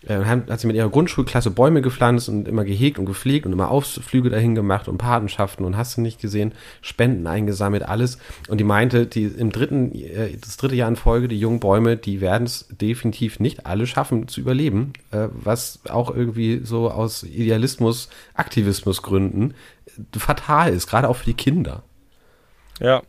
äh, 0.07 0.23
hat 0.23 0.59
sie 0.59 0.67
mit 0.67 0.75
ihrer 0.75 0.89
Grundschulklasse 0.89 1.51
Bäume 1.51 1.81
gepflanzt 1.81 2.29
und 2.29 2.47
immer 2.47 2.65
gehegt 2.65 2.99
und 2.99 3.05
gepflegt 3.05 3.45
und 3.45 3.53
immer 3.53 3.71
Ausflüge 3.71 4.29
dahin 4.29 4.55
gemacht 4.55 4.87
und 4.87 4.97
Patenschaften 4.97 5.65
und 5.65 5.77
hast 5.77 5.97
du 5.97 6.01
nicht 6.01 6.19
gesehen, 6.19 6.53
Spenden 6.81 7.27
eingesammelt, 7.27 7.83
alles. 7.83 8.17
Und 8.49 8.59
die 8.59 8.63
meinte, 8.63 9.05
die 9.05 9.25
im 9.25 9.51
dritten, 9.51 9.93
äh, 9.93 10.37
das 10.37 10.57
dritte 10.57 10.75
Jahr 10.75 10.89
in 10.89 10.95
Folge, 10.95 11.27
die 11.27 11.39
jungen 11.39 11.59
Bäume, 11.59 11.97
die 11.97 12.21
werden 12.21 12.43
es 12.43 12.67
definitiv 12.69 13.39
nicht 13.39 13.65
alle 13.65 13.87
schaffen 13.87 14.27
zu 14.27 14.41
überleben, 14.41 14.93
äh, 15.11 15.27
was 15.31 15.79
auch 15.89 16.13
irgendwie 16.13 16.61
so 16.63 16.89
aus 16.89 17.23
Idealismus, 17.23 18.09
Aktivismus 18.33 19.01
Gründen 19.01 19.53
äh, 19.85 20.19
fatal 20.19 20.73
ist, 20.73 20.87
gerade 20.87 21.07
auch 21.09 21.15
für 21.15 21.25
die 21.25 21.33
Kinder. 21.33 21.83
Ja, 22.79 23.03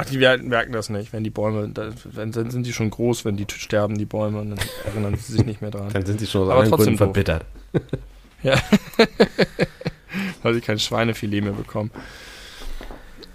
Ach, 0.00 0.04
die 0.04 0.18
merken 0.18 0.70
das 0.70 0.90
nicht, 0.90 1.12
wenn 1.12 1.24
die 1.24 1.30
Bäume, 1.30 1.68
dann 1.70 2.32
sind 2.32 2.62
sie 2.62 2.72
schon 2.72 2.88
groß, 2.88 3.24
wenn 3.24 3.36
die 3.36 3.46
sterben, 3.52 3.98
die 3.98 4.04
Bäume, 4.04 4.38
und 4.38 4.50
dann 4.50 4.60
erinnern 4.84 5.16
sie 5.16 5.32
sich 5.32 5.44
nicht 5.44 5.60
mehr 5.60 5.72
dran. 5.72 5.88
Dann 5.92 6.06
sind 6.06 6.20
sie 6.20 6.28
schon 6.28 6.42
aus 6.42 6.50
allen 6.52 6.70
Gründen 6.70 6.96
verbittert. 6.96 7.44
ja. 8.44 8.54
weil 10.44 10.54
sie 10.54 10.60
kein 10.60 10.78
Schweinefilet 10.78 11.42
mehr 11.42 11.52
bekommen. 11.52 11.90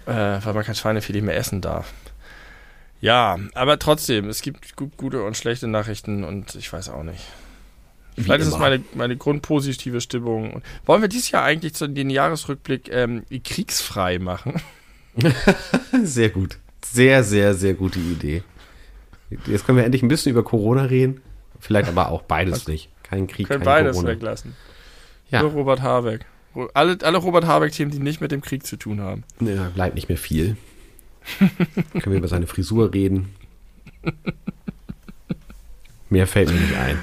Äh, 0.06 0.40
weil 0.42 0.54
man 0.54 0.64
kein 0.64 0.74
Schweinefilet 0.74 1.20
mehr 1.20 1.36
essen 1.36 1.60
darf. 1.60 1.92
Ja, 3.02 3.38
aber 3.52 3.78
trotzdem, 3.78 4.30
es 4.30 4.40
gibt 4.40 4.74
gute 4.74 5.22
und 5.22 5.36
schlechte 5.36 5.68
Nachrichten 5.68 6.24
und 6.24 6.54
ich 6.54 6.72
weiß 6.72 6.88
auch 6.88 7.02
nicht. 7.02 7.26
Wie 8.16 8.22
Vielleicht 8.22 8.40
immer. 8.40 8.48
ist 8.48 8.54
es 8.54 8.58
meine, 8.58 8.82
meine 8.94 9.18
grundpositive 9.18 10.00
Stimmung. 10.00 10.62
Wollen 10.86 11.02
wir 11.02 11.10
dieses 11.10 11.30
Jahr 11.30 11.44
eigentlich 11.44 11.74
zu 11.74 11.88
den 11.88 12.08
Jahresrückblick 12.08 12.90
ähm, 12.90 13.24
kriegsfrei 13.44 14.18
machen? 14.18 14.62
sehr 16.02 16.30
gut. 16.30 16.58
Sehr, 16.84 17.24
sehr, 17.24 17.54
sehr 17.54 17.74
gute 17.74 17.98
Idee. 17.98 18.42
Jetzt 19.46 19.66
können 19.66 19.78
wir 19.78 19.84
endlich 19.84 20.02
ein 20.02 20.08
bisschen 20.08 20.30
über 20.30 20.42
Corona 20.44 20.82
reden. 20.84 21.22
Vielleicht 21.58 21.88
aber 21.88 22.10
auch 22.10 22.22
beides 22.22 22.68
nicht. 22.68 22.90
Kein 23.02 23.26
Krieg, 23.26 23.48
können 23.48 23.60
kein 23.60 23.66
beides 23.66 23.92
Corona. 23.96 24.10
weglassen. 24.12 24.54
Ja. 25.30 25.42
Nur 25.42 25.52
Robert 25.52 25.82
Habeck. 25.82 26.26
Alle, 26.72 26.98
alle 27.02 27.18
Robert 27.18 27.46
Habeck-Themen, 27.46 27.90
die 27.90 27.98
nicht 27.98 28.20
mit 28.20 28.30
dem 28.30 28.40
Krieg 28.40 28.64
zu 28.66 28.76
tun 28.76 29.00
haben. 29.00 29.24
Ja, 29.40 29.70
bleibt 29.74 29.94
nicht 29.96 30.08
mehr 30.08 30.18
viel. 30.18 30.56
können 31.38 32.02
wir 32.06 32.18
über 32.18 32.28
seine 32.28 32.46
Frisur 32.46 32.92
reden. 32.92 33.34
Mehr 36.10 36.26
fällt 36.26 36.50
mir 36.52 36.60
nicht 36.60 36.76
ein. 36.76 36.98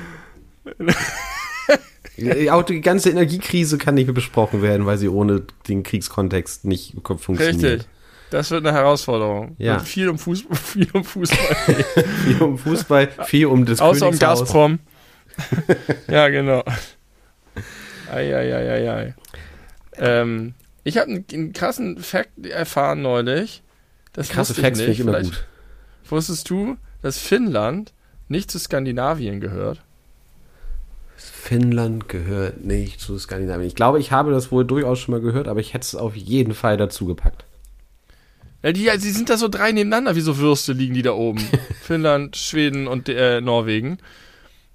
Auch 2.52 2.64
die 2.64 2.82
ganze 2.82 3.10
Energiekrise 3.10 3.78
kann 3.78 3.96
nicht 3.96 4.06
mehr 4.06 4.14
besprochen 4.14 4.62
werden, 4.62 4.86
weil 4.86 4.98
sie 4.98 5.10
ohne 5.10 5.44
den 5.68 5.84
Kriegskontext 5.84 6.66
nicht 6.66 6.96
funktioniert. 7.04 7.64
Richtig. 7.64 7.88
Das 8.32 8.50
wird 8.50 8.66
eine 8.66 8.76
Herausforderung. 8.76 9.56
Ja. 9.60 9.76
Wird 9.76 9.88
viel 9.88 10.10
um 10.10 10.18
Fußball, 10.18 10.58
viel 10.58 10.90
um 10.94 11.04
Fußball. 11.04 11.56
viel 12.24 12.42
um 12.42 12.58
Fußball, 12.58 13.10
viel 13.26 13.46
um 13.46 13.66
das 13.66 13.80
Außer 13.80 14.08
um 14.08 14.18
Gazprom. 14.18 14.80
ja, 16.08 16.30
genau. 16.30 16.64
Eieieiei. 18.10 19.14
Ähm, 19.98 20.54
ich 20.84 20.98
habe 20.98 21.12
einen, 21.12 21.26
einen, 21.32 21.54
krassen 21.54 21.98
Fact 21.98 22.46
erfahren 22.46 23.02
neulich. 23.02 23.64
Das 24.14 24.30
Krasse 24.30 24.54
Facts 24.54 24.80
finde 24.80 24.94
ich 24.94 25.00
immer 25.02 25.12
Vielleicht 25.14 25.32
gut. 25.32 25.48
Wusstest 26.10 26.50
du, 26.50 26.78
dass 27.02 27.18
Finnland 27.18 27.94
nicht 28.30 28.50
zu 28.50 28.60
Skandinavien 28.60 29.42
gehört? 29.42 29.84
Finnland 31.18 32.08
gehört 32.08 32.64
nicht 32.64 33.02
zu 33.02 33.18
Skandinavien. 33.20 33.68
Ich 33.68 33.76
glaube, 33.76 34.00
ich 34.00 34.14
habe 34.14 34.32
das 34.32 34.54
wohl 34.54 34.64
durchaus 34.64 35.00
schon 35.00 35.14
mal 35.14 35.22
gehört, 35.22 35.50
aber 35.50 35.60
ich 35.60 35.74
hätte 35.74 35.84
es 35.84 35.96
auf 35.96 36.16
jeden 36.16 36.54
Fall 36.54 36.78
dazu 36.78 37.06
gepackt. 37.06 37.46
Ja, 38.64 38.72
die, 38.72 38.84
die 38.86 39.12
sind 39.12 39.30
da 39.30 39.38
so 39.38 39.48
drei 39.48 39.72
nebeneinander, 39.72 40.16
wie 40.16 40.22
so 40.22 40.38
Würste 40.38 40.74
liegen 40.74 40.94
die 40.94 41.02
da 41.02 41.14
oben. 41.14 41.40
Finnland, 41.82 42.38
Schweden 42.38 42.88
und 42.88 43.10
äh, 43.10 43.42
Norwegen. 43.42 43.98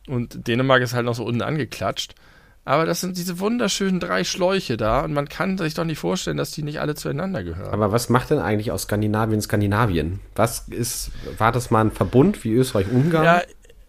Und 0.08 0.46
Dänemark 0.48 0.82
ist 0.82 0.94
halt 0.94 1.06
noch 1.06 1.14
so 1.14 1.24
unten 1.24 1.42
angeklatscht. 1.42 2.14
Aber 2.64 2.84
das 2.84 3.00
sind 3.00 3.16
diese 3.16 3.38
wunderschönen 3.38 4.00
drei 4.00 4.24
Schläuche 4.24 4.76
da 4.76 5.04
und 5.04 5.12
man 5.12 5.28
kann 5.28 5.56
sich 5.56 5.74
doch 5.74 5.84
nicht 5.84 6.00
vorstellen, 6.00 6.36
dass 6.36 6.50
die 6.50 6.64
nicht 6.64 6.80
alle 6.80 6.96
zueinander 6.96 7.44
gehören. 7.44 7.72
Aber 7.72 7.92
was 7.92 8.08
macht 8.08 8.30
denn 8.30 8.40
eigentlich 8.40 8.72
aus 8.72 8.82
Skandinavien 8.82 9.40
Skandinavien? 9.40 10.18
Was 10.34 10.66
ist, 10.68 11.12
war 11.38 11.52
das 11.52 11.70
mal 11.70 11.82
ein 11.82 11.92
Verbund 11.92 12.42
wie 12.42 12.52
Österreich-Ungarn? 12.54 13.24
Ja, 13.24 13.42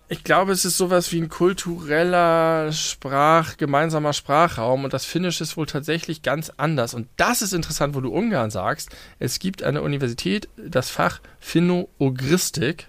ich 0.10 0.24
glaube, 0.24 0.54
es 0.54 0.64
ist 0.64 0.78
sowas 0.78 1.12
wie 1.12 1.20
ein 1.22 1.28
kultureller 1.28 2.72
Sprach, 2.72 3.58
gemeinsamer 3.58 4.14
Sprachraum 4.14 4.86
und 4.86 4.94
das 4.94 5.04
Finnisch 5.04 5.42
ist 5.42 5.58
wohl 5.58 5.66
tatsächlich 5.66 6.22
ganz 6.22 6.52
anders. 6.56 6.94
Und 6.94 7.10
das 7.18 7.42
ist 7.42 7.54
interessant, 7.54 7.94
wo 7.94 8.00
du 8.00 8.10
Ungarn 8.10 8.50
sagst. 8.50 8.90
Es 9.20 9.40
gibt 9.40 9.64
an 9.64 9.74
der 9.74 9.84
Universität 9.84 10.48
das 10.56 10.90
Fach 10.90 11.20
Finno-Ogristik, 11.40 12.88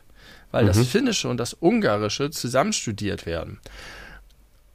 weil 0.52 0.64
mhm. 0.64 0.68
das 0.68 0.86
Finnische 0.86 1.28
und 1.28 1.38
das 1.38 1.56
Ungarische 1.60 2.30
zusammen 2.30 2.72
studiert 2.72 3.26
werden. 3.26 3.58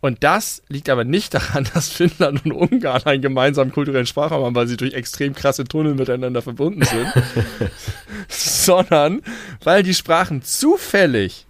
Und 0.01 0.25
das 0.25 0.61
liegt 0.67 0.89
aber 0.89 1.05
nicht 1.05 1.33
daran, 1.33 1.65
dass 1.73 1.87
Finnland 1.87 2.43
und 2.43 2.51
Ungarn 2.51 3.03
einen 3.05 3.21
gemeinsamen 3.21 3.71
kulturellen 3.71 4.05
Sprachraum 4.05 4.43
haben, 4.43 4.55
weil 4.55 4.67
sie 4.67 4.75
durch 4.75 4.95
extrem 4.95 5.33
krasse 5.33 5.63
Tunnel 5.63 5.95
miteinander 5.95 6.41
verbunden 6.41 6.83
sind, 6.83 7.07
sondern 8.27 9.21
weil 9.63 9.81
die 9.81 9.93
Sprachen 9.93 10.41
zufällig 10.41 11.45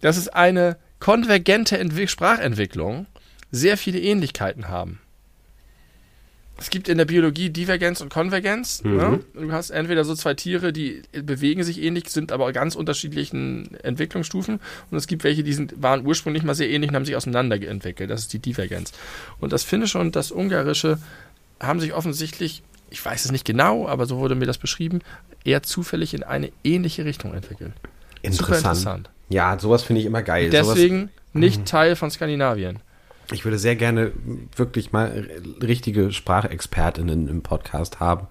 dass 0.00 0.16
es 0.16 0.28
eine 0.28 0.76
konvergente 1.00 1.78
Entwick 1.78 2.10
Sprachentwicklung 2.10 3.06
sehr 3.50 3.76
viele 3.76 4.00
Ähnlichkeiten 4.00 4.68
haben. 4.68 5.00
Es 6.60 6.70
gibt 6.70 6.88
in 6.88 6.98
der 6.98 7.04
Biologie 7.04 7.50
Divergenz 7.50 8.00
und 8.00 8.08
Konvergenz. 8.08 8.82
Mhm. 8.82 8.96
Ne? 8.96 9.20
Du 9.34 9.52
hast 9.52 9.70
entweder 9.70 10.04
so 10.04 10.14
zwei 10.16 10.34
Tiere, 10.34 10.72
die 10.72 11.02
bewegen 11.12 11.62
sich 11.62 11.80
ähnlich, 11.80 12.08
sind 12.08 12.32
aber 12.32 12.52
ganz 12.52 12.74
unterschiedlichen 12.74 13.76
Entwicklungsstufen. 13.84 14.58
Und 14.90 14.98
es 14.98 15.06
gibt 15.06 15.22
welche, 15.22 15.44
die 15.44 15.52
sind, 15.52 15.80
waren 15.80 16.04
ursprünglich 16.04 16.42
mal 16.42 16.56
sehr 16.56 16.68
ähnlich 16.68 16.90
und 16.90 16.96
haben 16.96 17.04
sich 17.04 17.14
auseinanderentwickelt. 17.14 18.10
Das 18.10 18.22
ist 18.22 18.32
die 18.32 18.40
Divergenz. 18.40 18.92
Und 19.38 19.52
das 19.52 19.62
Finnische 19.62 20.00
und 20.00 20.16
das 20.16 20.32
Ungarische 20.32 20.98
haben 21.60 21.78
sich 21.78 21.94
offensichtlich, 21.94 22.64
ich 22.90 23.04
weiß 23.04 23.24
es 23.24 23.30
nicht 23.30 23.44
genau, 23.44 23.86
aber 23.86 24.06
so 24.06 24.18
wurde 24.18 24.34
mir 24.34 24.46
das 24.46 24.58
beschrieben, 24.58 24.98
eher 25.44 25.62
zufällig 25.62 26.12
in 26.12 26.24
eine 26.24 26.50
ähnliche 26.64 27.04
Richtung 27.04 27.34
entwickelt. 27.34 27.72
Interessant. 28.22 28.58
Interessant. 28.58 29.10
Ja, 29.28 29.58
sowas 29.58 29.82
finde 29.82 30.00
ich 30.00 30.06
immer 30.06 30.22
geil. 30.22 30.50
Deswegen 30.50 30.98
sowas, 31.00 31.10
nicht 31.34 31.60
mhm. 31.60 31.64
Teil 31.66 31.96
von 31.96 32.10
Skandinavien. 32.10 32.80
Ich 33.30 33.44
würde 33.44 33.58
sehr 33.58 33.76
gerne 33.76 34.12
wirklich 34.56 34.92
mal 34.92 35.28
richtige 35.62 36.12
Sprachexpertinnen 36.12 37.28
im 37.28 37.42
Podcast 37.42 38.00
haben, 38.00 38.26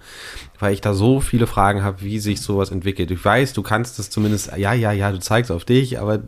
weil 0.59 0.73
ich 0.73 0.81
da 0.81 0.95
so 0.95 1.19
viele 1.19 1.45
Fragen 1.45 1.83
habe, 1.83 2.01
wie 2.01 2.17
sich 2.17 2.41
sowas 2.41 2.71
entwickelt. 2.71 3.11
Ich 3.11 3.23
weiß, 3.23 3.53
du 3.53 3.61
kannst 3.61 3.99
das 3.99 4.09
zumindest, 4.09 4.57
ja, 4.57 4.73
ja, 4.73 4.91
ja, 4.91 5.11
du 5.11 5.19
zeigst 5.19 5.51
auf 5.51 5.65
dich, 5.65 5.99
aber 5.99 6.23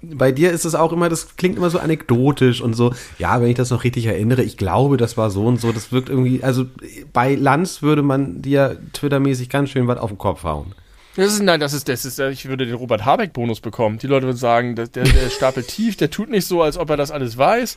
bei 0.00 0.30
dir 0.30 0.52
ist 0.52 0.64
es 0.64 0.76
auch 0.76 0.92
immer, 0.92 1.08
das 1.08 1.34
klingt 1.34 1.56
immer 1.56 1.70
so 1.70 1.80
anekdotisch 1.80 2.60
und 2.60 2.74
so, 2.74 2.94
ja, 3.18 3.40
wenn 3.40 3.48
ich 3.48 3.56
das 3.56 3.70
noch 3.70 3.82
richtig 3.82 4.06
erinnere, 4.06 4.44
ich 4.44 4.56
glaube, 4.56 4.96
das 4.96 5.16
war 5.16 5.30
so 5.30 5.46
und 5.46 5.60
so, 5.60 5.72
das 5.72 5.90
wirkt 5.90 6.08
irgendwie, 6.08 6.44
also 6.44 6.66
bei 7.12 7.34
Lanz 7.34 7.82
würde 7.82 8.02
man 8.02 8.42
dir 8.42 8.78
twittermäßig 8.92 9.48
ganz 9.48 9.70
schön 9.70 9.88
was 9.88 9.98
auf 9.98 10.10
den 10.10 10.18
Kopf 10.18 10.44
hauen. 10.44 10.72
Das 11.16 11.32
ist, 11.32 11.42
nein, 11.42 11.60
das 11.60 11.72
ist, 11.72 11.88
das 11.88 12.04
ist, 12.04 12.18
ich 12.18 12.46
würde 12.48 12.66
den 12.66 12.74
Robert 12.74 13.04
Habeck-Bonus 13.04 13.60
bekommen. 13.60 13.98
Die 13.98 14.08
Leute 14.08 14.26
würden 14.26 14.36
sagen, 14.36 14.74
der, 14.74 14.88
der, 14.88 15.06
stapelt 15.30 15.68
tief, 15.68 15.96
der 15.96 16.10
tut 16.10 16.28
nicht 16.28 16.46
so, 16.46 16.60
als 16.60 16.76
ob 16.76 16.90
er 16.90 16.96
das 16.96 17.12
alles 17.12 17.38
weiß. 17.38 17.76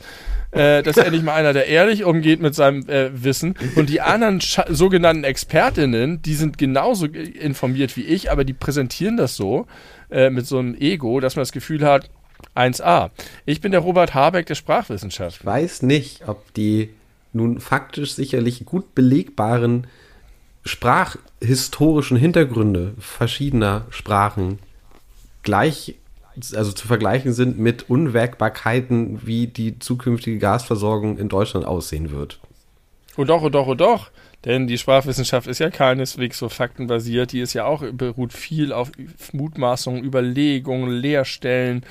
Äh, 0.50 0.82
das 0.82 0.96
ist 0.96 1.04
endlich 1.04 1.22
mal 1.22 1.34
einer, 1.34 1.52
der 1.52 1.66
ehrlich 1.66 2.04
umgeht 2.04 2.40
mit 2.40 2.56
seinem 2.56 2.88
äh, 2.88 3.10
Wissen. 3.22 3.54
Und 3.76 3.90
die 3.90 4.00
anderen 4.00 4.40
sogenannten 4.40 5.22
Expertinnen, 5.22 6.20
die 6.20 6.34
sind 6.34 6.58
genauso 6.58 7.06
informiert 7.06 7.96
wie 7.96 8.02
ich, 8.02 8.32
aber 8.32 8.44
die 8.44 8.54
präsentieren 8.54 9.16
das 9.16 9.36
so 9.36 9.66
äh, 10.10 10.30
mit 10.30 10.46
so 10.46 10.58
einem 10.58 10.74
Ego, 10.74 11.20
dass 11.20 11.36
man 11.36 11.42
das 11.42 11.52
Gefühl 11.52 11.86
hat, 11.86 12.10
1a. 12.56 13.10
Ich 13.46 13.60
bin 13.60 13.70
der 13.70 13.80
Robert 13.80 14.14
Habeck 14.14 14.46
der 14.46 14.56
Sprachwissenschaft. 14.56 15.40
Ich 15.40 15.46
weiß 15.46 15.82
nicht, 15.82 16.26
ob 16.26 16.52
die 16.54 16.90
nun 17.32 17.60
faktisch 17.60 18.14
sicherlich 18.14 18.64
gut 18.64 18.94
belegbaren 18.94 19.86
sprachhistorischen 20.68 22.16
Hintergründe 22.16 22.94
verschiedener 22.98 23.86
Sprachen 23.90 24.58
gleich, 25.42 25.94
also 26.54 26.72
zu 26.72 26.86
vergleichen 26.86 27.32
sind 27.32 27.58
mit 27.58 27.88
Unwägbarkeiten, 27.88 29.26
wie 29.26 29.46
die 29.46 29.78
zukünftige 29.78 30.38
Gasversorgung 30.38 31.18
in 31.18 31.28
Deutschland 31.28 31.66
aussehen 31.66 32.10
wird. 32.10 32.38
Oh 33.16 33.24
doch, 33.24 33.42
oh 33.42 33.48
doch, 33.48 33.66
oh 33.66 33.74
doch. 33.74 34.10
Denn 34.44 34.68
die 34.68 34.78
Sprachwissenschaft 34.78 35.48
ist 35.48 35.58
ja 35.58 35.70
keineswegs 35.70 36.38
so 36.38 36.48
faktenbasiert. 36.48 37.32
Die 37.32 37.40
ist 37.40 37.54
ja 37.54 37.64
auch, 37.64 37.82
beruht 37.92 38.32
viel 38.32 38.72
auf 38.72 38.92
Mutmaßungen, 39.32 40.04
Überlegungen, 40.04 40.90
Leerstellen. 40.90 41.84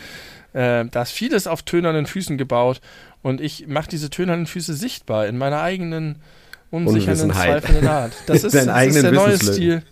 Äh, 0.53 0.85
da 0.85 1.01
ist 1.01 1.11
vieles 1.11 1.47
auf 1.47 1.63
tönernen 1.63 2.05
Füßen 2.05 2.37
gebaut. 2.37 2.79
Und 3.21 3.41
ich 3.41 3.67
mache 3.67 3.89
diese 3.89 4.09
tönernen 4.09 4.45
Füße 4.45 4.73
sichtbar 4.73 5.27
in 5.27 5.37
meiner 5.37 5.61
eigenen 5.61 6.21
unsicheren, 6.71 7.31
zweifelnden 7.31 7.87
Art. 7.87 8.13
Das 8.25 8.43
ist, 8.43 8.55
das 8.55 8.85
ist 8.87 9.03
der 9.03 9.11
neue 9.11 9.37
Stil. 9.37 9.83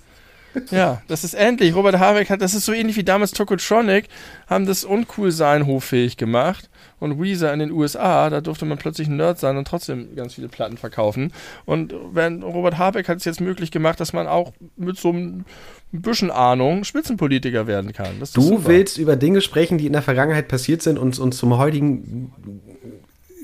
Ja, 0.72 1.02
das 1.08 1.24
ist 1.24 1.34
endlich. 1.34 1.76
Robert 1.76 2.00
Habeck 2.00 2.30
hat, 2.30 2.42
das 2.42 2.54
ist 2.54 2.66
so 2.66 2.74
ähnlich 2.74 2.96
wie 2.96 3.04
damals 3.04 3.32
Tokotronic, 3.32 4.08
haben 4.48 4.66
das 4.66 4.84
Uncool-Sein 4.84 5.68
hoffähig 5.68 6.18
gemacht. 6.18 6.70
Und 7.00 7.22
Weezer 7.22 7.54
in 7.54 7.60
den 7.60 7.72
USA, 7.72 8.30
da 8.30 8.40
durfte 8.40 8.66
man 8.66 8.78
plötzlich 8.78 9.10
ein 9.10 9.18
Nerd 9.18 9.38
sein 9.38 9.58
und 9.58 9.68
trotzdem 9.68 10.16
ganz 10.16 10.36
viele 10.36 10.48
Platten 10.48 10.78
verkaufen. 10.78 11.34
Und 11.66 11.94
wenn 12.14 12.42
Robert 12.42 12.78
Habeck 12.78 13.10
hat 13.10 13.18
es 13.18 13.26
jetzt 13.26 13.42
möglich 13.42 13.70
gemacht, 13.70 14.00
dass 14.00 14.14
man 14.14 14.28
auch 14.28 14.54
mit 14.78 14.98
so 14.98 15.10
einem 15.10 15.44
bisschen 15.92 16.32
Ahnung 16.32 16.84
Spitzenpolitiker 16.84 17.68
werden 17.68 17.94
kann. 17.94 18.20
du 18.20 18.26
super. 18.26 18.68
willst 18.68 18.98
über 18.98 19.16
Dinge 19.16 19.42
sprechen, 19.42 19.78
die 19.78 19.88
in 19.88 19.94
der 19.94 20.02
Vergangenheit 20.02 20.48
passiert 20.48 20.82
sind 20.82 20.98
und 20.98 21.20
uns 21.20 21.38
zum 21.38 21.58
heutigen 21.58 22.32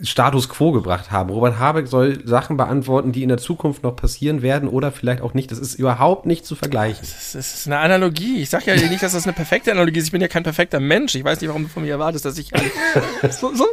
Status 0.04 0.50
quo 0.50 0.72
gebracht 0.72 1.12
haben. 1.12 1.30
Robert 1.30 1.60
Habeck 1.60 1.88
soll 1.88 2.26
Sachen 2.26 2.58
beantworten, 2.58 3.12
die 3.12 3.24
in 3.24 3.30
der 3.30 3.38
Zukunft 3.38 3.84
noch 3.84 3.96
passieren 3.96 4.42
werden 4.42 4.68
oder 4.68 4.92
vielleicht 4.92 5.22
auch 5.22 5.34
nicht. 5.34 5.52
Das 5.52 5.60
ist 5.60 5.76
überhaupt 5.76 6.26
nicht 6.26 6.46
zu 6.46 6.56
vergleichen. 6.56 7.02
Das 7.02 7.10
ist, 7.10 7.36
das 7.36 7.54
ist 7.54 7.68
eine 7.68 7.78
Analogie. 7.80 8.42
Ich 8.42 8.50
sage 8.50 8.74
ja 8.74 8.76
nicht, 8.76 9.04
dass 9.04 9.14
das 9.14 9.26
eine 9.26 9.34
perfekte 9.34 9.72
Analogie 9.72 10.00
ist. 10.00 10.06
Ich 10.06 10.12
bin 10.12 10.22
ja 10.22 10.28
kein 10.28 10.44
perfekter 10.44 10.80
Mensch. 10.80 11.16
Ich 11.16 11.24
weiß 11.24 11.42
nicht, 11.42 11.50
warum 11.50 11.64
du 11.64 11.70
von 11.70 11.84
mir 11.84 11.92
erwartest, 11.92 12.26
dass 12.26 12.38
ich. 12.38 12.52
so, 13.30 13.54
so, 13.54 13.66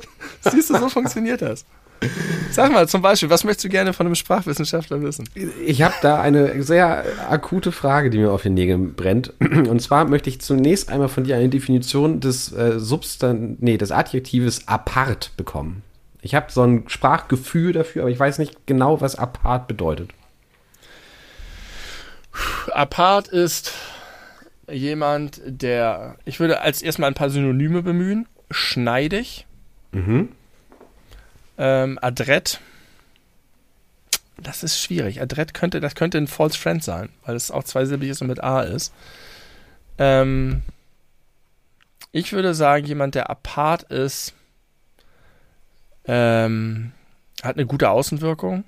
siehst 0.50 0.70
du, 0.70 0.78
so 0.78 0.88
funktioniert 0.88 1.42
das. 1.42 1.64
Sag 2.50 2.72
mal 2.72 2.88
zum 2.88 3.02
Beispiel, 3.02 3.30
was 3.30 3.44
möchtest 3.44 3.64
du 3.64 3.68
gerne 3.68 3.92
von 3.92 4.06
einem 4.06 4.14
Sprachwissenschaftler 4.14 5.02
wissen? 5.02 5.28
Ich 5.64 5.82
habe 5.82 5.94
da 6.02 6.20
eine 6.20 6.62
sehr 6.62 7.04
akute 7.28 7.72
Frage, 7.72 8.10
die 8.10 8.18
mir 8.18 8.30
auf 8.30 8.42
den 8.42 8.54
Nägeln 8.54 8.94
brennt. 8.94 9.32
Und 9.40 9.80
zwar 9.82 10.04
möchte 10.04 10.30
ich 10.30 10.40
zunächst 10.40 10.90
einmal 10.90 11.08
von 11.08 11.24
dir 11.24 11.36
eine 11.36 11.48
Definition 11.48 12.20
des 12.20 12.52
äh, 12.52 12.78
Substan 12.78 13.56
nee, 13.60 13.76
des 13.76 13.90
Adjektives 13.90 14.68
apart 14.68 15.32
bekommen. 15.36 15.82
Ich 16.20 16.34
habe 16.34 16.50
so 16.50 16.62
ein 16.62 16.88
Sprachgefühl 16.88 17.72
dafür, 17.72 18.02
aber 18.02 18.10
ich 18.10 18.18
weiß 18.18 18.38
nicht 18.38 18.66
genau, 18.66 19.00
was 19.00 19.16
apart 19.16 19.68
bedeutet. 19.68 20.10
Apart 22.72 23.28
ist 23.28 23.72
jemand, 24.70 25.40
der, 25.44 26.16
ich 26.24 26.40
würde 26.40 26.60
als 26.60 26.82
erstmal 26.82 27.10
ein 27.10 27.14
paar 27.14 27.30
Synonyme 27.30 27.82
bemühen. 27.82 28.26
Schneidig. 28.50 29.46
Mhm. 29.92 30.30
Ähm, 31.56 31.98
adrett. 32.00 32.60
Das 34.40 34.62
ist 34.62 34.80
schwierig. 34.80 35.20
Adrett 35.20 35.54
könnte, 35.54 35.80
das 35.80 35.94
könnte 35.94 36.18
ein 36.18 36.28
False 36.28 36.56
Friend 36.56 36.82
sein, 36.82 37.08
weil 37.24 37.34
es 37.34 37.50
auch 37.50 37.64
zweisilbig 37.64 38.10
ist 38.10 38.22
und 38.22 38.28
mit 38.28 38.42
A 38.42 38.62
ist. 38.62 38.92
Ähm, 39.98 40.62
ich 42.12 42.32
würde 42.32 42.54
sagen, 42.54 42.86
jemand, 42.86 43.14
der 43.14 43.30
apart 43.30 43.84
ist, 43.84 44.34
ähm, 46.08 46.92
hat 47.42 47.56
eine 47.56 47.66
gute 47.66 47.90
Außenwirkung. 47.90 48.64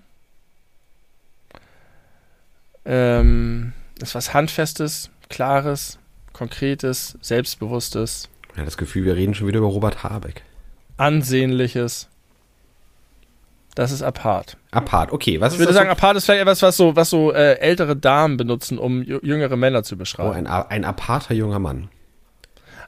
Ähm, 2.84 3.72
ist 4.00 4.14
was 4.14 4.32
Handfestes, 4.32 5.10
Klares, 5.28 5.98
Konkretes, 6.32 7.18
Selbstbewusstes. 7.20 8.28
Ja, 8.56 8.64
das 8.64 8.76
Gefühl, 8.76 9.04
wir 9.04 9.16
reden 9.16 9.34
schon 9.34 9.48
wieder 9.48 9.58
über 9.58 9.68
Robert 9.68 10.02
Habeck. 10.04 10.42
Ansehnliches. 10.96 12.08
Das 13.74 13.92
ist 13.92 14.02
apart. 14.02 14.56
Apart, 14.72 15.12
okay. 15.12 15.40
Was 15.40 15.54
ich 15.54 15.58
würde 15.58 15.72
sagen, 15.72 15.88
so? 15.88 15.92
apart 15.92 16.16
ist 16.16 16.24
vielleicht 16.24 16.42
etwas, 16.42 16.60
was 16.60 16.76
so, 16.76 16.96
was 16.96 17.08
so 17.08 17.32
äh, 17.32 17.54
ältere 17.54 17.96
Damen 17.96 18.36
benutzen, 18.36 18.78
um 18.78 19.02
jüngere 19.02 19.56
Männer 19.56 19.82
zu 19.82 19.96
beschreiben. 19.96 20.28
Oh, 20.28 20.32
ein, 20.32 20.46
ein 20.46 20.84
aparter 20.84 21.34
junger 21.34 21.58
Mann. 21.58 21.88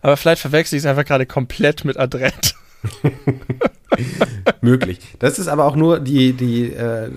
Aber 0.01 0.17
vielleicht 0.17 0.43
verwechsel 0.43 0.77
ich 0.77 0.83
es 0.83 0.87
einfach 0.87 1.05
gerade 1.05 1.27
komplett 1.27 1.85
mit 1.85 1.97
Adrett. 1.97 2.57
Möglich. 4.61 4.99
Das 5.19 5.39
ist 5.39 5.49
aber 5.49 5.65
auch 5.65 5.77
nur 5.77 6.01
die, 6.01 6.33
die, 6.33 6.73
äh, 6.73 7.11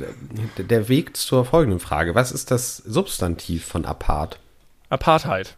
der 0.58 0.90
Weg 0.90 1.16
zur 1.18 1.46
folgenden 1.46 1.80
Frage. 1.80 2.16
Was 2.16 2.32
ist 2.32 2.52
das 2.52 2.78
Substantiv 2.78 3.66
von 3.66 3.86
Apart? 3.86 4.40
Apartheid. 4.90 5.56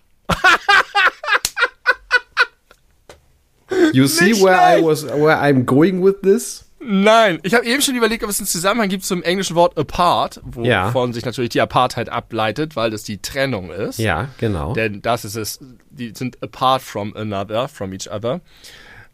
You 3.94 4.08
see 4.08 4.30
Nicht 4.30 4.44
where 4.44 4.80
I 4.80 4.84
was, 4.84 5.04
where 5.06 5.38
I'm 5.42 5.64
going 5.66 6.04
with 6.04 6.16
this? 6.24 6.64
Nein, 6.80 7.40
ich 7.44 7.54
habe 7.54 7.66
eben 7.66 7.82
schon 7.82 7.96
überlegt, 7.96 8.24
ob 8.24 8.30
es 8.30 8.40
einen 8.40 8.48
Zusammenhang 8.48 8.88
gibt 8.88 9.04
zum 9.04 9.24
englischen 9.24 9.56
Wort 9.56 9.78
apart, 9.78 10.40
Ja. 10.62 10.88
wovon 10.88 11.12
sich 11.12 11.26
natürlich 11.26 11.50
die 11.50 11.60
Apartheid 11.60 12.08
ableitet, 12.10 12.76
weil 12.76 12.92
das 12.92 13.04
die 13.04 13.18
Trennung 13.22 13.72
ist. 13.72 13.98
Ja, 14.00 14.30
genau. 14.38 14.74
Denn 14.74 15.02
das 15.02 15.26
ist 15.26 15.36
es, 15.36 15.60
die 15.90 16.14
sind 16.16 16.42
apart 16.42 16.82
from 16.82 17.14
another, 17.16 17.68
from 17.68 17.92
each 17.94 18.10
other. 18.10 18.40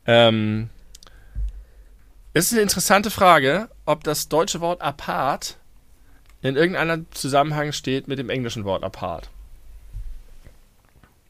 Ähm, 0.06 0.70
es 2.34 2.46
ist 2.48 2.54
eine 2.54 2.62
interessante 2.62 3.10
Frage, 3.12 3.70
ob 3.86 4.04
das 4.04 4.28
deutsche 4.30 4.60
Wort 4.62 4.82
apart 4.82 5.58
in 6.42 6.56
irgendeinem 6.56 7.06
Zusammenhang 7.12 7.72
steht 7.72 8.08
mit 8.08 8.20
dem 8.20 8.30
englischen 8.30 8.66
Wort 8.66 8.84
apart. 8.84 9.30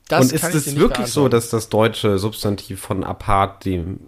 Das 0.10 0.26
Und 0.26 0.34
ist 0.34 0.43
es 0.43 0.76
wirklich 0.76 1.08
so, 1.08 1.30
dass 1.30 1.49
das 1.49 1.70
deutsche 1.70 2.18
Substantiv 2.20 2.80
von 2.82 3.04
apart 3.04 3.66
dem 3.66 3.99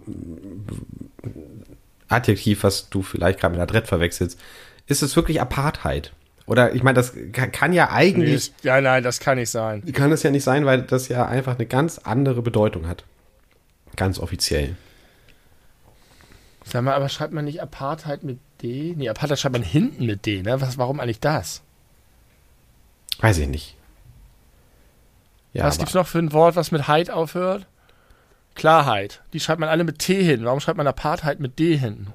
Adjektiv, 2.08 2.62
was 2.62 2.88
du 2.88 3.02
vielleicht 3.02 3.40
gerade 3.40 3.52
mit 3.52 3.60
Adrett 3.62 3.88
verwechselst, 3.88 4.38
ist 4.86 5.02
es 5.02 5.16
wirklich 5.16 5.40
Apartheid? 5.40 6.12
Oder 6.46 6.74
ich 6.74 6.82
meine, 6.84 6.94
das 6.94 7.12
kann, 7.32 7.72
ja 7.72 7.86
Nee, 7.86 7.92
eigentlich, 7.92 8.52
das- 8.52 8.62
ja, 8.62 8.80
nein, 8.80 9.02
das 9.02 9.18
kann 9.18 9.36
nicht 9.38 9.50
sein. 9.50 9.82
kann 9.92 10.12
es 10.12 10.22
ja 10.22 10.30
nicht 10.30 10.44
sein, 10.44 10.64
weil 10.64 10.82
das 10.82 11.08
ja 11.08 11.26
einfach 11.26 11.56
eine 11.56 11.66
ganz 11.66 11.98
andere 11.98 12.42
Bedeutung 12.42 12.86
hat. 12.86 13.02
Ganz 13.96 14.20
offiziell. 14.20 14.76
Sag 16.68 16.82
mal, 16.82 16.94
aber 16.94 17.08
schreibt 17.08 17.32
man 17.32 17.44
nicht 17.44 17.62
Apartheid 17.62 18.24
mit 18.24 18.38
D? 18.60 18.94
Nee, 18.96 19.08
Apartheid 19.08 19.38
schreibt 19.38 19.52
man 19.54 19.62
hinten 19.62 20.04
mit 20.04 20.26
D, 20.26 20.42
ne? 20.42 20.60
Was, 20.60 20.76
warum 20.78 20.98
eigentlich 20.98 21.20
das? 21.20 21.62
Weiß 23.20 23.38
ich 23.38 23.46
nicht. 23.48 23.76
Ja, 25.52 25.64
was 25.64 25.78
gibt's 25.78 25.94
noch 25.94 26.06
für 26.06 26.18
ein 26.18 26.32
Wort, 26.32 26.56
was 26.56 26.72
mit 26.72 26.88
Heid 26.88 27.10
aufhört? 27.10 27.66
Klarheit. 28.56 29.22
Die 29.32 29.40
schreibt 29.40 29.60
man 29.60 29.68
alle 29.68 29.84
mit 29.84 30.00
T 30.00 30.22
hin. 30.22 30.44
Warum 30.44 30.60
schreibt 30.60 30.76
man 30.76 30.86
Apartheid 30.86 31.40
mit 31.40 31.58
D 31.58 31.76
hinten? 31.76 32.12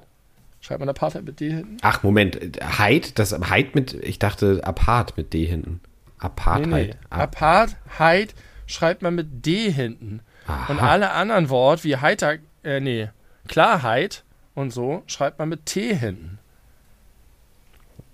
Schreibt 0.60 0.80
man 0.80 0.88
Apartheid 0.88 1.24
mit 1.24 1.40
D 1.40 1.50
hinten? 1.50 1.78
Ach, 1.82 2.02
Moment. 2.02 2.38
Heid, 2.78 3.18
das 3.18 3.32
Heid 3.32 3.74
mit, 3.74 3.94
ich 3.94 4.18
dachte 4.18 4.60
apart 4.64 5.16
mit 5.16 5.32
D 5.32 5.46
hinten. 5.46 5.80
Apartheid. 6.18 6.66
Nee, 6.68 6.84
nee. 6.86 6.94
Ap- 7.10 7.40
Apartheid 7.42 8.34
schreibt 8.66 9.02
man 9.02 9.14
mit 9.14 9.44
D 9.46 9.70
hinten. 9.70 10.20
Aha. 10.46 10.70
Und 10.72 10.78
alle 10.80 11.10
anderen 11.12 11.48
Worte 11.48 11.84
wie 11.84 11.96
Heiter, 11.96 12.36
äh, 12.62 12.80
nee, 12.80 13.08
Klarheit 13.48 14.22
und 14.54 14.72
so 14.72 15.02
schreibt 15.06 15.38
man 15.38 15.48
mit 15.48 15.66
T 15.66 15.94
hinten. 15.94 16.38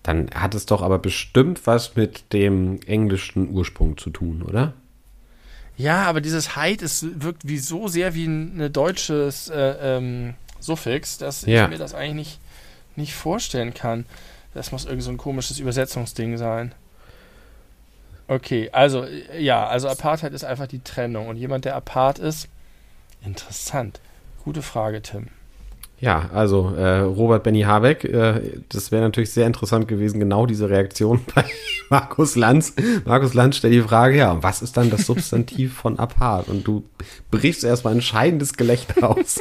Dann 0.03 0.31
hat 0.35 0.55
es 0.55 0.67
doch 0.67 0.81
aber 0.83 0.99
bestimmt 0.99 1.67
was 1.67 1.97
mit 1.97 2.33
dem 2.33 2.81
englischen 2.87 3.51
Ursprung 3.51 3.99
zu 3.99 4.11
tun, 4.11 4.43
oder? 4.43 4.73
Ja, 5.77 6.05
aber 6.05 6.21
dieses 6.21 6.57
Heid 6.57 6.83
ist, 6.83 7.23
wirkt 7.23 7.47
wie 7.47 7.59
so 7.59 7.89
sehr 7.89 8.15
wie 8.15 8.25
ein 8.27 8.73
deutsches 8.73 9.49
äh, 9.49 9.97
ähm, 9.97 10.35
Suffix, 10.61 11.19
dass 11.19 11.43
Ja. 11.47 11.65
ich 11.65 11.71
mir 11.71 11.79
das 11.79 11.95
eigentlich 11.95 12.15
nicht, 12.17 12.41
nicht 12.97 13.15
vorstellen 13.15 13.75
kann. 13.75 14.07
Das 14.55 14.73
muss 14.73 14.87
irgend 14.87 15.03
so 15.03 15.11
ein 15.11 15.19
komisches 15.19 15.59
Übersetzungsding 15.61 16.37
sein. 16.37 16.75
Okay, 18.27 18.71
also 18.73 19.05
äh, 19.05 19.41
ja, 19.41 19.67
also 19.67 19.89
Apartheid 19.89 20.33
ist 20.33 20.45
einfach 20.45 20.67
die 20.67 20.81
Trennung. 20.81 21.29
Und 21.29 21.37
jemand, 21.37 21.65
der 21.65 21.77
apart 21.77 22.19
ist, 22.19 22.49
interessant. 23.25 24.01
Gute 24.43 24.63
Frage, 24.63 25.01
Tim. 25.03 25.29
Ja, 26.01 26.31
also 26.33 26.75
äh, 26.77 26.99
Robert 27.01 27.43
Benny 27.43 27.63
Habeck, 27.63 28.05
äh, 28.05 28.41
das 28.69 28.93
wäre 28.93 29.03
natürlich 29.03 29.31
sehr 29.33 29.47
interessant 29.49 29.89
gewesen, 29.89 30.21
genau 30.21 30.47
diese 30.47 30.71
Reaktion 30.71 31.21
bei 31.35 31.45
Markus 31.91 32.37
Lanz. 32.37 32.75
Markus 33.05 33.35
Lanz 33.35 33.57
stellt 33.57 33.75
die 33.75 33.81
Frage, 33.83 34.17
ja, 34.17 34.41
was 34.43 34.63
ist 34.63 34.77
dann 34.77 34.91
das 34.91 35.07
Substantiv 35.07 35.75
von 35.75 35.99
apart? 35.99 36.47
Und 36.49 36.65
du 36.69 36.85
brichst 37.33 37.65
erstmal 37.65 37.95
ein 37.95 38.03
scheinendes 38.03 38.53
Gelächter 38.57 39.11
aus. 39.17 39.41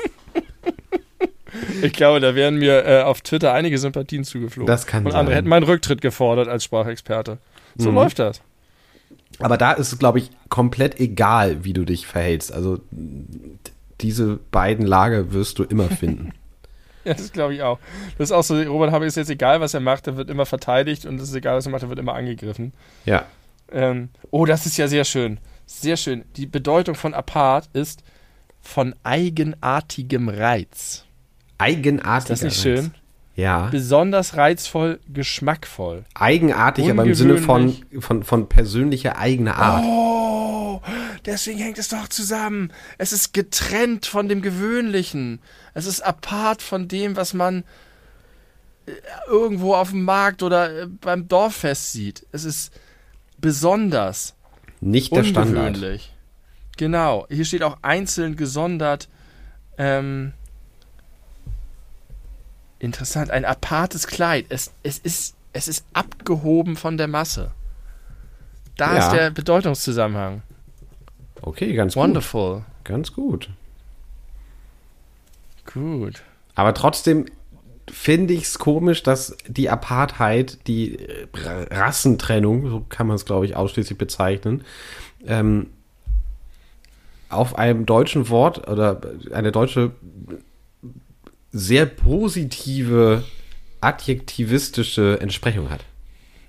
Ich 1.82 1.94
glaube, 1.94 2.20
da 2.20 2.34
wären 2.36 2.56
mir 2.58 2.86
äh, 2.86 3.02
auf 3.04 3.22
Twitter 3.22 3.54
einige 3.54 3.78
Sympathien 3.78 4.24
zugeflogen. 4.24 4.68
Das 4.68 4.88
kann 4.88 5.06
Und 5.06 5.12
sein. 5.12 5.20
andere 5.22 5.36
hätten 5.36 5.50
meinen 5.50 5.64
Rücktritt 5.64 6.02
gefordert 6.02 6.48
als 6.48 6.64
Sprachexperte. 6.64 7.38
So 7.78 7.90
Mhm. 7.90 7.96
läuft 7.96 8.20
das. 8.20 8.42
Aber 9.40 9.58
da 9.58 9.74
ist 9.74 9.94
es, 9.94 10.00
glaube 10.00 10.18
ich, 10.20 10.32
komplett 10.50 11.00
egal, 11.00 11.64
wie 11.64 11.74
du 11.74 11.86
dich 11.86 12.08
verhältst. 12.08 12.52
Also 12.52 12.80
diese 14.02 14.40
beiden 14.52 14.86
Lager 14.86 15.32
wirst 15.34 15.60
du 15.60 15.64
immer 15.64 15.90
finden. 15.90 16.32
Ja, 17.08 17.14
das 17.18 17.32
glaube 17.32 17.56
ich 17.56 17.64
auch. 17.64 17.80
Das 18.18 18.30
ist 18.30 18.32
auch 18.32 18.44
so, 18.44 18.60
Robert 18.62 18.92
Habeck 18.92 19.08
ist 19.08 19.16
jetzt 19.16 19.30
egal, 19.30 19.62
was 19.62 19.74
er 19.74 19.80
macht, 19.80 20.08
er 20.08 20.18
wird 20.18 20.30
immer 20.30 20.46
verteidigt 20.46 21.06
und 21.06 21.16
es 21.16 21.30
ist 21.30 21.36
egal, 21.36 21.56
was 21.56 21.66
er 21.66 21.72
macht, 21.72 21.84
er 21.84 21.90
wird 21.90 22.00
immer 22.00 22.14
angegriffen. 22.14 22.74
ja. 23.06 23.26
Ähm, 23.70 24.08
oh, 24.32 24.46
das 24.46 24.66
ist 24.66 24.78
ja 24.78 24.88
sehr 24.88 25.04
schön. 25.04 25.42
Sehr 25.66 25.98
schön. 25.98 26.24
Die 26.38 26.46
Bedeutung 26.46 26.96
von 26.96 27.14
apart 27.14 27.68
ist 27.74 28.02
von 28.62 28.96
eigenartigem 29.04 30.30
Reiz. 30.30 31.04
Eigenartig. 31.58 32.30
Ist 32.30 32.44
das 32.44 32.44
nicht 32.44 32.62
schön? 32.62 32.94
Ja. 33.38 33.68
Besonders 33.68 34.36
reizvoll, 34.36 35.00
geschmackvoll. 35.08 36.06
Eigenartig, 36.16 36.90
aber 36.90 37.06
im 37.06 37.14
Sinne 37.14 37.38
von, 37.38 37.78
von, 38.00 38.24
von 38.24 38.50
persönlicher 38.50 39.20
eigener 39.20 39.58
Art. 39.58 39.84
Oh, 39.86 40.82
deswegen 41.24 41.60
hängt 41.60 41.78
es 41.78 41.90
doch 41.90 42.08
zusammen. 42.08 42.74
Es 42.98 43.14
ist 43.14 43.36
getrennt 43.36 44.08
von 44.08 44.28
dem 44.28 44.42
Gewöhnlichen. 44.42 45.40
Es 45.76 45.86
ist 45.86 46.02
apart 46.02 46.64
von 46.64 46.88
dem, 46.88 47.16
was 47.16 47.36
man 47.36 47.64
äh, 48.88 48.94
irgendwo 49.28 49.76
auf 49.76 49.92
dem 49.92 50.04
Markt 50.04 50.42
oder 50.42 50.82
äh, 50.82 50.88
beim 50.88 51.28
Dorffest 51.28 51.92
sieht. 51.92 52.26
Es 52.32 52.44
ist 52.44 52.74
besonders, 53.38 54.34
Nicht 54.82 55.16
der 55.16 55.24
Standard. 55.24 55.78
Genau. 56.76 57.28
Hier 57.30 57.46
steht 57.46 57.62
auch 57.62 57.78
einzeln 57.84 58.36
gesondert. 58.36 59.10
Ähm, 59.78 60.34
interessant. 62.80 63.32
Ein 63.32 63.46
apartes 63.46 64.08
Kleid. 64.08 64.46
Es, 64.50 64.72
es, 64.84 64.98
ist, 65.00 65.36
es 65.54 65.68
ist 65.68 65.86
abgehoben 65.94 66.76
von 66.76 66.98
der 66.98 67.08
Masse. 67.08 67.52
Da 68.78 68.96
Ja. 68.96 69.00
ist 69.08 69.12
der 69.12 69.32
Bedeutungszusammenhang. 69.32 70.42
Okay, 71.42 71.74
ganz 71.74 71.94
gut. 71.96 72.04
Wonderful. 72.04 72.64
Ganz 72.84 73.14
gut. 73.14 73.50
Gut. 75.72 76.24
Aber 76.56 76.74
trotzdem 76.74 77.26
finde 77.90 78.34
ich 78.34 78.44
es 78.44 78.60
komisch, 78.60 79.04
dass 79.04 79.36
die 79.48 79.70
Apartheid, 79.70 80.58
die 80.68 80.98
äh, 81.00 81.28
Ra- 81.34 81.64
Rassentrennung, 81.86 82.70
so 82.70 82.86
kann 82.90 83.08
man 83.08 83.16
es, 83.16 83.26
glaube 83.26 83.46
ich, 83.46 83.56
ausschließlich 83.56 83.98
bezeichnen, 83.98 84.64
ähm, 85.26 85.68
auf 87.30 87.58
einem 87.58 87.86
deutschen 87.86 88.30
Wort 88.30 88.68
oder 88.70 89.02
eine 89.34 89.52
deutsche 89.52 89.92
sehr 91.52 91.86
positive 91.86 93.24
adjektivistische 93.82 95.20
Entsprechung 95.22 95.70
hat. 95.70 95.82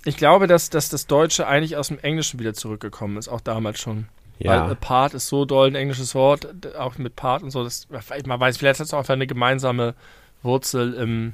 Ich 0.05 0.17
glaube, 0.17 0.47
dass, 0.47 0.69
dass 0.69 0.89
das 0.89 1.07
Deutsche 1.07 1.47
eigentlich 1.47 1.77
aus 1.77 1.89
dem 1.89 1.99
Englischen 1.99 2.39
wieder 2.39 2.53
zurückgekommen 2.53 3.17
ist, 3.17 3.27
auch 3.27 3.41
damals 3.41 3.79
schon. 3.79 4.07
Ja. 4.39 4.63
Weil 4.63 4.71
apart 4.71 5.13
ist 5.13 5.27
so 5.27 5.43
doll 5.43 5.67
ein 5.67 5.75
englisches 5.75 6.15
Wort, 6.15 6.47
auch 6.77 6.97
mit 6.97 7.15
Part 7.15 7.43
und 7.43 7.51
so. 7.51 7.63
Das, 7.63 7.87
man 8.25 8.39
weiß, 8.39 8.57
vielleicht 8.57 8.79
hat 8.79 8.87
es 8.87 8.93
auch 8.93 8.99
einfach 8.99 9.13
eine 9.13 9.27
gemeinsame 9.27 9.95
Wurzel 10.41 10.93
im 10.93 11.33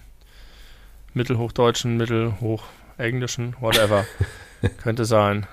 Mittelhochdeutschen, 1.13 1.97
Mittelhochenglischen, 1.97 3.55
whatever. 3.59 4.05
Könnte 4.81 5.05
sein. 5.05 5.45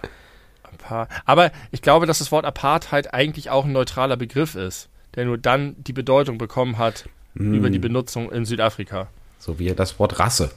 Aber 1.24 1.52
ich 1.70 1.82
glaube, 1.82 2.06
dass 2.06 2.18
das 2.18 2.32
Wort 2.32 2.44
Apartheid 2.44 3.14
eigentlich 3.14 3.50
auch 3.50 3.64
ein 3.64 3.72
neutraler 3.72 4.16
Begriff 4.16 4.54
ist, 4.54 4.88
der 5.14 5.26
nur 5.26 5.38
dann 5.38 5.76
die 5.78 5.92
Bedeutung 5.92 6.38
bekommen 6.38 6.78
hat 6.78 7.08
über 7.35 7.70
die 7.70 7.78
Benutzung 7.78 8.30
in 8.30 8.45
Südafrika. 8.45 9.09
So 9.39 9.59
wie 9.59 9.72
das 9.74 9.99
Wort 9.99 10.18
Rasse. 10.18 10.51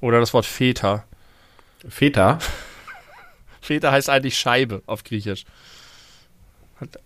Oder 0.00 0.20
das 0.20 0.32
Wort 0.32 0.46
Feta. 0.46 1.04
Feta. 1.88 2.38
Feta 3.60 3.92
heißt 3.92 4.08
eigentlich 4.08 4.38
Scheibe 4.38 4.82
auf 4.86 5.04
Griechisch. 5.04 5.44
Hat 6.80 6.98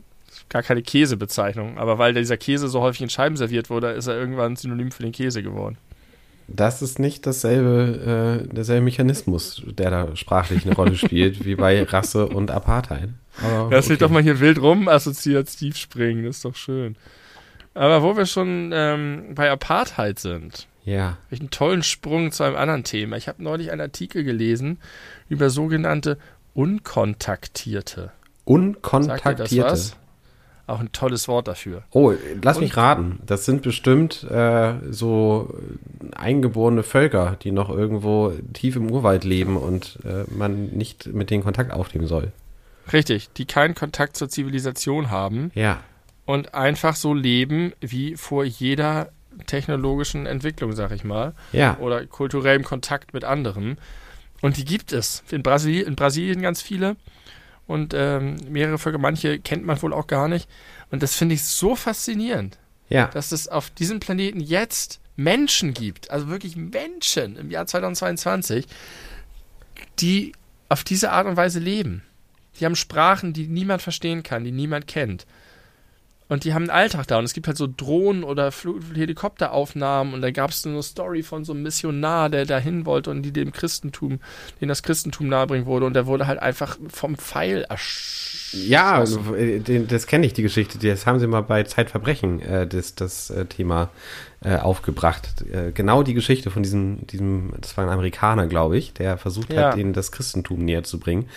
gar 0.48 0.62
keine 0.62 0.82
Käsebezeichnung, 0.82 1.78
aber 1.78 1.98
weil 1.98 2.14
dieser 2.14 2.36
Käse 2.36 2.68
so 2.68 2.80
häufig 2.80 3.02
in 3.02 3.10
Scheiben 3.10 3.36
serviert 3.36 3.70
wurde, 3.70 3.90
ist 3.92 4.06
er 4.06 4.16
irgendwann 4.16 4.56
Synonym 4.56 4.92
für 4.92 5.02
den 5.02 5.12
Käse 5.12 5.42
geworden. 5.42 5.78
Das 6.48 6.82
ist 6.82 6.98
nicht 6.98 7.26
dasselbe, 7.26 8.42
äh, 8.44 8.54
derselbe 8.54 8.84
Mechanismus, 8.84 9.62
der 9.66 9.90
da 9.90 10.16
sprachlich 10.16 10.66
eine 10.66 10.74
Rolle 10.74 10.96
spielt, 10.96 11.44
wie 11.46 11.54
bei 11.54 11.82
Rasse 11.84 12.26
und 12.26 12.50
Apartheid. 12.50 13.08
Aber 13.42 13.70
Lass 13.70 13.88
mich 13.88 13.96
okay. 13.96 14.04
doch 14.04 14.10
mal 14.10 14.22
hier 14.22 14.40
wild 14.40 14.60
rum 14.60 14.88
assoziativ 14.88 15.76
springen, 15.76 16.24
das 16.24 16.36
ist 16.36 16.44
doch 16.44 16.56
schön. 16.56 16.96
Aber 17.74 18.02
wo 18.02 18.16
wir 18.16 18.26
schon 18.26 18.70
ähm, 18.74 19.34
bei 19.34 19.50
Apartheid 19.50 20.18
sind, 20.18 20.66
Ja. 20.84 21.02
habe 21.04 21.16
ich 21.30 21.40
einen 21.40 21.50
tollen 21.50 21.82
Sprung 21.82 22.32
zu 22.32 22.42
einem 22.44 22.56
anderen 22.56 22.84
Thema. 22.84 23.16
Ich 23.16 23.28
habe 23.28 23.42
neulich 23.42 23.70
einen 23.72 23.80
Artikel 23.80 24.24
gelesen 24.24 24.78
über 25.28 25.48
sogenannte 25.50 26.18
Unkontaktierte. 26.54 28.12
Unkontaktierte. 28.44 29.62
was? 29.70 29.96
Auch 30.68 30.80
ein 30.80 30.92
tolles 30.92 31.26
Wort 31.28 31.48
dafür. 31.48 31.82
Oh, 31.90 32.12
lass 32.40 32.60
mich 32.60 32.76
raten. 32.76 33.18
Das 33.26 33.44
sind 33.44 33.62
bestimmt 33.62 34.22
äh, 34.30 34.74
so 34.90 35.54
eingeborene 36.14 36.82
Völker, 36.84 37.36
die 37.42 37.50
noch 37.50 37.68
irgendwo 37.68 38.32
tief 38.52 38.76
im 38.76 38.90
Urwald 38.90 39.24
leben 39.24 39.56
und 39.56 39.98
äh, 40.04 40.24
man 40.32 40.66
nicht 40.68 41.06
mit 41.12 41.30
denen 41.30 41.42
Kontakt 41.42 41.72
aufnehmen 41.72 42.06
soll. 42.06 42.30
Richtig, 42.92 43.30
die 43.32 43.44
keinen 43.44 43.74
Kontakt 43.74 44.16
zur 44.16 44.28
Zivilisation 44.28 45.10
haben 45.10 45.50
Ja. 45.54 45.80
Und 46.24 46.54
einfach 46.54 46.96
so 46.96 47.14
leben 47.14 47.72
wie 47.80 48.16
vor 48.16 48.44
jeder 48.44 49.10
technologischen 49.46 50.26
Entwicklung, 50.26 50.72
sag 50.72 50.92
ich 50.92 51.04
mal. 51.04 51.34
Ja. 51.52 51.78
Oder 51.78 52.06
kulturellem 52.06 52.64
Kontakt 52.64 53.14
mit 53.14 53.24
anderen. 53.24 53.78
Und 54.40 54.56
die 54.56 54.64
gibt 54.64 54.92
es. 54.92 55.22
In, 55.30 55.42
Brasil 55.42 55.82
in 55.82 55.96
Brasilien 55.96 56.42
ganz 56.42 56.60
viele. 56.62 56.96
Und 57.66 57.94
ähm, 57.94 58.36
mehrere 58.48 58.78
Völker, 58.78 58.98
manche 58.98 59.38
kennt 59.38 59.64
man 59.64 59.80
wohl 59.82 59.92
auch 59.94 60.06
gar 60.06 60.28
nicht. 60.28 60.48
Und 60.90 61.02
das 61.02 61.14
finde 61.14 61.34
ich 61.36 61.44
so 61.44 61.76
faszinierend, 61.76 62.58
Ja. 62.88 63.06
dass 63.06 63.32
es 63.32 63.48
auf 63.48 63.70
diesem 63.70 64.00
Planeten 64.00 64.40
jetzt 64.40 65.00
Menschen 65.16 65.72
gibt, 65.74 66.10
also 66.10 66.28
wirklich 66.28 66.56
Menschen 66.56 67.36
im 67.36 67.50
Jahr 67.50 67.66
2022, 67.66 68.66
die 70.00 70.32
auf 70.68 70.84
diese 70.84 71.12
Art 71.12 71.26
und 71.26 71.36
Weise 71.36 71.58
leben. 71.60 72.02
Die 72.58 72.64
haben 72.64 72.76
Sprachen, 72.76 73.32
die 73.32 73.46
niemand 73.46 73.82
verstehen 73.82 74.22
kann, 74.22 74.44
die 74.44 74.52
niemand 74.52 74.86
kennt. 74.86 75.26
Und 76.32 76.44
die 76.44 76.54
haben 76.54 76.62
einen 76.62 76.70
Alltag 76.70 77.06
da. 77.08 77.18
Und 77.18 77.24
es 77.24 77.34
gibt 77.34 77.46
halt 77.46 77.58
so 77.58 77.68
Drohnen 77.68 78.24
oder 78.24 78.52
Fl 78.52 78.80
Helikopteraufnahmen. 78.94 80.14
Und 80.14 80.22
da 80.22 80.30
gab 80.30 80.48
es 80.48 80.66
eine 80.66 80.82
Story 80.82 81.22
von 81.22 81.44
so 81.44 81.52
einem 81.52 81.62
Missionar, 81.62 82.30
der 82.30 82.46
dahin 82.46 82.86
wollte 82.86 83.10
und 83.10 83.20
die 83.22 83.32
dem 83.32 83.52
Christentum, 83.52 84.18
den 84.58 84.68
das 84.68 84.82
Christentum 84.82 85.28
nahebringen 85.28 85.66
wurde. 85.66 85.84
Und 85.84 85.92
der 85.92 86.06
wurde 86.06 86.26
halt 86.26 86.40
einfach 86.40 86.78
vom 86.88 87.16
Pfeil 87.16 87.64
erschossen. 87.68 88.66
Ja, 88.66 88.92
also, 88.92 89.20
das 89.88 90.06
kenne 90.06 90.24
ich, 90.24 90.32
die 90.32 90.42
Geschichte. 90.42 90.78
Das 90.78 91.04
haben 91.04 91.18
sie 91.18 91.26
mal 91.26 91.42
bei 91.42 91.64
Zeitverbrechen, 91.64 92.40
äh, 92.40 92.66
das, 92.66 92.94
das 92.94 93.28
äh, 93.28 93.44
Thema 93.44 93.90
äh, 94.44 94.56
aufgebracht. 94.56 95.44
Äh, 95.52 95.72
genau 95.72 96.02
die 96.02 96.14
Geschichte 96.14 96.50
von 96.50 96.62
diesem, 96.62 97.06
diesem, 97.06 97.52
das 97.60 97.76
war 97.76 97.84
ein 97.84 97.90
Amerikaner, 97.90 98.46
glaube 98.46 98.76
ich, 98.76 98.92
der 98.92 99.16
versucht 99.18 99.52
Ja. 99.52 99.70
hat, 99.70 99.76
ihnen 99.76 99.92
das 99.92 100.10
Christentum 100.12 100.64
näher 100.64 100.82
zu 100.82 100.98
bringen. 100.98 101.28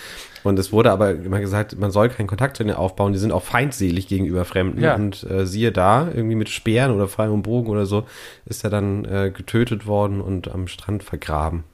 Und 0.42 0.58
es 0.58 0.72
wurde 0.72 0.90
aber 0.90 1.10
immer 1.12 1.40
gesagt, 1.40 1.78
man 1.78 1.90
soll 1.90 2.08
keinen 2.08 2.26
Kontakt 2.26 2.56
zu 2.56 2.62
ihnen 2.62 2.74
aufbauen, 2.74 3.12
die 3.12 3.18
sind 3.18 3.32
auch 3.32 3.42
feindselig 3.42 4.08
gegenüber 4.08 4.44
Fremden. 4.44 4.80
Ja. 4.82 4.94
Und 4.94 5.22
äh, 5.30 5.46
siehe 5.46 5.72
da, 5.72 6.08
irgendwie 6.12 6.36
mit 6.36 6.48
Speeren 6.48 6.90
oder 6.92 7.08
freiem 7.08 7.42
Bogen 7.42 7.70
oder 7.70 7.86
so, 7.86 8.06
ist 8.44 8.64
er 8.64 8.70
dann 8.70 9.04
äh, 9.04 9.30
getötet 9.30 9.86
worden 9.86 10.20
und 10.20 10.48
am 10.48 10.66
Strand 10.68 11.02
vergraben. 11.02 11.64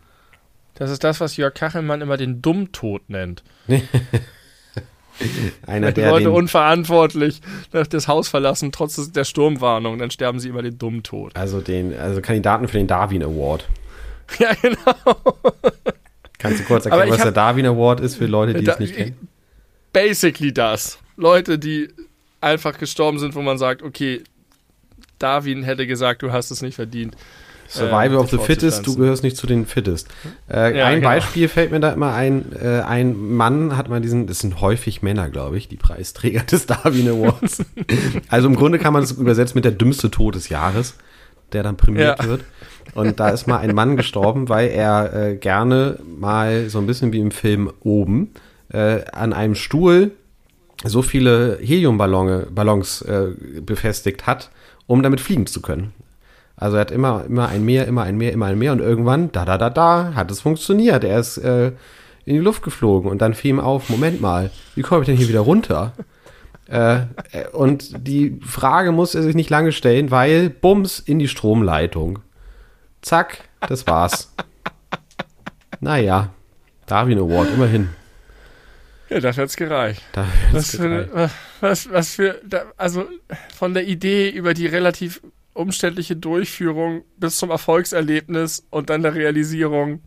Das 0.75 0.91
ist 0.91 1.05
das, 1.05 1.21
was 1.21 1.37
Jörg 1.37 1.55
Kachelmann 1.55 2.01
immer 2.01 2.17
den 2.17 2.43
Dummtod 2.43 3.09
nennt. 3.09 3.43
Einer, 5.67 5.89
Wenn 5.89 5.95
die 5.95 6.01
der 6.01 6.11
Leute 6.11 6.25
den, 6.25 6.33
unverantwortlich 6.33 7.41
das 7.71 8.09
Haus 8.09 8.29
verlassen, 8.29 8.73
trotz 8.73 9.11
der 9.13 9.25
Sturmwarnung, 9.25 9.99
dann 9.99 10.11
sterben 10.11 10.41
sie 10.41 10.49
immer 10.49 10.63
den 10.63 10.79
Dummtod. 10.79 11.37
also 11.37 11.61
den, 11.61 11.97
also 11.97 12.21
Kandidaten 12.21 12.69
für 12.69 12.79
den 12.79 12.87
Darwin 12.87 13.23
Award. 13.23 13.69
Ja, 14.39 14.55
genau. 14.55 14.79
Kannst 16.39 16.61
du 16.61 16.65
kurz 16.65 16.87
erklären, 16.87 17.11
was 17.11 17.19
der 17.19 17.27
hab- 17.27 17.35
Darwin 17.35 17.67
Award 17.67 18.01
ist 18.01 18.17
für 18.17 18.27
Leute, 18.27 18.55
die 18.55 18.65
Da- 18.65 18.73
es 18.75 18.79
nicht 18.79 18.95
kennen? 18.97 19.29
Basically 19.93 20.53
das. 20.55 20.99
Leute, 21.17 21.59
die 21.59 21.89
einfach 22.41 22.79
gestorben 22.79 23.19
sind, 23.19 23.35
wo 23.35 23.43
man 23.43 23.59
sagt, 23.59 23.83
okay, 23.83 24.23
Darwin 25.19 25.63
hätte 25.65 25.87
gesagt, 25.87 26.23
du 26.23 26.33
hast 26.33 26.51
es 26.51 26.63
nicht 26.63 26.75
verdient. 26.77 27.15
Survival 27.73 28.13
äh, 28.13 28.17
of 28.17 28.31
the 28.31 28.39
Fittest, 28.39 28.87
du 28.87 28.97
gehörst 28.97 29.23
nicht 29.23 29.37
zu 29.37 29.47
den 29.47 29.67
Fittest. 29.67 30.09
Äh, 30.51 30.77
Ja, 30.79 30.87
ein 30.87 30.97
genau. 30.97 31.09
Beispiel 31.09 31.49
fällt 31.49 31.71
mir 31.71 31.81
da 31.81 31.91
immer 31.93 32.13
ein, 32.15 32.53
äh, 32.61 32.81
ein 32.81 33.17
Mann 33.35 33.77
hat 33.77 33.89
mal 33.89 34.01
diesen, 34.01 34.27
das 34.27 34.41
sind 34.41 34.61
häufig 34.61 35.03
Männer, 35.03 35.29
glaube 35.31 35.57
ich, 35.59 35.69
die 35.69 35.77
Preisträger 35.77 36.41
des 36.51 36.67
Darwin 36.67 37.09
Awards. 37.09 37.65
also 38.29 38.49
im 38.49 38.57
Grunde 38.57 38.79
kann 38.79 38.93
man 38.93 39.03
es 39.03 39.13
übersetzen 39.13 39.57
mit 39.57 39.65
der 39.65 39.73
dümmste 39.73 40.11
Tod 40.11 40.35
des 40.35 40.49
Jahres, 40.49 40.95
der 41.53 41.63
dann 41.63 41.77
prämiert 41.77 42.19
Ja. 42.23 42.29
wird. 42.29 42.43
Und 42.95 43.21
da 43.21 43.31
ist 43.31 43.47
mal 43.47 43.59
ein 43.59 43.75
Mann 43.75 43.97
gestorben, 43.97 44.49
weil 44.49 44.69
er 44.69 45.15
äh, 45.15 45.37
gerne 45.37 45.99
mal 46.19 46.69
so 46.69 46.79
ein 46.79 46.87
bisschen 46.87 47.13
wie 47.13 47.21
im 47.21 47.31
Film 47.31 47.73
oben 47.81 48.31
äh, 48.73 49.01
an 49.13 49.33
einem 49.33 49.55
Stuhl 49.55 50.11
so 50.85 51.01
viele 51.01 51.59
Heliumballons 51.63 52.47
Ballons, 52.53 53.03
äh, 53.03 53.29
befestigt 53.61 54.27
hat, 54.27 54.51
um 54.89 55.03
damit 55.03 55.21
fliegen 55.21 55.47
zu 55.47 55.63
können. 55.63 55.93
Also 56.63 56.77
er 56.77 56.83
hat 56.83 56.91
immer, 56.93 57.25
immer 57.27 57.49
ein 57.49 57.65
Mehr, 57.65 57.89
immer 57.89 58.05
ein 58.05 58.17
Mehr, 58.17 58.33
immer 58.33 58.47
ein 58.47 58.59
Mehr 58.59 58.71
und 58.73 58.79
irgendwann, 58.81 59.33
da, 59.33 59.45
da, 59.45 59.59
da, 59.59 59.69
da, 59.69 60.13
hat 60.15 60.31
es 60.31 60.41
funktioniert. 60.41 61.03
Er 61.03 61.19
ist 61.19 61.39
äh, 61.39 61.73
in 62.25 62.35
die 62.35 62.39
Luft 62.39 62.63
geflogen 62.63 63.11
und 63.11 63.21
dann 63.21 63.35
fiel 63.35 63.51
ihm 63.51 63.61
auf, 63.61 63.89
Moment 63.89 64.21
mal, 64.21 64.51
wie 64.77 64.83
komme 64.83 65.01
ich 65.03 65.07
denn 65.07 65.17
hier 65.17 65.29
wieder 65.29 65.41
runter? 65.41 65.93
äh, 66.69 66.99
äh, 67.33 67.49
und 67.53 68.07
die 68.07 68.39
Frage 68.47 68.93
muss 68.93 69.17
er 69.17 69.23
sich 69.25 69.35
nicht 69.35 69.51
lange 69.51 69.73
stellen, 69.73 70.13
weil 70.13 70.51
Bums 70.51 71.01
in 71.01 71.19
die 71.19 71.27
Stromleitung. 71.27 72.21
Zack, 73.01 73.39
das 73.69 73.87
war's. 73.89 74.33
naja, 75.81 76.31
Darwin 76.87 77.19
Award, 77.19 77.49
immerhin. 77.55 77.89
Ja, 79.09 79.19
das 79.21 79.37
hat's 79.37 79.57
gereicht. 79.57 80.01
Da 80.13 80.27
Was 80.53 80.77
für, 80.77 80.85
eine- 80.85 81.31
was, 81.61 81.91
was 81.91 82.15
für, 82.15 82.41
also 82.77 83.05
von 83.55 83.75
der 83.75 83.85
Idee 83.87 84.31
über 84.31 84.55
die 84.55 84.67
relativ 84.67 85.21
umständliche 85.55 86.17
Durchführung 86.17 87.03
bis 87.17 87.37
zum 87.37 87.51
Erfolgserlebnis 87.51 88.67
und 88.71 88.91
dann 88.91 89.03
der 89.03 89.15
Realisierung. 89.15 90.01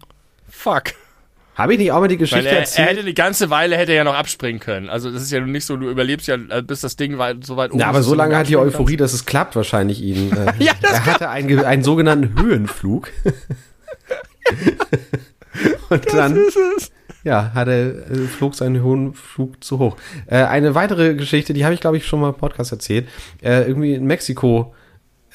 Fuck. 0.50 0.94
Habe 1.56 1.74
ich 1.74 1.80
nicht 1.80 1.92
auch 1.94 2.02
mal 2.02 2.10
die 2.10 2.18
Geschichte 2.18 2.48
er, 2.48 2.54
er 2.54 2.60
erzählt? 2.60 2.90
hätte 2.90 3.00
eine 3.00 3.14
ganze 3.14 3.50
Weile 3.50 3.78
hätte 3.78 3.94
er 3.94 4.00
ja 4.00 4.04
noch 4.04 4.16
abspringen 4.16 4.60
können. 4.60 4.90
Also 4.90 5.10
das 5.10 5.22
ist 5.22 5.32
ja 5.32 5.40
nun 5.40 5.54
nicht 5.54 5.66
so, 5.66 5.78
du 5.78 5.90
überlebst 5.90 6.28
ja, 6.28 6.36
äh, 6.36 6.62
bis 6.62 6.82
das 6.82 6.98
Ding 6.98 7.18
weit, 7.18 7.46
so 7.46 7.56
weit 7.56 7.72
oben 7.72 7.80
Ja, 7.80 7.88
aber 7.88 8.04
so 8.04 8.14
lange 8.14 8.36
hat 8.36 8.50
die 8.50 8.58
Euphorie, 8.58 8.98
dass 8.98 9.14
es 9.14 9.26
klappt, 9.26 9.56
wahrscheinlich 9.56 10.02
ihn. 10.02 10.32
Äh, 10.36 10.52
Ja, 10.60 10.74
das 10.82 10.92
er 10.92 11.06
hatte 11.06 11.30
einen, 11.30 11.64
einen 11.64 11.84
sogenannten 11.84 12.42
Höhenflug. 12.42 13.10
Und 15.90 16.14
dann, 16.14 16.34
kannst. 16.34 16.58
Das 16.58 16.84
ist 16.84 16.92
ja, 17.26 17.52
hat 17.56 17.68
er, 17.68 18.12
äh, 18.12 18.28
flog 18.28 18.54
seinen 18.54 18.82
Höhenflug 18.84 19.64
zu 19.64 19.80
hoch. 19.80 19.98
Äh, 20.28 20.44
eine 20.44 20.76
weitere 20.76 21.16
Geschichte, 21.16 21.54
die 21.54 21.66
habe 21.66 21.74
ich, 21.74 21.82
glaube 21.82 21.98
ich, 21.98 22.06
schon 22.06 22.20
mal 22.20 22.30
im 22.30 22.36
Podcast 22.36 22.72
erzählt. 22.72 23.08
Äh, 23.42 23.64
irgendwie 23.68 23.96
in 23.96 24.06
Mexiko, 24.06 24.76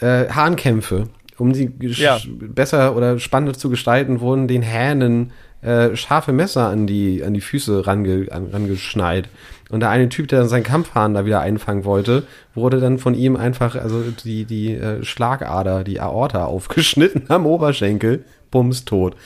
äh, 0.00 0.28
Hahnkämpfe. 0.28 1.08
Um 1.38 1.52
gesch- 1.52 2.00
Ja. 2.02 2.18
besser 2.26 2.94
oder 2.96 3.18
spannender 3.18 3.54
zu 3.54 3.70
gestalten, 3.70 4.20
wurden 4.20 4.46
den 4.46 4.62
Hähnen 4.62 5.32
äh, 5.62 5.94
scharfe 5.96 6.32
Messer 6.32 6.68
an 6.68 6.86
die, 6.86 7.22
an 7.24 7.34
die 7.34 7.40
Füße 7.40 7.86
range, 7.86 8.26
an, 8.30 8.48
rangeschnallt. 8.52 9.28
Und 9.70 9.80
der 9.80 9.90
eine 9.90 10.08
Typ, 10.08 10.26
der 10.28 10.40
dann 10.40 10.48
seinen 10.48 10.64
Kampfhahn 10.64 11.14
da 11.14 11.24
wieder 11.26 11.40
einfangen 11.40 11.84
wollte, 11.84 12.24
wurde 12.54 12.80
dann 12.80 12.98
von 12.98 13.14
ihm 13.14 13.36
einfach, 13.36 13.74
also 13.76 14.02
die, 14.24 14.44
die 14.46 14.74
äh, 14.74 15.04
Schlagader, 15.04 15.84
die 15.84 16.00
Aorta 16.00 16.44
aufgeschnitten 16.46 17.24
am 17.28 17.46
Oberschenkel, 17.46 18.24
bums 18.50 18.84
tot. 18.84 19.16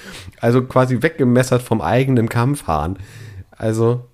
Also 0.41 0.63
quasi 0.65 1.03
weggemessert 1.03 1.63
vom 1.63 1.81
eigenen 1.81 2.29
Kampfhahn. 2.29 2.99
Also, 3.57 4.05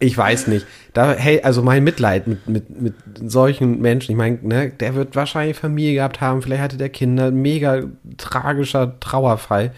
ich 0.00 0.16
weiß 0.16 0.46
nicht. 0.48 0.66
Da, 0.94 1.12
hey, 1.12 1.42
also 1.42 1.62
mein 1.62 1.84
Mitleid 1.84 2.26
mit, 2.26 2.48
mit, 2.48 2.80
mit 2.80 2.94
solchen 3.22 3.80
Menschen. 3.80 4.12
Ich 4.12 4.16
meine, 4.16 4.38
ne, 4.42 4.70
der 4.70 4.94
wird 4.94 5.14
wahrscheinlich 5.14 5.56
Familie 5.56 5.94
gehabt 5.94 6.20
haben, 6.20 6.42
vielleicht 6.42 6.62
hatte 6.62 6.76
der 6.78 6.88
Kinder, 6.88 7.30
mega 7.30 7.82
tragischer 8.16 8.98
Trauerfall. 8.98 9.72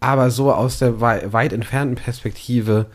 Aber 0.00 0.30
so 0.30 0.52
aus 0.52 0.80
der 0.80 1.00
wei 1.00 1.32
weit 1.32 1.52
entfernten 1.52 1.94
Perspektive 1.94 2.86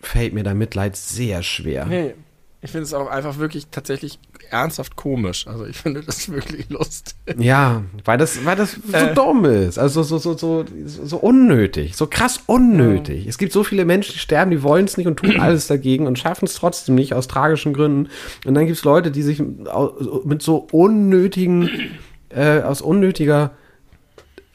fällt 0.00 0.32
mir 0.32 0.42
da 0.42 0.54
Mitleid 0.54 0.96
sehr 0.96 1.42
schwer. 1.42 1.84
Nee, 1.84 2.14
ich 2.62 2.70
finde 2.70 2.84
es 2.84 2.94
auch 2.94 3.08
einfach 3.08 3.36
wirklich 3.36 3.66
tatsächlich 3.70 4.18
ernsthaft 4.50 4.96
komisch. 4.96 5.46
Also 5.46 5.64
ich 5.66 5.76
finde 5.76 6.02
das 6.02 6.30
wirklich 6.30 6.68
lustig. 6.70 7.14
Ja, 7.38 7.82
weil 8.04 8.18
das, 8.18 8.44
weil 8.44 8.56
das 8.56 8.72
so 8.72 8.96
Äh. 8.96 9.14
dumm 9.14 9.44
ist. 9.44 9.78
Also 9.78 10.02
so, 10.02 10.18
so, 10.18 10.36
so, 10.36 10.64
so 10.86 11.16
unnötig. 11.18 11.96
So 11.96 12.06
krass 12.06 12.40
unnötig. 12.46 13.26
Es 13.26 13.38
gibt 13.38 13.52
so 13.52 13.64
viele 13.64 13.84
Menschen, 13.84 14.12
die 14.14 14.18
sterben, 14.18 14.50
die 14.50 14.62
wollen 14.62 14.84
es 14.84 14.96
nicht 14.96 15.06
und 15.06 15.16
tun 15.16 15.36
alles 15.40 15.66
dagegen 15.66 16.06
und 16.06 16.18
schaffen 16.18 16.44
es 16.46 16.54
trotzdem 16.54 16.94
nicht 16.94 17.14
aus 17.14 17.28
tragischen 17.28 17.72
Gründen. 17.72 18.08
Und 18.44 18.54
dann 18.54 18.66
gibt 18.66 18.78
es 18.78 18.84
Leute, 18.84 19.10
die 19.10 19.22
sich 19.22 19.42
mit 20.24 20.42
so 20.42 20.66
unnötigen, 20.72 21.70
äh, 22.28 22.60
aus 22.60 22.80
unnötiger 22.82 23.52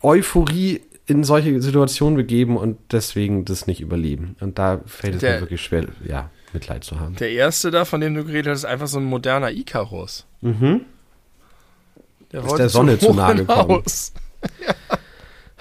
Euphorie 0.01 0.81
in 1.07 1.23
solche 1.23 1.61
Situationen 1.61 2.17
begeben 2.17 2.57
und 2.57 2.77
deswegen 2.91 3.45
das 3.45 3.67
nicht 3.67 3.81
überleben. 3.81 4.35
Und 4.39 4.57
da 4.57 4.81
fällt 4.85 5.15
es 5.15 5.21
Der- 5.21 5.35
mir 5.35 5.41
wirklich 5.41 5.61
schwer, 5.61 5.85
ja, 6.07 6.29
Mitleid 6.55 6.83
zu 6.83 6.99
haben. 6.99 7.15
Der 7.17 7.29
erste 7.31 7.69
da, 7.71 7.85
von 7.85 8.01
dem 8.01 8.15
du 8.15 8.25
geredet 8.25 8.51
hast, 8.51 8.59
ist 8.59 8.65
einfach 8.65 8.87
so 8.87 8.97
ein 8.97 9.05
moderner 9.05 9.51
Icarus. 9.51 10.25
Mhm. 10.41 10.81
Der 12.31 12.43
Ist 12.43 12.57
der 12.57 12.69
Sonne 12.69 12.97
zu 12.97 13.09
hoch 13.09 13.15
nahe 13.15 13.35
gekommen. 13.35 13.69
hinaus. 13.69 14.11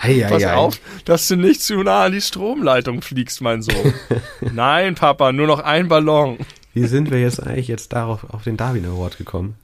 Hei, 0.03 0.15
hei, 0.21 0.29
Pass 0.29 0.45
hei. 0.45 0.55
auf, 0.55 0.81
dass 1.07 1.29
du 1.29 1.37
nicht 1.37 1.62
zu 1.62 1.83
nah 1.83 2.05
an 2.05 2.12
die 2.12 2.21
Stromleitung 2.21 3.01
fliegst, 3.01 3.41
mein 3.41 3.62
Sohn. 3.62 3.95
Nein, 4.53 4.97
Papa, 4.97 5.33
nur 5.33 5.47
noch 5.47 5.61
ein 5.61 5.89
Ballon. 5.89 6.37
Wie 6.75 6.87
sind 6.87 7.11
wir 7.11 7.21
jetzt 7.21 7.43
eigentlich 7.43 7.69
jetzt 7.69 7.93
darauf 7.95 8.25
auf 8.29 8.43
den 8.45 8.57
Darwin 8.59 8.85
Award 8.85 9.16
gekommen? 9.16 9.55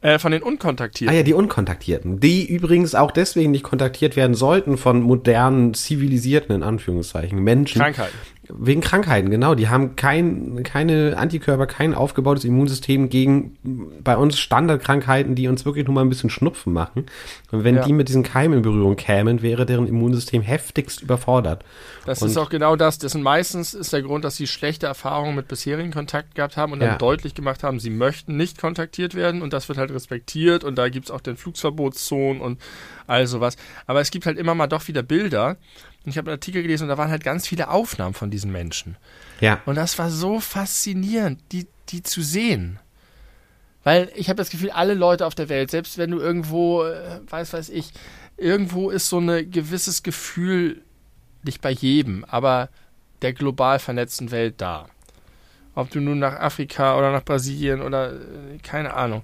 Äh, 0.00 0.18
von 0.18 0.32
den 0.32 0.42
Ah 0.42 0.46
Unkontaktierten. 0.46 1.16
ja, 1.16 1.22
die 1.22 1.34
Unkontaktierten, 1.34 2.18
die 2.18 2.44
übrigens 2.44 2.96
auch 2.96 3.12
deswegen 3.12 3.52
nicht 3.52 3.62
kontaktiert 3.62 4.16
werden 4.16 4.34
sollten 4.34 4.78
von 4.78 5.00
modernen, 5.00 5.74
zivilisierten, 5.74 6.56
in 6.56 6.62
Anführungszeichen, 6.64 7.38
Menschen, 7.38 7.80
Krankheit. 7.80 8.10
Wegen 8.48 8.80
Krankheiten, 8.80 9.30
genau. 9.30 9.54
Die 9.54 9.68
haben 9.68 9.94
kein, 9.94 10.64
keine 10.64 11.16
Antikörper, 11.16 11.68
kein 11.68 11.94
aufgebautes 11.94 12.44
Immunsystem 12.44 13.08
gegen 13.08 13.56
bei 14.02 14.16
uns 14.16 14.36
Standardkrankheiten, 14.40 15.36
die 15.36 15.46
uns 15.46 15.64
wirklich 15.64 15.86
nur 15.86 15.94
mal 15.94 16.00
ein 16.00 16.08
bisschen 16.08 16.28
Schnupfen 16.28 16.72
machen. 16.72 17.06
Und 17.52 17.62
wenn 17.62 17.76
ja. 17.76 17.84
die 17.84 17.92
mit 17.92 18.08
diesen 18.08 18.24
Keimen 18.24 18.58
in 18.58 18.62
Berührung 18.62 18.96
kämen, 18.96 19.42
wäre 19.42 19.64
deren 19.64 19.86
Immunsystem 19.86 20.42
heftigst 20.42 21.02
überfordert. 21.02 21.64
Das 22.04 22.20
und 22.20 22.30
ist 22.30 22.36
auch 22.36 22.48
genau 22.48 22.74
das. 22.74 22.98
Das 22.98 23.12
sind 23.12 23.22
meistens 23.22 23.74
ist 23.74 23.92
der 23.92 24.02
Grund, 24.02 24.24
dass 24.24 24.36
sie 24.36 24.48
schlechte 24.48 24.86
Erfahrungen 24.86 25.36
mit 25.36 25.46
bisherigen 25.46 25.92
Kontakt 25.92 26.34
gehabt 26.34 26.56
haben 26.56 26.72
und 26.72 26.80
dann 26.80 26.90
ja. 26.90 26.98
deutlich 26.98 27.34
gemacht 27.34 27.62
haben, 27.62 27.78
sie 27.78 27.90
möchten 27.90 28.36
nicht 28.36 28.60
kontaktiert 28.60 29.14
werden 29.14 29.42
und 29.42 29.52
das 29.52 29.68
wird 29.68 29.78
halt 29.78 29.92
respektiert 29.92 30.64
und 30.64 30.76
da 30.76 30.88
gibt 30.88 31.06
es 31.06 31.10
auch 31.12 31.20
den 31.20 31.36
Flugsverbotszonen 31.36 32.42
und 32.42 32.60
all 33.06 33.28
sowas. 33.28 33.56
Aber 33.86 34.00
es 34.00 34.10
gibt 34.10 34.26
halt 34.26 34.36
immer 34.36 34.56
mal 34.56 34.66
doch 34.66 34.88
wieder 34.88 35.04
Bilder 35.04 35.58
und 36.04 36.10
ich 36.10 36.18
habe 36.18 36.30
einen 36.30 36.36
Artikel 36.36 36.62
gelesen 36.62 36.84
und 36.84 36.88
da 36.88 36.98
waren 36.98 37.10
halt 37.10 37.24
ganz 37.24 37.46
viele 37.46 37.68
Aufnahmen 37.68 38.14
von 38.14 38.30
diesen 38.30 38.50
Menschen. 38.50 38.96
Ja. 39.40 39.60
Und 39.66 39.76
das 39.76 39.98
war 39.98 40.10
so 40.10 40.40
faszinierend, 40.40 41.40
die, 41.52 41.66
die 41.88 42.02
zu 42.02 42.22
sehen. 42.22 42.78
Weil 43.84 44.10
ich 44.14 44.28
habe 44.28 44.36
das 44.36 44.50
Gefühl, 44.50 44.70
alle 44.70 44.94
Leute 44.94 45.26
auf 45.26 45.34
der 45.34 45.48
Welt, 45.48 45.70
selbst 45.70 45.98
wenn 45.98 46.10
du 46.10 46.18
irgendwo, 46.18 46.84
äh, 46.84 47.20
weiß, 47.28 47.52
weiß 47.52 47.68
ich, 47.68 47.92
irgendwo 48.36 48.90
ist 48.90 49.08
so 49.08 49.18
ein 49.18 49.50
gewisses 49.50 50.02
Gefühl, 50.02 50.82
nicht 51.44 51.60
bei 51.60 51.70
jedem, 51.70 52.24
aber 52.24 52.68
der 53.22 53.32
global 53.32 53.78
vernetzten 53.78 54.30
Welt 54.30 54.54
da. 54.58 54.88
Ob 55.74 55.90
du 55.90 56.00
nun 56.00 56.18
nach 56.18 56.38
Afrika 56.38 56.98
oder 56.98 57.12
nach 57.12 57.24
Brasilien 57.24 57.80
oder 57.80 58.12
äh, 58.12 58.58
keine 58.62 58.94
Ahnung. 58.94 59.22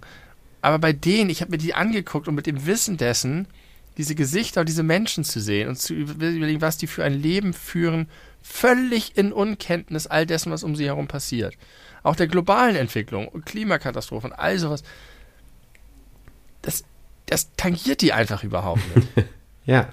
Aber 0.60 0.78
bei 0.78 0.92
denen, 0.92 1.30
ich 1.30 1.40
habe 1.40 1.52
mir 1.52 1.58
die 1.58 1.74
angeguckt 1.74 2.26
und 2.26 2.34
mit 2.34 2.46
dem 2.46 2.66
Wissen 2.66 2.96
dessen, 2.96 3.46
diese 3.98 4.14
Gesichter 4.14 4.64
diese 4.64 4.84
Menschen 4.84 5.24
zu 5.24 5.40
sehen 5.40 5.68
und 5.68 5.76
zu 5.76 5.92
überlegen, 5.92 6.60
was 6.60 6.78
die 6.78 6.86
für 6.86 7.04
ein 7.04 7.20
Leben 7.20 7.52
führen, 7.52 8.08
völlig 8.40 9.18
in 9.18 9.32
Unkenntnis 9.32 10.06
all 10.06 10.24
dessen, 10.24 10.52
was 10.52 10.62
um 10.62 10.76
sie 10.76 10.86
herum 10.86 11.08
passiert. 11.08 11.54
Auch 12.04 12.14
der 12.14 12.28
globalen 12.28 12.76
Entwicklung 12.76 13.26
und 13.28 13.44
Klimakatastrophen, 13.44 14.32
all 14.32 14.58
sowas. 14.58 14.84
Das, 16.62 16.84
das 17.26 17.52
tangiert 17.56 18.00
die 18.00 18.12
einfach 18.12 18.44
überhaupt 18.44 18.96
nicht. 18.96 19.08
ja. 19.66 19.88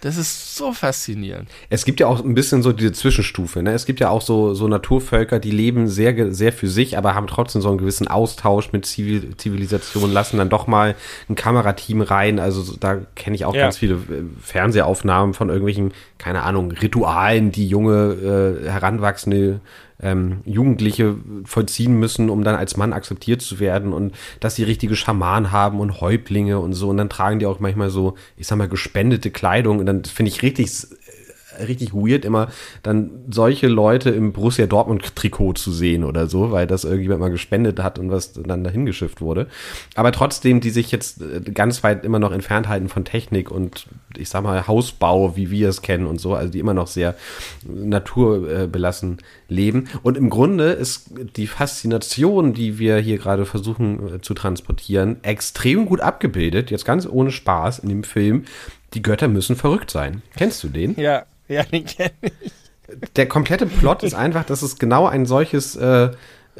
Das 0.00 0.16
ist 0.16 0.56
so 0.56 0.72
faszinierend. 0.72 1.48
Es 1.70 1.84
gibt 1.84 2.00
ja 2.00 2.06
auch 2.06 2.24
ein 2.24 2.34
bisschen 2.34 2.62
so 2.62 2.72
diese 2.72 2.92
Zwischenstufe. 2.92 3.62
Ne? 3.62 3.72
Es 3.72 3.86
gibt 3.86 4.00
ja 4.00 4.10
auch 4.10 4.22
so, 4.22 4.54
so 4.54 4.68
Naturvölker, 4.68 5.38
die 5.38 5.50
leben 5.50 5.88
sehr, 5.88 6.32
sehr 6.32 6.52
für 6.52 6.68
sich, 6.68 6.96
aber 6.96 7.14
haben 7.14 7.26
trotzdem 7.26 7.62
so 7.62 7.68
einen 7.68 7.78
gewissen 7.78 8.08
Austausch 8.08 8.72
mit 8.72 8.86
Zivil 8.86 9.36
Zivilisationen, 9.36 10.12
lassen 10.12 10.38
dann 10.38 10.48
doch 10.48 10.66
mal 10.66 10.94
ein 11.28 11.34
Kamerateam 11.34 12.02
rein. 12.02 12.38
Also 12.38 12.76
da 12.78 13.00
kenne 13.14 13.36
ich 13.36 13.44
auch 13.44 13.54
ja. 13.54 13.62
ganz 13.62 13.78
viele 13.78 13.94
äh, 13.94 14.24
Fernsehaufnahmen 14.42 15.34
von 15.34 15.48
irgendwelchen, 15.48 15.92
keine 16.18 16.42
Ahnung, 16.42 16.70
Ritualen, 16.72 17.52
die 17.52 17.66
junge, 17.66 18.62
äh, 18.64 18.70
heranwachsende 18.70 19.60
ähm, 20.00 20.42
Jugendliche 20.44 21.16
vollziehen 21.44 21.98
müssen, 21.98 22.30
um 22.30 22.44
dann 22.44 22.54
als 22.54 22.76
Mann 22.76 22.92
akzeptiert 22.92 23.42
zu 23.42 23.58
werden 23.58 23.92
und 23.92 24.14
dass 24.40 24.54
sie 24.54 24.64
richtige 24.64 24.96
Schamanen 24.96 25.50
haben 25.52 25.80
und 25.80 26.00
Häuptlinge 26.00 26.58
und 26.60 26.74
so. 26.74 26.88
Und 26.88 26.98
dann 26.98 27.10
tragen 27.10 27.38
die 27.38 27.46
auch 27.46 27.60
manchmal 27.60 27.90
so, 27.90 28.14
ich 28.36 28.46
sag 28.46 28.56
mal, 28.56 28.68
gespendete 28.68 29.30
Kleidung. 29.30 29.78
Und 29.78 29.86
dann 29.86 30.04
finde 30.04 30.30
ich 30.30 30.42
richtig 30.42 30.70
richtig 31.66 31.94
weird, 31.94 32.24
immer 32.24 32.48
dann 32.82 33.10
solche 33.30 33.68
Leute 33.68 34.10
im 34.10 34.32
Borussia 34.32 34.66
Dortmund 34.66 35.16
Trikot 35.16 35.54
zu 35.54 35.72
sehen 35.72 36.04
oder 36.04 36.26
so, 36.26 36.50
weil 36.50 36.66
das 36.66 36.84
irgendjemand 36.84 37.20
mal 37.20 37.30
gespendet 37.30 37.82
hat 37.82 37.98
und 37.98 38.10
was 38.10 38.32
dann 38.32 38.64
dahin 38.64 38.86
geschifft 38.86 39.20
wurde. 39.20 39.48
Aber 39.94 40.12
trotzdem, 40.12 40.60
die 40.60 40.70
sich 40.70 40.90
jetzt 40.90 41.22
äh, 41.22 41.40
ganz 41.52 41.82
weit 41.82 42.04
immer 42.04 42.18
noch 42.18 42.32
entfernt 42.32 42.68
halten 42.68 42.88
von 42.88 43.04
Technik 43.04 43.50
und 43.50 43.86
ich 44.16 44.28
sag 44.28 44.42
mal 44.42 44.66
Hausbau, 44.66 45.36
wie 45.36 45.50
wir 45.50 45.68
es 45.68 45.82
kennen 45.82 46.06
und 46.06 46.20
so, 46.20 46.34
also 46.34 46.52
die 46.52 46.58
immer 46.58 46.74
noch 46.74 46.86
sehr 46.86 47.14
naturbelassen 47.66 49.18
leben. 49.48 49.88
Und 50.02 50.16
im 50.16 50.30
Grunde 50.30 50.70
ist 50.70 51.10
die 51.36 51.46
Faszination, 51.46 52.54
die 52.54 52.78
wir 52.78 52.98
hier 52.98 53.18
gerade 53.18 53.46
versuchen 53.46 54.16
äh, 54.16 54.20
zu 54.20 54.34
transportieren, 54.34 55.22
extrem 55.22 55.86
gut 55.86 56.00
abgebildet, 56.00 56.70
jetzt 56.70 56.84
ganz 56.84 57.06
ohne 57.06 57.30
Spaß 57.30 57.80
in 57.80 57.88
dem 57.88 58.04
Film. 58.04 58.44
Die 58.94 59.02
Götter 59.02 59.28
müssen 59.28 59.56
verrückt 59.56 59.90
sein. 59.90 60.22
Kennst 60.36 60.62
du 60.64 60.68
den? 60.68 60.98
Ja, 60.98 61.24
ja, 61.54 61.62
den 61.64 61.84
kenne 61.84 62.12
ich. 62.22 62.52
Der 63.16 63.28
komplette 63.28 63.66
Plot 63.66 64.02
ist 64.02 64.14
einfach, 64.14 64.44
dass 64.44 64.62
es 64.62 64.78
genau 64.78 65.06
ein 65.06 65.26
solches 65.26 65.76
äh, 65.76 66.10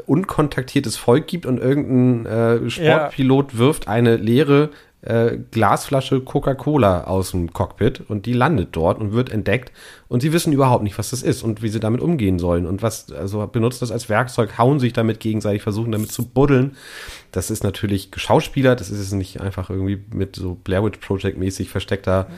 unkontaktiertes 0.07 0.97
Volk 0.97 1.27
gibt 1.27 1.47
und 1.47 1.59
irgendein 1.59 2.27
äh, 2.27 2.71
Sportpilot 2.71 3.53
ja. 3.53 3.59
wirft 3.59 3.89
eine 3.89 4.17
leere 4.17 4.71
äh, 5.03 5.39
Glasflasche 5.51 6.21
Coca-Cola 6.21 7.05
aus 7.05 7.31
dem 7.31 7.53
Cockpit 7.53 8.03
und 8.09 8.27
die 8.27 8.33
landet 8.33 8.71
dort 8.73 9.01
und 9.01 9.13
wird 9.13 9.31
entdeckt 9.31 9.73
und 10.09 10.23
sie 10.23 10.33
wissen 10.33 10.53
überhaupt 10.53 10.83
nicht, 10.83 10.99
was 10.99 11.11
das 11.11 11.23
ist 11.23 11.43
und 11.43 11.63
wie 11.63 11.69
sie 11.69 11.81
damit 11.81 12.01
umgehen 12.01 12.39
sollen 12.39 12.67
und 12.67 12.83
was, 12.83 13.13
also 13.13 13.47
benutzt 13.47 13.83
das 13.83 13.91
als 13.91 14.09
Werkzeug, 14.09 14.57
hauen 14.57 14.81
sich 14.81 14.95
damit 14.95 15.21
gegenseitig, 15.21 15.63
versuchen 15.63 15.93
damit 15.93 16.11
zu 16.11 16.27
buddeln. 16.27 16.77
Das 17.31 17.51
ist 17.51 17.63
natürlich 17.63 18.11
geschauspielert, 18.11 18.81
das 18.81 18.89
ist 18.91 19.01
jetzt 19.01 19.13
nicht 19.13 19.43
einfach 19.43 19.69
irgendwie 19.69 20.03
mit 20.11 20.35
so 20.35 20.55
Blair 20.55 20.83
Witch 20.83 20.99
Project 20.99 21.37
mäßig 21.37 21.69
versteckter 21.69 22.29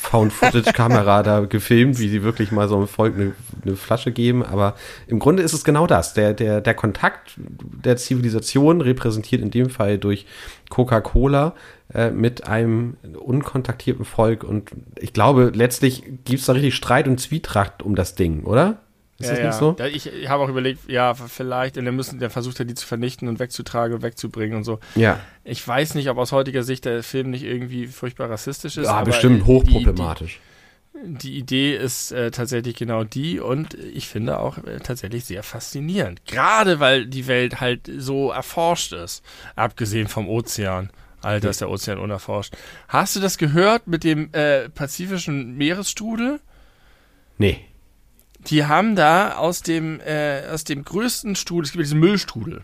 Found-Footage-Kamera 0.00 1.22
da 1.22 1.40
gefilmt, 1.40 2.00
wie 2.00 2.08
sie 2.08 2.24
wirklich 2.24 2.50
mal 2.50 2.68
so 2.68 2.76
einem 2.76 2.88
Volk 2.88 3.14
eine, 3.14 3.32
eine, 3.64 3.76
Flasche 3.76 4.10
geben, 4.10 4.42
aber 4.42 4.74
im 5.06 5.20
Grunde 5.20 5.44
ist 5.44 5.52
es 5.52 5.62
genau 5.62 5.86
das. 5.86 6.14
Der, 6.14 6.34
der, 6.34 6.60
der 6.60 6.74
Kontakt 6.74 7.36
der 7.36 7.96
Zivilisation 7.96 8.80
repräsentiert 8.80 9.40
in 9.40 9.52
dem 9.52 9.70
Fall 9.70 9.98
durch 9.98 10.26
Coca-Cola 10.68 11.54
äh, 11.92 12.10
mit 12.10 12.46
einem 12.46 12.96
unkontaktierten 13.18 14.04
Volk. 14.04 14.44
Und 14.44 14.70
ich 14.96 15.12
glaube, 15.12 15.50
letztlich 15.52 16.04
gibt 16.24 16.38
es 16.40 16.46
da 16.46 16.52
richtig 16.52 16.76
Streit 16.76 17.08
und 17.08 17.19
Zwietracht 17.20 17.82
um 17.82 17.94
das 17.94 18.14
Ding, 18.14 18.44
oder? 18.44 18.78
Ist 19.20 19.28
ja, 19.28 19.36
das 19.36 19.44
nicht 19.44 19.54
so? 19.54 19.76
Ja, 19.78 19.86
ich, 19.86 20.30
habe 20.30 20.42
auch 20.42 20.48
überlegt, 20.48 20.90
ja, 20.90 21.12
vielleicht, 21.12 21.76
und 21.76 21.84
dann 21.84 21.94
müssen, 21.94 22.18
der 22.20 22.30
versucht 22.30 22.58
ja, 22.58 22.64
die 22.64 22.74
zu 22.74 22.86
vernichten 22.86 23.28
und 23.28 23.38
wegzutragen 23.38 23.94
und 23.94 24.02
wegzubringen 24.02 24.56
und 24.56 24.64
so. 24.64 24.80
Ja. 24.94 25.20
Ich 25.44 25.66
weiß 25.66 25.94
nicht, 25.94 26.08
ob 26.08 26.16
aus 26.16 26.32
heutiger 26.32 26.62
Sicht 26.62 26.86
der 26.86 27.02
Film 27.02 27.30
nicht 27.30 27.44
irgendwie 27.44 27.86
furchtbar 27.86 28.30
rassistisch 28.30 28.78
ist. 28.78 28.86
Ja, 28.86 29.04
bestimmt 29.04 29.44
hochproblematisch. 29.44 30.40
Die, 30.94 31.18
die, 31.18 31.38
Idee 31.38 31.76
ist 31.76 32.12
äh, 32.12 32.30
tatsächlich 32.30 32.76
genau 32.76 33.04
die 33.04 33.40
und 33.40 33.74
ich 33.74 34.08
finde 34.08 34.38
auch 34.38 34.56
äh, 34.58 34.78
tatsächlich 34.82 35.26
sehr 35.26 35.42
faszinierend. 35.42 36.24
Gerade 36.24 36.80
weil 36.80 37.06
die 37.06 37.26
Welt 37.26 37.60
halt 37.60 37.90
so 37.98 38.30
erforscht 38.30 38.94
ist, 38.94 39.22
abgesehen 39.54 40.08
vom 40.08 40.28
Ozean. 40.28 40.90
Alter, 41.22 41.50
ist 41.50 41.60
der 41.60 41.68
Ozean 41.68 41.98
unerforscht. 41.98 42.56
Hast 42.88 43.14
du 43.14 43.20
das 43.20 43.36
gehört 43.36 43.86
mit 43.86 44.04
dem 44.04 44.32
äh, 44.32 44.70
pazifischen 44.70 45.56
Meeresstrudel? 45.58 46.40
Nee. 47.40 47.58
Die 48.48 48.66
haben 48.66 48.96
da 48.96 49.36
aus 49.36 49.62
dem, 49.62 49.98
äh, 50.00 50.42
aus 50.52 50.64
dem 50.64 50.84
größten 50.84 51.36
Strudel, 51.36 51.64
es 51.64 51.72
gibt 51.72 51.82
diesen 51.82 51.98
Müllstrudel. 51.98 52.62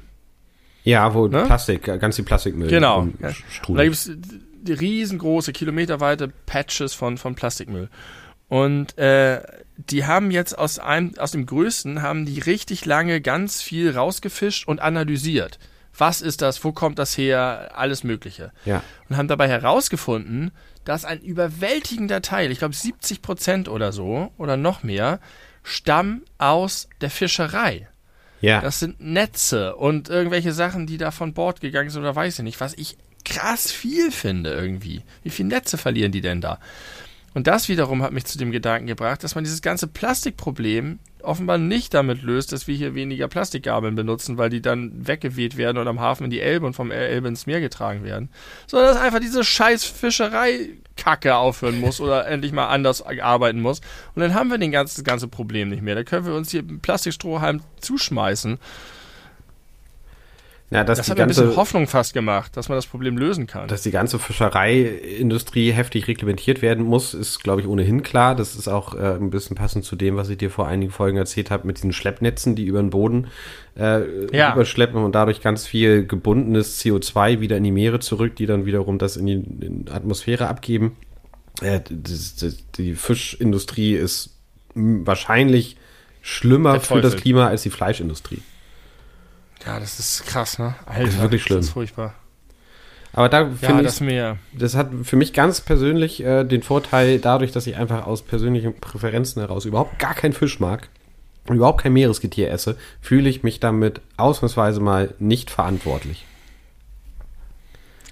Ja, 0.85 1.15
wo 1.15 1.27
ne? 1.29 1.45
Plastik, 1.45 1.85
ganz 1.85 2.17
viel 2.17 2.27
Plastikmüll. 2.27 2.69
Genau. 2.69 3.09
Ja. 3.21 3.33
da 3.69 3.85
gibt 3.85 3.97
es 3.97 4.11
riesengroße, 4.69 5.53
kilometerweite 5.53 6.29
Patches 6.45 6.93
von, 6.93 7.17
von 7.17 7.35
Plastikmüll. 7.35 7.89
Und 8.49 8.97
äh, 8.99 9.43
die 9.77 10.05
haben 10.05 10.31
jetzt 10.31 10.57
aus 10.57 10.79
einem, 10.79 11.15
aus 11.19 11.33
dem 11.33 11.47
größten, 11.47 12.03
haben 12.03 12.27
die 12.27 12.39
richtig 12.39 12.85
lange 12.85 13.23
ganz 13.23 13.63
viel 13.63 13.91
rausgefischt 13.91 14.69
und 14.69 14.81
analysiert 14.81 15.59
was 15.99 16.21
ist 16.21 16.43
das, 16.43 16.63
wo 16.65 16.73
kommt 16.73 16.99
das 16.99 17.17
her, 17.17 17.73
alles 17.75 18.05
Mögliche. 18.05 18.53
Ja. 18.65 18.83
Und 19.09 19.17
haben 19.17 19.29
dabei 19.29 19.49
herausgefunden, 19.49 20.53
dass 20.87 21.05
ein 21.05 21.21
überwältigender 21.21 22.23
Teil, 22.23 22.51
ich 22.51 22.59
glaube 22.59 22.75
70 22.75 23.21
Prozent 23.21 23.69
oder 23.69 23.93
so, 23.93 24.33
oder 24.39 24.57
noch 24.57 24.83
mehr, 24.83 25.21
stammen 25.63 26.25
aus 26.39 26.89
der 27.01 27.11
Fischerei. 27.11 27.89
Ja. 28.41 28.61
Das 28.61 28.79
sind 28.79 29.01
Netze 29.01 29.77
und 29.77 30.09
irgendwelche 30.09 30.53
Sachen, 30.53 30.87
die 30.87 30.97
da 30.97 31.11
von 31.11 31.35
Bord 31.35 31.61
gegangen 31.61 31.91
sind 31.91 32.03
oder 32.03 32.15
weiß 32.15 32.39
ich 32.39 32.45
nicht, 32.45 32.61
was 32.61 32.75
ich 32.75 32.97
krass 33.25 33.73
viel 33.73 34.13
finde 34.13 34.53
irgendwie. 34.53 35.03
Wie 35.23 35.31
viele 35.31 35.49
Netze 35.49 35.77
verlieren 35.77 36.13
die 36.13 36.21
denn 36.21 36.41
da? 36.41 36.61
Und 37.35 37.49
das 37.49 37.69
wiederum 37.69 38.03
hat 38.03 38.13
mich 38.13 38.25
zu 38.25 38.39
dem 38.39 38.53
Gedanken 38.53 38.87
gebracht, 38.87 39.25
dass 39.25 39.35
man 39.35 39.45
dieses 39.45 39.61
ganze 39.61 39.89
Plastikproblem 39.89 41.01
offenbar 41.27 41.59
nicht 41.59 41.95
damit 41.95 42.23
löst, 42.23 42.53
dass 42.53 42.67
wir 42.67 42.75
hier 42.75 42.95
weniger 42.95 43.29
Plastikgabeln 43.29 43.95
benutzen, 43.95 44.39
weil 44.39 44.51
die 44.51 44.63
dann 44.63 45.07
weggeweht 45.07 45.57
werden 45.57 45.79
und 45.79 45.89
am 45.89 46.01
Hafen 46.01 46.25
in 46.25 46.31
die 46.31 46.41
Elbe 46.41 46.67
und 46.67 46.75
vom 46.75 46.91
Elbe 46.91 47.29
ins 47.29 47.47
Meer 47.47 47.61
getragen 47.61 48.05
werden, 48.05 48.31
sondern 48.67 48.95
dass 48.95 49.03
einfach 49.03 49.21
diese 49.21 49.45
scheiß 49.45 49.85
Fischerei-Kacke 49.85 51.37
aufhören 51.37 51.81
muss 51.81 52.01
oder 52.01 52.27
endlich 52.29 52.53
mal 52.53 52.69
anders 52.69 53.03
arbeiten 53.03 53.61
muss. 53.61 53.81
Und 54.15 54.23
dann 54.23 54.35
haben 54.35 54.51
wir 54.51 54.59
den 54.59 54.73
ganzen, 54.73 54.97
das 54.97 55.05
ganze 55.05 55.29
Problem 55.29 55.69
nicht 55.69 55.83
mehr. 55.83 55.95
Da 55.95 56.05
können 56.05 56.27
wir 56.27 56.35
uns 56.35 56.51
hier 56.51 56.63
Plastikstrohhalm 56.63 57.61
zuschmeißen 57.81 58.59
ja, 60.71 60.83
das 60.83 60.99
hat 61.09 61.17
ganze, 61.17 61.23
ein 61.23 61.47
bisschen 61.47 61.57
Hoffnung 61.57 61.87
fast 61.87 62.13
gemacht, 62.13 62.57
dass 62.57 62.69
man 62.69 62.77
das 62.77 62.87
Problem 62.87 63.17
lösen 63.17 63.47
kann. 63.47 63.69
Dass 63.69 63.83
die 63.83 63.93
ganze 63.93 64.19
Fischereiindustrie 64.19 65.71
heftig 65.71 66.09
reglementiert 66.09 66.61
werden 66.61 66.85
muss, 66.85 67.15
ist, 67.15 67.39
glaube 67.45 67.61
ich, 67.61 67.69
ohnehin 67.69 68.03
klar. 68.03 68.35
Das 68.35 68.57
ist 68.57 68.67
auch 68.67 68.95
äh, 68.95 69.15
ein 69.15 69.31
bisschen 69.31 69.55
passend 69.55 69.85
zu 69.85 69.95
dem, 69.95 70.17
was 70.17 70.29
ich 70.29 70.39
dir 70.39 70.51
vor 70.51 70.67
einigen 70.67 70.91
Folgen 70.91 71.19
erzählt 71.19 71.53
habe, 71.53 71.69
mit 71.69 71.77
diesen 71.77 71.93
Schleppnetzen, 71.93 72.57
die 72.57 72.65
über 72.65 72.81
den 72.81 72.91
Boden 72.91 73.29
äh, 73.79 74.37
ja. 74.37 74.53
überschleppen 74.55 75.05
und 75.05 75.15
dadurch 75.15 75.41
ganz 75.41 75.69
viel 75.69 76.05
gebundenes 76.05 76.81
CO2 76.81 77.39
wieder 77.39 77.57
in 77.57 77.65
die 77.65 77.73
Meere 77.73 78.01
zurück, 78.01 78.35
die 78.35 78.47
dann 78.47 78.67
wiederum 78.67 78.99
das 78.99 79.17
in 79.17 79.27
die, 79.27 79.35
in 79.35 79.85
Atmosphäre 79.89 80.49
abgeben. 80.49 80.97
Äh, 81.63 81.81
das, 81.89 82.35
das, 82.35 82.57
die 82.77 82.95
Fischindustrie 82.95 83.95
ist 83.95 84.37
wahrscheinlich 84.75 85.77
schlimmer 86.23 86.81
für 86.81 87.01
das 87.01 87.17
Klima 87.17 87.47
als 87.47 87.63
die 87.63 87.71
Fleischindustrie. 87.71 88.43
Ja, 89.65 89.81
das 89.81 89.99
ist 89.99 90.27
krass, 90.27 90.59
ne? 90.59 90.75
Alter, 90.85 91.05
das 91.05 91.15
ist 91.15 91.21
wirklich 91.21 91.43
schlimm. 91.43 91.59
Das 91.59 91.67
ist 91.67 91.73
furchtbar. 91.73 92.15
Aber 93.13 93.31
da 93.31 93.47
finde 93.47 93.77
ja, 93.77 93.83
das, 93.83 94.01
mehr. 94.01 94.37
das 94.53 94.75
hat 94.75 94.91
für 95.05 95.17
mich 95.17 95.33
ganz 95.33 95.63
persönlich 95.63 96.23
äh, 96.23 96.45
den 96.45 96.63
Vorteil, 96.63 97.19
dadurch, 97.19 97.51
dass 97.51 97.67
ich 97.67 97.77
einfach 97.77 98.07
aus 98.07 98.23
persönlichen 98.23 98.79
Präferenzen 98.79 99.41
heraus 99.41 99.65
überhaupt 99.65 99.99
gar 99.99 100.13
keinen 100.13 100.35
Fisch 100.35 100.61
mag 100.61 100.91
und 101.47 101.57
überhaupt 101.57 101.83
kein 101.83 101.95
Meeresgetier 101.95 102.51
esse, 102.51 102.77
fühle 103.01 103.31
ich 103.31 103.43
mich 103.43 103.59
damit 103.59 104.03
ausnahmsweise 104.19 104.81
mal 104.81 105.15
nicht 105.19 105.51
verantwortlich. 105.51 106.27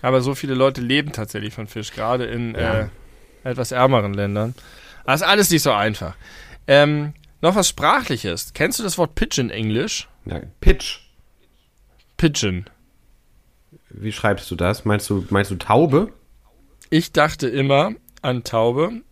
Aber 0.00 0.22
so 0.22 0.34
viele 0.34 0.54
Leute 0.54 0.80
leben 0.80 1.12
tatsächlich 1.12 1.52
von 1.52 1.66
Fisch, 1.66 1.92
gerade 1.92 2.24
in 2.24 2.54
ja. 2.54 2.80
äh, 2.80 2.86
etwas 3.42 3.72
ärmeren 3.72 4.14
Ländern. 4.14 4.54
Das 5.04 5.20
ist 5.20 5.26
alles 5.26 5.50
nicht 5.50 5.62
so 5.62 5.72
einfach. 5.72 6.16
Ähm, 6.66 7.12
noch 7.42 7.56
was 7.56 7.68
Sprachliches. 7.68 8.54
Kennst 8.54 8.78
du 8.78 8.82
das 8.82 8.96
Wort 8.96 9.14
Pigeon 9.14 9.50
Englisch? 9.50 10.08
Ja, 10.24 10.40
Pitch. 10.62 11.00
Pigeon. 12.24 12.64
Wie 13.90 14.10
schreibst 14.10 14.50
du 14.50 14.56
das? 14.56 14.86
Meinst 14.86 15.10
du, 15.10 15.26
meinst 15.28 15.50
du 15.50 15.56
Taube? 15.56 16.10
Ich 16.88 17.12
dachte 17.12 17.48
immer 17.48 17.92
an 18.22 18.44
Taube. 18.44 19.02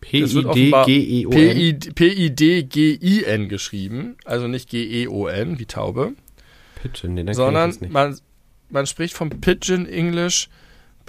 P-I-D-G-E-O-N. 0.00 1.80
P-I-D-G-I-N 1.92 3.48
geschrieben. 3.48 4.16
Also 4.24 4.46
nicht 4.46 4.70
G-E-O-N 4.70 5.58
wie 5.58 5.66
Taube. 5.66 6.12
Pigeon, 6.80 7.14
nee, 7.14 7.24
dann 7.24 7.34
sondern 7.34 7.76
man, 7.88 8.16
man 8.68 8.86
spricht 8.86 9.14
vom 9.14 9.28
Pigeon 9.28 9.84
English 9.84 10.48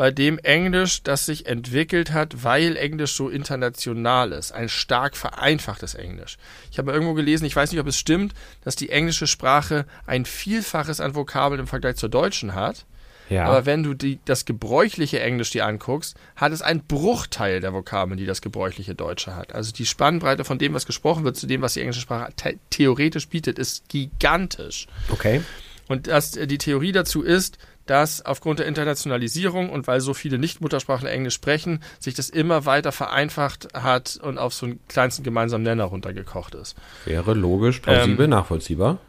bei 0.02 0.10
dem 0.10 0.40
Englisch, 0.40 1.04
das 1.04 1.28
sich 1.28 1.46
entwickelt 1.46 2.12
hat, 2.12 2.44
weil 2.44 2.76
Englisch 2.76 3.14
so 3.14 3.30
international 3.30 4.32
ist. 4.32 4.52
Ein 4.52 4.68
stark 4.68 5.16
vereinfachtes 5.16 5.94
Englisch. 5.94 6.40
Ich 6.72 6.80
habe 6.80 6.92
irgendwo 6.92 7.14
gelesen, 7.14 7.46
ich 7.46 7.56
weiß 7.56 7.72
nicht, 7.72 7.80
ob 7.80 7.86
es 7.86 8.00
stimmt, 8.00 8.34
dass 8.64 8.76
die 8.76 8.90
englische 8.90 9.28
Sprache 9.28 9.86
ein 10.08 10.26
Vielfaches 10.26 11.02
an 11.02 11.14
Vokabeln 11.14 11.62
im 11.62 11.68
Vergleich 11.68 11.98
zur 11.98 12.10
deutschen 12.10 12.56
hat. 12.56 12.88
Ja. 13.30 13.46
Aber 13.46 13.68
wenn 13.68 13.84
du 13.84 13.94
die, 13.94 14.18
das 14.26 14.46
gebräuchliche 14.46 15.20
Englisch 15.20 15.52
dir 15.52 15.68
anguckst, 15.68 16.18
hat 16.36 16.52
es 16.52 16.64
einen 16.64 16.82
Bruchteil 16.82 17.60
der 17.60 17.72
Vokabeln, 17.72 18.18
die 18.18 18.26
das 18.26 18.42
gebräuchliche 18.42 18.96
Deutsche 18.96 19.36
hat. 19.36 19.54
Also 19.54 19.72
die 19.72 19.86
Spannbreite 19.86 20.46
von 20.46 20.58
dem, 20.58 20.74
was 20.74 20.88
gesprochen 20.88 21.26
wird, 21.26 21.38
zu 21.38 21.46
dem, 21.46 21.62
was 21.62 21.76
die 21.76 21.82
englische 21.82 22.02
Sprache 22.02 22.34
theoretisch 22.72 23.28
bietet, 23.28 23.60
ist 23.60 23.88
gigantisch. 23.88 24.88
Okay. 25.10 25.42
Und 25.92 26.08
das, 26.08 26.32
die 26.32 26.58
Theorie 26.58 26.94
dazu 26.94 27.22
ist, 27.22 27.58
dass 27.92 28.26
aufgrund 28.26 28.60
der 28.60 28.68
Internationalisierung 28.68 29.70
und 29.70 29.86
weil 29.86 30.00
so 30.00 30.14
viele 30.14 30.40
Nicht-Muttersprachler 30.40 31.12
Englisch 31.12 31.34
sprechen, 31.34 31.84
sich 32.00 32.14
das 32.14 32.30
immer 32.30 32.66
weiter 32.66 32.94
vereinfacht 32.94 33.68
hat 33.74 34.18
und 34.24 34.38
auf 34.38 34.54
so 34.54 34.66
einen 34.66 34.80
kleinsten 34.88 35.24
gemeinsamen 35.24 35.66
Nenner 35.66 35.84
runtergekocht 35.84 36.56
ist. 36.56 36.78
Wäre 37.04 37.34
logisch, 37.34 37.82
plausibel, 37.82 38.24
ähm, 38.24 38.30
nachvollziehbar. 38.30 39.00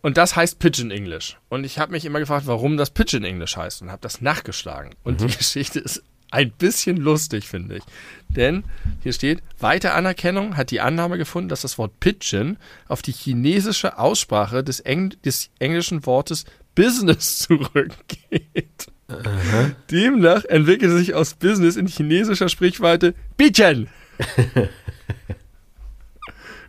Und 0.00 0.16
das 0.16 0.34
heißt 0.34 0.58
Pigeon 0.58 0.90
English. 0.90 1.36
Und 1.50 1.64
ich 1.64 1.78
habe 1.78 1.92
mich 1.92 2.06
immer 2.06 2.18
gefragt, 2.18 2.46
warum 2.46 2.78
das 2.78 2.88
Pigeon 2.88 3.24
English 3.24 3.58
heißt 3.58 3.82
und 3.82 3.90
habe 3.90 4.00
das 4.00 4.22
nachgeschlagen. 4.22 4.94
Und 5.04 5.20
mhm. 5.20 5.26
die 5.26 5.36
Geschichte 5.36 5.78
ist 5.78 6.02
ein 6.30 6.50
bisschen 6.50 6.96
lustig, 6.96 7.46
finde 7.46 7.76
ich. 7.76 7.82
Denn 8.30 8.64
hier 9.02 9.12
steht, 9.12 9.42
weite 9.58 9.92
Anerkennung 9.92 10.56
hat 10.56 10.70
die 10.70 10.80
Annahme 10.80 11.18
gefunden, 11.18 11.50
dass 11.50 11.60
das 11.60 11.76
Wort 11.76 12.00
Pigeon 12.00 12.56
auf 12.88 13.02
die 13.02 13.12
chinesische 13.12 13.98
Aussprache 13.98 14.64
des, 14.64 14.80
Engl 14.80 15.10
des 15.26 15.50
englischen 15.58 16.06
Wortes 16.06 16.46
Business 16.74 17.38
zurückgeht. 17.48 18.86
Aha. 19.08 19.72
Demnach 19.90 20.44
entwickelte 20.44 20.96
sich 20.96 21.14
aus 21.14 21.34
Business 21.34 21.76
in 21.76 21.86
chinesischer 21.86 22.48
Sprichweite 22.48 23.14
Pigeon. 23.36 23.88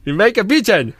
We 0.04 0.14
make 0.14 0.40
a 0.40 0.44
Pigeon. 0.44 0.94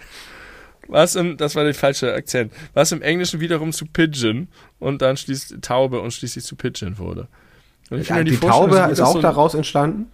Was 0.88 1.16
im, 1.16 1.38
das 1.38 1.56
war 1.56 1.64
der 1.64 1.74
falsche 1.74 2.14
Akzent, 2.14 2.54
was 2.74 2.92
im 2.92 3.02
Englischen 3.02 3.40
wiederum 3.40 3.72
zu 3.72 3.86
Pigeon 3.86 4.48
und 4.80 5.02
dann 5.02 5.18
schließt 5.18 5.62
Taube 5.62 6.00
und 6.02 6.12
schließlich 6.12 6.44
zu 6.46 6.56
Pigeon 6.56 6.98
wurde. 6.98 7.28
Ja, 7.90 8.24
die, 8.24 8.32
die 8.32 8.38
Taube 8.38 8.78
ist 8.92 9.00
auch 9.02 9.14
so 9.14 9.22
daraus 9.22 9.54
entstanden? 9.54 10.12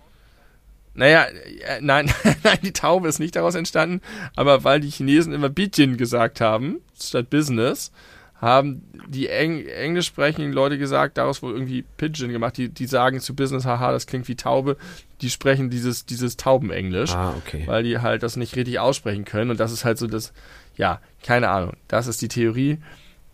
Naja, 0.94 1.24
äh, 1.24 1.80
nein, 1.82 2.12
nein, 2.44 2.58
die 2.62 2.74
Taube 2.74 3.08
ist 3.08 3.20
nicht 3.20 3.36
daraus 3.36 3.56
entstanden, 3.56 4.02
aber 4.36 4.64
weil 4.64 4.80
die 4.80 4.90
Chinesen 4.90 5.34
immer 5.34 5.50
Pigeon 5.50 5.98
gesagt 5.98 6.42
haben, 6.42 6.82
statt 7.02 7.30
Business, 7.30 7.92
haben 8.40 8.84
die 9.08 9.28
Eng 9.28 9.66
englisch 9.66 10.08
sprechenden 10.08 10.54
Leute 10.54 10.78
gesagt, 10.78 11.18
daraus 11.18 11.44
wohl 11.44 11.54
irgendwie 11.54 11.84
Pigeon 11.98 12.32
gemacht. 12.32 12.58
Die, 12.58 12.70
die 12.70 12.86
sagen 12.86 13.20
zu 13.20 13.36
Business, 13.36 13.66
haha, 13.66 13.92
das 13.92 14.08
klingt 14.08 14.28
wie 14.28 14.36
Taube. 14.36 14.78
Die 15.22 15.30
sprechen 15.30 15.70
dieses, 15.70 16.06
dieses 16.06 16.38
Taubenenglisch, 16.38 17.12
ah, 17.12 17.34
okay. 17.38 17.64
weil 17.66 17.84
die 17.84 18.00
halt 18.00 18.24
das 18.24 18.38
nicht 18.38 18.56
richtig 18.56 18.80
aussprechen 18.80 19.26
können. 19.26 19.52
Und 19.52 19.60
das 19.60 19.72
ist 19.72 19.84
halt 19.84 19.98
so 19.98 20.08
das, 20.08 20.32
ja, 20.76 21.02
keine 21.22 21.50
Ahnung. 21.50 21.74
Das 21.90 22.08
ist 22.08 22.22
die 22.22 22.30
Theorie 22.30 22.78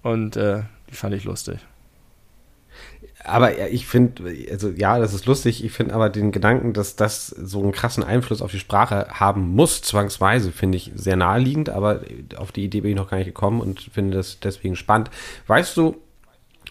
und 0.01 0.35
äh, 0.37 0.63
die 0.89 0.95
fand 0.95 1.13
ich 1.13 1.23
lustig. 1.23 1.59
Aber 3.25 3.69
ich 3.69 3.87
finde, 3.87 4.23
also 4.51 4.69
ja, 4.69 4.99
das 4.99 5.13
ist 5.13 5.25
lustig. 5.25 5.63
Ich 5.63 5.71
finde 5.71 5.93
aber 5.93 6.09
den 6.09 6.31
Gedanken, 6.31 6.73
dass 6.73 6.95
das 6.95 7.27
so 7.27 7.61
einen 7.61 7.71
krassen 7.71 8.03
Einfluss 8.03 8.41
auf 8.41 8.51
die 8.51 8.59
Sprache 8.59 9.07
haben 9.09 9.55
muss, 9.55 9.81
zwangsweise, 9.81 10.51
finde 10.51 10.77
ich 10.77 10.91
sehr 10.95 11.15
naheliegend. 11.15 11.69
Aber 11.69 12.01
auf 12.37 12.51
die 12.51 12.63
Idee 12.63 12.81
bin 12.81 12.91
ich 12.91 12.97
noch 12.97 13.09
gar 13.09 13.17
nicht 13.17 13.27
gekommen 13.27 13.61
und 13.61 13.81
finde 13.81 14.17
das 14.17 14.39
deswegen 14.39 14.75
spannend. 14.75 15.09
Weißt 15.47 15.75
du, 15.75 15.97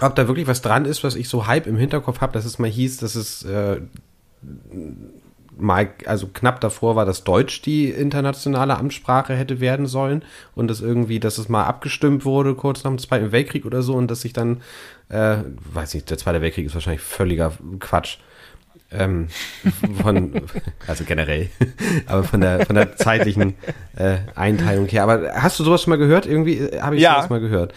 ob 0.00 0.14
da 0.14 0.28
wirklich 0.28 0.46
was 0.46 0.62
dran 0.62 0.84
ist, 0.84 1.04
was 1.04 1.14
ich 1.14 1.28
so 1.28 1.46
halb 1.46 1.66
im 1.66 1.76
Hinterkopf 1.76 2.20
habe, 2.20 2.32
dass 2.32 2.44
es 2.44 2.58
mal 2.58 2.70
hieß, 2.70 2.98
dass 2.98 3.14
es 3.14 3.44
äh, 3.44 3.80
mal, 5.58 5.90
also 6.06 6.28
knapp 6.28 6.60
davor 6.60 6.96
war, 6.96 7.04
dass 7.04 7.24
Deutsch 7.24 7.62
die 7.62 7.90
internationale 7.90 8.76
Amtssprache 8.76 9.34
hätte 9.34 9.60
werden 9.60 9.86
sollen 9.86 10.22
und 10.54 10.68
dass 10.68 10.80
irgendwie, 10.80 11.20
dass 11.20 11.38
es 11.38 11.48
mal 11.48 11.64
abgestimmt 11.64 12.24
wurde 12.24 12.54
kurz 12.54 12.84
nach 12.84 12.90
dem 12.90 12.98
Zweiten 12.98 13.32
Weltkrieg 13.32 13.64
oder 13.66 13.82
so 13.82 13.94
und 13.94 14.10
dass 14.10 14.22
sich 14.22 14.32
dann, 14.32 14.62
äh, 15.08 15.36
weiß 15.72 15.94
nicht, 15.94 16.10
der 16.10 16.18
Zweite 16.18 16.40
Weltkrieg 16.40 16.66
ist 16.66 16.74
wahrscheinlich 16.74 17.02
völliger 17.02 17.52
Quatsch. 17.80 18.18
Ähm, 18.90 19.28
von, 20.02 20.42
also 20.86 21.04
generell, 21.04 21.48
aber 22.06 22.22
von 22.22 22.40
der, 22.40 22.64
von 22.64 22.76
der 22.76 22.96
zeitlichen 22.96 23.54
äh, 23.96 24.18
Einteilung 24.34 24.86
her. 24.86 25.02
Aber 25.02 25.32
hast 25.34 25.58
du 25.58 25.64
sowas 25.64 25.82
schon 25.82 25.90
mal 25.90 25.96
gehört? 25.96 26.26
Irgendwie 26.26 26.58
äh, 26.58 26.80
habe 26.80 26.96
ich 26.96 27.02
ja. 27.02 27.14
sowas 27.14 27.30
mal 27.30 27.40
gehört. 27.40 27.74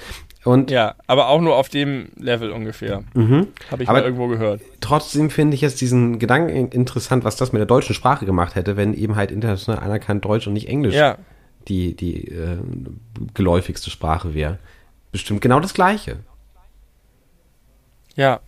Und 0.47 0.71
ja, 0.71 0.95
aber 1.07 1.27
auch 1.27 1.41
nur 1.41 1.57
auf 1.57 1.67
dem 1.67 2.07
Level 2.15 2.51
ungefähr. 2.51 3.03
Mhm. 3.13 3.49
Habe 3.69 3.83
ich 3.83 3.89
aber 3.89 3.99
mal 3.99 4.05
irgendwo 4.05 4.27
gehört. 4.27 4.61
Trotzdem 4.79 5.29
finde 5.29 5.55
ich 5.55 5.59
jetzt 5.59 5.81
diesen 5.81 6.19
Gedanken 6.19 6.69
interessant, 6.69 7.25
was 7.25 7.35
das 7.35 7.51
mit 7.51 7.59
der 7.59 7.65
deutschen 7.65 7.93
Sprache 7.93 8.25
gemacht 8.25 8.55
hätte, 8.55 8.77
wenn 8.77 8.93
eben 8.93 9.17
halt 9.17 9.31
international 9.31 9.83
anerkannt 9.83 10.23
Deutsch 10.23 10.47
und 10.47 10.53
nicht 10.53 10.69
Englisch 10.69 10.95
ja. 10.95 11.17
die, 11.67 11.97
die 11.97 12.29
äh, 12.29 12.59
geläufigste 13.33 13.89
Sprache 13.89 14.33
wäre. 14.33 14.57
Bestimmt 15.11 15.41
genau 15.41 15.59
das 15.59 15.73
Gleiche. 15.73 16.19
Ja. 18.15 18.39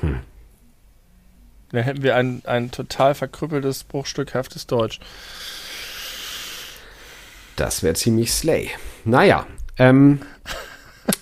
Hm. 0.00 0.20
Dann 1.72 1.82
hätten 1.82 2.02
wir 2.02 2.16
ein, 2.16 2.40
ein 2.46 2.70
total 2.70 3.14
verkrüppeltes, 3.14 3.84
bruchstückhaftes 3.84 4.66
Deutsch. 4.66 4.98
Das 7.56 7.82
wäre 7.82 7.92
ziemlich 7.92 8.32
slay. 8.32 8.70
Naja, 9.04 9.46
ähm, 9.76 10.20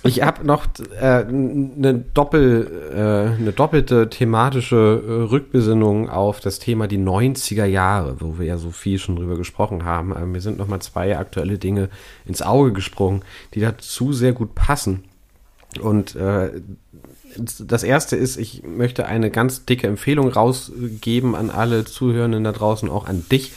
ich 0.05 0.23
habe 0.23 0.47
noch 0.47 0.67
äh, 1.01 1.25
eine, 1.25 2.05
Doppel, 2.15 3.37
äh, 3.47 3.53
doppelte 3.53 4.09
thematische 4.09 5.03
äh, 5.07 5.13
Rückbesinnung 5.31 6.09
auf 6.09 6.41
das 6.41 6.59
Thema 6.59 6.87
die 6.87 6.99
90er 6.99 7.65
Jahre, 7.65 8.17
wo 8.21 8.39
wir 8.39 8.47
ja 8.47 8.59
so 8.59 8.71
viel 8.71 8.99
schon 8.99 9.17
drüber 9.17 9.37
gesprochen 9.37 9.85
haben. 9.85 10.15
Ähm, 10.17 10.33
mir 10.33 10.41
sind 10.41 10.59
noch 10.59 10.69
mal 10.69 10.81
zwei 10.81 11.17
aktuelle 11.17 11.59
Dinge 11.59 11.89
ins 12.25 12.43
Auge 12.43 12.73
gesprungen, 12.73 13.23
die 13.55 13.61
dazu 13.61 14.13
sehr 14.13 14.33
gut 14.33 14.55
passen. 14.55 15.05
Und 15.81 16.17
äh, 16.17 16.51
das 17.37 17.83
erste 17.83 18.17
ist, 18.17 18.37
ich 18.37 18.63
möchte 18.63 19.07
eine 19.07 19.31
ganz 19.31 19.65
dicke 19.67 19.87
Empfehlung 19.87 20.29
rausgeben 20.29 21.35
an 21.35 21.51
alle 21.51 21.85
Zuhörenden 21.85 22.45
da 22.45 22.53
draußen, 22.53 22.89
auch 22.89 23.07
an 23.07 23.25
dich. 23.31 23.53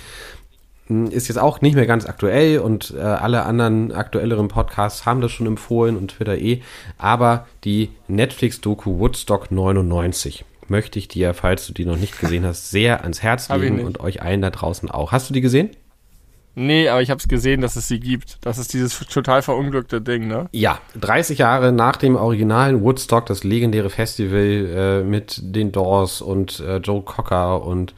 Hm, 0.89 1.11
ist 1.11 1.27
jetzt 1.27 1.37
auch 1.37 1.61
nicht 1.61 1.75
mehr 1.75 1.85
ganz 1.85 2.05
aktuell 2.05 2.59
und 2.59 2.93
äh, 2.97 3.01
alle 3.01 3.45
anderen 3.45 3.91
aktuelleren 3.91 4.47
Podcasts 4.47 5.05
haben 5.05 5.21
das 5.21 5.31
schon 5.31 5.47
empfohlen 5.47 5.95
und 5.95 6.11
Twitter 6.11 6.37
eh. 6.37 6.61
Aber 6.97 7.47
die 7.63 7.89
Netflix-Doku 8.07 8.99
Woodstock 8.99 9.51
99 9.51 10.45
möchte 10.67 10.99
ich 10.99 11.07
dir, 11.07 11.33
falls 11.33 11.67
du 11.67 11.73
die 11.73 11.85
noch 11.85 11.97
nicht 11.97 12.19
gesehen 12.19 12.45
hast, 12.45 12.71
sehr 12.71 13.01
ans 13.01 13.21
Herz 13.21 13.49
legen 13.49 13.85
und 13.85 13.99
euch 13.99 14.21
allen 14.21 14.41
da 14.41 14.49
draußen 14.49 14.89
auch. 14.89 15.11
Hast 15.11 15.29
du 15.29 15.33
die 15.33 15.41
gesehen? 15.41 15.71
Nee, 16.55 16.89
aber 16.89 17.01
ich 17.01 17.09
habe 17.09 17.19
es 17.19 17.27
gesehen, 17.27 17.61
dass 17.61 17.75
es 17.75 17.87
sie 17.87 17.99
gibt. 17.99 18.37
Das 18.41 18.57
ist 18.57 18.73
dieses 18.73 18.99
total 18.99 19.41
verunglückte 19.41 20.01
Ding, 20.01 20.27
ne? 20.27 20.49
Ja, 20.51 20.79
30 20.99 21.37
Jahre 21.37 21.71
nach 21.71 21.95
dem 21.95 22.15
originalen 22.15 22.81
Woodstock, 22.81 23.27
das 23.27 23.43
legendäre 23.43 23.89
Festival 23.89 24.67
äh, 24.75 25.03
mit 25.03 25.39
den 25.41 25.71
Doors 25.71 26.21
und 26.21 26.59
äh, 26.59 26.77
Joe 26.77 27.01
Cocker 27.01 27.63
und 27.63 27.93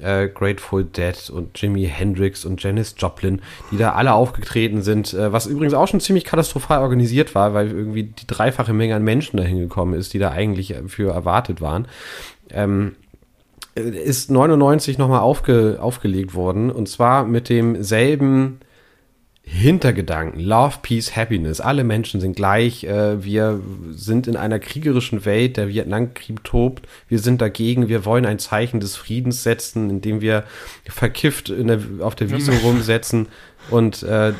äh, 0.00 0.28
Grateful 0.28 0.84
Dead 0.84 1.30
und 1.30 1.60
Jimi 1.60 1.86
Hendrix 1.86 2.44
und 2.44 2.62
Janis 2.62 2.94
Joplin, 2.98 3.40
die 3.70 3.76
da 3.76 3.92
alle 3.92 4.12
aufgetreten 4.12 4.82
sind, 4.82 5.14
äh, 5.14 5.32
was 5.32 5.46
übrigens 5.46 5.74
auch 5.74 5.88
schon 5.88 6.00
ziemlich 6.00 6.24
katastrophal 6.24 6.80
organisiert 6.80 7.34
war, 7.34 7.54
weil 7.54 7.70
irgendwie 7.70 8.04
die 8.04 8.26
dreifache 8.26 8.72
Menge 8.72 8.94
an 8.94 9.02
Menschen 9.02 9.36
dahin 9.36 9.58
gekommen 9.58 9.94
ist, 9.94 10.14
die 10.14 10.18
da 10.18 10.30
eigentlich 10.30 10.74
für 10.86 11.12
erwartet 11.12 11.60
waren. 11.60 11.88
Ähm, 12.50 12.96
ist 13.74 14.30
99 14.30 14.96
nochmal 14.96 15.20
aufge, 15.20 15.78
aufgelegt 15.80 16.34
worden 16.34 16.70
und 16.70 16.88
zwar 16.88 17.24
mit 17.24 17.50
demselben 17.50 18.60
Hintergedanken. 19.48 20.40
Love, 20.40 20.78
Peace, 20.82 21.14
Happiness. 21.14 21.60
Alle 21.60 21.84
Menschen 21.84 22.20
sind 22.20 22.34
gleich. 22.34 22.82
Äh, 22.82 23.24
wir 23.24 23.60
sind 23.92 24.26
in 24.26 24.36
einer 24.36 24.58
kriegerischen 24.58 25.24
Welt. 25.24 25.56
Der 25.56 25.68
Vietnamkrieg 25.68 26.42
tobt. 26.42 26.88
Wir 27.08 27.20
sind 27.20 27.40
dagegen. 27.40 27.88
Wir 27.88 28.04
wollen 28.04 28.26
ein 28.26 28.40
Zeichen 28.40 28.80
des 28.80 28.96
Friedens 28.96 29.44
setzen, 29.44 29.88
indem 29.88 30.20
wir 30.20 30.42
verkifft 30.88 31.48
der, 31.48 31.78
auf 32.00 32.16
der 32.16 32.30
Wiese 32.32 32.52
rumsetzen 32.64 33.28
und 33.70 34.02
äh, 34.02 34.32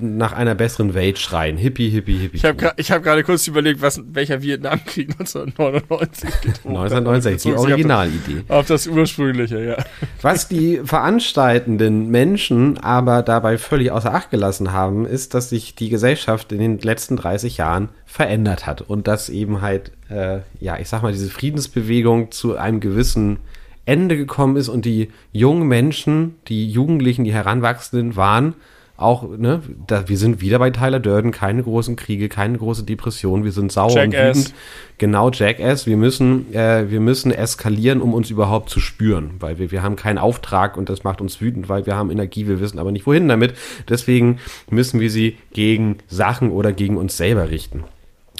nach 0.00 0.32
einer 0.32 0.54
besseren 0.54 0.94
Welt 0.94 1.18
schreien. 1.18 1.56
Hippie, 1.56 1.90
hippie, 1.90 2.16
hippie. 2.16 2.36
Ich 2.36 2.44
habe 2.44 2.74
hab 2.76 3.02
gerade 3.02 3.24
kurz 3.24 3.46
überlegt, 3.46 3.80
was, 3.82 4.00
welcher 4.06 4.42
Vietnamkrieg 4.42 5.10
1999 5.10 6.30
geht. 6.42 6.66
1969, 6.66 7.52
die 7.52 7.58
Originalidee. 7.58 8.44
Auf 8.48 8.66
das 8.66 8.86
ursprüngliche, 8.86 9.64
ja. 9.64 9.76
Was 10.22 10.48
die 10.48 10.80
veranstaltenden 10.84 12.10
Menschen 12.10 12.78
aber 12.78 13.22
dabei 13.22 13.58
völlig 13.58 13.90
außer 13.90 14.14
Acht 14.14 14.30
gelassen 14.30 14.72
haben, 14.72 15.06
ist, 15.06 15.34
dass 15.34 15.50
sich 15.50 15.74
die 15.74 15.88
Gesellschaft 15.88 16.52
in 16.52 16.58
den 16.58 16.78
letzten 16.78 17.16
30 17.16 17.56
Jahren 17.58 17.88
verändert 18.06 18.66
hat 18.66 18.80
und 18.82 19.06
dass 19.08 19.28
eben 19.28 19.60
halt, 19.60 19.92
äh, 20.08 20.38
ja, 20.60 20.78
ich 20.78 20.88
sag 20.88 21.02
mal, 21.02 21.12
diese 21.12 21.30
Friedensbewegung 21.30 22.30
zu 22.30 22.56
einem 22.56 22.80
gewissen 22.80 23.38
Ende 23.86 24.16
gekommen 24.16 24.56
ist 24.56 24.68
und 24.68 24.84
die 24.84 25.10
jungen 25.32 25.68
Menschen, 25.68 26.36
die 26.48 26.70
Jugendlichen, 26.70 27.24
die 27.24 27.32
Heranwachsenden 27.32 28.16
waren 28.16 28.54
auch, 28.96 29.28
ne, 29.36 29.60
da, 29.88 30.08
wir 30.08 30.16
sind 30.16 30.40
wieder 30.40 30.60
bei 30.60 30.70
Tyler 30.70 31.00
Durden, 31.00 31.32
keine 31.32 31.64
großen 31.64 31.96
Kriege, 31.96 32.28
keine 32.28 32.58
große 32.58 32.84
Depression, 32.84 33.42
wir 33.42 33.50
sind 33.50 33.72
sauer 33.72 33.90
Jackass. 33.90 34.36
und 34.36 34.44
wütend. 34.44 34.54
Genau, 34.98 35.30
Jackass, 35.30 35.86
wir 35.86 35.96
müssen, 35.96 36.54
äh, 36.54 36.88
wir 36.88 37.00
müssen 37.00 37.32
eskalieren, 37.32 38.00
um 38.00 38.14
uns 38.14 38.30
überhaupt 38.30 38.70
zu 38.70 38.78
spüren, 38.78 39.32
weil 39.40 39.58
wir, 39.58 39.72
wir 39.72 39.82
haben 39.82 39.96
keinen 39.96 40.18
Auftrag 40.18 40.76
und 40.76 40.88
das 40.88 41.02
macht 41.02 41.20
uns 41.20 41.40
wütend, 41.40 41.68
weil 41.68 41.86
wir 41.86 41.96
haben 41.96 42.10
Energie, 42.10 42.46
wir 42.46 42.60
wissen 42.60 42.78
aber 42.78 42.92
nicht 42.92 43.06
wohin 43.06 43.26
damit. 43.26 43.54
Deswegen 43.88 44.38
müssen 44.70 45.00
wir 45.00 45.10
sie 45.10 45.38
gegen 45.52 45.98
Sachen 46.06 46.52
oder 46.52 46.72
gegen 46.72 46.96
uns 46.96 47.16
selber 47.16 47.50
richten. 47.50 47.82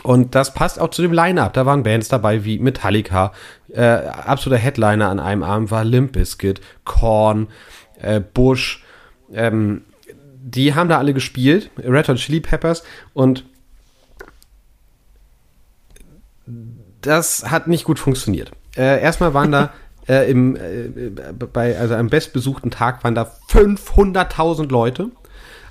Und 0.04 0.34
das 0.34 0.52
passt 0.52 0.78
auch 0.78 0.90
zu 0.90 1.00
dem 1.00 1.14
Line-Up. 1.14 1.54
Da 1.54 1.64
waren 1.64 1.82
Bands 1.82 2.08
dabei 2.08 2.44
wie 2.44 2.58
Metallica. 2.58 3.32
Äh, 3.72 3.80
absoluter 3.80 4.60
Headliner 4.60 5.08
an 5.08 5.18
einem 5.18 5.42
Abend 5.42 5.70
war 5.70 5.82
Limp 5.82 6.12
Bizkit, 6.12 6.60
Korn, 6.84 7.48
äh, 8.02 8.20
Bush. 8.20 8.84
Ähm, 9.32 9.80
die 10.42 10.74
haben 10.74 10.90
da 10.90 10.98
alle 10.98 11.14
gespielt. 11.14 11.70
Red 11.78 12.08
Hot 12.08 12.18
Chili 12.18 12.40
Peppers. 12.40 12.84
Und 13.14 13.46
das 17.00 17.50
hat 17.50 17.66
nicht 17.66 17.84
gut 17.84 17.98
funktioniert. 17.98 18.52
Äh, 18.76 19.00
erstmal 19.00 19.32
waren 19.32 19.52
da 19.52 19.72
äh, 20.06 20.30
im, 20.30 20.54
äh, 20.54 21.12
bei, 21.32 21.78
also 21.78 21.94
am 21.94 22.10
bestbesuchten 22.10 22.70
Tag 22.70 23.02
waren 23.04 23.14
da 23.14 23.32
500.000 23.50 24.68
Leute 24.70 25.10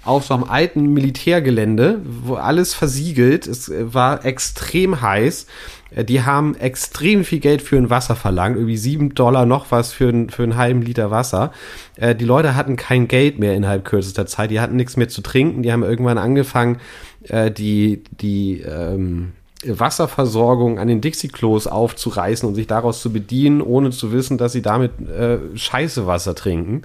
auf 0.06 0.26
so 0.26 0.34
einem 0.34 0.44
alten 0.44 0.94
Militärgelände, 0.94 2.02
wo 2.04 2.36
alles 2.36 2.74
versiegelt. 2.74 3.48
Es 3.48 3.72
war 3.76 4.26
extrem 4.26 5.02
heiß. 5.02 5.48
Die 5.96 6.24
haben 6.24 6.56
extrem 6.56 7.24
viel 7.24 7.40
Geld 7.40 7.62
für 7.62 7.78
ein 7.78 7.90
Wasser 7.90 8.16
verlangt, 8.16 8.56
irgendwie 8.58 8.78
sieben 8.78 9.14
Dollar 9.14 9.46
noch 9.46 9.70
was 9.70 9.94
für, 9.94 10.10
ein, 10.10 10.30
für 10.30 10.44
einen 10.44 10.58
halben 10.58 10.82
Liter 10.82 11.12
Wasser. 11.12 11.52
Äh, 11.98 12.16
die 12.16 12.26
Leute 12.26 12.56
hatten 12.56 12.78
kein 12.78 13.08
Geld 13.08 13.38
mehr 13.38 13.54
innerhalb 13.54 13.86
kürzester 13.86 14.26
Zeit, 14.26 14.50
die 14.50 14.60
hatten 14.60 14.76
nichts 14.76 14.98
mehr 14.98 15.08
zu 15.08 15.22
trinken, 15.22 15.62
die 15.62 15.72
haben 15.72 15.84
irgendwann 15.84 16.18
angefangen, 16.18 16.80
äh, 17.28 17.52
die, 17.52 18.04
die 18.10 18.62
ähm, 18.62 19.34
Wasserversorgung 19.66 20.80
an 20.80 20.88
den 20.88 21.00
Dixie-Klos 21.00 21.68
aufzureißen 21.68 22.50
und 22.50 22.56
sich 22.56 22.66
daraus 22.68 23.02
zu 23.02 23.14
bedienen, 23.14 23.62
ohne 23.62 23.92
zu 23.92 24.12
wissen, 24.12 24.40
dass 24.40 24.52
sie 24.52 24.64
damit 24.64 24.92
äh, 25.08 25.38
scheiße 25.56 26.08
Wasser 26.08 26.34
trinken. 26.34 26.82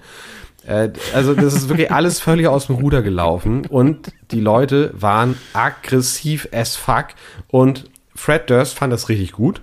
Äh, 0.69 0.91
also 1.15 1.35
das 1.35 1.55
ist 1.55 1.69
wirklich 1.69 1.91
alles 1.91 2.21
völlig 2.21 2.47
aus 2.47 2.67
dem 2.67 2.77
Ruder 2.77 3.03
gelaufen 3.03 3.67
und 3.67 4.13
die 4.31 4.41
Leute 4.41 4.93
waren 4.95 5.37
aggressiv 5.55 6.49
as 6.53 6.77
fuck 6.77 7.07
und 7.49 7.91
Fred 8.15 8.51
Durst 8.51 8.75
fand 8.75 8.93
das 8.93 9.09
richtig 9.09 9.33
gut 9.33 9.63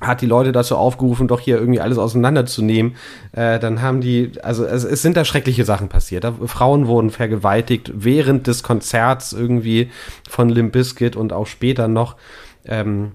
hat 0.00 0.20
die 0.20 0.26
Leute 0.26 0.52
dazu 0.52 0.76
aufgerufen, 0.76 1.26
doch 1.26 1.40
hier 1.40 1.58
irgendwie 1.58 1.80
alles 1.80 1.98
auseinanderzunehmen. 1.98 2.94
Äh, 3.32 3.58
dann 3.58 3.82
haben 3.82 4.00
die, 4.00 4.30
also 4.44 4.64
es, 4.64 4.84
es, 4.84 5.02
sind 5.02 5.16
da 5.16 5.24
schreckliche 5.24 5.64
Sachen 5.64 5.88
passiert. 5.88 6.22
Da, 6.22 6.32
Frauen 6.46 6.86
wurden 6.86 7.10
vergewaltigt 7.10 7.90
während 7.94 8.46
des 8.46 8.62
Konzerts 8.62 9.32
irgendwie 9.32 9.90
von 10.28 10.50
Limp 10.50 10.72
Bizkit 10.72 11.16
und 11.16 11.32
auch 11.32 11.48
später 11.48 11.88
noch. 11.88 12.14
Ähm, 12.64 13.12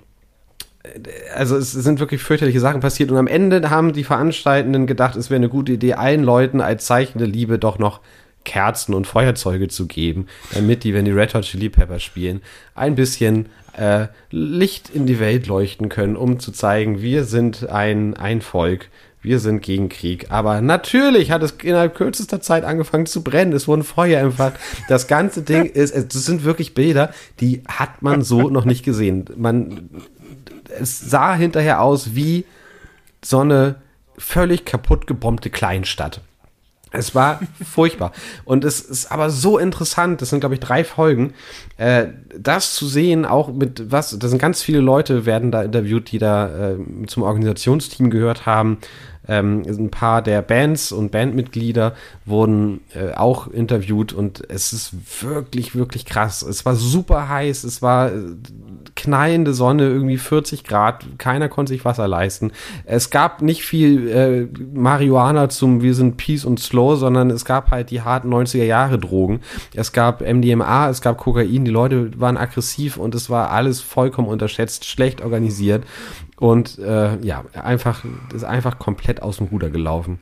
also 1.33 1.55
es 1.55 1.71
sind 1.71 1.99
wirklich 1.99 2.21
fürchterliche 2.21 2.59
Sachen 2.59 2.81
passiert 2.81 3.09
und 3.09 3.17
am 3.17 3.27
Ende 3.27 3.69
haben 3.69 3.93
die 3.93 4.03
Veranstaltenden 4.03 4.85
gedacht, 4.85 5.15
es 5.15 5.29
wäre 5.29 5.37
eine 5.37 5.49
gute 5.49 5.73
Idee, 5.73 5.93
allen 5.93 6.23
Leuten 6.23 6.61
als 6.61 6.85
Zeichen 6.85 7.19
der 7.19 7.27
Liebe 7.27 7.57
doch 7.57 7.79
noch 7.79 8.01
Kerzen 8.43 8.93
und 8.93 9.07
Feuerzeuge 9.07 9.69
zu 9.69 9.87
geben, 9.87 10.27
damit 10.53 10.83
die, 10.83 10.93
wenn 10.93 11.05
die 11.05 11.11
Red 11.11 11.33
Hot 11.33 11.43
Chili 11.43 11.69
Peppers 11.69 12.03
spielen, 12.03 12.41
ein 12.75 12.95
bisschen 12.95 13.47
äh, 13.77 14.07
Licht 14.29 14.89
in 14.89 15.05
die 15.05 15.19
Welt 15.19 15.47
leuchten 15.47 15.87
können, 15.87 16.17
um 16.17 16.39
zu 16.39 16.51
zeigen, 16.51 17.01
wir 17.01 17.23
sind 17.23 17.69
ein, 17.69 18.15
ein 18.15 18.41
Volk, 18.41 18.89
wir 19.23 19.39
sind 19.39 19.61
gegen 19.61 19.87
Krieg. 19.89 20.27
Aber 20.29 20.61
natürlich 20.61 21.31
hat 21.31 21.41
es 21.41 21.51
innerhalb 21.63 21.95
kürzester 21.95 22.41
Zeit 22.41 22.65
angefangen 22.65 23.05
zu 23.05 23.23
brennen. 23.23 23.53
Es 23.53 23.69
wurden 23.69 23.83
Feuer 23.83 24.19
empfangen. 24.19 24.55
Das 24.89 25.07
ganze 25.07 25.41
Ding 25.43 25.63
ist, 25.65 25.95
das 25.95 26.25
sind 26.25 26.43
wirklich 26.43 26.73
Bilder, 26.73 27.11
die 27.39 27.63
hat 27.65 28.01
man 28.01 28.21
so 28.21 28.49
noch 28.49 28.65
nicht 28.65 28.83
gesehen. 28.83 29.25
Man, 29.37 29.89
es 30.79 30.99
sah 30.99 31.35
hinterher 31.35 31.81
aus 31.81 32.15
wie 32.15 32.45
so 33.23 33.39
eine 33.39 33.75
völlig 34.17 34.65
kaputt 34.65 35.07
gebombte 35.07 35.49
Kleinstadt. 35.49 36.21
Es 36.91 37.15
war 37.15 37.39
furchtbar. 37.65 38.13
Und 38.45 38.63
es 38.63 38.79
ist 38.79 39.11
aber 39.11 39.29
so 39.29 39.57
interessant, 39.57 40.21
das 40.21 40.29
sind, 40.29 40.39
glaube 40.39 40.55
ich, 40.55 40.61
drei 40.61 40.83
Folgen, 40.83 41.33
äh, 41.77 42.07
das 42.37 42.75
zu 42.75 42.87
sehen, 42.87 43.25
auch 43.25 43.51
mit 43.51 43.91
was, 43.91 44.17
da 44.17 44.27
sind 44.27 44.39
ganz 44.39 44.61
viele 44.61 44.79
Leute, 44.79 45.25
werden 45.25 45.51
da 45.51 45.63
interviewt, 45.63 46.11
die 46.11 46.19
da 46.19 46.71
äh, 46.71 46.77
zum 47.07 47.23
Organisationsteam 47.23 48.09
gehört 48.09 48.45
haben. 48.45 48.77
Ähm, 49.27 49.63
ein 49.67 49.89
paar 49.89 50.21
der 50.21 50.41
Bands 50.41 50.91
und 50.91 51.11
Bandmitglieder 51.11 51.93
wurden 52.25 52.81
äh, 52.93 53.13
auch 53.13 53.47
interviewt 53.47 54.11
und 54.13 54.43
es 54.49 54.73
ist 54.73 54.93
wirklich, 55.21 55.75
wirklich 55.75 56.05
krass. 56.05 56.41
Es 56.41 56.65
war 56.65 56.75
super 56.75 57.29
heiß, 57.29 57.63
es 57.63 57.81
war 57.81 58.11
äh, 58.11 58.19
knallende 58.95 59.53
Sonne, 59.53 59.83
irgendwie 59.87 60.17
40 60.17 60.63
Grad, 60.63 61.05
keiner 61.17 61.49
konnte 61.49 61.73
sich 61.73 61.85
Wasser 61.85 62.07
leisten. 62.07 62.51
Es 62.85 63.09
gab 63.09 63.41
nicht 63.41 63.63
viel 63.63 64.09
äh, 64.09 64.47
Marihuana 64.73 65.49
zum 65.49 65.81
Wir 65.81 65.93
sind 65.93 66.17
Peace 66.17 66.45
und 66.45 66.59
Slow, 66.59 66.95
sondern 66.95 67.29
es 67.29 67.45
gab 67.45 67.71
halt 67.71 67.91
die 67.91 68.01
harten 68.01 68.33
90er 68.33 68.63
Jahre 68.63 68.99
Drogen. 68.99 69.39
Es 69.73 69.93
gab 69.93 70.21
MDMA, 70.21 70.89
es 70.89 71.01
gab 71.01 71.17
Kokain, 71.17 71.65
die 71.65 71.71
Leute 71.71 72.11
waren 72.19 72.37
aggressiv 72.37 72.97
und 72.97 73.15
es 73.15 73.29
war 73.29 73.51
alles 73.51 73.81
vollkommen 73.81 74.27
unterschätzt, 74.27 74.85
schlecht 74.85 75.21
organisiert. 75.21 75.83
Und 76.43 76.77
äh, 76.77 77.17
ja, 77.21 77.45
einfach, 77.53 78.03
ist 78.35 78.43
einfach 78.43 78.77
komplett 78.77 79.21
aus 79.21 79.37
dem 79.37 79.47
Ruder 79.47 79.69
gelaufen. 79.69 80.19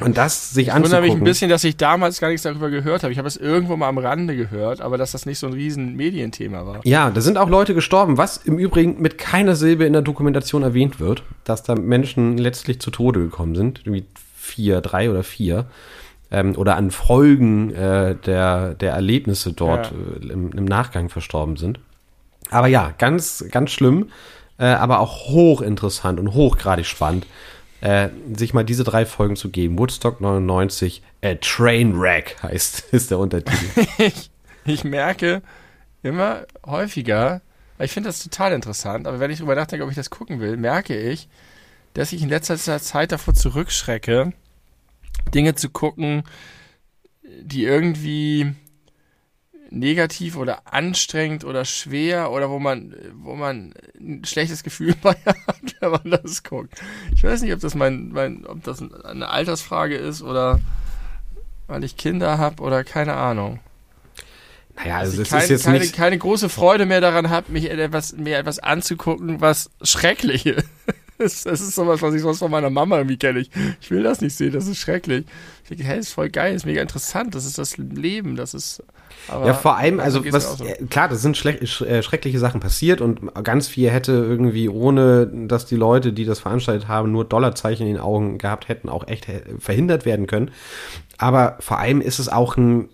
Und 0.00 0.18
das 0.18 0.50
sich 0.50 0.66
ich 0.66 0.72
anzugucken. 0.72 0.86
Ich 0.86 0.92
wundere 0.92 1.02
mich 1.02 1.22
ein 1.22 1.24
bisschen, 1.24 1.50
dass 1.50 1.62
ich 1.62 1.76
damals 1.76 2.18
gar 2.18 2.30
nichts 2.30 2.42
darüber 2.42 2.68
gehört 2.68 3.04
habe. 3.04 3.12
Ich 3.12 3.18
habe 3.18 3.28
es 3.28 3.36
irgendwo 3.36 3.76
mal 3.76 3.86
am 3.86 3.98
Rande 3.98 4.34
gehört, 4.34 4.80
aber 4.80 4.98
dass 4.98 5.12
das 5.12 5.24
nicht 5.24 5.38
so 5.38 5.46
ein 5.46 5.52
riesen 5.52 5.94
Medienthema 5.94 6.66
war. 6.66 6.80
Ja, 6.82 7.10
da 7.10 7.20
sind 7.20 7.38
auch 7.38 7.48
Leute 7.48 7.74
gestorben, 7.74 8.18
was 8.18 8.38
im 8.38 8.58
Übrigen 8.58 9.00
mit 9.00 9.18
keiner 9.18 9.54
Silbe 9.54 9.84
in 9.84 9.92
der 9.92 10.02
Dokumentation 10.02 10.64
erwähnt 10.64 10.98
wird, 10.98 11.22
dass 11.44 11.62
da 11.62 11.76
Menschen 11.76 12.38
letztlich 12.38 12.80
zu 12.80 12.90
Tode 12.90 13.20
gekommen 13.20 13.54
sind. 13.54 13.82
Irgendwie 13.84 14.06
vier, 14.34 14.80
drei 14.80 15.10
oder 15.10 15.22
vier. 15.22 15.66
Ähm, 16.32 16.56
oder 16.56 16.74
an 16.74 16.90
Folgen 16.90 17.72
äh, 17.72 18.16
der, 18.16 18.74
der 18.74 18.94
Erlebnisse 18.94 19.52
dort 19.52 19.92
ja. 19.92 20.28
äh, 20.28 20.32
im, 20.32 20.50
im 20.50 20.64
Nachgang 20.64 21.08
verstorben 21.08 21.56
sind. 21.56 21.78
Aber 22.50 22.66
ja, 22.66 22.92
ganz, 22.98 23.44
ganz 23.52 23.70
schlimm 23.70 24.08
äh, 24.62 24.66
aber 24.66 25.00
auch 25.00 25.28
hochinteressant 25.28 26.20
und 26.20 26.34
hochgradig 26.34 26.86
spannend, 26.86 27.26
äh, 27.80 28.10
sich 28.32 28.54
mal 28.54 28.62
diese 28.62 28.84
drei 28.84 29.04
Folgen 29.04 29.34
zu 29.34 29.50
geben. 29.50 29.76
Woodstock 29.76 30.20
99, 30.20 31.02
äh, 31.20 31.34
Trainwreck 31.36 32.36
heißt, 32.44 32.80
ist 32.92 33.10
der 33.10 33.18
Untertitel. 33.18 33.86
ich, 33.98 34.30
ich 34.64 34.84
merke 34.84 35.42
immer 36.04 36.46
häufiger, 36.64 37.42
ich 37.80 37.90
finde 37.90 38.08
das 38.08 38.22
total 38.22 38.52
interessant, 38.52 39.08
aber 39.08 39.18
wenn 39.18 39.32
ich 39.32 39.38
darüber 39.38 39.56
nachdenke, 39.56 39.84
ob 39.84 39.90
ich 39.90 39.96
das 39.96 40.10
gucken 40.10 40.38
will, 40.38 40.56
merke 40.56 40.96
ich, 40.96 41.28
dass 41.94 42.12
ich 42.12 42.22
in 42.22 42.28
letzter 42.28 42.56
Zeit 42.56 43.10
davor 43.10 43.34
zurückschrecke, 43.34 44.32
Dinge 45.34 45.56
zu 45.56 45.70
gucken, 45.70 46.22
die 47.40 47.64
irgendwie 47.64 48.54
negativ 49.72 50.36
oder 50.36 50.72
anstrengend 50.72 51.44
oder 51.44 51.64
schwer 51.64 52.30
oder 52.30 52.50
wo 52.50 52.58
man, 52.58 52.94
wo 53.14 53.34
man 53.34 53.74
ein 53.98 54.24
schlechtes 54.24 54.62
Gefühl 54.62 54.94
bei 55.02 55.14
hat, 55.24 55.36
wenn 55.80 55.90
man 55.90 56.02
das 56.22 56.42
guckt. 56.42 56.74
Ich 57.14 57.24
weiß 57.24 57.42
nicht, 57.42 57.52
ob 57.52 57.60
das 57.60 57.74
mein, 57.74 58.10
mein 58.10 58.46
ob 58.46 58.62
das 58.62 58.82
eine 58.82 59.28
Altersfrage 59.28 59.96
ist 59.96 60.22
oder 60.22 60.60
weil 61.66 61.84
ich 61.84 61.96
Kinder 61.96 62.38
habe 62.38 62.62
oder 62.62 62.84
keine 62.84 63.14
Ahnung. 63.14 63.60
Naja, 64.76 64.98
also 64.98 65.18
das 65.18 65.30
kein, 65.30 65.42
ist 65.42 65.50
jetzt 65.50 65.64
keine, 65.64 65.78
nicht 65.78 65.94
keine 65.94 66.18
große 66.18 66.48
Freude 66.48 66.86
mehr 66.86 67.00
daran 67.00 67.30
habe, 67.30 67.52
mich 67.52 67.70
etwas, 67.70 68.14
mir 68.14 68.38
etwas 68.38 68.58
anzugucken, 68.58 69.40
was 69.40 69.70
schrecklich 69.82 70.46
ist. 71.18 71.46
Das, 71.46 71.60
ist 71.60 71.74
sowas, 71.74 72.02
was 72.02 72.14
ich 72.14 72.22
sonst 72.22 72.40
von 72.40 72.50
meiner 72.50 72.70
Mama 72.70 72.96
irgendwie 72.96 73.16
kenne. 73.16 73.40
Ich, 73.40 73.50
ich 73.80 73.90
will 73.90 74.02
das 74.02 74.20
nicht 74.20 74.34
sehen, 74.34 74.52
das 74.52 74.66
ist 74.66 74.78
schrecklich. 74.78 75.24
Ich 75.62 75.68
denke, 75.68 75.84
hey, 75.84 75.98
ist 75.98 76.12
voll 76.12 76.30
geil, 76.30 76.54
ist 76.54 76.66
mega 76.66 76.82
interessant, 76.82 77.34
das 77.34 77.44
ist 77.44 77.58
das 77.58 77.76
Leben, 77.76 78.36
das 78.36 78.54
ist. 78.54 78.82
Aber 79.28 79.46
ja, 79.46 79.54
vor 79.54 79.76
allem, 79.76 80.00
also 80.00 80.24
was, 80.32 80.58
so. 80.58 80.64
klar, 80.90 81.08
das 81.08 81.22
sind 81.22 81.42
äh, 81.44 82.02
schreckliche 82.02 82.38
Sachen 82.38 82.60
passiert 82.60 83.00
und 83.00 83.32
ganz 83.42 83.68
viel 83.68 83.90
hätte 83.90 84.12
irgendwie, 84.12 84.68
ohne 84.68 85.26
dass 85.26 85.66
die 85.66 85.76
Leute, 85.76 86.12
die 86.12 86.24
das 86.24 86.40
veranstaltet 86.40 86.88
haben, 86.88 87.12
nur 87.12 87.24
Dollarzeichen 87.24 87.86
in 87.86 87.94
den 87.94 88.02
Augen 88.02 88.38
gehabt 88.38 88.68
hätten, 88.68 88.88
auch 88.88 89.06
echt 89.06 89.26
verhindert 89.58 90.04
werden 90.04 90.26
können. 90.26 90.50
Aber 91.18 91.56
vor 91.60 91.78
allem 91.78 92.00
ist 92.00 92.18
es 92.18 92.28
auch 92.28 92.56
ein 92.56 92.88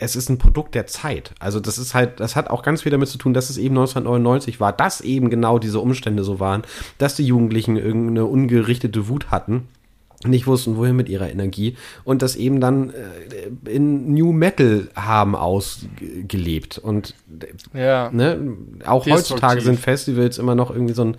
es 0.00 0.16
ist 0.16 0.30
ein 0.30 0.38
Produkt 0.38 0.74
der 0.74 0.86
Zeit. 0.86 1.32
Also 1.38 1.60
das 1.60 1.76
ist 1.76 1.94
halt, 1.94 2.20
das 2.20 2.34
hat 2.34 2.48
auch 2.48 2.62
ganz 2.62 2.82
viel 2.82 2.90
damit 2.90 3.08
zu 3.08 3.18
tun, 3.18 3.34
dass 3.34 3.50
es 3.50 3.58
eben 3.58 3.76
1999 3.76 4.58
war, 4.58 4.72
dass 4.72 5.02
eben 5.02 5.28
genau 5.28 5.58
diese 5.58 5.78
Umstände 5.78 6.24
so 6.24 6.40
waren, 6.40 6.62
dass 6.96 7.16
die 7.16 7.26
Jugendlichen 7.26 7.76
irgendeine 7.76 8.24
ungerichtete 8.24 9.08
Wut 9.08 9.30
hatten 9.30 9.68
nicht 10.26 10.46
wussten, 10.46 10.76
wohin 10.76 10.96
mit 10.96 11.08
ihrer 11.08 11.30
Energie 11.30 11.76
und 12.04 12.22
das 12.22 12.36
eben 12.36 12.60
dann 12.60 12.90
äh, 12.90 13.70
in 13.70 14.12
New 14.12 14.32
Metal 14.32 14.88
haben 14.94 15.34
ausgelebt 15.34 16.78
und 16.78 17.14
ja. 17.72 18.10
ne, 18.10 18.56
auch 18.84 19.06
heutzutage 19.06 19.60
sind 19.60 19.80
Festivals 19.80 20.38
immer 20.38 20.54
noch 20.54 20.70
irgendwie 20.70 20.94
so 20.94 21.04
ein 21.04 21.16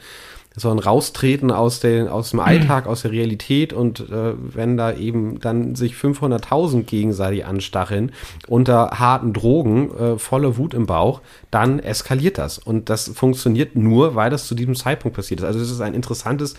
so 0.56 0.69
ein 0.69 0.80
Raustreten 0.80 1.49
aus, 1.49 1.80
den, 1.80 2.10
aus 2.10 2.32
dem 2.32 2.41
Alltag, 2.41 2.86
aus 2.86 3.03
der 3.03 3.11
Realität 3.11 3.72
und 3.72 4.02
äh, 4.02 4.34
wenn 4.36 4.76
da 4.76 4.94
eben 4.94 5.40
dann 5.40 5.76
sich 5.76 5.94
500.000 5.94 6.84
gegenseitig 6.84 7.45
anstacheln 7.45 8.11
unter 8.48 8.99
harten 8.99 9.32
Drogen, 9.32 9.95
äh, 9.95 10.19
voller 10.19 10.57
Wut 10.57 10.73
im 10.73 10.88
Bauch, 10.88 11.22
dann 11.52 11.80
eskaliert 11.80 12.38
das. 12.38 12.57
Und 12.57 12.90
das 12.90 13.07
funktioniert 13.15 13.78
nur, 13.78 14.15
weil 14.15 14.30
das 14.30 14.45
zu 14.45 14.53
diesem 14.53 14.76
Zeitpunkt 14.76 15.15
passiert 15.15 15.40
ist. 15.40 15.45
Also 15.45 15.60
es 15.60 15.72
ist 15.72 15.80
ein 15.80 15.94
interessantes 15.94 16.56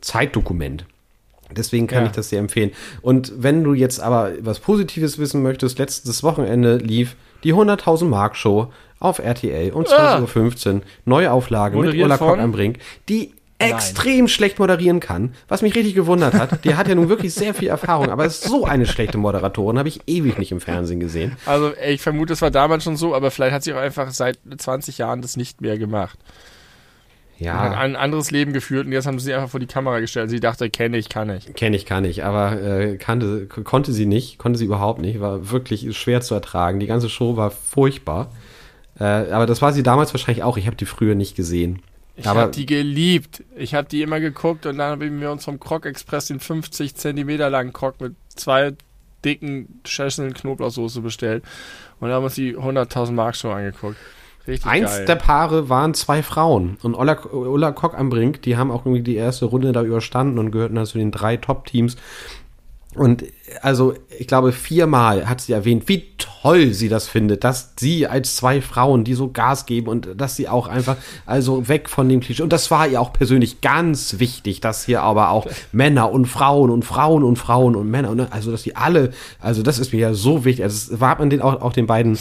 Zeitdokument. 0.00 0.84
Deswegen 1.50 1.86
kann 1.86 2.04
ja. 2.04 2.06
ich 2.06 2.12
das 2.12 2.28
dir 2.28 2.38
empfehlen. 2.38 2.72
Und 3.02 3.32
wenn 3.36 3.62
du 3.62 3.74
jetzt 3.74 4.00
aber 4.00 4.32
was 4.40 4.58
Positives 4.58 5.18
wissen 5.18 5.42
möchtest, 5.42 5.78
letztes 5.78 6.22
Wochenende 6.22 6.76
lief 6.76 7.16
die 7.44 7.54
100.000 7.54 8.06
Mark 8.06 8.36
Show 8.36 8.72
auf 8.98 9.18
RTL 9.18 9.72
um 9.72 9.84
20.15 9.84 10.74
Uhr. 10.74 10.80
Neue 11.04 11.30
Auflage 11.32 11.78
mit 11.78 11.94
Ulla 11.94 12.16
Kock 12.16 12.38
am 12.38 12.52
Brink, 12.52 12.78
die 13.08 13.32
extrem 13.58 14.18
Nein. 14.18 14.28
schlecht 14.28 14.58
moderieren 14.58 15.00
kann, 15.00 15.34
was 15.48 15.62
mich 15.62 15.74
richtig 15.74 15.94
gewundert 15.94 16.34
hat. 16.34 16.64
Die 16.64 16.74
hat 16.74 16.88
ja 16.88 16.94
nun 16.94 17.08
wirklich 17.08 17.32
sehr 17.32 17.54
viel 17.54 17.68
Erfahrung, 17.68 18.10
aber 18.10 18.24
ist 18.26 18.42
so 18.42 18.66
eine 18.66 18.86
schlechte 18.86 19.16
Moderatorin, 19.16 19.78
habe 19.78 19.88
ich 19.88 20.00
ewig 20.06 20.38
nicht 20.38 20.52
im 20.52 20.60
Fernsehen 20.60 21.00
gesehen. 21.00 21.36
Also 21.46 21.72
ich 21.86 22.02
vermute, 22.02 22.34
es 22.34 22.42
war 22.42 22.50
damals 22.50 22.84
schon 22.84 22.96
so, 22.96 23.14
aber 23.14 23.30
vielleicht 23.30 23.54
hat 23.54 23.62
sie 23.62 23.72
auch 23.72 23.78
einfach 23.78 24.10
seit 24.10 24.38
20 24.56 24.98
Jahren 24.98 25.22
das 25.22 25.36
nicht 25.36 25.60
mehr 25.60 25.78
gemacht. 25.78 26.18
Ja. 27.38 27.54
Und 27.54 27.70
hat 27.70 27.78
ein 27.78 27.96
anderes 27.96 28.30
Leben 28.30 28.52
geführt 28.52 28.86
und 28.86 28.92
jetzt 28.92 29.06
haben 29.06 29.18
sie 29.18 29.34
einfach 29.34 29.50
vor 29.50 29.60
die 29.60 29.66
Kamera 29.66 30.00
gestellt. 30.00 30.30
Sie 30.30 30.40
dachte, 30.40 30.70
kenne 30.70 30.96
ich, 30.96 31.08
kann 31.08 31.28
ich. 31.30 31.52
Kenne 31.54 31.76
ich, 31.76 31.84
kann 31.84 32.04
ich, 32.04 32.24
aber 32.24 32.60
äh, 32.60 32.96
kannte, 32.96 33.46
konnte 33.46 33.92
sie 33.92 34.06
nicht, 34.06 34.38
konnte 34.38 34.58
sie 34.58 34.64
überhaupt 34.64 35.00
nicht, 35.00 35.20
war 35.20 35.50
wirklich 35.50 35.96
schwer 35.96 36.20
zu 36.22 36.34
ertragen. 36.34 36.80
Die 36.80 36.86
ganze 36.86 37.08
Show 37.08 37.36
war 37.36 37.50
furchtbar. 37.50 38.30
Äh, 38.98 39.04
aber 39.04 39.46
das 39.46 39.60
war 39.60 39.72
sie 39.72 39.82
damals 39.82 40.14
wahrscheinlich 40.14 40.42
auch. 40.42 40.56
Ich 40.56 40.66
habe 40.66 40.76
die 40.76 40.86
früher 40.86 41.14
nicht 41.14 41.36
gesehen. 41.36 41.82
Ich 42.16 42.26
habe 42.26 42.50
die 42.50 42.64
geliebt. 42.64 43.44
Ich 43.56 43.74
habe 43.74 43.88
die 43.88 44.00
immer 44.00 44.20
geguckt 44.20 44.64
und 44.64 44.78
dann 44.78 44.92
haben 44.92 45.20
wir 45.20 45.30
uns 45.30 45.44
vom 45.44 45.60
Krog 45.60 45.84
Express 45.84 46.26
den 46.26 46.40
50 46.40 46.94
Zentimeter 46.94 47.50
langen 47.50 47.74
Krog 47.74 48.00
mit 48.00 48.14
zwei 48.28 48.72
dicken 49.24 49.80
Schüsseln 49.84 50.32
Knoblauchsoße 50.32 51.02
bestellt 51.02 51.44
und 52.00 52.10
haben 52.10 52.24
uns 52.24 52.34
die 52.34 52.56
100.000 52.56 53.12
Mark 53.12 53.36
Show 53.36 53.50
angeguckt. 53.50 53.96
Richtig 54.46 54.70
Eins 54.70 54.90
geil. 54.90 55.06
der 55.06 55.16
Paare 55.16 55.68
waren 55.68 55.94
zwei 55.94 56.22
Frauen 56.22 56.78
und 56.82 56.94
Ulla, 56.94 57.24
Ulla 57.32 57.72
Kock 57.72 57.98
am 57.98 58.10
Brink, 58.10 58.42
die 58.42 58.56
haben 58.56 58.70
auch 58.70 58.86
irgendwie 58.86 59.02
die 59.02 59.16
erste 59.16 59.46
Runde 59.46 59.72
da 59.72 59.82
überstanden 59.82 60.38
und 60.38 60.50
gehörten 60.52 60.76
dann 60.76 60.86
zu 60.86 60.98
den 60.98 61.10
drei 61.10 61.36
Top-Teams. 61.36 61.96
Und 62.94 63.24
also, 63.62 63.94
ich 64.18 64.26
glaube, 64.26 64.52
viermal 64.52 65.28
hat 65.28 65.40
sie 65.40 65.52
erwähnt, 65.52 65.84
wie 65.86 66.04
toll 66.18 66.72
sie 66.72 66.88
das 66.88 67.08
findet, 67.08 67.44
dass 67.44 67.74
sie 67.78 68.06
als 68.06 68.36
zwei 68.36 68.60
Frauen, 68.60 69.04
die 69.04 69.14
so 69.14 69.30
Gas 69.30 69.66
geben 69.66 69.88
und 69.88 70.08
dass 70.16 70.36
sie 70.36 70.48
auch 70.48 70.68
einfach, 70.68 70.96
also 71.26 71.68
weg 71.68 71.88
von 71.88 72.08
dem 72.08 72.20
Klischee. 72.20 72.42
Und 72.42 72.52
das 72.52 72.70
war 72.70 72.88
ihr 72.88 73.00
auch 73.00 73.12
persönlich 73.12 73.60
ganz 73.60 74.18
wichtig, 74.18 74.60
dass 74.60 74.84
hier 74.84 75.02
aber 75.02 75.30
auch 75.30 75.46
Männer 75.72 76.10
und 76.10 76.26
Frauen 76.26 76.70
und 76.70 76.84
Frauen 76.84 77.22
und 77.22 77.36
Frauen 77.36 77.76
und 77.76 77.90
Männer, 77.90 78.10
und, 78.10 78.32
also 78.32 78.50
dass 78.50 78.62
die 78.62 78.76
alle, 78.76 79.10
also 79.40 79.62
das 79.62 79.78
ist 79.78 79.92
mir 79.92 80.00
ja 80.00 80.14
so 80.14 80.44
wichtig. 80.44 80.64
Also 80.64 80.90
das 80.90 81.00
war 81.00 81.18
man 81.18 81.30
den 81.30 81.40
auch, 81.40 81.60
auch 81.62 81.72
den 81.72 81.86
beiden 81.86 82.18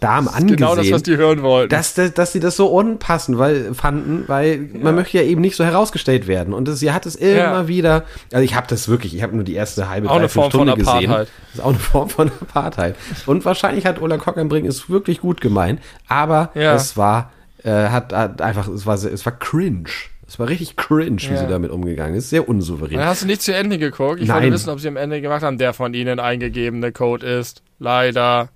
Damen 0.00 0.28
angesehen. 0.28 0.56
Genau 0.56 0.76
das, 0.76 0.90
was 0.90 1.02
die 1.02 1.16
hören 1.16 1.42
wollten. 1.42 1.70
Dass, 1.70 1.94
dass, 1.94 2.14
dass 2.14 2.32
sie 2.32 2.40
das 2.40 2.56
so 2.56 2.66
unpassend 2.66 3.38
weil, 3.38 3.74
fanden, 3.74 4.24
weil 4.26 4.68
ja. 4.72 4.80
man 4.84 4.94
möchte 4.94 5.18
ja 5.18 5.24
eben 5.24 5.40
nicht 5.40 5.56
so 5.56 5.64
herausgestellt 5.64 6.26
werden. 6.26 6.54
Und 6.54 6.68
das, 6.68 6.78
sie 6.78 6.92
hat 6.92 7.06
es 7.06 7.16
immer 7.16 7.36
ja. 7.36 7.68
wieder, 7.68 8.04
also 8.32 8.44
ich 8.44 8.54
habe 8.54 8.66
das 8.68 8.88
wirklich, 8.88 9.14
ich 9.14 9.22
habe 9.22 9.34
nur 9.34 9.44
die 9.44 9.54
erste 9.54 9.88
halbe, 9.88 10.08
dreiviertel 10.08 10.50
Stunde 10.50 10.67
gesehen. 10.74 11.10
Das 11.10 11.28
ist 11.54 11.60
auch 11.60 11.70
eine 11.70 11.78
Form 11.78 12.08
von 12.08 12.28
Apartheid. 12.40 12.96
Und 13.26 13.44
wahrscheinlich 13.44 13.86
hat 13.86 14.00
Ola 14.00 14.18
Kockernbrink 14.18 14.66
es 14.66 14.90
wirklich 14.90 15.20
gut 15.20 15.40
gemeint, 15.40 15.80
aber 16.06 16.50
ja. 16.54 16.74
es 16.74 16.96
war, 16.96 17.32
äh, 17.62 17.70
hat, 17.70 18.12
hat, 18.12 18.42
einfach, 18.42 18.68
es 18.68 18.86
war, 18.86 18.94
es 18.94 19.24
war 19.24 19.32
cringe. 19.38 19.90
Es 20.26 20.38
war 20.38 20.46
richtig 20.48 20.76
cringe, 20.76 21.22
wie 21.22 21.32
ja. 21.32 21.38
sie 21.38 21.46
damit 21.46 21.70
umgegangen 21.70 22.14
ist. 22.14 22.28
Sehr 22.28 22.46
unsouverän. 22.48 22.98
Dann 22.98 23.06
hast 23.06 23.22
du 23.22 23.26
nicht 23.26 23.40
zu 23.40 23.54
Ende 23.54 23.78
geguckt. 23.78 24.20
Ich 24.20 24.28
Nein. 24.28 24.42
wollte 24.42 24.52
wissen, 24.52 24.68
ob 24.68 24.78
sie 24.78 24.88
am 24.88 24.98
Ende 24.98 25.22
gemacht 25.22 25.42
haben, 25.42 25.56
der 25.56 25.72
von 25.72 25.94
ihnen 25.94 26.20
eingegebene 26.20 26.92
Code 26.92 27.26
ist. 27.26 27.62
Leider. 27.78 28.50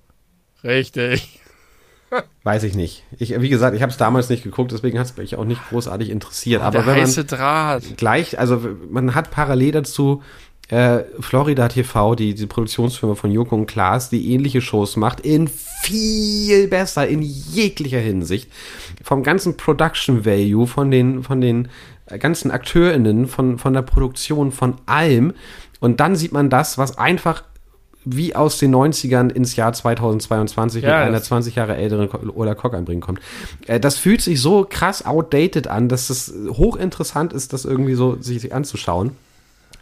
Richtig. 0.63 1.39
Weiß 2.43 2.63
ich 2.63 2.75
nicht. 2.75 3.03
Ich, 3.17 3.39
wie 3.41 3.49
gesagt, 3.49 3.75
ich 3.75 3.81
habe 3.81 3.91
es 3.91 3.97
damals 3.97 4.29
nicht 4.29 4.43
geguckt, 4.43 4.71
deswegen 4.71 4.99
hat 4.99 5.07
es 5.07 5.17
mich 5.17 5.35
auch 5.35 5.45
nicht 5.45 5.61
großartig 5.69 6.09
interessiert. 6.09 6.61
Oh, 6.61 6.65
Aber 6.65 6.85
wenn 6.85 7.01
man 7.01 7.27
Draht. 7.27 7.97
gleich, 7.97 8.37
also 8.37 8.61
man 8.89 9.15
hat 9.15 9.31
parallel 9.31 9.71
dazu 9.71 10.21
äh, 10.69 11.03
Florida 11.19 11.67
TV, 11.67 12.15
die, 12.15 12.33
die 12.33 12.45
Produktionsfirma 12.45 13.15
von 13.15 13.31
Joko 13.31 13.55
und 13.55 13.65
Klaas, 13.65 14.09
die 14.09 14.33
ähnliche 14.33 14.61
Shows 14.61 14.95
macht, 14.95 15.19
in 15.19 15.47
viel 15.47 16.67
besser, 16.67 17.07
in 17.07 17.21
jeglicher 17.21 17.99
Hinsicht. 17.99 18.49
Vom 19.03 19.23
ganzen 19.23 19.57
Production 19.57 20.25
Value, 20.25 20.65
von 20.65 20.89
den, 20.89 21.23
von 21.23 21.41
den 21.41 21.67
ganzen 22.19 22.51
AkteurInnen, 22.51 23.27
von, 23.27 23.57
von 23.57 23.73
der 23.73 23.81
Produktion, 23.81 24.51
von 24.51 24.75
allem. 24.85 25.33
Und 25.79 25.99
dann 25.99 26.15
sieht 26.15 26.31
man 26.31 26.49
das, 26.49 26.77
was 26.77 26.97
einfach 26.97 27.43
wie 28.05 28.35
aus 28.35 28.57
den 28.57 28.75
90ern 28.75 29.31
ins 29.31 29.55
Jahr 29.55 29.73
2022 29.73 30.83
ja, 30.83 30.99
mit 30.99 31.07
einer 31.07 31.21
20 31.21 31.55
Jahre 31.55 31.75
älteren 31.75 32.09
oder 32.09 32.55
Cock 32.55 32.73
einbringen 32.73 33.01
kommt. 33.01 33.19
Äh, 33.67 33.79
das 33.79 33.97
fühlt 33.97 34.21
sich 34.21 34.41
so 34.41 34.65
krass 34.69 35.05
outdated 35.05 35.67
an, 35.67 35.89
dass 35.89 36.09
es 36.09 36.33
hochinteressant 36.49 37.33
ist, 37.33 37.53
das 37.53 37.65
irgendwie 37.65 37.95
so 37.95 38.17
sich 38.19 38.53
anzuschauen. 38.53 39.11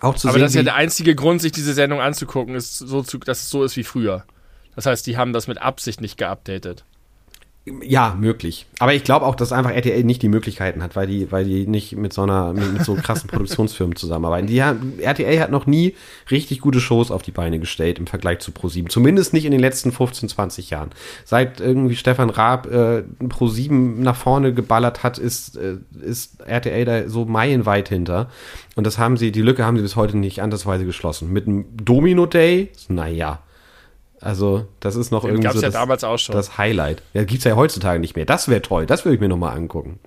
Auch 0.01 0.15
zu 0.15 0.27
Aber 0.27 0.33
sehen, 0.33 0.41
das 0.41 0.51
ist 0.51 0.55
ja 0.55 0.63
der 0.63 0.75
einzige 0.75 1.15
Grund, 1.15 1.41
sich 1.41 1.51
diese 1.51 1.73
Sendung 1.73 2.01
anzugucken, 2.01 2.55
ist 2.55 2.77
so 2.77 3.03
zu, 3.03 3.19
dass 3.19 3.41
es 3.41 3.49
so 3.49 3.63
ist 3.63 3.77
wie 3.77 3.83
früher. 3.83 4.25
Das 4.75 4.85
heißt, 4.85 5.05
die 5.05 5.17
haben 5.17 5.31
das 5.31 5.47
mit 5.47 5.61
Absicht 5.61 6.01
nicht 6.01 6.17
geupdatet. 6.17 6.85
Ja, 7.83 8.17
möglich. 8.19 8.65
Aber 8.79 8.95
ich 8.95 9.03
glaube 9.03 9.23
auch, 9.23 9.35
dass 9.35 9.51
einfach 9.51 9.69
RTL 9.69 10.03
nicht 10.03 10.23
die 10.23 10.29
Möglichkeiten 10.29 10.81
hat, 10.81 10.95
weil 10.95 11.05
die, 11.05 11.31
weil 11.31 11.45
die 11.45 11.67
nicht 11.67 11.95
mit 11.95 12.11
so 12.11 12.23
einer, 12.23 12.53
mit, 12.53 12.73
mit 12.73 12.83
so 12.83 12.95
krassen 12.95 13.29
Produktionsfirmen 13.29 13.95
zusammenarbeiten. 13.95 14.47
Die 14.47 14.63
haben, 14.63 14.97
RTL 14.99 15.39
hat 15.39 15.51
noch 15.51 15.67
nie 15.67 15.93
richtig 16.31 16.59
gute 16.61 16.79
Shows 16.79 17.11
auf 17.11 17.21
die 17.21 17.29
Beine 17.29 17.59
gestellt 17.59 17.99
im 17.99 18.07
Vergleich 18.07 18.39
zu 18.39 18.49
Pro7. 18.49 18.89
Zumindest 18.89 19.33
nicht 19.33 19.45
in 19.45 19.51
den 19.51 19.59
letzten 19.59 19.91
15, 19.91 20.29
20 20.29 20.71
Jahren. 20.71 20.89
Seit 21.23 21.59
irgendwie 21.59 21.95
Stefan 21.95 22.31
Raab 22.31 22.65
äh, 22.65 23.03
Pro7 23.21 23.99
nach 23.99 24.15
vorne 24.15 24.55
geballert 24.55 25.03
hat, 25.03 25.19
ist, 25.19 25.55
äh, 25.55 25.77
ist 26.01 26.41
RTL 26.41 26.85
da 26.85 27.09
so 27.09 27.25
meilenweit 27.25 27.89
hinter. 27.89 28.31
Und 28.75 28.87
das 28.87 28.97
haben 28.97 29.17
sie, 29.17 29.31
die 29.31 29.43
Lücke 29.43 29.65
haben 29.65 29.77
sie 29.77 29.83
bis 29.83 29.95
heute 29.95 30.17
nicht 30.17 30.41
andersweise 30.41 30.85
geschlossen. 30.85 31.31
Mit 31.31 31.45
einem 31.45 31.65
Domino 31.77 32.25
Day, 32.25 32.71
naja 32.87 33.43
also, 34.21 34.65
das 34.79 34.95
ist 34.95 35.11
noch 35.11 35.25
irgendwie 35.25 35.49
so 35.49 35.55
ja 35.55 35.61
das, 35.61 35.73
damals 35.73 36.03
auch 36.03 36.17
schon. 36.17 36.35
das 36.35 36.59
Highlight. 36.59 37.01
Ja, 37.13 37.23
gibt's 37.23 37.43
ja 37.43 37.55
heutzutage 37.55 37.99
nicht 37.99 38.15
mehr. 38.15 38.25
Das 38.25 38.47
wäre 38.47 38.61
toll. 38.61 38.85
Das 38.85 39.03
würde 39.03 39.15
ich 39.15 39.21
mir 39.21 39.27
nochmal 39.29 39.57
angucken. 39.57 39.99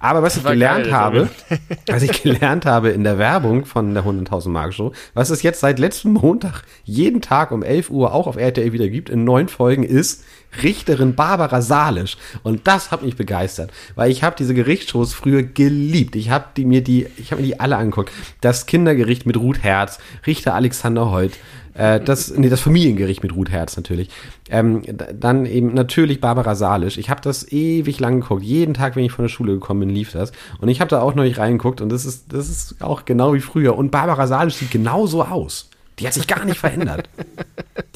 Aber 0.00 0.22
was 0.22 0.36
ich 0.36 0.44
gelernt 0.44 0.84
geil, 0.84 0.92
habe, 0.92 1.28
was 1.86 2.02
ich 2.02 2.22
gelernt 2.22 2.66
habe 2.66 2.90
in 2.90 3.04
der 3.04 3.18
Werbung 3.18 3.64
von 3.64 3.94
der 3.94 4.04
100.000 4.04 4.48
Mark 4.48 4.74
Show, 4.74 4.92
was 5.14 5.30
es 5.30 5.42
jetzt 5.42 5.60
seit 5.60 5.78
letztem 5.78 6.12
Montag 6.14 6.62
jeden 6.84 7.20
Tag 7.20 7.50
um 7.50 7.62
11 7.62 7.90
Uhr 7.90 8.12
auch 8.12 8.26
auf 8.26 8.36
RTL 8.36 8.72
wieder 8.72 8.88
gibt, 8.88 9.10
in 9.10 9.24
neun 9.24 9.48
Folgen, 9.48 9.82
ist 9.82 10.24
Richterin 10.62 11.14
Barbara 11.14 11.62
Salisch. 11.62 12.16
Und 12.42 12.66
das 12.66 12.90
hat 12.90 13.02
mich 13.02 13.16
begeistert, 13.16 13.70
weil 13.94 14.10
ich 14.10 14.22
habe 14.22 14.36
diese 14.38 14.54
Gerichtsshows 14.54 15.14
früher 15.14 15.42
geliebt. 15.42 16.16
Ich 16.16 16.30
habe 16.30 16.46
die 16.56 16.64
mir 16.64 16.82
die, 16.82 17.06
ich 17.16 17.32
habe 17.32 17.42
mir 17.42 17.48
die 17.48 17.60
alle 17.60 17.76
angeguckt. 17.76 18.10
Das 18.40 18.66
Kindergericht 18.66 19.26
mit 19.26 19.36
Ruth 19.36 19.62
Herz, 19.62 19.98
Richter 20.26 20.54
Alexander 20.54 21.10
Holt, 21.10 21.38
äh, 21.74 22.00
das, 22.00 22.30
nee, 22.36 22.48
das 22.48 22.60
Familiengericht 22.60 23.22
mit 23.22 23.34
Ruth 23.34 23.50
Herz 23.50 23.76
natürlich. 23.76 24.08
Ähm, 24.50 24.82
dann 24.86 25.46
eben 25.46 25.74
natürlich 25.74 26.20
Barbara 26.20 26.54
Salisch. 26.54 26.98
Ich 26.98 27.10
habe 27.10 27.20
das 27.20 27.50
ewig 27.52 28.00
lang 28.00 28.20
geguckt. 28.20 28.42
Jeden 28.42 28.74
Tag, 28.74 28.96
wenn 28.96 29.04
ich 29.04 29.12
von 29.12 29.24
der 29.24 29.30
Schule 29.30 29.54
gekommen 29.54 29.80
bin, 29.80 29.90
lief 29.90 30.12
das. 30.12 30.32
Und 30.60 30.68
ich 30.68 30.80
habe 30.80 30.88
da 30.88 31.00
auch 31.00 31.14
noch 31.14 31.22
nicht 31.22 31.38
reingeguckt 31.38 31.80
und 31.80 31.90
das 31.90 32.04
ist, 32.04 32.32
das 32.32 32.48
ist 32.48 32.82
auch 32.82 33.04
genau 33.04 33.34
wie 33.34 33.40
früher. 33.40 33.76
Und 33.76 33.90
Barbara 33.90 34.26
Salisch 34.26 34.54
sieht 34.56 34.70
genauso 34.70 35.22
aus. 35.24 35.70
Die 35.98 36.06
hat 36.06 36.14
sich 36.14 36.26
gar 36.26 36.44
nicht 36.44 36.58
verändert. 36.58 37.08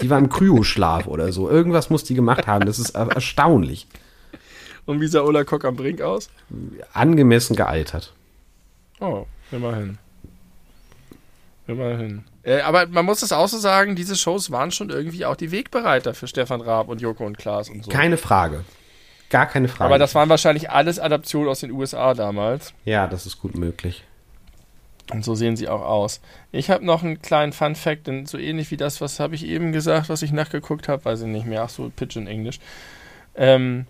Die 0.01 0.11
war 0.11 0.19
im 0.19 0.29
Kryoschlaf 0.29 1.07
oder 1.07 1.33
so. 1.33 1.49
Irgendwas 1.49 1.89
muss 1.89 2.05
die 2.05 2.15
gemacht 2.15 2.47
haben. 2.47 2.67
Das 2.67 2.79
ist 2.79 2.91
erstaunlich. 2.91 3.87
Und 4.87 5.01
wie 5.01 5.07
sah 5.07 5.21
Ulla 5.21 5.45
Kock 5.45 5.65
am 5.65 5.77
Brink 5.77 6.01
aus? 6.01 6.29
Angemessen 6.93 7.55
gealtert. 7.55 8.13
Oh, 8.99 9.27
Immerhin. 9.53 9.99
Immerhin. 11.67 12.25
Äh, 12.45 12.61
aber 12.61 12.87
man 12.87 13.05
muss 13.05 13.23
es 13.23 13.33
auch 13.33 13.49
so 13.49 13.59
sagen, 13.59 13.95
diese 13.95 14.17
Shows 14.17 14.51
waren 14.51 14.71
schon 14.71 14.91
irgendwie 14.91 15.25
auch 15.25 15.37
die 15.37 15.53
Wegbereiter 15.53 16.15
für 16.15 16.27
Stefan 16.27 16.61
Raab 16.61 16.89
und 16.89 17.01
Joko 17.01 17.25
und 17.25 17.39
Klaas 17.39 17.69
und 17.69 17.85
so. 17.85 17.91
Keine 17.91 18.17
Frage. 18.17 18.65
Gar 19.31 19.47
keine 19.47 19.69
Frage. 19.69 19.85
Aber 19.85 19.99
das 19.99 20.15
waren 20.15 20.29
wahrscheinlich 20.29 20.71
alles 20.71 20.99
Adaptionen 20.99 21.49
aus 21.49 21.61
den 21.61 21.71
USA 21.71 22.15
damals. 22.15 22.75
Ja, 22.85 23.07
das 23.07 23.27
ist 23.27 23.41
gut 23.41 23.57
möglich. 23.57 24.05
Und 25.11 25.25
so 25.25 25.35
sehen 25.35 25.57
sie 25.57 25.69
auch 25.69 25.83
aus. 25.83 26.21
Ich 26.53 26.71
habe 26.71 26.85
noch 26.85 27.03
einen 27.03 27.23
kleinen 27.23 27.53
Fun 27.53 27.75
Fact, 27.75 28.07
denn 28.07 28.27
so 28.27 28.39
ähnlich 28.39 28.71
wie 28.71 28.77
das, 28.77 29.01
was 29.01 29.21
habe 29.21 29.35
ich 29.35 29.47
eben 29.47 29.73
gesagt, 29.73 30.09
was 30.09 30.23
ich 30.23 30.33
nachgeguckt 30.33 30.89
habe, 30.89 31.05
weiß 31.05 31.23
ich 31.23 31.27
nicht 31.27 31.47
mehr. 31.47 31.63
Ach 31.63 31.69
so, 31.69 31.91
Pigeon 31.95 32.27
Englisch. 32.27 32.61
Ähm, 33.35 33.87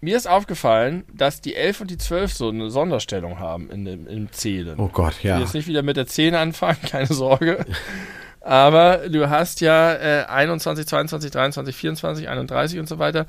mir 0.00 0.16
ist 0.16 0.28
aufgefallen, 0.28 1.04
dass 1.12 1.40
die 1.40 1.54
11 1.56 1.80
und 1.80 1.90
die 1.90 1.98
12 1.98 2.32
so 2.32 2.48
eine 2.48 2.70
Sonderstellung 2.70 3.38
haben 3.38 3.70
in 3.70 3.84
dem, 3.84 4.06
im 4.06 4.30
Zählen. 4.32 4.78
Oh 4.78 4.88
Gott, 4.88 5.22
ja. 5.22 5.34
Ich 5.34 5.36
will 5.38 5.44
jetzt 5.44 5.54
nicht 5.54 5.66
wieder 5.68 5.82
mit 5.82 5.96
der 5.96 6.06
10 6.06 6.34
anfangen, 6.34 6.78
keine 6.88 7.06
Sorge. 7.06 7.64
Aber 8.40 9.08
du 9.08 9.28
hast 9.28 9.60
ja 9.60 9.94
äh, 9.94 10.24
21, 10.26 10.86
22, 10.86 11.30
23, 11.30 11.74
24, 11.74 12.28
31 12.28 12.78
und 12.78 12.88
so 12.88 12.98
weiter. 12.98 13.26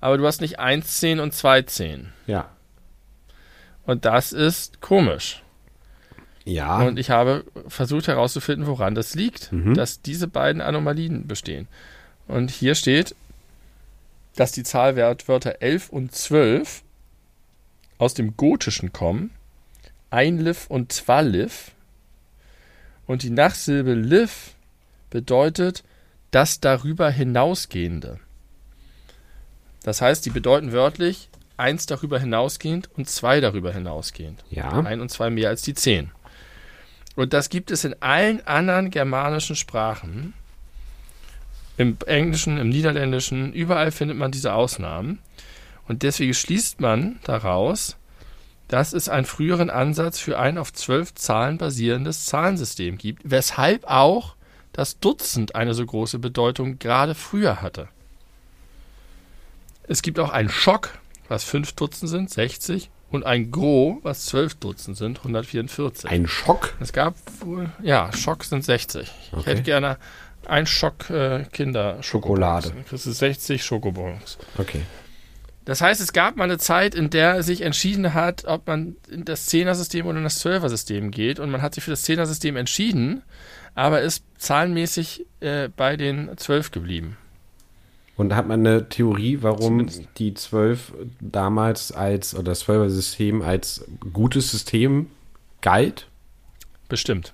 Aber 0.00 0.16
du 0.18 0.26
hast 0.26 0.40
nicht 0.40 0.58
1, 0.60 0.98
10 1.00 1.20
und 1.20 1.34
2, 1.34 1.62
10. 1.62 2.12
Ja. 2.26 2.48
Und 3.84 4.04
das 4.04 4.32
ist 4.32 4.80
komisch. 4.80 5.42
Ja. 6.44 6.82
Und 6.82 6.98
ich 6.98 7.10
habe 7.10 7.44
versucht 7.66 8.06
herauszufinden, 8.08 8.66
woran 8.66 8.94
das 8.94 9.14
liegt, 9.14 9.52
Mhm. 9.52 9.74
dass 9.74 10.00
diese 10.02 10.28
beiden 10.28 10.62
Anomalien 10.62 11.26
bestehen. 11.26 11.66
Und 12.28 12.50
hier 12.50 12.74
steht, 12.76 13.16
dass 14.36 14.52
die 14.52 14.62
Zahlwörter 14.62 15.60
11 15.60 15.90
und 15.90 16.14
12 16.14 16.82
aus 17.98 18.14
dem 18.14 18.36
Gotischen 18.36 18.92
kommen. 18.92 19.30
Einliv 20.10 20.66
und 20.68 20.92
Zwaliv. 20.92 21.72
Und 23.06 23.22
die 23.22 23.30
Nachsilbe 23.30 23.94
liv 23.94 24.54
bedeutet 25.10 25.84
das 26.30 26.60
darüber 26.60 27.10
hinausgehende. 27.10 28.20
Das 29.82 30.00
heißt, 30.00 30.24
die 30.26 30.30
bedeuten 30.30 30.72
wörtlich 30.72 31.28
eins 31.56 31.86
darüber 31.86 32.18
hinausgehend 32.18 32.88
und 32.96 33.08
zwei 33.08 33.40
darüber 33.40 33.72
hinausgehend. 33.72 34.42
ja. 34.50 34.70
Ein 34.70 35.00
und 35.00 35.10
zwei 35.10 35.30
mehr 35.30 35.48
als 35.48 35.62
die 35.62 35.74
zehn. 35.74 36.10
Und 37.16 37.32
das 37.32 37.50
gibt 37.50 37.70
es 37.70 37.84
in 37.84 38.00
allen 38.00 38.46
anderen 38.46 38.90
germanischen 38.90 39.56
Sprachen. 39.56 40.32
Im 41.80 41.96
Englischen, 42.06 42.58
im 42.58 42.68
Niederländischen, 42.68 43.54
überall 43.54 43.90
findet 43.90 44.18
man 44.18 44.30
diese 44.30 44.52
Ausnahmen. 44.52 45.18
Und 45.88 46.02
deswegen 46.02 46.34
schließt 46.34 46.78
man 46.82 47.18
daraus, 47.24 47.96
dass 48.68 48.92
es 48.92 49.08
einen 49.08 49.24
früheren 49.24 49.70
Ansatz 49.70 50.18
für 50.18 50.38
ein 50.38 50.58
auf 50.58 50.74
zwölf 50.74 51.14
Zahlen 51.14 51.56
basierendes 51.56 52.26
Zahlensystem 52.26 52.98
gibt, 52.98 53.22
weshalb 53.24 53.84
auch 53.86 54.34
das 54.74 54.98
Dutzend 55.00 55.54
eine 55.54 55.72
so 55.72 55.86
große 55.86 56.18
Bedeutung 56.18 56.78
gerade 56.78 57.14
früher 57.14 57.62
hatte. 57.62 57.88
Es 59.88 60.02
gibt 60.02 60.18
auch 60.18 60.30
einen 60.30 60.50
Schock, 60.50 60.98
was 61.28 61.44
fünf 61.44 61.72
Dutzend 61.72 62.10
sind, 62.10 62.28
60, 62.28 62.90
und 63.10 63.24
ein 63.24 63.50
Gros, 63.50 63.96
was 64.02 64.26
zwölf 64.26 64.54
Dutzend 64.54 64.98
sind, 64.98 65.20
144. 65.20 66.10
Ein 66.10 66.28
Schock. 66.28 66.74
es 66.78 66.92
gab 66.92 67.14
wohl, 67.40 67.70
ja, 67.82 68.12
Schock 68.12 68.44
sind 68.44 68.64
60. 68.64 69.00
Ich 69.02 69.32
Okay. 69.32 69.50
hätte 69.50 69.62
gerne 69.62 69.96
ein 70.50 70.66
Schock 70.66 71.10
äh, 71.10 71.44
Kinder 71.52 72.02
Schokolade. 72.02 72.72
Kriegst 72.88 73.06
du 73.06 73.12
60 73.12 73.64
Schokobons. 73.64 74.38
Okay. 74.58 74.82
Das 75.64 75.80
heißt, 75.80 76.00
es 76.00 76.12
gab 76.12 76.36
mal 76.36 76.44
eine 76.44 76.58
Zeit, 76.58 76.94
in 76.94 77.10
der 77.10 77.42
sich 77.42 77.60
entschieden 77.60 78.14
hat, 78.14 78.44
ob 78.46 78.66
man 78.66 78.96
in 79.08 79.24
das 79.24 79.46
Zehner-System 79.46 80.06
oder 80.06 80.18
in 80.18 80.24
das 80.24 80.40
Zwölfer-System 80.40 81.10
geht. 81.10 81.38
Und 81.38 81.50
man 81.50 81.62
hat 81.62 81.74
sich 81.74 81.84
für 81.84 81.90
das 81.90 82.02
Zehner-System 82.02 82.56
entschieden, 82.56 83.22
aber 83.74 84.00
ist 84.00 84.24
zahlenmäßig 84.38 85.26
äh, 85.40 85.68
bei 85.68 85.96
den 85.96 86.36
Zwölf 86.36 86.72
geblieben. 86.72 87.16
Und 88.16 88.34
hat 88.34 88.48
man 88.48 88.66
eine 88.66 88.88
Theorie, 88.88 89.38
warum 89.42 89.88
Zumindest. 89.88 90.08
die 90.18 90.34
12 90.34 90.92
damals 91.20 91.92
als, 91.92 92.34
oder 92.34 92.44
das 92.44 92.66
12er 92.66 92.88
System 92.88 93.42
als 93.42 93.84
gutes 94.12 94.50
System 94.50 95.06
galt? 95.60 96.08
Bestimmt. 96.88 97.32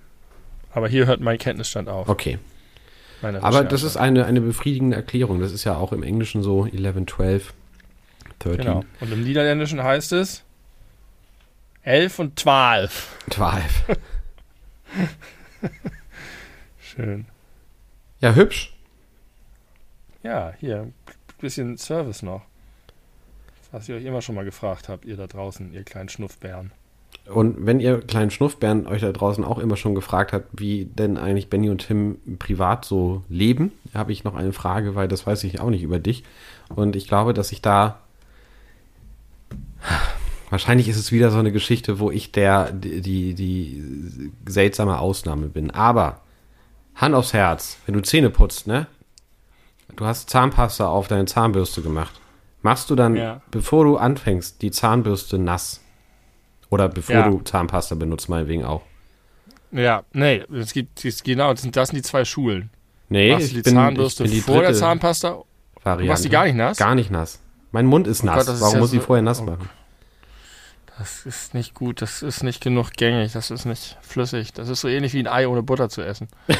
Aber 0.70 0.88
hier 0.88 1.06
hört 1.06 1.20
mein 1.20 1.38
Kenntnisstand 1.38 1.88
auf. 1.88 2.08
Okay. 2.08 2.38
Aber 3.22 3.64
das 3.64 3.82
ist 3.82 3.96
eine, 3.96 4.26
eine 4.26 4.40
befriedigende 4.40 4.96
Erklärung. 4.96 5.40
Das 5.40 5.52
ist 5.52 5.64
ja 5.64 5.76
auch 5.76 5.92
im 5.92 6.02
Englischen 6.02 6.42
so 6.42 6.66
11, 6.66 7.06
12, 7.06 7.54
13, 8.38 8.58
Genau. 8.58 8.84
Und 9.00 9.12
im 9.12 9.24
Niederländischen 9.24 9.82
heißt 9.82 10.12
es 10.12 10.44
11 11.82 12.18
und 12.18 12.38
12. 12.38 13.16
12. 13.30 13.84
Schön. 16.80 17.26
Ja, 18.20 18.34
hübsch. 18.34 18.74
Ja, 20.22 20.52
hier, 20.58 20.82
ein 20.82 20.94
bisschen 21.38 21.78
Service 21.78 22.22
noch. 22.22 22.42
Was 23.72 23.88
ihr 23.88 23.96
euch 23.96 24.04
immer 24.04 24.22
schon 24.22 24.34
mal 24.34 24.44
gefragt 24.44 24.88
habt, 24.88 25.04
ihr 25.04 25.16
da 25.16 25.26
draußen, 25.26 25.72
ihr 25.72 25.84
kleinen 25.84 26.08
Schnuffbären. 26.08 26.72
Und 27.32 27.66
wenn 27.66 27.80
ihr 27.80 28.00
kleinen 28.00 28.30
Schnuffbären 28.30 28.86
euch 28.86 29.00
da 29.00 29.10
draußen 29.10 29.42
auch 29.44 29.58
immer 29.58 29.76
schon 29.76 29.94
gefragt 29.96 30.32
habt, 30.32 30.48
wie 30.60 30.84
denn 30.84 31.16
eigentlich 31.18 31.50
Benny 31.50 31.68
und 31.70 31.86
Tim 31.86 32.18
privat 32.38 32.84
so 32.84 33.22
leben, 33.28 33.72
habe 33.94 34.12
ich 34.12 34.22
noch 34.22 34.36
eine 34.36 34.52
Frage, 34.52 34.94
weil 34.94 35.08
das 35.08 35.26
weiß 35.26 35.42
ich 35.44 35.60
auch 35.60 35.70
nicht 35.70 35.82
über 35.82 35.98
dich. 35.98 36.22
Und 36.68 36.94
ich 36.94 37.08
glaube, 37.08 37.34
dass 37.34 37.50
ich 37.50 37.62
da. 37.62 37.98
Wahrscheinlich 40.50 40.88
ist 40.88 40.96
es 40.96 41.10
wieder 41.10 41.30
so 41.32 41.38
eine 41.38 41.50
Geschichte, 41.50 41.98
wo 41.98 42.10
ich 42.12 42.30
der, 42.30 42.70
die, 42.70 43.00
die, 43.00 43.34
die 43.34 44.30
seltsame 44.46 44.98
Ausnahme 45.00 45.48
bin. 45.48 45.72
Aber 45.72 46.20
Hand 46.94 47.14
aufs 47.16 47.32
Herz, 47.32 47.78
wenn 47.86 47.94
du 47.94 48.02
Zähne 48.02 48.30
putzt, 48.30 48.66
ne? 48.68 48.86
Du 49.96 50.04
hast 50.06 50.30
Zahnpasta 50.30 50.86
auf 50.86 51.08
deine 51.08 51.24
Zahnbürste 51.26 51.82
gemacht. 51.82 52.20
Machst 52.62 52.90
du 52.90 52.94
dann, 52.94 53.16
Ja. 53.16 53.42
bevor 53.50 53.84
du 53.84 53.96
anfängst, 53.96 54.62
die 54.62 54.70
Zahnbürste 54.70 55.38
nass? 55.38 55.80
Oder 56.70 56.88
bevor 56.88 57.14
Ja. 57.16 57.28
du 57.28 57.40
Zahnpasta 57.40 57.94
benutzt, 57.94 58.28
meinetwegen 58.28 58.64
auch. 58.64 58.82
Ja, 59.72 60.04
nee, 60.12 60.42
es 60.54 60.72
gibt, 60.72 61.04
es, 61.04 61.22
genau, 61.22 61.52
das 61.52 61.62
sind, 61.62 61.76
das 61.76 61.88
sind 61.90 61.96
die 61.96 62.02
zwei 62.02 62.24
Schulen. 62.24 62.70
Nee, 63.08 63.32
Machst 63.32 63.42
du 63.42 63.46
ich 63.46 63.52
die 63.54 63.62
bin, 63.62 63.74
Zahnbürste 63.74 64.24
ich 64.24 64.30
bin 64.30 64.36
die 64.36 64.42
vor 64.42 64.62
der 64.62 64.74
Zahnpasta? 64.74 65.42
Variante. 65.82 66.02
Du 66.04 66.08
machst 66.10 66.24
die 66.24 66.28
gar 66.28 66.44
nicht 66.44 66.56
nass? 66.56 66.76
Gar 66.78 66.94
nicht 66.94 67.10
nass. 67.10 67.38
Mein 67.72 67.86
Mund 67.86 68.06
ist 68.06 68.22
Oh 68.22 68.26
nass. 68.26 68.36
Gott, 68.38 68.48
das 68.48 68.54
ist 68.56 68.60
Warum 68.62 68.74
ja 68.74 68.80
muss 68.80 68.92
ich 68.92 69.00
so- 69.00 69.06
vorher 69.06 69.22
nass 69.22 69.40
oh 69.40 69.44
machen? 69.44 69.68
Das 70.98 71.26
ist 71.26 71.52
nicht 71.52 71.74
gut, 71.74 72.00
das 72.00 72.22
ist 72.22 72.42
nicht 72.42 72.62
genug 72.62 72.92
gängig, 72.92 73.32
das 73.32 73.50
ist 73.50 73.66
nicht 73.66 73.98
flüssig. 74.00 74.54
Das 74.54 74.68
ist 74.70 74.80
so 74.80 74.88
ähnlich 74.88 75.12
wie 75.12 75.18
ein 75.20 75.26
Ei 75.28 75.46
ohne 75.46 75.62
Butter 75.62 75.90
zu 75.90 76.00
essen. 76.00 76.28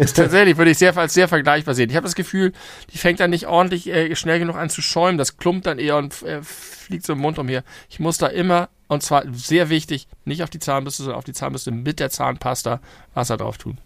ist 0.00 0.16
tatsächlich, 0.16 0.56
würde 0.56 0.70
ich 0.70 0.78
sehr, 0.78 1.08
sehr 1.08 1.28
vergleichbar 1.28 1.74
sehen. 1.74 1.90
Ich 1.90 1.96
habe 1.96 2.04
das 2.04 2.14
Gefühl, 2.14 2.52
die 2.92 2.98
fängt 2.98 3.20
dann 3.20 3.30
nicht 3.30 3.46
ordentlich 3.46 3.88
äh, 3.88 4.14
schnell 4.16 4.38
genug 4.38 4.56
an 4.56 4.70
zu 4.70 4.82
schäumen. 4.82 5.18
Das 5.18 5.36
klumpt 5.36 5.66
dann 5.66 5.78
eher 5.78 5.96
und 5.96 6.22
äh, 6.22 6.42
fliegt 6.42 7.04
so 7.04 7.12
im 7.12 7.20
Mund 7.20 7.38
umher. 7.38 7.64
Ich 7.88 8.00
muss 8.00 8.18
da 8.18 8.26
immer, 8.26 8.68
und 8.88 9.02
zwar 9.02 9.24
sehr 9.32 9.68
wichtig, 9.68 10.08
nicht 10.24 10.42
auf 10.42 10.50
die 10.50 10.58
Zahnbürste, 10.58 11.02
sondern 11.02 11.18
auf 11.18 11.24
die 11.24 11.32
Zahnbürste 11.32 11.70
mit 11.70 12.00
der 12.00 12.10
Zahnpasta 12.10 12.80
Wasser 13.14 13.36
drauf 13.36 13.58
tun. 13.58 13.78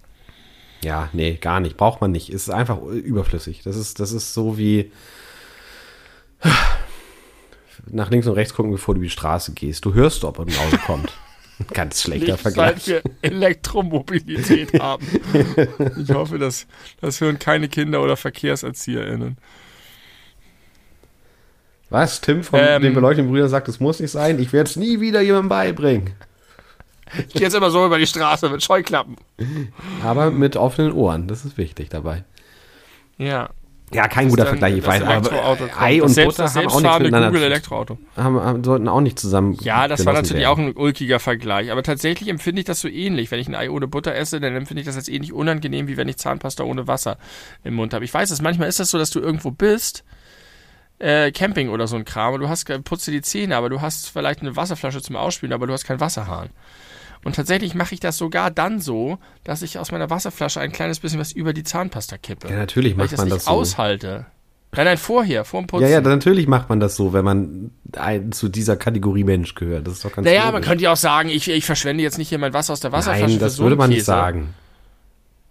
Ja, 0.82 1.09
nee, 1.12 1.34
gar 1.34 1.60
nicht. 1.60 1.76
Braucht 1.76 2.01
man 2.01 2.10
nicht. 2.10 2.28
Es 2.28 2.43
ist 2.43 2.51
einfach 2.51 2.82
überflüssig. 2.82 3.62
Das 3.62 3.76
ist, 3.76 4.01
das 4.01 4.12
ist 4.12 4.34
so 4.34 4.59
wie 4.59 4.90
nach 7.90 8.10
links 8.10 8.26
und 8.26 8.34
rechts 8.34 8.55
gucken, 8.55 8.72
bevor 8.72 8.94
du 8.94 9.01
die 9.01 9.10
Straße 9.10 9.52
gehst. 9.52 9.84
Du 9.84 9.94
hörst, 9.94 10.24
ob 10.24 10.39
ein 10.40 10.48
Auto 10.48 10.78
kommt. 10.78 11.12
Ganz 11.73 12.03
schlechter 12.03 12.37
Vergleich. 12.39 12.87
wir 12.87 13.03
Elektromobilität 13.23 14.73
haben. 14.81 15.07
Ich 15.99 16.11
hoffe, 16.11 16.39
dass 16.39 16.66
das 17.01 17.20
hören 17.20 17.39
keine 17.39 17.69
Kinder 17.69 18.03
oder 18.03 18.16
VerkehrserzieherInnen. 18.16 19.37
Was? 21.91 22.20
Tim 22.23 22.43
von 22.43 22.59
Ähm. 22.62 22.83
den 22.83 22.95
beleuchteten 22.95 23.31
Brüdern 23.31 23.49
sagt, 23.49 23.69
es 23.69 23.79
muss 23.81 24.01
nicht 24.01 24.11
sein. 24.11 24.39
Ich 24.39 24.53
werde 24.53 24.70
es 24.70 24.77
nie 24.77 25.01
wieder 25.01 25.20
jemandem 25.20 25.51
beibringen. 25.51 26.11
Ich 27.29 27.35
gehe 27.35 27.43
jetzt 27.43 27.55
immer 27.55 27.70
so 27.70 27.85
über 27.85 27.99
die 27.99 28.07
Straße 28.07 28.49
mit 28.49 28.62
Scheuklappen. 28.62 29.16
Aber 30.03 30.31
mit 30.31 30.57
offenen 30.57 30.93
Ohren. 30.93 31.29
Das 31.29 31.45
ist 31.45 31.59
wichtig 31.59 31.91
dabei. 31.91 32.24
Ja. 33.19 33.51
Ja, 33.94 34.09
kein 34.09 34.28
guter 34.28 34.47
Vergleich. 34.47 34.77
Ich 34.78 34.86
weiß, 34.86 35.02
aber. 35.02 35.31
Ei 35.78 36.02
und 36.02 36.09
selbst- 36.10 36.39
Butter 36.39 36.48
haben 36.48 36.56
auch 36.56 36.60
nichts 36.60 36.73
selbstfahrende 36.73 37.09
miteinander 37.09 37.28
Google 37.31 37.43
Elektroauto. 37.44 37.98
haben, 38.16 38.40
haben, 38.40 38.64
sollten 38.64 38.89
auch 38.89 39.01
nicht 39.01 39.19
zusammen. 39.19 39.56
Ja, 39.60 39.89
das 39.89 40.05
war 40.06 40.12
natürlich 40.14 40.43
werden. 40.43 40.52
auch 40.52 40.59
ein 40.59 40.77
ulkiger 40.77 41.20
Vergleich. 41.20 41.70
Aber 41.70 41.82
tatsächlich 41.82 42.28
empfinde 42.28 42.60
ich 42.60 42.66
das 42.66 42.81
so 42.81 42.89
ähnlich. 42.89 43.31
Wenn 43.31 43.39
ich 43.40 43.48
ein 43.48 43.55
Ei 43.55 43.70
ohne 43.70 43.86
Butter 43.89 44.14
esse, 44.14 44.40
dann 44.40 44.55
empfinde 44.56 44.81
ich 44.81 44.86
das 44.86 44.97
als 44.97 45.09
ähnlich 45.09 45.32
unangenehm, 45.32 45.89
wie 45.89 45.97
wenn 45.97 46.09
ich 46.09 46.16
Zahnpasta 46.16 46.64
ohne 46.64 46.86
Wasser 46.86 47.19
im 47.64 47.74
Mund 47.74 47.94
habe. 47.94 48.05
Ich 48.05 48.12
weiß 48.12 48.31
es, 48.31 48.40
manchmal 48.40 48.69
ist 48.69 48.81
das 48.81 48.90
so, 48.90 48.98
dass 48.98 49.10
du 49.10 49.20
irgendwo 49.20 49.51
bist, 49.51 50.05
äh, 50.98 51.32
Camping 51.32 51.69
oder 51.69 51.86
so 51.86 51.97
ein 51.97 52.05
Kram, 52.05 52.35
und 52.35 52.40
du 52.40 52.48
hast, 52.48 52.64
putzt 52.85 53.06
dir 53.06 53.12
die 53.12 53.23
Zähne, 53.23 53.56
aber 53.56 53.69
du 53.69 53.81
hast 53.81 54.09
vielleicht 54.09 54.40
eine 54.40 54.55
Wasserflasche 54.56 55.02
zum 55.02 55.16
Ausspülen, 55.16 55.52
aber 55.52 55.66
du 55.66 55.73
hast 55.73 55.85
keinen 55.85 56.01
Wasserhahn. 56.01 56.51
Und 57.24 57.36
tatsächlich 57.36 57.74
mache 57.74 57.94
ich 57.94 58.01
das 58.01 58.16
sogar 58.19 58.51
dann 58.51 58.81
so, 58.81 59.19
dass 59.44 59.62
ich 59.62 59.78
aus 59.78 59.93
meiner 59.93 60.11
Wasserflasche 60.11 60.61
ein 60.61 60.73
kleines 60.73 61.01
bisschen 61.01 61.20
was 61.20 61.32
über 61.32 61.53
die 61.53 61.62
Zahnpasta 61.62 62.19
kippe. 62.19 62.49
Ja, 62.49 62.57
natürlich 62.57 62.97
macht 62.97 63.12
das 63.12 63.19
man 63.19 63.27
nicht 63.28 63.36
das 63.36 63.44
so. 63.44 63.51
aushalte. 63.53 64.27
Nein, 64.74 64.86
nein, 64.86 64.97
vorher, 64.99 65.44
vor 65.44 65.61
dem 65.61 65.66
Putzen. 65.66 65.82
Ja, 65.85 65.89
ja, 65.90 66.01
natürlich 66.01 66.49
macht 66.49 66.70
man 66.70 66.81
das 66.81 66.97
so, 66.97 67.12
wenn 67.12 67.24
man 67.27 67.70
ein, 67.97 68.32
zu 68.32 68.49
dieser 68.49 68.77
Kategorie 68.77 69.23
Mensch 69.23 69.55
gehört. 69.55 69.86
Das 69.86 69.94
ist 69.94 70.05
doch 70.05 70.12
ganz 70.15 70.24
Naja, 70.24 70.40
logisch. 70.44 70.53
man 70.55 70.62
könnte 70.62 70.85
ja 70.85 70.93
auch 70.93 70.97
sagen, 70.97 71.28
ich, 71.28 71.49
ich 71.49 71.66
verschwende 71.66 72.03
jetzt 72.03 72.16
nicht 72.16 72.31
hier 72.31 72.39
mein 72.39 72.55
Wasser 72.55 72.73
aus 72.73 72.81
der 72.81 72.90
Wasserflasche 72.90 73.32
Nein, 73.35 73.39
das 73.39 73.57
so 73.57 73.65
würde 73.65 73.77
man 73.77 73.90
nicht 73.90 73.99
Käse. 73.99 74.07
sagen. 74.07 74.55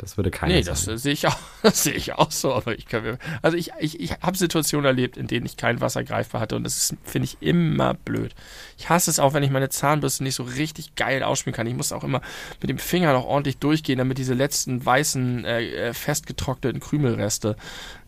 Das 0.01 0.17
würde 0.17 0.31
keiner 0.31 0.55
Nee, 0.55 0.63
das 0.63 0.87
äh, 0.87 0.97
sehe 0.97 1.13
ich 1.13 1.27
auch, 1.27 1.37
das 1.61 1.83
sehe 1.83 1.93
ich 1.93 2.13
auch 2.13 2.31
so, 2.31 2.53
aber 2.53 2.75
ich 2.75 2.87
kann 2.87 3.03
mir, 3.03 3.19
also 3.43 3.55
ich, 3.55 3.71
ich, 3.79 3.99
ich 3.99 4.13
habe 4.13 4.35
Situationen 4.35 4.85
erlebt, 4.85 5.15
in 5.15 5.27
denen 5.27 5.45
ich 5.45 5.57
kein 5.57 5.79
Wasser 5.79 6.03
greifbar 6.03 6.41
hatte 6.41 6.55
und 6.55 6.63
das 6.63 6.95
finde 7.03 7.25
ich, 7.25 7.37
immer 7.39 7.93
blöd. 7.93 8.33
Ich 8.79 8.89
hasse 8.89 9.11
es 9.11 9.19
auch, 9.19 9.33
wenn 9.33 9.43
ich 9.43 9.51
meine 9.51 9.69
Zahnbürste 9.69 10.23
nicht 10.23 10.33
so 10.33 10.41
richtig 10.41 10.95
geil 10.95 11.21
ausspielen 11.21 11.55
kann. 11.55 11.67
Ich 11.67 11.75
muss 11.75 11.91
auch 11.91 12.03
immer 12.03 12.21
mit 12.61 12.71
dem 12.71 12.79
Finger 12.79 13.13
noch 13.13 13.25
ordentlich 13.25 13.59
durchgehen, 13.59 13.99
damit 13.99 14.17
diese 14.17 14.33
letzten 14.33 14.83
weißen, 14.83 15.45
äh, 15.45 15.89
äh, 15.89 15.93
festgetrockneten 15.93 16.79
Krümelreste 16.79 17.55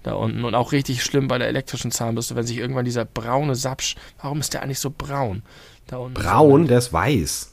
da 0.01 0.13
unten 0.13 0.45
und 0.45 0.55
auch 0.55 0.71
richtig 0.71 1.03
schlimm 1.03 1.27
bei 1.27 1.37
der 1.37 1.47
elektrischen 1.47 1.91
Zahnbürste, 1.91 2.35
wenn 2.35 2.47
sich 2.47 2.57
irgendwann 2.57 2.85
dieser 2.85 3.05
braune 3.05 3.53
Sapsch, 3.53 3.95
warum 4.19 4.39
ist 4.39 4.55
der 4.55 4.63
eigentlich 4.63 4.79
so 4.79 4.89
braun? 4.89 5.43
Da 5.85 5.97
unten 5.97 6.15
Braun, 6.15 6.67
der 6.67 6.79
ist 6.79 6.91
weiß. 6.91 7.52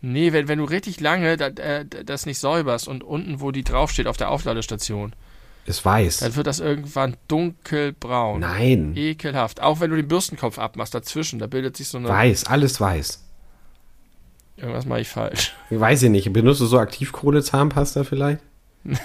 Nee, 0.00 0.32
wenn, 0.32 0.48
wenn 0.48 0.58
du 0.58 0.64
richtig 0.64 1.00
lange 1.00 1.36
da, 1.36 1.46
äh, 1.48 1.84
das 1.84 2.26
nicht 2.26 2.38
säuberst 2.38 2.86
und 2.86 3.02
unten, 3.02 3.40
wo 3.40 3.50
die 3.50 3.64
draufsteht 3.64 4.06
auf 4.06 4.16
der 4.16 4.30
Aufladestation, 4.30 5.14
Ist 5.64 5.84
weiß. 5.84 6.18
dann 6.18 6.36
wird 6.36 6.46
das 6.46 6.60
irgendwann 6.60 7.16
dunkelbraun. 7.28 8.40
Nein. 8.40 8.92
Ekelhaft. 8.94 9.62
Auch 9.62 9.80
wenn 9.80 9.90
du 9.90 9.96
den 9.96 10.08
Bürstenkopf 10.08 10.58
abmachst 10.58 10.94
dazwischen, 10.94 11.38
da 11.38 11.46
bildet 11.46 11.76
sich 11.76 11.88
so 11.88 11.98
eine. 11.98 12.08
Weiß, 12.08 12.44
alles 12.46 12.80
weiß. 12.80 13.22
Irgendwas 14.58 14.86
mache 14.86 15.00
ich 15.00 15.08
falsch. 15.08 15.54
Ich 15.70 15.80
weiß 15.80 16.02
ich 16.04 16.10
nicht. 16.10 16.32
Benutzt 16.32 16.60
du 16.60 16.66
so 16.66 16.78
Aktivkohle-Zahnpasta 16.78 18.04
vielleicht? 18.04 18.40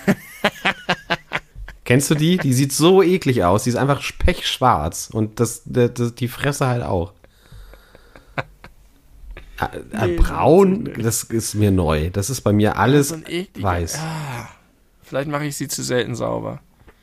Kennst 1.84 2.10
du 2.10 2.16
die? 2.16 2.38
Die 2.38 2.54
sieht 2.54 2.72
so 2.72 3.02
eklig 3.04 3.44
aus. 3.44 3.64
Die 3.64 3.70
ist 3.70 3.76
einfach 3.76 4.02
pechschwarz. 4.20 5.10
Und 5.12 5.40
das, 5.40 5.64
das, 5.66 5.94
das, 5.94 6.16
die 6.16 6.28
Fresse 6.28 6.68
halt 6.68 6.84
auch. 6.84 7.14
Äh, 9.62 10.14
äh, 10.14 10.16
braun, 10.16 10.90
das 10.98 11.24
ist 11.24 11.56
mir 11.56 11.72
neu. 11.72 12.10
Das 12.10 12.30
ist 12.30 12.42
bei 12.42 12.54
mir 12.54 12.78
alles 12.78 13.16
weiß. 13.60 14.00
Ah, 14.00 14.50
vielleicht 15.04 15.30
mache 15.30 15.46
ich 15.46 15.56
sie 15.56 15.68
zu 15.68 15.84
selten 15.84 16.16
sauber. 16.16 16.62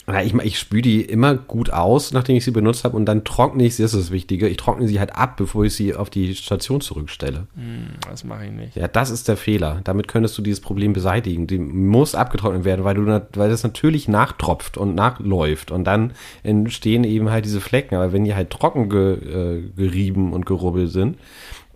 Ja, 0.09 0.23
ich 0.23 0.35
ich 0.35 0.59
spüle 0.59 0.81
die 0.81 1.03
immer 1.03 1.35
gut 1.35 1.71
aus, 1.71 2.13
nachdem 2.13 2.37
ich 2.37 2.45
sie 2.45 2.51
benutzt 2.51 2.85
habe. 2.85 2.97
Und 2.97 3.05
dann 3.05 3.25
trockne 3.25 3.65
ich 3.67 3.77
sie, 3.77 3.83
das 3.83 3.93
ist 3.93 4.05
das 4.05 4.11
Wichtige. 4.11 4.49
Ich 4.49 4.57
trockne 4.57 4.89
sie 4.89 4.99
halt 4.99 5.15
ab, 5.15 5.37
bevor 5.37 5.65
ich 5.65 5.75
sie 5.75 5.95
auf 5.95 6.09
die 6.09 6.35
Station 6.35 6.81
zurückstelle. 6.81 7.47
Hm, 7.55 7.89
das 8.09 8.25
mache 8.25 8.47
ich 8.47 8.53
nicht. 8.53 8.75
Ja, 8.75 8.89
das 8.89 9.11
ist 9.11 9.29
der 9.29 9.37
Fehler. 9.37 9.83
Damit 9.85 10.09
könntest 10.09 10.39
du 10.39 10.43
dieses 10.43 10.61
Problem 10.61 10.95
beseitigen. 10.95 11.47
Die 11.47 11.59
muss 11.59 12.15
abgetrocknet 12.15 12.65
werden, 12.65 12.85
weil 12.85 12.95
du 12.95 13.07
weil 13.35 13.51
das 13.51 13.63
natürlich 13.63 14.09
nachtropft 14.09 14.79
und 14.79 14.95
nachläuft 14.95 15.71
und 15.71 15.85
dann 15.85 16.13
entstehen 16.43 17.05
eben 17.05 17.31
halt 17.31 17.45
diese 17.45 17.61
Flecken. 17.61 17.95
Aber 17.95 18.13
wenn 18.13 18.25
die 18.25 18.35
halt 18.35 18.49
trocken 18.49 18.89
ge, 18.89 19.13
äh, 19.13 19.63
gerieben 19.77 20.33
und 20.33 20.47
gerubbelt 20.47 20.91
sind, 20.91 21.19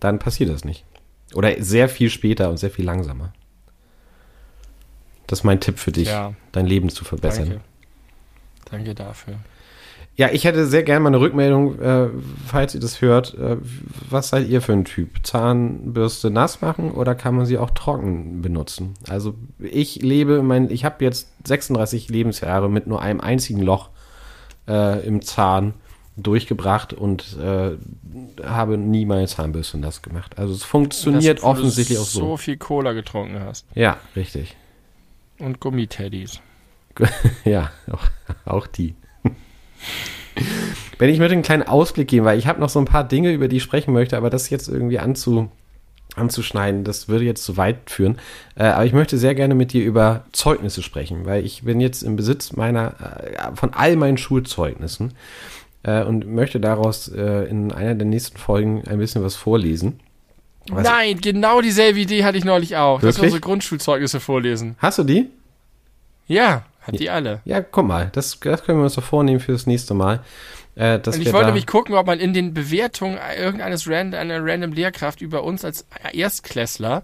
dann 0.03 0.19
passiert 0.19 0.49
das 0.49 0.63
nicht. 0.65 0.85
Oder 1.33 1.61
sehr 1.63 1.89
viel 1.89 2.09
später 2.09 2.49
und 2.49 2.57
sehr 2.57 2.69
viel 2.69 2.85
langsamer. 2.85 3.33
Das 5.27 5.39
ist 5.39 5.43
mein 5.43 5.59
Tipp 5.59 5.79
für 5.79 5.91
dich, 5.91 6.09
Ja. 6.09 6.33
dein 6.51 6.65
Leben 6.65 6.89
zu 6.89 7.05
verbessern. 7.05 7.49
Danke. 7.49 7.63
Danke 8.69 8.95
dafür. 8.95 9.35
Ja, 10.15 10.29
ich 10.31 10.45
hätte 10.45 10.67
sehr 10.67 10.83
gerne 10.83 10.99
mal 10.99 11.07
eine 11.09 11.19
Rückmeldung, 11.19 11.79
äh, 11.79 12.09
falls 12.45 12.75
ihr 12.75 12.79
das 12.81 13.01
hört. 13.01 13.33
Äh, 13.33 13.57
was 14.11 14.29
seid 14.29 14.47
ihr 14.47 14.61
für 14.61 14.73
ein 14.73 14.85
Typ? 14.85 15.25
Zahnbürste 15.25 16.29
nass 16.29 16.61
machen 16.61 16.91
oder 16.91 17.15
kann 17.15 17.33
man 17.33 17.47
sie 17.47 17.57
auch 17.57 17.71
trocken 17.71 18.43
benutzen? 18.43 18.93
Also 19.09 19.33
ich 19.57 20.03
lebe, 20.03 20.43
mein, 20.43 20.69
ich 20.69 20.85
habe 20.85 21.03
jetzt 21.03 21.29
36 21.47 22.09
Lebensjahre 22.09 22.69
mit 22.69 22.85
nur 22.85 23.01
einem 23.01 23.21
einzigen 23.21 23.61
Loch 23.63 23.89
äh, 24.67 25.03
im 25.05 25.23
Zahn 25.23 25.73
durchgebracht 26.15 26.93
und 26.93 27.37
äh, 27.41 27.71
habe 28.43 28.77
nie 28.77 29.05
meine 29.05 29.27
Zahnbürste 29.27 29.77
nass 29.77 30.01
gemacht. 30.01 30.37
Also 30.37 30.53
es 30.53 30.63
funktioniert 30.63 31.39
Das, 31.39 31.43
offensichtlich 31.45 31.97
auch 31.97 32.05
so 32.05 32.19
so. 32.19 32.37
viel 32.37 32.57
Cola 32.57 32.93
getrunken 32.93 33.39
hast. 33.39 33.65
Ja, 33.73 33.97
richtig. 34.15 34.55
Und 35.39 35.59
Gummiteddys. 35.59 36.39
Ja, 37.43 37.71
auch, 37.91 38.03
auch 38.45 38.67
die. 38.67 38.93
Wenn 40.99 41.09
ich 41.09 41.17
möchte 41.17 41.33
einen 41.33 41.41
kleinen 41.41 41.63
Ausblick 41.63 42.07
geben, 42.07 42.25
weil 42.25 42.37
ich 42.37 42.45
habe 42.47 42.59
noch 42.59 42.69
so 42.69 42.77
ein 42.79 42.85
paar 42.85 43.03
Dinge, 43.03 43.31
über 43.33 43.47
die 43.47 43.57
ich 43.57 43.63
sprechen 43.63 43.93
möchte, 43.93 44.15
aber 44.15 44.29
das 44.29 44.51
jetzt 44.51 44.67
irgendwie 44.69 44.99
anzu, 44.99 45.49
anzuschneiden, 46.15 46.83
das 46.83 47.07
würde 47.07 47.25
jetzt 47.25 47.43
zu 47.43 47.57
weit 47.57 47.89
führen. 47.89 48.19
Äh, 48.55 48.65
aber 48.65 48.85
ich 48.85 48.93
möchte 48.93 49.17
sehr 49.17 49.33
gerne 49.33 49.55
mit 49.55 49.73
dir 49.73 49.83
über 49.83 50.25
Zeugnisse 50.33 50.83
sprechen, 50.83 51.25
weil 51.25 51.43
ich 51.43 51.63
bin 51.63 51.81
jetzt 51.81 52.03
im 52.03 52.15
Besitz 52.15 52.53
meiner, 52.53 52.93
äh, 52.99 53.55
von 53.55 53.73
all 53.73 53.95
meinen 53.95 54.17
Schulzeugnissen 54.17 55.13
äh, 55.83 56.03
und 56.03 56.25
möchte 56.27 56.59
daraus 56.59 57.07
äh, 57.07 57.43
in 57.49 57.71
einer 57.71 57.95
der 57.95 58.07
nächsten 58.07 58.37
Folgen 58.37 58.83
ein 58.87 58.97
bisschen 58.97 59.23
was 59.23 59.35
vorlesen. 59.35 59.99
Was- 60.69 60.83
Nein, 60.87 61.19
genau 61.19 61.61
dieselbe 61.61 61.99
Idee 61.99 62.23
hatte 62.23 62.37
ich 62.37 62.45
neulich 62.45 62.77
auch. 62.77 62.95
Dass 62.99 63.03
wir 63.03 63.07
Wirklich? 63.15 63.23
unsere 63.25 63.41
Grundschulzeugnisse 63.41 64.19
vorlesen. 64.19 64.75
Hast 64.79 64.97
du 64.97 65.03
die? 65.03 65.29
Ja, 66.27 66.63
hat 66.81 66.97
die 66.99 67.09
alle. 67.09 67.41
Ja, 67.45 67.61
guck 67.61 67.85
mal, 67.85 68.09
das, 68.13 68.39
das 68.39 68.63
können 68.63 68.79
wir 68.79 68.85
uns 68.85 68.95
doch 68.95 69.03
vornehmen 69.03 69.39
für 69.41 69.51
das 69.51 69.67
nächste 69.67 69.93
Mal. 69.93 70.21
Äh, 70.75 70.95
Und 71.05 71.19
ich 71.21 71.31
wollte 71.33 71.47
nämlich 71.47 71.67
gucken, 71.67 71.93
ob 71.95 72.07
man 72.07 72.19
in 72.19 72.33
den 72.33 72.53
Bewertungen 72.53 73.19
irgendeines 73.37 73.87
random, 73.87 74.19
einer 74.19 74.39
random 74.43 74.71
Lehrkraft 74.71 75.21
über 75.21 75.43
uns 75.43 75.63
als 75.63 75.85
Erstklässler 76.13 77.03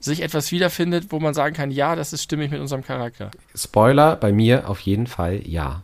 sich 0.00 0.20
etwas 0.22 0.50
wiederfindet, 0.50 1.06
wo 1.10 1.20
man 1.20 1.32
sagen 1.32 1.54
kann, 1.54 1.70
ja, 1.70 1.94
das 1.94 2.12
ist 2.12 2.22
stimmig 2.24 2.50
mit 2.50 2.60
unserem 2.60 2.82
Charakter. 2.82 3.30
Spoiler, 3.54 4.16
bei 4.16 4.32
mir 4.32 4.68
auf 4.68 4.80
jeden 4.80 5.06
Fall 5.06 5.40
ja. 5.46 5.83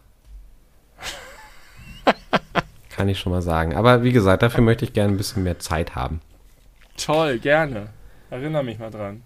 Kann 2.90 3.08
ich 3.08 3.18
schon 3.18 3.32
mal 3.32 3.42
sagen. 3.42 3.74
Aber 3.74 4.02
wie 4.02 4.12
gesagt, 4.12 4.42
dafür 4.42 4.62
möchte 4.62 4.84
ich 4.84 4.92
gerne 4.92 5.14
ein 5.14 5.16
bisschen 5.16 5.42
mehr 5.42 5.58
Zeit 5.58 5.94
haben. 5.94 6.20
Toll, 6.96 7.38
gerne. 7.38 7.88
Erinnere 8.30 8.64
mich 8.64 8.78
mal 8.78 8.90
dran. 8.90 9.22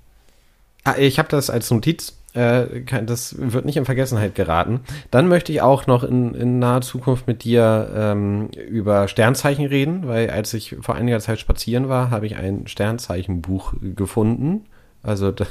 Ah, 0.84 0.96
ich 0.98 1.18
habe 1.18 1.28
das 1.28 1.50
als 1.50 1.70
Notiz. 1.70 2.18
Äh, 2.34 2.82
das 3.04 3.36
wird 3.38 3.64
nicht 3.64 3.76
in 3.76 3.84
Vergessenheit 3.84 4.34
geraten. 4.34 4.80
Dann 5.10 5.28
möchte 5.28 5.52
ich 5.52 5.62
auch 5.62 5.86
noch 5.86 6.02
in, 6.02 6.34
in 6.34 6.58
naher 6.58 6.80
Zukunft 6.80 7.26
mit 7.26 7.44
dir 7.44 7.90
ähm, 7.94 8.48
über 8.68 9.08
Sternzeichen 9.08 9.66
reden, 9.66 10.08
weil 10.08 10.30
als 10.30 10.52
ich 10.52 10.76
vor 10.80 10.96
einiger 10.96 11.20
Zeit 11.20 11.38
spazieren 11.38 11.88
war, 11.88 12.10
habe 12.10 12.26
ich 12.26 12.36
ein 12.36 12.66
Sternzeichenbuch 12.66 13.74
gefunden. 13.80 14.66
Also 15.02 15.30
da, 15.30 15.46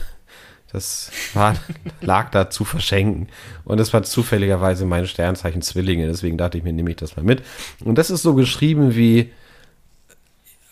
das 0.74 1.12
war, 1.34 1.56
lag 2.02 2.32
da 2.32 2.50
zu 2.50 2.66
verschenken. 2.66 3.28
Und 3.64 3.80
es 3.80 3.94
war 3.94 4.04
zufälligerweise 4.04 4.86
mein 4.86 5.08
Sternzeichen 5.08 5.62
Zwillinge. 5.62 6.08
Deswegen 6.08 6.38
dachte 6.38 6.58
ich 6.58 6.64
mir, 6.64 6.74
nehme 6.74 6.90
ich 6.90 6.98
das 6.98 7.16
mal 7.16 7.24
mit. 7.24 7.44
Und 7.86 7.98
das 7.98 8.10
ist 8.10 8.24
so 8.24 8.34
geschrieben 8.34 8.95
wie 8.95 9.32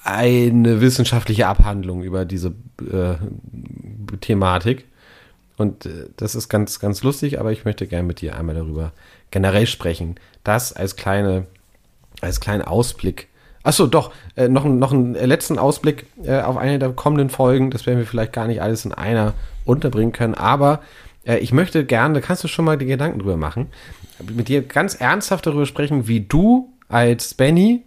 eine 0.04 0.82
wissenschaftliche 0.82 1.48
Abhandlung 1.48 2.02
über 2.02 2.26
diese 2.26 2.54
äh, 2.80 3.16
Thematik. 4.20 4.86
Und 5.58 5.86
äh, 5.86 6.08
das 6.18 6.34
ist 6.34 6.50
ganz, 6.50 6.80
ganz 6.80 7.04
lustig, 7.04 7.40
aber 7.40 7.52
ich 7.52 7.64
möchte 7.66 7.86
gerne 7.86 8.08
mit 8.08 8.22
dir 8.22 8.36
einmal 8.36 8.56
darüber 8.56 8.94
generell 9.30 9.68
sprechen. 9.68 10.16
Das 10.44 10.74
als 10.74 10.96
kleine, 10.96 11.46
als 12.22 12.40
kleinen 12.40 12.64
Ausblick. 12.64 13.28
Achso, 13.62 13.86
doch, 13.86 14.12
äh, 14.36 14.48
noch, 14.48 14.66
noch 14.66 14.92
einen 14.92 15.14
letzten 15.14 15.60
Ausblick 15.60 16.08
äh, 16.24 16.42
auf 16.42 16.58
eine 16.58 16.80
der 16.80 16.90
kommenden 16.90 17.30
Folgen. 17.30 17.70
Das 17.70 17.86
werden 17.86 18.00
wir 18.00 18.08
vielleicht 18.08 18.34
gar 18.34 18.48
nicht 18.48 18.64
alles 18.64 18.86
in 18.86 18.94
einer 18.94 19.36
unterbringen 19.72 20.12
können, 20.12 20.36
aber 20.36 20.82
äh, 21.26 21.38
ich 21.38 21.52
möchte 21.52 21.86
gerne, 21.86 22.16
da 22.16 22.22
kannst 22.22 22.44
du 22.44 22.48
schon 22.48 22.66
mal 22.66 22.78
die 22.78 22.86
Gedanken 22.86 23.20
drüber 23.20 23.38
machen, 23.38 23.68
mit 24.34 24.48
dir 24.48 24.62
ganz 24.62 24.96
ernsthaft 24.96 25.46
darüber 25.48 25.66
sprechen, 25.66 26.08
wie 26.08 26.22
du 26.22 26.72
als 26.88 27.34
Benny 27.34 27.84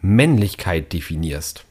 Männlichkeit 0.00 0.92
definierst. 0.92 1.64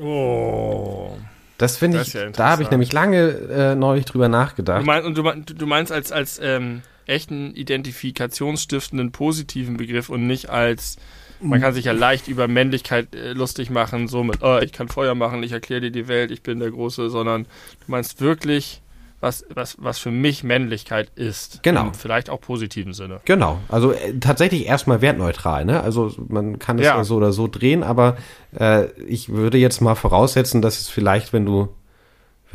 Oh. 0.00 1.16
Das 1.58 1.78
finde 1.78 2.02
ich, 2.02 2.12
ja 2.12 2.28
da 2.30 2.50
habe 2.50 2.62
ich 2.62 2.70
nämlich 2.70 2.92
lange 2.92 3.28
äh, 3.28 3.74
neulich 3.74 4.04
drüber 4.04 4.26
Du 4.26 4.32
nachgedacht. 4.32 4.84
meinst, 4.84 5.06
und 5.06 5.16
du, 5.16 5.54
du 5.54 5.66
meinst 5.66 5.90
als, 5.90 6.12
als 6.12 6.38
ähm, 6.42 6.82
echten 7.06 7.54
identifikationsstiftenden 7.54 9.10
positiven 9.12 9.76
Begriff 9.76 10.10
und 10.10 10.26
nicht 10.26 10.50
als 10.50 10.96
man 11.40 11.60
kann 11.60 11.74
sich 11.74 11.84
ja 11.84 11.92
leicht 11.92 12.28
über 12.28 12.48
Männlichkeit 12.48 13.14
äh, 13.14 13.32
lustig 13.32 13.70
machen, 13.70 14.08
so 14.08 14.24
mit, 14.24 14.42
oh, 14.42 14.58
ich 14.58 14.72
kann 14.72 14.88
Feuer 14.88 15.14
machen, 15.14 15.42
ich 15.42 15.52
erkläre 15.52 15.82
dir 15.82 15.90
die 15.90 16.08
Welt, 16.08 16.30
ich 16.30 16.42
bin 16.42 16.60
der 16.60 16.70
Große, 16.70 17.10
sondern 17.10 17.44
du 17.44 17.90
meinst 17.90 18.20
wirklich, 18.20 18.82
was, 19.20 19.44
was, 19.52 19.76
was 19.80 19.98
für 19.98 20.10
mich 20.10 20.44
Männlichkeit 20.44 21.10
ist. 21.14 21.62
Genau. 21.62 21.84
Im 21.86 21.94
vielleicht 21.94 22.30
auch 22.30 22.40
positiven 22.40 22.92
Sinne. 22.92 23.20
Genau, 23.24 23.58
also 23.68 23.92
äh, 23.92 24.18
tatsächlich 24.20 24.66
erstmal 24.66 25.00
wertneutral, 25.00 25.64
ne? 25.64 25.82
Also 25.82 26.12
man 26.28 26.58
kann 26.58 26.78
es 26.78 26.84
Ja. 26.84 26.96
ja. 26.98 27.04
so 27.04 27.16
oder 27.16 27.32
so 27.32 27.48
drehen, 27.48 27.82
aber 27.82 28.16
äh, 28.58 28.86
ich 29.06 29.30
würde 29.30 29.58
jetzt 29.58 29.80
mal 29.80 29.94
voraussetzen, 29.94 30.62
dass 30.62 30.80
es 30.80 30.88
vielleicht, 30.88 31.32
wenn 31.32 31.46
du, 31.46 31.68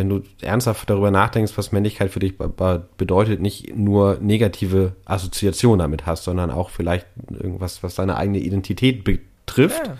wenn 0.02 0.10
du 0.10 0.23
ernsthaft 0.41 0.90
darüber 0.90 1.11
nachdenkst, 1.11 1.53
was 1.57 1.72
Männlichkeit 1.72 2.10
für 2.10 2.19
dich 2.19 2.36
be 2.38 2.49
be 2.49 2.88
bedeutet, 2.98 3.40
nicht 3.40 3.76
nur 3.76 4.18
negative 4.19 4.95
Assoziationen 5.06 5.78
damit 5.78 6.07
hast, 6.07 6.23
sondern 6.23 6.49
auch 6.49 6.72
vielleicht 6.72 7.06
irgendwas, 7.30 7.84
was 7.84 7.94
deine 7.94 8.18
eigene 8.18 8.40
Identität 8.40 9.03
betrifft. 9.03 9.86
Ja, 9.86 9.98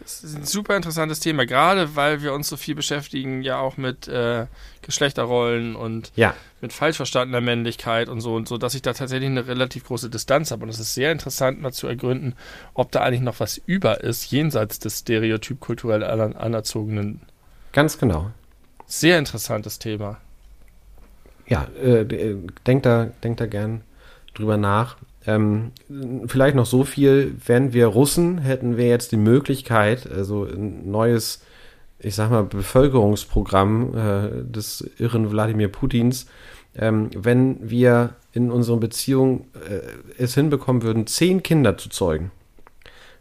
Das 0.00 0.22
ist 0.22 0.36
ein 0.36 0.44
super 0.44 0.76
interessantes 0.76 1.18
Thema, 1.18 1.44
gerade 1.44 1.96
weil 1.96 2.22
wir 2.22 2.34
uns 2.34 2.48
so 2.48 2.56
viel 2.56 2.76
beschäftigen, 2.76 3.42
ja 3.42 3.58
auch 3.58 3.76
mit 3.76 4.06
äh, 4.06 4.46
Geschlechterrollen 4.82 5.74
und 5.74 6.12
Ja, 6.14 6.36
mit 6.60 6.72
falsch 6.72 6.98
verstandener 6.98 7.40
Männlichkeit 7.40 8.08
und 8.08 8.20
so 8.20 8.36
und 8.36 8.46
so, 8.46 8.58
dass 8.58 8.74
ich 8.74 8.82
da 8.82 8.92
tatsächlich 8.92 9.28
eine 9.28 9.48
relativ 9.48 9.86
große 9.86 10.08
Distanz 10.08 10.52
habe. 10.52 10.62
Und 10.62 10.68
es 10.68 10.78
ist 10.78 10.94
sehr 10.94 11.10
interessant, 11.10 11.60
mal 11.60 11.72
zu 11.72 11.88
ergründen, 11.88 12.36
ob 12.74 12.92
da 12.92 13.00
eigentlich 13.00 13.22
noch 13.22 13.40
was 13.40 13.60
über 13.66 14.02
ist, 14.04 14.30
jenseits 14.30 14.78
des 14.78 15.00
stereotyp 15.00 15.58
kulturell 15.58 16.04
aner 16.04 16.40
anerzogenen. 16.40 17.22
ganz 17.72 17.98
genau. 17.98 18.30
Sehr 18.92 19.18
interessantes 19.18 19.78
Thema. 19.78 20.18
Ja, 21.46 21.66
äh, 21.82 22.04
d- 22.04 22.36
denkt 22.66 22.84
da, 22.84 23.06
denkt 23.24 23.40
da 23.40 23.46
gern 23.46 23.80
drüber 24.34 24.58
nach. 24.58 24.98
Ähm, 25.26 25.72
vielleicht 26.26 26.56
noch 26.56 26.66
so 26.66 26.84
viel, 26.84 27.34
wenn 27.46 27.72
wir 27.72 27.86
Russen 27.86 28.36
hätten 28.36 28.76
wir 28.76 28.88
jetzt 28.88 29.10
die 29.10 29.16
Möglichkeit, 29.16 30.06
also 30.12 30.44
ein 30.44 30.90
neues, 30.90 31.42
ich 32.00 32.14
sag 32.14 32.30
mal, 32.30 32.44
Bevölkerungsprogramm 32.44 33.96
äh, 33.96 34.52
des 34.52 34.86
irren 34.98 35.30
Wladimir 35.30 35.68
Putins, 35.68 36.26
ähm, 36.76 37.08
wenn 37.16 37.70
wir 37.70 38.10
in 38.34 38.50
unseren 38.50 38.80
Beziehungen 38.80 39.46
äh, 39.70 39.80
es 40.22 40.34
hinbekommen 40.34 40.82
würden, 40.82 41.06
zehn 41.06 41.42
Kinder 41.42 41.78
zu 41.78 41.88
zeugen, 41.88 42.30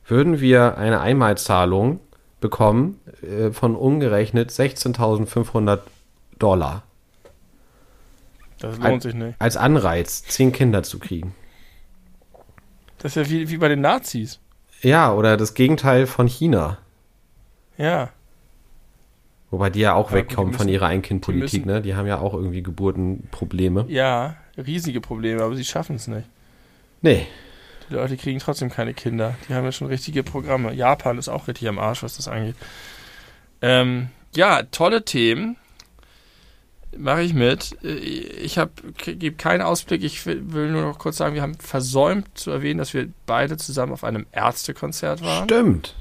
würden 0.06 0.41
wir 0.41 0.77
eine 0.77 0.99
Einmalzahlung 0.99 2.02
bekommen 2.41 2.99
äh, 3.22 3.51
von 3.51 3.76
umgerechnet 3.76 4.51
16.500 4.51 5.80
Dollar 6.39 6.84
Das 8.59 8.77
lohnt 8.80 9.03
sich 9.03 9.13
nicht. 9.13 9.39
als 9.39 9.55
Anreiz, 9.57 10.23
zehn 10.23 10.51
Kinder 10.51 10.84
zu 10.84 10.99
kriegen. 10.99 11.34
Das 12.97 13.15
ist 13.15 13.23
ja 13.27 13.30
wie, 13.34 13.49
wie 13.49 13.57
bei 13.57 13.68
den 13.69 13.81
Nazis. 13.81 14.39
Ja, 14.81 15.13
oder 15.13 15.38
das 15.38 15.53
Gegenteil 15.53 16.05
von 16.07 16.27
China. 16.27 16.77
Ja. 17.77 18.09
Wobei 19.51 19.69
die 19.69 19.80
ja 19.81 19.93
auch 19.93 20.09
Ja, 20.11 20.18
wegkommen 20.18 20.53
von 20.53 20.69
ihrer 20.69 20.88
Ein-Kind-Politik, 20.88 21.65
ne? 21.65 21.81
Die 21.81 21.95
haben 21.95 22.07
ja 22.07 22.19
auch 22.19 22.34
irgendwie 22.34 22.63
Geburtenprobleme. 22.63 23.85
Ja, 23.89 24.35
riesige 24.57 25.01
Probleme, 25.01 25.43
aber 25.43 25.55
sie 25.55 25.65
schaffen 25.65 25.95
es 25.97 26.07
nicht. 26.07 26.27
Nee. 27.01 27.27
Die 27.91 27.95
Leute 27.95 28.18
kriegen 28.18 28.39
trotzdem 28.39 28.69
keine 28.72 28.93
Kinder. 28.93 29.35
Die 29.47 29.53
haben 29.53 29.65
ja 29.65 29.72
schon 29.73 29.88
richtige 29.88 30.23
Programme. 30.23 30.73
Japan 30.73 31.18
ist 31.18 31.27
auch 31.30 31.47
richtig 31.47 31.68
am 31.68 31.77
Arsch, 31.77 32.01
was 32.01 32.15
das 32.15 32.27
angeht. 32.27 32.55
Ähm, 33.61 34.07
ja, 34.34 34.63
tolle 34.63 35.03
Themen. 35.05 35.57
Mache 36.97 37.22
ich 37.22 37.34
mit. 37.34 37.77
Äh, 37.84 37.89
Ich 37.97 38.57
habe 38.57 38.72
gebe 38.95 39.35
keinen 39.35 39.61
Ausblick. 39.61 40.03
Ich 40.03 40.26
will, 40.26 40.41
nur 40.72 40.81
noch 40.84 40.99
kurz 40.99 41.18
sagen, 41.18 41.35
wir 41.35 41.41
haben 41.41 41.55
versäumt 41.55 42.27
zu 42.38 42.49
erwähnen, 42.51 42.77
dass 42.80 42.93
wir 42.93 43.09
beide 43.26 43.57
zusammen 43.57 43.91
auf 43.93 44.03
einem 44.03 44.26
Ärztekonzert 44.31 45.22
waren. 45.22 45.45
Stimmt. 45.49 45.95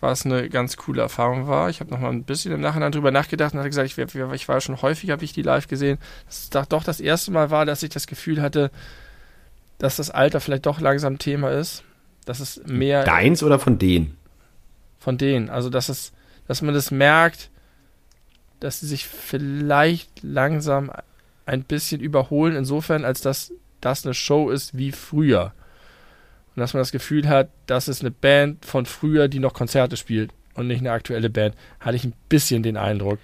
was 0.00 0.24
eine 0.24 0.48
ganz 0.48 0.76
coole 0.76 1.02
Erfahrung 1.02 1.46
war. 1.48 1.70
Ich 1.70 1.80
habe 1.80 1.90
noch 1.90 1.98
mal 1.98 2.10
ein 2.10 2.22
bisschen 2.24 2.52
im 2.52 2.60
Nachhinein 2.60 2.92
drüber 2.92 3.10
nachgedacht 3.10 3.52
und 3.52 3.58
hatte 3.58 3.68
gesagt, 3.70 3.88
ich, 3.90 3.98
ich 3.98 4.48
war 4.48 4.60
schon 4.60 4.80
häufig, 4.80 5.10
habe 5.10 5.24
ich 5.24 5.32
die 5.32 5.42
live 5.42 5.66
gesehen. 5.66 5.98
Es 6.28 6.50
doch- 6.50 6.66
doch 6.66 6.84
das 6.84 7.00
erste 7.00 7.32
Mal 7.32 7.50
war, 7.50 7.66
dass 7.66 7.82
ich 7.82 7.90
das 7.90 8.06
Gefühl 8.06 8.40
hatte, 8.40 8.70
dass 9.78 9.96
das 9.96 10.10
Alter 10.10 10.40
vielleicht 10.40 10.66
doch 10.66 10.80
langsam 10.80 11.18
Thema 11.18 11.50
ist. 11.50 11.84
Dass 12.24 12.40
es 12.40 12.60
mehr 12.66 13.04
Deins 13.04 13.42
oder 13.42 13.58
von 13.58 13.78
denen? 13.78 14.18
von 14.98 15.16
denen, 15.16 15.48
also 15.48 15.70
dass 15.70 15.88
es, 15.88 16.12
dass 16.46 16.60
man 16.60 16.74
das 16.74 16.90
merkt, 16.90 17.50
dass 18.60 18.80
sie 18.80 18.86
sich 18.86 19.06
vielleicht 19.06 20.22
langsam 20.22 20.90
ein 21.46 21.62
bisschen 21.62 22.00
überholen, 22.00 22.56
insofern, 22.56 23.04
als 23.04 23.20
dass 23.20 23.52
das 23.80 24.04
eine 24.04 24.12
Show 24.12 24.50
ist 24.50 24.76
wie 24.76 24.92
früher. 24.92 25.52
Und 26.54 26.60
dass 26.60 26.74
man 26.74 26.80
das 26.80 26.92
Gefühl 26.92 27.28
hat, 27.28 27.48
das 27.66 27.88
ist 27.88 28.02
eine 28.02 28.10
Band 28.10 28.64
von 28.64 28.84
früher, 28.84 29.28
die 29.28 29.38
noch 29.38 29.54
Konzerte 29.54 29.96
spielt 29.96 30.32
und 30.54 30.66
nicht 30.66 30.80
eine 30.80 30.90
aktuelle 30.90 31.30
Band. 31.30 31.54
Hatte 31.78 31.96
ich 31.96 32.04
ein 32.04 32.14
bisschen 32.28 32.62
den 32.62 32.76
Eindruck. 32.76 33.18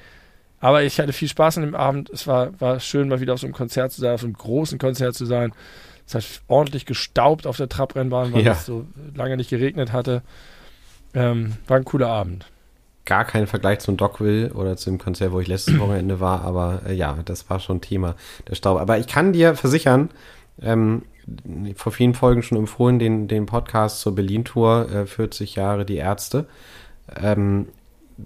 Aber 0.60 0.84
ich 0.84 1.00
hatte 1.00 1.12
viel 1.12 1.28
Spaß 1.28 1.58
an 1.58 1.64
dem 1.64 1.74
Abend. 1.74 2.08
Es 2.08 2.26
war, 2.26 2.58
war 2.60 2.80
schön, 2.80 3.08
mal 3.08 3.20
wieder 3.20 3.34
auf 3.34 3.40
so 3.40 3.46
einem 3.46 3.54
Konzert 3.54 3.92
zu 3.92 4.00
sein, 4.00 4.14
auf 4.14 4.22
einem 4.22 4.32
großen 4.32 4.78
Konzert 4.78 5.16
zu 5.16 5.26
sein. 5.26 5.52
Es 6.06 6.14
hat 6.14 6.24
ordentlich 6.48 6.86
gestaubt 6.86 7.46
auf 7.46 7.56
der 7.56 7.68
Trabrennbahn, 7.68 8.32
weil 8.32 8.44
Ja. 8.44 8.52
es 8.52 8.66
so 8.66 8.86
lange 9.14 9.36
nicht 9.36 9.50
geregnet 9.50 9.92
hatte. 9.92 10.22
Ähm, 11.14 11.54
war 11.66 11.76
ein 11.78 11.84
cooler 11.84 12.08
Abend. 12.08 12.46
Gar 13.06 13.24
kein 13.24 13.46
Vergleich 13.46 13.80
zum 13.80 13.96
Dockville 13.96 14.52
oder 14.54 14.76
zu 14.76 14.90
dem 14.90 14.98
Konzert, 14.98 15.32
wo 15.32 15.40
ich 15.40 15.46
letztes 15.48 15.78
Wochenende 15.78 16.20
war, 16.20 16.42
aber 16.42 16.82
äh, 16.86 16.94
ja, 16.94 17.18
das 17.24 17.48
war 17.50 17.60
schon 17.60 17.80
Thema, 17.80 18.16
der 18.48 18.54
Staub. 18.54 18.80
Aber 18.80 18.98
ich 18.98 19.06
kann 19.06 19.32
dir 19.32 19.54
versichern, 19.56 20.10
ähm, 20.60 21.02
vor 21.76 21.92
vielen 21.92 22.14
Folgen 22.14 22.42
schon 22.42 22.58
empfohlen, 22.58 22.98
den, 22.98 23.28
den 23.28 23.46
Podcast 23.46 24.00
zur 24.00 24.14
Berlin-Tour, 24.14 24.90
äh, 24.90 25.06
40 25.06 25.54
Jahre 25.54 25.84
die 25.84 25.96
Ärzte. 25.96 26.46
Ähm, 27.20 27.68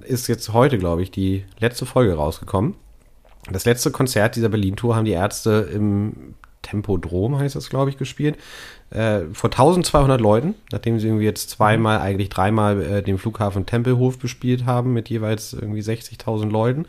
ist 0.02 0.26
jetzt 0.28 0.52
heute, 0.52 0.78
glaube 0.78 1.02
ich, 1.02 1.10
die 1.10 1.44
letzte 1.58 1.86
Folge 1.86 2.14
rausgekommen. 2.14 2.74
Das 3.50 3.64
letzte 3.64 3.90
Konzert 3.90 4.36
dieser 4.36 4.48
Berlin-Tour 4.48 4.94
haben 4.94 5.04
die 5.06 5.12
Ärzte 5.12 5.68
im 5.72 6.34
Tempodrom, 6.68 7.38
heißt 7.38 7.56
das, 7.56 7.70
glaube 7.70 7.90
ich, 7.90 7.98
gespielt. 7.98 8.36
Äh, 8.90 9.20
vor 9.32 9.50
1200 9.50 10.20
Leuten, 10.20 10.54
nachdem 10.72 10.98
sie 10.98 11.08
irgendwie 11.08 11.24
jetzt 11.24 11.50
zweimal, 11.50 11.98
eigentlich 12.00 12.28
dreimal 12.28 12.80
äh, 12.82 13.02
den 13.02 13.18
Flughafen 13.18 13.66
Tempelhof 13.66 14.18
bespielt 14.18 14.66
haben 14.66 14.92
mit 14.92 15.08
jeweils 15.08 15.52
irgendwie 15.52 15.80
60.000 15.80 16.50
Leuten. 16.50 16.86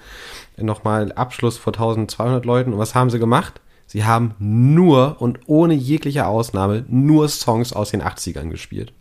Äh, 0.58 0.64
Nochmal 0.64 1.12
Abschluss 1.12 1.58
vor 1.58 1.74
1200 1.74 2.46
Leuten. 2.46 2.74
Und 2.74 2.80
was 2.80 2.96
haben 2.96 3.10
sie 3.10 3.20
gemacht? 3.20 3.62
Sie 3.86 4.06
haben 4.06 4.36
nur 4.38 5.20
und 5.20 5.40
ohne 5.48 5.74
jegliche 5.74 6.28
Ausnahme 6.28 6.86
nur 6.88 7.28
Songs 7.28 7.74
aus 7.74 7.90
den 7.90 8.04
80ern 8.04 8.50
gespielt. 8.50 8.94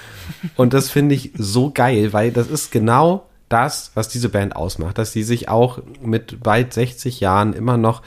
Und 0.56 0.72
das 0.72 0.90
finde 0.90 1.14
ich 1.14 1.32
so 1.36 1.70
geil, 1.70 2.12
weil 2.12 2.32
das 2.32 2.48
ist 2.48 2.72
genau 2.72 3.26
das, 3.48 3.92
was 3.94 4.08
diese 4.08 4.28
Band 4.28 4.56
ausmacht, 4.56 4.98
dass 4.98 5.12
sie 5.12 5.22
sich 5.22 5.48
auch 5.48 5.78
mit 6.00 6.42
bald 6.42 6.72
60 6.72 7.20
Jahren 7.20 7.52
immer 7.52 7.76
noch 7.76 8.02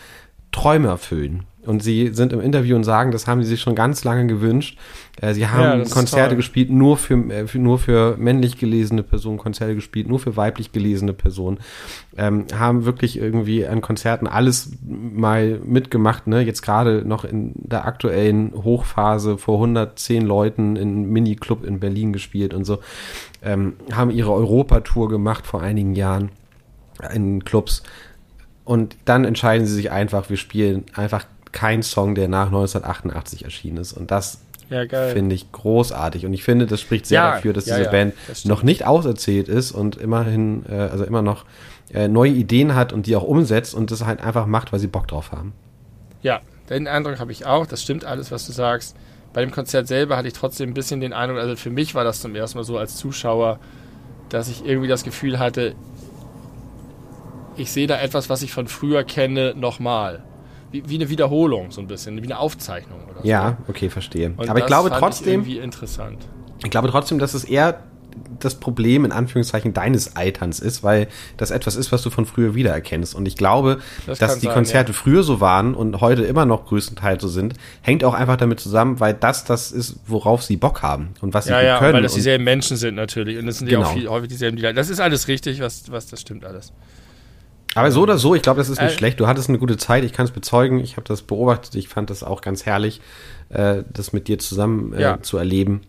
Träume 0.51 0.87
erfüllen. 0.89 1.45
Und 1.67 1.83
sie 1.83 2.09
sind 2.13 2.33
im 2.33 2.41
Interview 2.41 2.75
und 2.75 2.83
sagen, 2.83 3.11
das 3.11 3.27
haben 3.27 3.43
sie 3.43 3.49
sich 3.49 3.61
schon 3.61 3.75
ganz 3.75 4.03
lange 4.03 4.27
gewünscht. 4.27 4.77
Äh, 5.21 5.33
sie 5.33 5.41
Ja, 5.41 5.49
haben 5.49 5.81
ist 5.81 5.93
Konzerte 5.93 6.35
gespielt, 6.35 6.69
nur 6.69 6.97
für, 6.97 7.15
äh, 7.29 7.47
für, 7.47 7.59
nur 7.59 7.79
für 7.79 8.17
männlich 8.17 8.57
gelesene 8.57 9.03
Personen, 9.03 9.37
Konzerte 9.37 9.75
gespielt, 9.75 10.07
nur 10.07 10.19
für 10.19 10.37
weiblich 10.37 10.71
gelesene 10.71 11.13
Personen. 11.13 11.59
Ähm, 12.17 12.45
haben 12.53 12.85
wirklich 12.85 13.17
irgendwie 13.17 13.65
an 13.65 13.81
Konzerten 13.81 14.27
alles 14.27 14.71
mal 14.83 15.59
mitgemacht, 15.63 16.27
ne? 16.27 16.41
Jetzt 16.41 16.61
gerade 16.61 17.03
noch 17.05 17.25
in 17.25 17.53
der 17.55 17.85
aktuellen 17.85 18.53
Hochphase 18.53 19.37
vor 19.37 19.55
110 19.55 20.25
Leuten 20.25 20.75
in 20.75 20.89
einem 20.89 21.09
Mini-Club 21.11 21.65
in 21.65 21.79
Berlin 21.79 22.13
gespielt 22.13 22.53
und 22.53 22.65
so. 22.65 22.79
Ähm, 23.41 23.73
haben 23.91 24.11
ihre 24.11 24.33
Europatour 24.33 25.09
gemacht 25.09 25.45
vor 25.45 25.61
einigen 25.61 25.95
Jahren 25.95 26.29
in 27.13 27.43
Clubs. 27.43 27.83
Und 28.63 28.97
dann 29.05 29.25
entscheiden 29.25 29.67
sie 29.67 29.75
sich 29.75 29.91
einfach, 29.91 30.29
wir 30.29 30.37
spielen 30.37 30.85
einfach 30.95 31.25
keinen 31.55 31.83
Song, 31.83 32.15
der 32.15 32.27
nach 32.27 32.47
1988 32.47 33.45
erschienen 33.45 33.77
ist. 33.77 33.93
Und 33.93 34.11
das 34.11 34.41
Ja, 34.69 34.85
finde 34.89 35.35
ich 35.35 35.51
großartig. 35.51 36.25
Und 36.27 36.33
ich 36.33 36.43
finde, 36.43 36.67
das 36.67 36.81
spricht 36.81 37.07
sehr 37.07 37.21
Ja, 37.21 37.31
dafür, 37.31 37.53
dass 37.53 37.65
ja, 37.65 37.77
diese 37.77 37.89
Band 37.89 38.15
das 38.27 38.45
noch 38.45 38.63
nicht 38.63 38.85
auserzählt 38.85 39.47
ist 39.49 39.71
und 39.71 39.95
immerhin, 39.97 40.65
äh, 40.69 40.73
also 40.75 41.03
immer 41.05 41.23
noch 41.23 41.45
äh, 41.93 42.07
neue 42.07 42.31
Ideen 42.31 42.75
hat 42.75 42.93
und 42.93 43.07
die 43.07 43.15
auch 43.15 43.23
umsetzt 43.23 43.73
und 43.75 43.91
das 43.91 44.05
halt 44.05 44.21
einfach 44.21 44.45
macht, 44.47 44.73
weil 44.73 44.79
sie 44.79 44.87
Bock 44.87 45.07
drauf 45.07 45.31
haben. 45.31 45.53
Ja, 46.21 46.41
den 46.69 46.87
Eindruck 46.87 47.19
habe 47.19 47.31
ich 47.31 47.45
auch. 47.45 47.65
Das 47.67 47.81
stimmt 47.81 48.05
alles, 48.05 48.31
was 48.31 48.45
du 48.45 48.51
sagst. 48.51 48.97
Bei 49.33 49.41
dem 49.41 49.51
Konzert 49.51 49.87
selber 49.87 50.17
hatte 50.17 50.27
ich 50.27 50.33
trotzdem 50.33 50.69
ein 50.71 50.73
bisschen 50.73 50.99
den 51.01 51.13
Eindruck, 51.13 51.39
also 51.39 51.55
für 51.55 51.69
mich 51.69 51.93
war 51.95 52.03
das 52.03 52.21
zum 52.21 52.35
ersten 52.35 52.57
Mal 52.57 52.63
so 52.63 52.77
als 52.77 52.95
Zuschauer, 52.95 53.59
dass 54.29 54.47
ich 54.49 54.65
irgendwie 54.65 54.87
das 54.87 55.03
Gefühl 55.03 55.39
hatte, 55.39 55.75
ich 57.55 57.71
sehe 57.71 57.87
da 57.87 57.99
etwas, 57.99 58.29
was 58.29 58.41
ich 58.41 58.51
von 58.51 58.67
früher 58.67 59.03
kenne, 59.03 59.53
nochmal. 59.55 60.23
Wie, 60.71 60.83
wie 60.89 60.95
eine 60.95 61.09
Wiederholung, 61.09 61.71
so 61.71 61.81
ein 61.81 61.87
bisschen, 61.87 62.17
wie 62.21 62.23
eine 62.25 62.39
Aufzeichnung 62.39 62.99
oder 63.05 63.21
so. 63.21 63.27
Ja, 63.27 63.57
okay, 63.67 63.89
verstehe. 63.89 64.33
Und 64.35 64.49
Aber 64.49 64.59
ich 64.59 64.65
glaube 64.65 64.89
trotzdem, 64.89 65.41
Ich 65.41 65.47
irgendwie 65.47 65.57
interessant. 65.59 66.17
ich 66.63 66.69
glaube 66.71 66.89
trotzdem, 66.89 67.19
dass 67.19 67.33
es 67.33 67.43
eher 67.45 67.83
das 68.39 68.55
Problem 68.55 69.03
in 69.03 69.11
Anführungszeichen 69.11 69.73
deines 69.73 70.15
Alterns 70.15 70.59
ist, 70.61 70.83
weil 70.83 71.07
das 71.35 71.51
etwas 71.51 71.75
ist, 71.75 71.91
was 71.91 72.01
du 72.01 72.09
von 72.09 72.25
früher 72.25 72.55
wiedererkennst. 72.55 73.13
Und 73.13 73.27
ich 73.27 73.35
glaube, 73.35 73.79
Das 74.05 74.19
dass 74.19 74.39
die 74.39 74.45
sein, 74.45 74.53
Konzerte 74.55 74.93
früher 74.93 75.21
so 75.23 75.41
waren 75.41 75.75
und 75.75 75.99
heute 75.99 76.23
immer 76.23 76.45
noch 76.45 76.65
größtenteils 76.65 77.21
so 77.21 77.27
sind, 77.27 77.55
hängt 77.81 78.03
auch 78.05 78.13
einfach 78.13 78.37
damit 78.37 78.59
zusammen, 78.61 79.01
weil 79.01 79.13
das 79.13 79.43
das 79.43 79.71
ist, 79.71 79.97
worauf 80.07 80.43
sie 80.43 80.55
Bock 80.55 80.81
haben 80.81 81.09
und 81.21 81.33
was 81.33 81.45
sie 81.45 81.51
Ja, 81.51 81.57
gut 81.59 81.65
ja, 81.67 81.79
können. 81.79 81.93
weil 81.95 82.03
das 82.03 82.13
dieselben 82.13 82.45
Menschen 82.45 82.77
sind 82.77 82.95
natürlich. 82.95 83.37
Und 83.37 83.47
das 83.47 83.57
sind 83.59 83.69
ja 83.69 83.79
auch 83.79 83.83
Genau. 83.83 83.93
viel, 83.93 84.07
häufig 84.09 84.29
dieselben, 84.29 84.55
die 84.55 84.63
leiden. 84.63 84.77
Das 84.77 84.89
ist 84.89 85.01
alles 85.01 85.27
richtig, 85.27 85.59
was, 85.59 85.91
was 85.91 86.07
das 86.07 86.21
stimmt 86.21 86.45
alles. 86.45 86.71
Aber 87.75 87.91
so 87.91 88.01
oder 88.01 88.17
so, 88.17 88.33
ich 88.35 88.41
glaube, 88.41 88.57
das 88.59 88.69
ist 88.69 88.81
nicht 88.81 88.93
Äh, 88.93 88.97
schlecht. 88.97 89.19
Du 89.19 89.27
hattest 89.27 89.49
eine 89.49 89.59
gute 89.59 89.77
Zeit, 89.77 90.03
ich 90.03 90.13
kann 90.13 90.25
es 90.25 90.31
bezeugen. 90.31 90.79
Ich 90.79 90.97
habe 90.97 91.07
das 91.07 91.21
beobachtet, 91.21 91.75
ich 91.75 91.87
fand 91.89 92.09
das 92.09 92.23
auch 92.23 92.41
ganz 92.41 92.65
herrlich, 92.65 93.01
äh, 93.49 93.83
das 93.91 94.13
mit 94.13 94.27
dir 94.27 94.39
zusammen 94.39 94.93
äh, 94.93 95.01
Ja. 95.01 95.21
zu 95.21 95.37
erleben. 95.37 95.81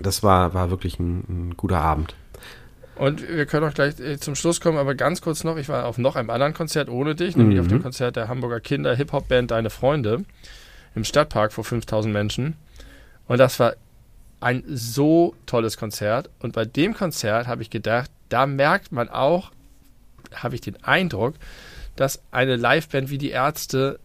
Das 0.00 0.22
war, 0.22 0.54
war 0.54 0.70
wirklich 0.70 0.98
ein, 0.98 1.24
ein 1.28 1.54
guter 1.56 1.78
Abend. 1.80 2.14
Und 2.96 3.26
wir 3.26 3.46
können 3.46 3.66
auch 3.66 3.72
gleich 3.74 3.98
äh, 4.00 4.18
zum 4.18 4.34
Schluss 4.34 4.60
kommen, 4.60 4.76
aber 4.76 4.94
ganz 4.94 5.22
kurz 5.22 5.42
noch, 5.44 5.56
ich 5.56 5.68
war 5.68 5.86
auf 5.86 5.96
noch 5.98 6.16
einem 6.16 6.28
anderen 6.30 6.52
Konzert 6.52 6.88
ohne 6.90 7.14
dich, 7.14 7.36
nämlich 7.36 7.56
Mhm. 7.56 7.60
auf 7.62 7.68
dem 7.68 7.82
Konzert 7.82 8.16
der 8.16 8.28
Hamburger 8.28 8.60
Kinder 8.60 8.94
Hip-Hop-Band 8.94 9.50
Deine 9.52 9.70
Freunde 9.70 10.24
im 10.94 11.04
Stadtpark 11.04 11.52
vor 11.52 11.64
5000 11.64 12.12
Menschen. 12.12 12.56
Und 13.28 13.38
das 13.38 13.58
war 13.60 13.74
ein 14.40 14.64
so 14.66 15.34
tolles 15.46 15.76
Konzert. 15.76 16.28
Und 16.40 16.52
bei 16.54 16.64
dem 16.64 16.92
Konzert 16.94 17.46
habe 17.46 17.62
ich 17.62 17.70
gedacht, 17.70 18.10
da 18.30 18.46
merkt 18.46 18.90
man 18.90 19.08
auch, 19.08 19.50
habe 20.34 20.54
ich 20.54 20.60
den 20.60 20.82
Eindruck, 20.82 21.34
dass 21.96 22.22
eine 22.30 22.56
Liveband 22.56 23.10
wie 23.10 23.18
die 23.18 23.30
Ärzte 23.30 23.98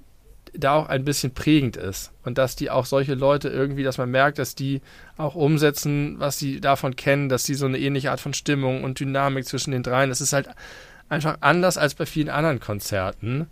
da 0.58 0.76
auch 0.76 0.88
ein 0.88 1.04
bisschen 1.04 1.34
prägend 1.34 1.78
ist 1.78 2.12
und 2.24 2.38
dass 2.38 2.56
die 2.56 2.70
auch 2.70 2.86
solche 2.86 3.14
Leute 3.14 3.50
irgendwie, 3.50 3.84
dass 3.84 3.98
man 3.98 4.10
merkt, 4.10 4.40
dass 4.40 4.56
die 4.56 4.82
auch 5.18 5.36
umsetzen, 5.36 6.16
was 6.20 6.40
sie 6.40 6.62
davon 6.62 6.96
kennen, 6.96 7.30
dass 7.30 7.44
die 7.44 7.56
so 7.56 7.66
eine 7.66 7.78
ähnliche 7.78 8.12
Art 8.12 8.20
von 8.20 8.34
Stimmung 8.34 8.84
und 8.84 9.00
Dynamik 9.00 9.46
zwischen 9.46 9.72
den 9.72 9.84
dreien, 9.84 10.12
es 10.12 10.22
ist 10.22 10.34
halt 10.34 10.48
einfach 11.10 11.38
anders 11.42 11.78
als 11.78 11.96
bei 11.96 12.06
vielen 12.06 12.30
anderen 12.30 12.60
Konzerten, 12.60 13.48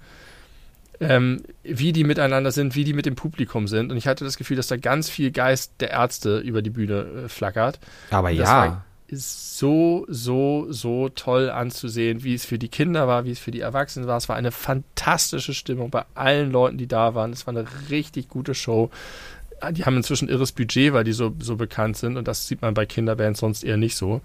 ähm, 0.99 1.43
wie 1.63 1.91
die 1.91 2.03
miteinander 2.03 2.51
sind, 2.51 2.75
wie 2.75 2.83
die 2.83 2.93
mit 2.93 3.05
dem 3.05 3.15
Publikum 3.15 3.67
sind 3.67 3.91
und 3.91 3.97
ich 3.97 4.07
hatte 4.07 4.23
das 4.23 4.37
Gefühl, 4.37 4.57
dass 4.57 4.67
da 4.67 4.77
ganz 4.77 5.09
viel 5.09 5.31
Geist 5.31 5.73
der 5.79 5.91
Ärzte 5.91 6.39
über 6.39 6.61
die 6.61 6.69
Bühne 6.69 7.25
äh, 7.25 7.29
flackert. 7.29 7.79
Aber 8.11 8.29
ja 8.29 8.83
ist 9.14 9.57
so, 9.57 10.06
so, 10.10 10.68
so 10.69 11.10
toll 11.10 11.49
anzusehen, 11.49 12.23
wie 12.23 12.34
es 12.34 12.45
für 12.45 12.57
die 12.57 12.68
Kinder 12.68 13.07
war, 13.07 13.26
wie 13.26 13.31
es 13.31 13.40
für 13.40 13.52
die 13.52 13.61
Erwachsenen 13.61 14.07
war. 14.07 14.18
Es 14.18 14.30
war 14.30 14.35
eine 14.35 14.52
fantastische 14.52 15.53
Stimmung 15.53 15.90
bei 15.90 16.03
allen 16.15 16.52
Leuten, 16.52 16.77
die 16.77 16.88
da 16.88 17.15
waren. 17.15 17.31
Es 17.31 17.48
war 17.48 17.56
eine 17.56 17.65
richtig 17.90 18.30
gute 18.30 18.53
Show. 18.53 18.90
Die 19.72 19.85
haben 19.85 19.98
inzwischen 19.98 20.27
irres 20.27 20.52
Budget, 20.52 20.94
weil 20.94 21.03
die 21.06 21.14
so, 21.14 21.34
so 21.40 21.56
bekannt 21.56 21.98
sind 21.98 22.18
und 22.18 22.27
das 22.27 22.48
sieht 22.48 22.61
man 22.61 22.73
bei 22.73 22.85
Kinderbands 22.85 23.40
sonst 23.40 23.64
eher 23.64 23.77
nicht 23.77 23.95
so. 23.95 24.22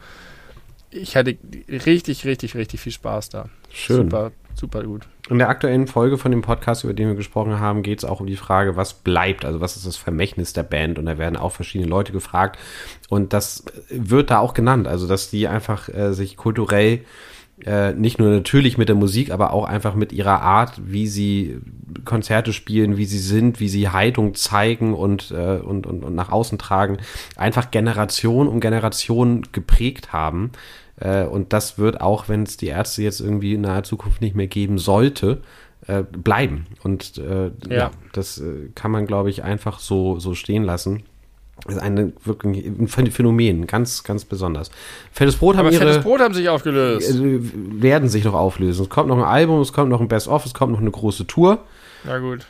Ich 0.90 1.16
hatte 1.16 1.36
richtig, 1.68 2.24
richtig, 2.24 2.54
richtig 2.54 2.80
viel 2.80 2.92
Spaß 2.92 3.28
da. 3.28 3.48
Schön. 3.70 4.10
Super, 4.10 4.32
super 4.58 4.82
gut. 4.82 5.06
In 5.28 5.38
der 5.38 5.48
aktuellen 5.48 5.86
Folge 5.86 6.18
von 6.18 6.30
dem 6.30 6.42
Podcast, 6.42 6.84
über 6.84 6.94
den 6.94 7.08
wir 7.08 7.14
gesprochen 7.14 7.60
haben, 7.60 7.82
geht 7.82 7.98
es 7.98 8.04
auch 8.04 8.20
um 8.20 8.26
die 8.26 8.36
Frage, 8.36 8.76
was 8.76 8.94
bleibt, 8.94 9.44
also 9.44 9.60
was 9.60 9.76
ist 9.76 9.86
das 9.86 9.96
Vermächtnis 9.96 10.52
der 10.52 10.62
Band 10.62 10.98
und 10.98 11.06
da 11.06 11.18
werden 11.18 11.36
auch 11.36 11.52
verschiedene 11.52 11.88
Leute 11.88 12.12
gefragt 12.12 12.58
und 13.08 13.32
das 13.32 13.64
wird 13.88 14.30
da 14.30 14.38
auch 14.38 14.54
genannt, 14.54 14.88
also 14.88 15.06
dass 15.06 15.30
die 15.30 15.48
einfach 15.48 15.88
äh, 15.88 16.12
sich 16.12 16.36
kulturell 16.36 17.04
äh, 17.64 17.92
nicht 17.92 18.18
nur 18.18 18.30
natürlich 18.30 18.78
mit 18.78 18.88
der 18.88 18.96
Musik, 18.96 19.30
aber 19.32 19.52
auch 19.52 19.64
einfach 19.64 19.94
mit 19.94 20.12
ihrer 20.12 20.42
Art, 20.42 20.80
wie 20.84 21.08
sie 21.08 21.58
Konzerte 22.04 22.52
spielen, 22.52 22.96
wie 22.96 23.04
sie 23.04 23.18
sind, 23.18 23.58
wie 23.58 23.68
sie 23.68 23.88
Haltung 23.88 24.34
zeigen 24.34 24.94
und, 24.94 25.32
äh, 25.32 25.58
und, 25.58 25.86
und, 25.86 26.04
und 26.04 26.14
nach 26.14 26.30
außen 26.30 26.58
tragen, 26.58 26.98
einfach 27.36 27.70
Generation 27.70 28.46
um 28.48 28.60
Generation 28.60 29.42
geprägt 29.52 30.12
haben. 30.12 30.52
Äh, 31.00 31.24
und 31.24 31.52
das 31.52 31.78
wird 31.78 32.00
auch, 32.00 32.28
wenn 32.28 32.42
es 32.42 32.56
die 32.56 32.66
Ärzte 32.66 33.02
jetzt 33.02 33.20
irgendwie 33.20 33.54
in 33.54 33.62
naher 33.62 33.84
Zukunft 33.84 34.20
nicht 34.20 34.34
mehr 34.34 34.46
geben 34.46 34.78
sollte, 34.78 35.42
äh, 35.86 36.02
bleiben. 36.02 36.66
Und 36.82 37.18
äh, 37.18 37.50
ja. 37.68 37.76
ja. 37.76 37.90
das 38.12 38.38
äh, 38.38 38.70
kann 38.74 38.90
man, 38.90 39.06
glaube 39.06 39.30
ich, 39.30 39.42
einfach 39.42 39.78
so, 39.78 40.18
so 40.18 40.34
stehen 40.34 40.64
lassen. 40.64 41.04
Das 41.64 41.74
ist 41.74 41.82
eine, 41.82 42.12
wirklich 42.24 42.66
ein 42.66 42.86
Phänomen, 42.88 43.66
ganz, 43.66 44.04
ganz 44.04 44.24
besonders. 44.24 44.70
Fettes 45.10 45.36
Brot 45.36 45.56
haben 45.56 45.66
Aber 45.66 45.74
ihre, 45.74 45.86
Fettes 45.86 46.04
Brot 46.04 46.20
haben 46.20 46.34
sich 46.34 46.48
aufgelöst. 46.48 47.10
Äh, 47.10 47.40
werden 47.82 48.08
sich 48.08 48.24
noch 48.24 48.34
auflösen. 48.34 48.82
Es 48.82 48.88
kommt 48.88 49.08
noch 49.08 49.18
ein 49.18 49.24
Album, 49.24 49.60
es 49.60 49.72
kommt 49.72 49.90
noch 49.90 50.00
ein 50.00 50.08
Best-of, 50.08 50.46
es 50.46 50.54
kommt 50.54 50.72
noch 50.72 50.80
eine 50.80 50.90
große 50.90 51.26
Tour. 51.26 51.64
Na 52.04 52.18
gut. 52.18 52.46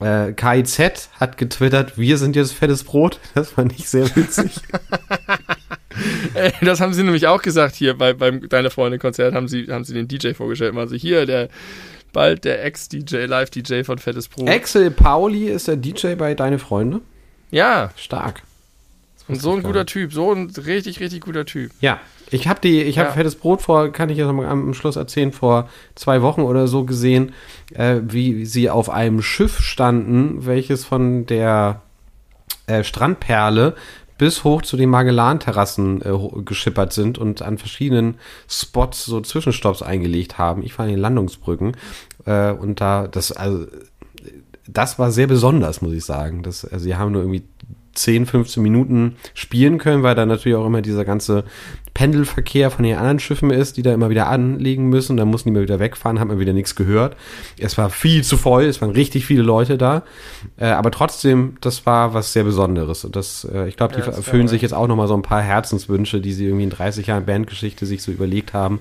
Äh, 0.00 0.32
KIZ 0.32 1.10
hat 1.18 1.36
getwittert, 1.36 1.98
wir 1.98 2.18
sind 2.18 2.36
jetzt 2.36 2.52
fettes 2.52 2.84
Brot. 2.84 3.18
Das 3.34 3.50
fand 3.50 3.72
ich 3.78 3.88
sehr 3.88 4.14
witzig. 4.16 4.60
das 6.60 6.80
haben 6.80 6.92
sie 6.92 7.02
nämlich 7.02 7.26
auch 7.26 7.42
gesagt 7.42 7.74
hier 7.74 7.96
bei, 7.96 8.12
beim 8.12 8.48
Deine 8.48 8.70
Freunde 8.70 8.98
Konzert, 8.98 9.34
haben 9.34 9.48
sie, 9.48 9.66
haben 9.68 9.84
sie 9.84 9.94
den 9.94 10.08
DJ 10.08 10.32
vorgestellt. 10.32 10.76
Also 10.76 10.94
hier, 10.96 11.26
der 11.26 11.48
bald 12.12 12.44
der 12.44 12.64
Ex-DJ, 12.64 13.24
Live-DJ 13.26 13.82
von 13.82 13.98
Fettes 13.98 14.28
Brot. 14.28 14.48
Axel 14.48 14.90
Pauli 14.90 15.48
ist 15.48 15.68
der 15.68 15.76
DJ 15.76 16.14
bei 16.14 16.34
Deine 16.34 16.58
Freunde? 16.58 17.00
Ja. 17.50 17.90
Stark. 17.96 18.42
Und 19.28 19.40
so 19.42 19.52
ein 19.52 19.62
guter 19.62 19.84
Typ, 19.84 20.12
so 20.12 20.32
ein 20.32 20.50
richtig, 20.50 21.00
richtig 21.00 21.20
guter 21.20 21.44
Typ. 21.44 21.70
Ja, 21.80 22.00
ich 22.30 22.48
habe 22.48 22.60
die, 22.62 22.82
ich 22.82 22.98
habe 22.98 23.10
ja. 23.10 23.14
fettes 23.14 23.36
Brot 23.36 23.60
vor, 23.60 23.92
kann 23.92 24.08
ich 24.08 24.16
jetzt 24.16 24.26
noch 24.26 24.42
am 24.42 24.72
Schluss 24.72 24.96
erzählen, 24.96 25.32
vor 25.32 25.68
zwei 25.94 26.22
Wochen 26.22 26.40
oder 26.40 26.66
so 26.66 26.84
gesehen, 26.84 27.32
äh, 27.74 27.96
wie 28.02 28.46
sie 28.46 28.70
auf 28.70 28.88
einem 28.88 29.20
Schiff 29.20 29.60
standen, 29.60 30.46
welches 30.46 30.86
von 30.86 31.26
der 31.26 31.82
äh, 32.66 32.82
Strandperle 32.82 33.74
bis 34.18 34.44
hoch 34.44 34.62
zu 34.62 34.76
den 34.76 34.90
Magellan-Terrassen 34.90 36.02
äh, 36.02 36.42
geschippert 36.42 36.92
sind 36.92 37.16
und 37.18 37.40
an 37.40 37.56
verschiedenen 37.56 38.16
Spots 38.48 39.06
so 39.06 39.20
Zwischenstopps 39.20 39.80
eingelegt 39.80 40.36
haben. 40.36 40.62
Ich 40.62 40.76
war 40.78 40.86
in 40.86 40.92
den 40.92 41.00
Landungsbrücken 41.00 41.76
äh, 42.26 42.50
und 42.50 42.80
da, 42.80 43.06
das, 43.06 43.32
also, 43.32 43.66
das 44.66 44.98
war 44.98 45.12
sehr 45.12 45.28
besonders, 45.28 45.80
muss 45.80 45.92
ich 45.92 46.04
sagen. 46.04 46.42
Das, 46.42 46.64
also, 46.64 46.84
sie 46.84 46.96
haben 46.96 47.12
nur 47.12 47.22
irgendwie 47.22 47.44
10, 47.94 48.26
15 48.26 48.62
Minuten 48.62 49.16
spielen 49.34 49.78
können, 49.78 50.02
weil 50.02 50.14
da 50.14 50.26
natürlich 50.26 50.56
auch 50.56 50.66
immer 50.66 50.82
dieser 50.82 51.04
ganze 51.04 51.44
Pendelverkehr 51.98 52.70
von 52.70 52.84
den 52.84 52.96
anderen 52.96 53.18
Schiffen 53.18 53.50
ist, 53.50 53.76
die 53.76 53.82
da 53.82 53.92
immer 53.92 54.08
wieder 54.08 54.28
anlegen 54.28 54.88
müssen. 54.88 55.16
Dann 55.16 55.26
mussten 55.26 55.48
die 55.48 55.52
mal 55.52 55.64
wieder 55.64 55.80
wegfahren, 55.80 56.20
haben 56.20 56.30
wir 56.30 56.38
wieder 56.38 56.52
nichts 56.52 56.76
gehört. 56.76 57.16
Es 57.58 57.76
war 57.76 57.90
viel 57.90 58.22
zu 58.22 58.36
voll, 58.36 58.66
es 58.66 58.80
waren 58.80 58.90
richtig 58.90 59.26
viele 59.26 59.42
Leute 59.42 59.76
da. 59.76 60.04
Äh, 60.58 60.66
aber 60.66 60.92
trotzdem, 60.92 61.56
das 61.60 61.86
war 61.86 62.14
was 62.14 62.32
sehr 62.32 62.44
Besonderes. 62.44 63.04
Und 63.04 63.16
das, 63.16 63.48
äh, 63.52 63.66
ich 63.66 63.76
glaube, 63.76 63.96
die 63.96 64.00
ja, 64.00 64.06
erfüllen 64.06 64.46
sich 64.46 64.62
jetzt 64.62 64.74
auch 64.74 64.86
nochmal 64.86 65.08
so 65.08 65.14
ein 65.14 65.22
paar 65.22 65.42
Herzenswünsche, 65.42 66.20
die 66.20 66.32
sie 66.32 66.44
irgendwie 66.44 66.62
in 66.62 66.70
30 66.70 67.08
Jahren 67.08 67.26
Bandgeschichte 67.26 67.84
sich 67.84 68.00
so 68.00 68.12
überlegt 68.12 68.54
haben. 68.54 68.78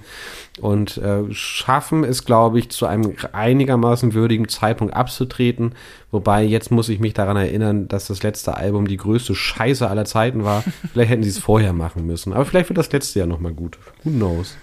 Und 0.62 0.98
äh, 0.98 1.24
schaffen 1.32 2.04
es, 2.04 2.24
glaube 2.24 2.60
ich, 2.60 2.70
zu 2.70 2.86
einem 2.86 3.16
einigermaßen 3.32 4.14
würdigen 4.14 4.48
Zeitpunkt 4.48 4.94
abzutreten. 4.94 5.74
Wobei, 6.12 6.44
jetzt 6.44 6.72
muss 6.72 6.88
ich 6.88 7.00
mich 7.00 7.14
daran 7.14 7.36
erinnern, 7.36 7.88
dass 7.88 8.08
das 8.08 8.24
letzte 8.24 8.56
Album 8.56 8.88
die 8.88 8.98
größte 8.98 9.36
Scheiße 9.36 9.88
aller 9.88 10.06
Zeiten 10.06 10.44
war. 10.44 10.64
vielleicht 10.94 11.12
hätten 11.12 11.24
sie 11.24 11.30
es 11.30 11.40
vorher 11.40 11.74
machen 11.74 12.06
müssen. 12.06 12.32
Aber 12.34 12.46
vielleicht 12.46 12.70
wird 12.70 12.78
das 12.78 12.92
letzte 12.92 13.07
Jahr 13.14 13.28
nochmal 13.28 13.54
gut. 13.54 13.78
Who 14.04 14.12
knows? 14.12 14.58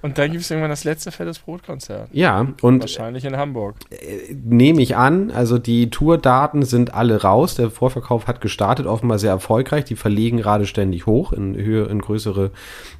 Und 0.00 0.16
dann 0.18 0.30
gibt 0.30 0.42
es 0.42 0.50
irgendwann 0.50 0.70
das 0.70 0.84
letzte 0.84 1.10
Fettes 1.10 1.40
Brotkonzert. 1.40 2.08
Ja, 2.12 2.46
und. 2.62 2.80
Wahrscheinlich 2.80 3.24
in 3.24 3.36
Hamburg. 3.36 3.76
Äh, 3.90 4.32
Nehme 4.32 4.80
ich 4.80 4.96
an. 4.96 5.30
Also 5.30 5.58
die 5.58 5.90
Tourdaten 5.90 6.62
sind 6.62 6.94
alle 6.94 7.22
raus. 7.22 7.56
Der 7.56 7.70
Vorverkauf 7.70 8.26
hat 8.26 8.40
gestartet, 8.40 8.86
offenbar 8.86 9.18
sehr 9.18 9.32
erfolgreich. 9.32 9.84
Die 9.84 9.96
verlegen 9.96 10.36
gerade 10.36 10.66
ständig 10.66 11.06
hoch 11.06 11.32
in 11.32 11.56
Höhe, 11.56 11.86
in 11.86 12.00
größere 12.00 12.52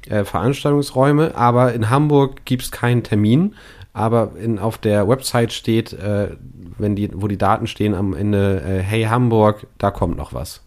äh, 0.09 0.25
Veranstaltungsräume. 0.25 1.35
Aber 1.35 1.73
in 1.73 1.89
Hamburg 1.89 2.43
gibt 2.45 2.63
es 2.63 2.71
keinen 2.71 3.03
Termin. 3.03 3.55
Aber 3.93 4.33
in, 4.41 4.59
auf 4.59 4.77
der 4.77 5.07
Website 5.07 5.53
steht, 5.53 5.93
äh, 5.93 6.31
wenn 6.77 6.95
die, 6.95 7.09
wo 7.13 7.27
die 7.27 7.37
Daten 7.37 7.67
stehen 7.67 7.95
am 7.95 8.13
Ende, 8.13 8.61
äh, 8.61 8.81
hey 8.81 9.03
Hamburg, 9.03 9.67
da 9.77 9.91
kommt 9.91 10.17
noch 10.17 10.33
was. 10.33 10.61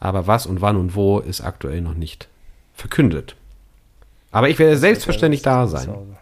Aber 0.00 0.26
was 0.26 0.46
und 0.46 0.60
wann 0.60 0.76
und 0.76 0.94
wo 0.94 1.18
ist 1.18 1.40
aktuell 1.40 1.80
noch 1.80 1.94
nicht 1.94 2.28
verkündet. 2.78 3.34
Aber 4.30 4.48
ich 4.48 4.58
werde 4.58 4.78
selbstverständlich 4.78 5.42
da 5.42 5.66
sein. 5.66 6.16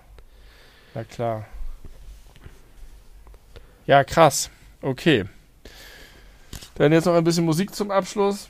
Na 0.95 1.05
klar. 1.05 1.45
Ja, 3.87 4.03
krass. 4.05 4.51
Okay. 4.81 5.25
Dann 6.77 6.93
jetzt 6.93 7.05
noch 7.05 7.15
ein 7.15 7.25
bisschen 7.25 7.45
Musik 7.45 7.75
zum 7.75 7.91
Abschluss. 7.91 8.49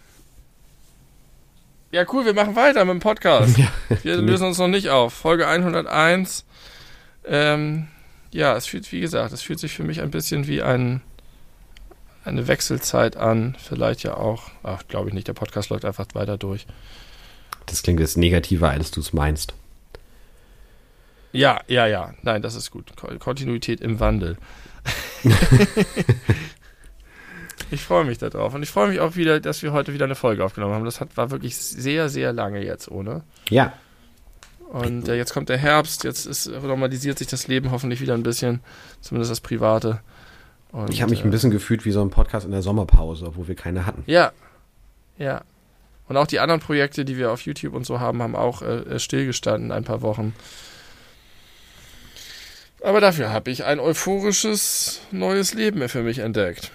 Ja, 1.91 2.05
cool, 2.13 2.25
wir 2.25 2.35
machen 2.35 2.57
weiter 2.57 2.85
mit 2.85 2.95
dem 2.95 3.01
Podcast. 3.01 3.57
Ja, 3.59 3.69
wir 4.03 4.17
lösen 4.19 4.47
uns 4.47 4.59
noch 4.59 4.69
nicht 4.69 4.91
auf. 4.91 5.13
Folge 5.13 5.47
101. 5.47 6.45
Ähm, 7.25 7.89
ja, 8.33 8.57
es 8.57 8.67
fühlt, 8.67 8.91
wie 8.93 9.01
gesagt, 9.01 9.33
es 9.33 9.43
fühlt 9.43 9.59
sich 9.59 9.73
für 9.73 9.85
mich 9.85 10.01
ein 10.01 10.11
bisschen 10.11 10.47
wie 10.47 10.63
ein, 10.63 11.01
eine 12.25 12.49
Wechselzeit 12.49 13.17
an. 13.17 13.57
Vielleicht 13.59 14.03
ja 14.03 14.17
auch. 14.17 14.51
Ach, 14.63 14.83
glaube 14.89 15.09
ich 15.09 15.15
nicht. 15.15 15.29
Der 15.29 15.33
Podcast 15.33 15.71
läuft 15.71 15.85
einfach 15.85 16.07
weiter 16.15 16.37
durch. 16.37 16.67
Das 17.67 17.83
klingt 17.83 18.01
jetzt 18.01 18.17
negativer, 18.17 18.71
als 18.71 18.91
du 18.91 19.01
es 19.01 19.13
meinst. 19.13 19.55
Ja, 21.33 21.61
ja, 21.69 21.87
ja. 21.87 22.15
Nein, 22.23 22.43
das 22.43 22.55
ist 22.55 22.71
gut. 22.71 22.93
Kontinuität 23.19 23.81
im 23.81 24.01
Wandel. 24.01 24.39
ich 27.71 27.83
freue 27.83 28.05
mich 28.05 28.19
darauf. 28.19 28.55
Und 28.55 28.63
ich 28.63 28.71
freue 28.71 28.89
mich 28.89 29.01
auch 29.01 29.17
wieder, 29.17 29.41
dass 29.41 29.63
wir 29.63 29.73
heute 29.73 29.93
wieder 29.93 30.07
eine 30.07 30.15
Folge 30.15 30.45
aufgenommen 30.45 30.75
haben. 30.75 30.85
Das 30.85 31.01
hat, 31.01 31.17
war 31.17 31.31
wirklich 31.31 31.57
sehr, 31.57 32.09
sehr 32.09 32.33
lange 32.33 32.65
jetzt 32.65 32.91
ohne. 32.91 33.23
Ja. 33.51 33.75
Und 34.71 35.09
äh, 35.09 35.17
jetzt 35.17 35.33
kommt 35.33 35.49
der 35.49 35.59
Herbst, 35.59 36.05
jetzt 36.05 36.27
ist, 36.27 36.49
normalisiert 36.49 37.19
sich 37.19 37.29
das 37.29 37.47
Leben 37.47 37.71
hoffentlich 37.71 38.01
wieder 38.01 38.15
ein 38.15 38.23
bisschen, 38.23 38.61
zumindest 39.01 39.31
das 39.31 39.41
Private. 39.41 40.01
Und, 40.73 40.91
ich 40.91 41.03
habe 41.03 41.11
mich 41.11 41.21
äh, 41.21 41.25
ein 41.25 41.31
bisschen 41.31 41.51
gefühlt 41.51 41.85
wie 41.85 41.93
so 41.93 42.03
ein 42.03 42.11
Podcast 42.11 42.47
in 42.47 42.53
der 42.53 42.63
Sommerpause, 42.63 43.33
wo 43.35 43.47
wir 43.47 43.55
keine 43.55 43.87
hatten. 43.87 44.03
Ja, 44.07 44.33
ja. 45.19 45.43
Und 46.09 46.17
auch 46.17 46.27
die 46.27 46.41
anderen 46.41 46.61
Projekte, 46.61 47.05
die 47.05 47.17
wir 47.17 47.33
auf 47.33 47.43
YouTube 47.43 47.75
und 47.75 47.85
so 47.85 48.01
haben, 48.01 48.23
haben 48.23 48.37
auch 48.37 48.63
äh, 48.63 48.79
äh 48.79 48.99
stillgestanden 48.99 49.73
ein 49.73 49.85
paar 49.85 50.03
Wochen. 50.03 50.35
Aber 52.83 53.01
dafür 53.01 53.31
habe 53.33 53.51
ich 53.51 53.65
ein 53.65 53.81
euphorisches 53.81 55.01
neues 55.11 55.55
Leben 55.55 55.89
für 55.89 56.03
mich 56.03 56.19
entdeckt. 56.19 56.71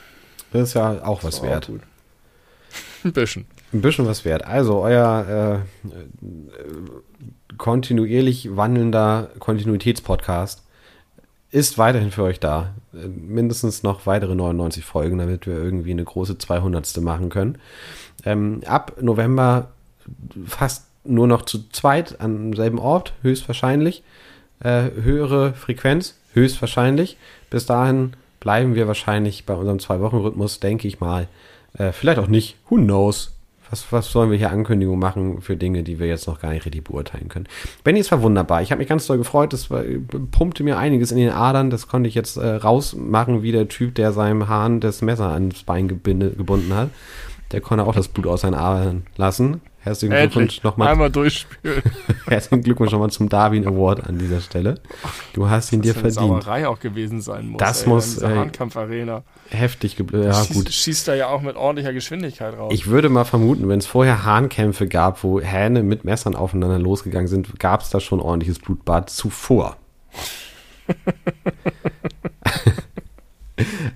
Das 0.52 0.70
ist 0.70 0.74
ja 0.74 1.04
auch 1.06 1.24
was 1.24 1.42
wert. 1.42 1.70
Auch 1.70 3.04
ein 3.06 3.14
bisschen. 3.14 3.46
Ein 3.74 3.82
bisschen 3.82 4.06
was 4.06 4.26
wert. 4.26 4.46
Also 4.46 4.80
euer 4.80 5.64
äh, 5.86 7.56
kontinuierlich 7.58 8.56
wandelnder 8.56 9.30
Kontinuitätspodcast 9.40 10.64
ist 11.52 11.78
weiterhin 11.78 12.12
für 12.12 12.24
euch 12.24 12.40
da. 12.40 12.74
Äh, 12.94 13.08
mindestens 13.08 13.84
noch 13.84 14.06
weitere 14.06 14.36
99 14.36 14.84
Folgen, 14.84 15.18
damit 15.18 15.48
wir 15.48 15.54
irgendwie 15.54 15.92
eine 15.92 16.04
große 16.04 16.38
200. 16.38 16.98
machen 16.98 17.30
können. 17.30 17.58
Ähm, 18.26 18.62
ab 18.66 18.98
November 19.02 19.70
fast 20.46 20.86
nur 21.04 21.28
noch 21.28 21.44
zu 21.44 21.70
zweit 21.70 22.20
am 22.20 22.54
selben 22.54 22.80
Ort, 22.80 23.14
höchstwahrscheinlich. 23.22 24.04
Äh, 24.64 24.92
höhere 25.02 25.54
Frequenz, 25.54 26.16
höchstwahrscheinlich. 26.34 27.18
Bis 27.50 27.66
dahin 27.66 28.14
bleiben 28.40 28.76
wir 28.76 28.88
wahrscheinlich 28.88 29.46
bei 29.46 29.54
unserem 29.54 29.80
Zwei-Wochen-Rhythmus, 29.80 30.60
denke 30.60 30.88
ich 30.88 31.00
mal. 31.00 31.28
Äh, 31.78 31.92
vielleicht 31.92 32.20
auch 32.20 32.28
nicht. 32.28 32.58
Who 32.70 32.76
knows? 32.76 33.34
Was, 33.70 33.90
was 33.92 34.12
sollen 34.12 34.32
wir 34.32 34.38
hier 34.38 34.52
Ankündigungen 34.52 35.00
machen 35.00 35.42
für 35.42 35.56
Dinge, 35.56 35.82
die 35.84 35.98
wir 35.98 36.06
jetzt 36.06 36.28
noch 36.28 36.42
gar 36.42 36.52
nicht 36.52 36.66
richtig 36.66 36.84
beurteilen 36.84 37.30
können? 37.30 37.48
Benny, 37.86 38.02
es 38.02 38.12
war 38.12 38.22
wunderbar. 38.22 38.62
Ich 38.62 38.72
habe 38.72 38.80
mich 38.80 38.90
ganz 38.90 39.08
doll 39.08 39.18
gefreut. 39.18 39.54
Das 39.54 39.72
war, 39.72 39.84
pumpte 40.32 40.64
mir 40.64 40.78
einiges 40.78 41.12
in 41.12 41.18
den 41.18 41.30
Adern. 41.30 41.70
Das 41.70 41.88
konnte 41.88 42.10
ich 42.10 42.16
jetzt 42.16 42.36
äh, 42.36 42.56
rausmachen, 42.56 43.44
wie 43.44 43.54
der 43.54 43.70
Typ, 43.70 43.96
der 43.96 44.12
seinem 44.12 44.50
Hahn 44.50 44.82
das 44.82 45.02
Messer 45.02 45.30
ans 45.30 45.64
Bein 45.64 45.88
gebinde, 45.88 46.32
gebunden 46.32 46.74
hat. 46.76 46.90
Der 47.52 47.62
konnte 47.62 47.86
auch 47.86 47.96
das 47.96 48.08
Blut 48.08 48.28
aus 48.28 48.42
seinen 48.42 48.54
Adern 48.54 49.04
lassen. 49.18 49.62
Herzlichen 49.84 50.16
Glückwunsch 50.16 50.64
nochmal. 50.64 50.90
Einmal 50.90 51.10
durchspielen. 51.12 51.82
Herzlichen 52.28 52.62
Glückwunsch 52.62 52.92
nochmal 52.92 53.10
zum 53.10 53.30
Darwin 53.30 53.68
Award 53.68 54.08
an 54.08 54.20
dieser 54.20 54.40
Stelle. 54.40 54.76
Du 55.34 55.50
hast 55.50 55.74
ihn 55.74 55.82
dir 55.82 55.94
verdient. 55.94 56.18
Das 56.18 56.24
muss 56.24 56.46
Sauerei 56.46 56.68
auch 56.68 56.80
gewesen 56.80 57.20
sein 57.20 57.48
muss. 57.48 57.60
Das 57.60 57.84
ey, 57.84 57.90
muss. 57.90 58.18
In 58.20 58.30
Hahnkampfarena. 58.30 59.24
Heftig 59.50 59.96
geblieben. 59.96 60.26
Ja, 60.26 60.34
schießt, 60.34 60.54
gut. 60.54 60.72
Schießt 60.72 61.08
da 61.08 61.16
ja 61.16 61.30
auch 61.30 61.42
mit 61.42 61.56
ordentlicher 61.56 61.94
Geschwindigkeit 61.94 62.56
raus. 62.56 62.72
Ich 62.74 62.88
würde 62.88 63.10
mal 63.10 63.26
vermuten, 63.26 63.68
wenn 63.70 63.80
es 63.80 63.88
vorher 63.88 64.24
Hahnkämpfe 64.24 64.88
gab, 64.88 65.24
wo 65.24 65.42
Hähne 65.42 65.82
mit 65.82 66.06
Messern 66.06 66.36
aufeinander 66.36 66.78
losgegangen 66.78 67.28
sind, 67.28 67.60
gab 67.60 67.82
es 67.82 67.90
da 67.90 68.00
schon 68.00 68.20
ordentliches 68.20 68.60
Blutbad 68.60 69.10
zuvor. 69.10 69.78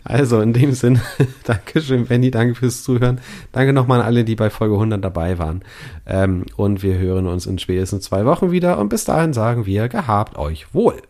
Also 0.04 0.42
in 0.42 0.54
dem 0.54 0.74
Sinn, 0.74 1.00
Dankeschön, 1.44 2.06
Benny, 2.06 2.32
danke 2.32 2.56
fürs 2.56 2.84
Zuhören. 2.84 3.20
Danke 3.52 3.74
nochmal 3.74 4.02
an 4.02 4.06
alle, 4.06 4.24
die 4.24 4.36
bei 4.36 4.50
Folge 4.50 4.76
100 4.76 5.04
dabei 5.04 5.38
waren. 5.38 5.62
Ähm, 6.06 6.46
und 6.56 6.84
wir 6.84 6.98
hören 6.98 7.28
uns 7.28 7.46
in 7.46 7.60
spätestens 7.60 8.06
zwei 8.06 8.26
Wochen 8.26 8.52
wieder. 8.52 8.78
Und 8.78 8.90
bis 8.90 9.06
dahin 9.06 9.34
sagen 9.34 9.66
wir, 9.66 9.88
gehabt 9.90 10.38
euch 10.38 10.74
wohl. 10.74 11.02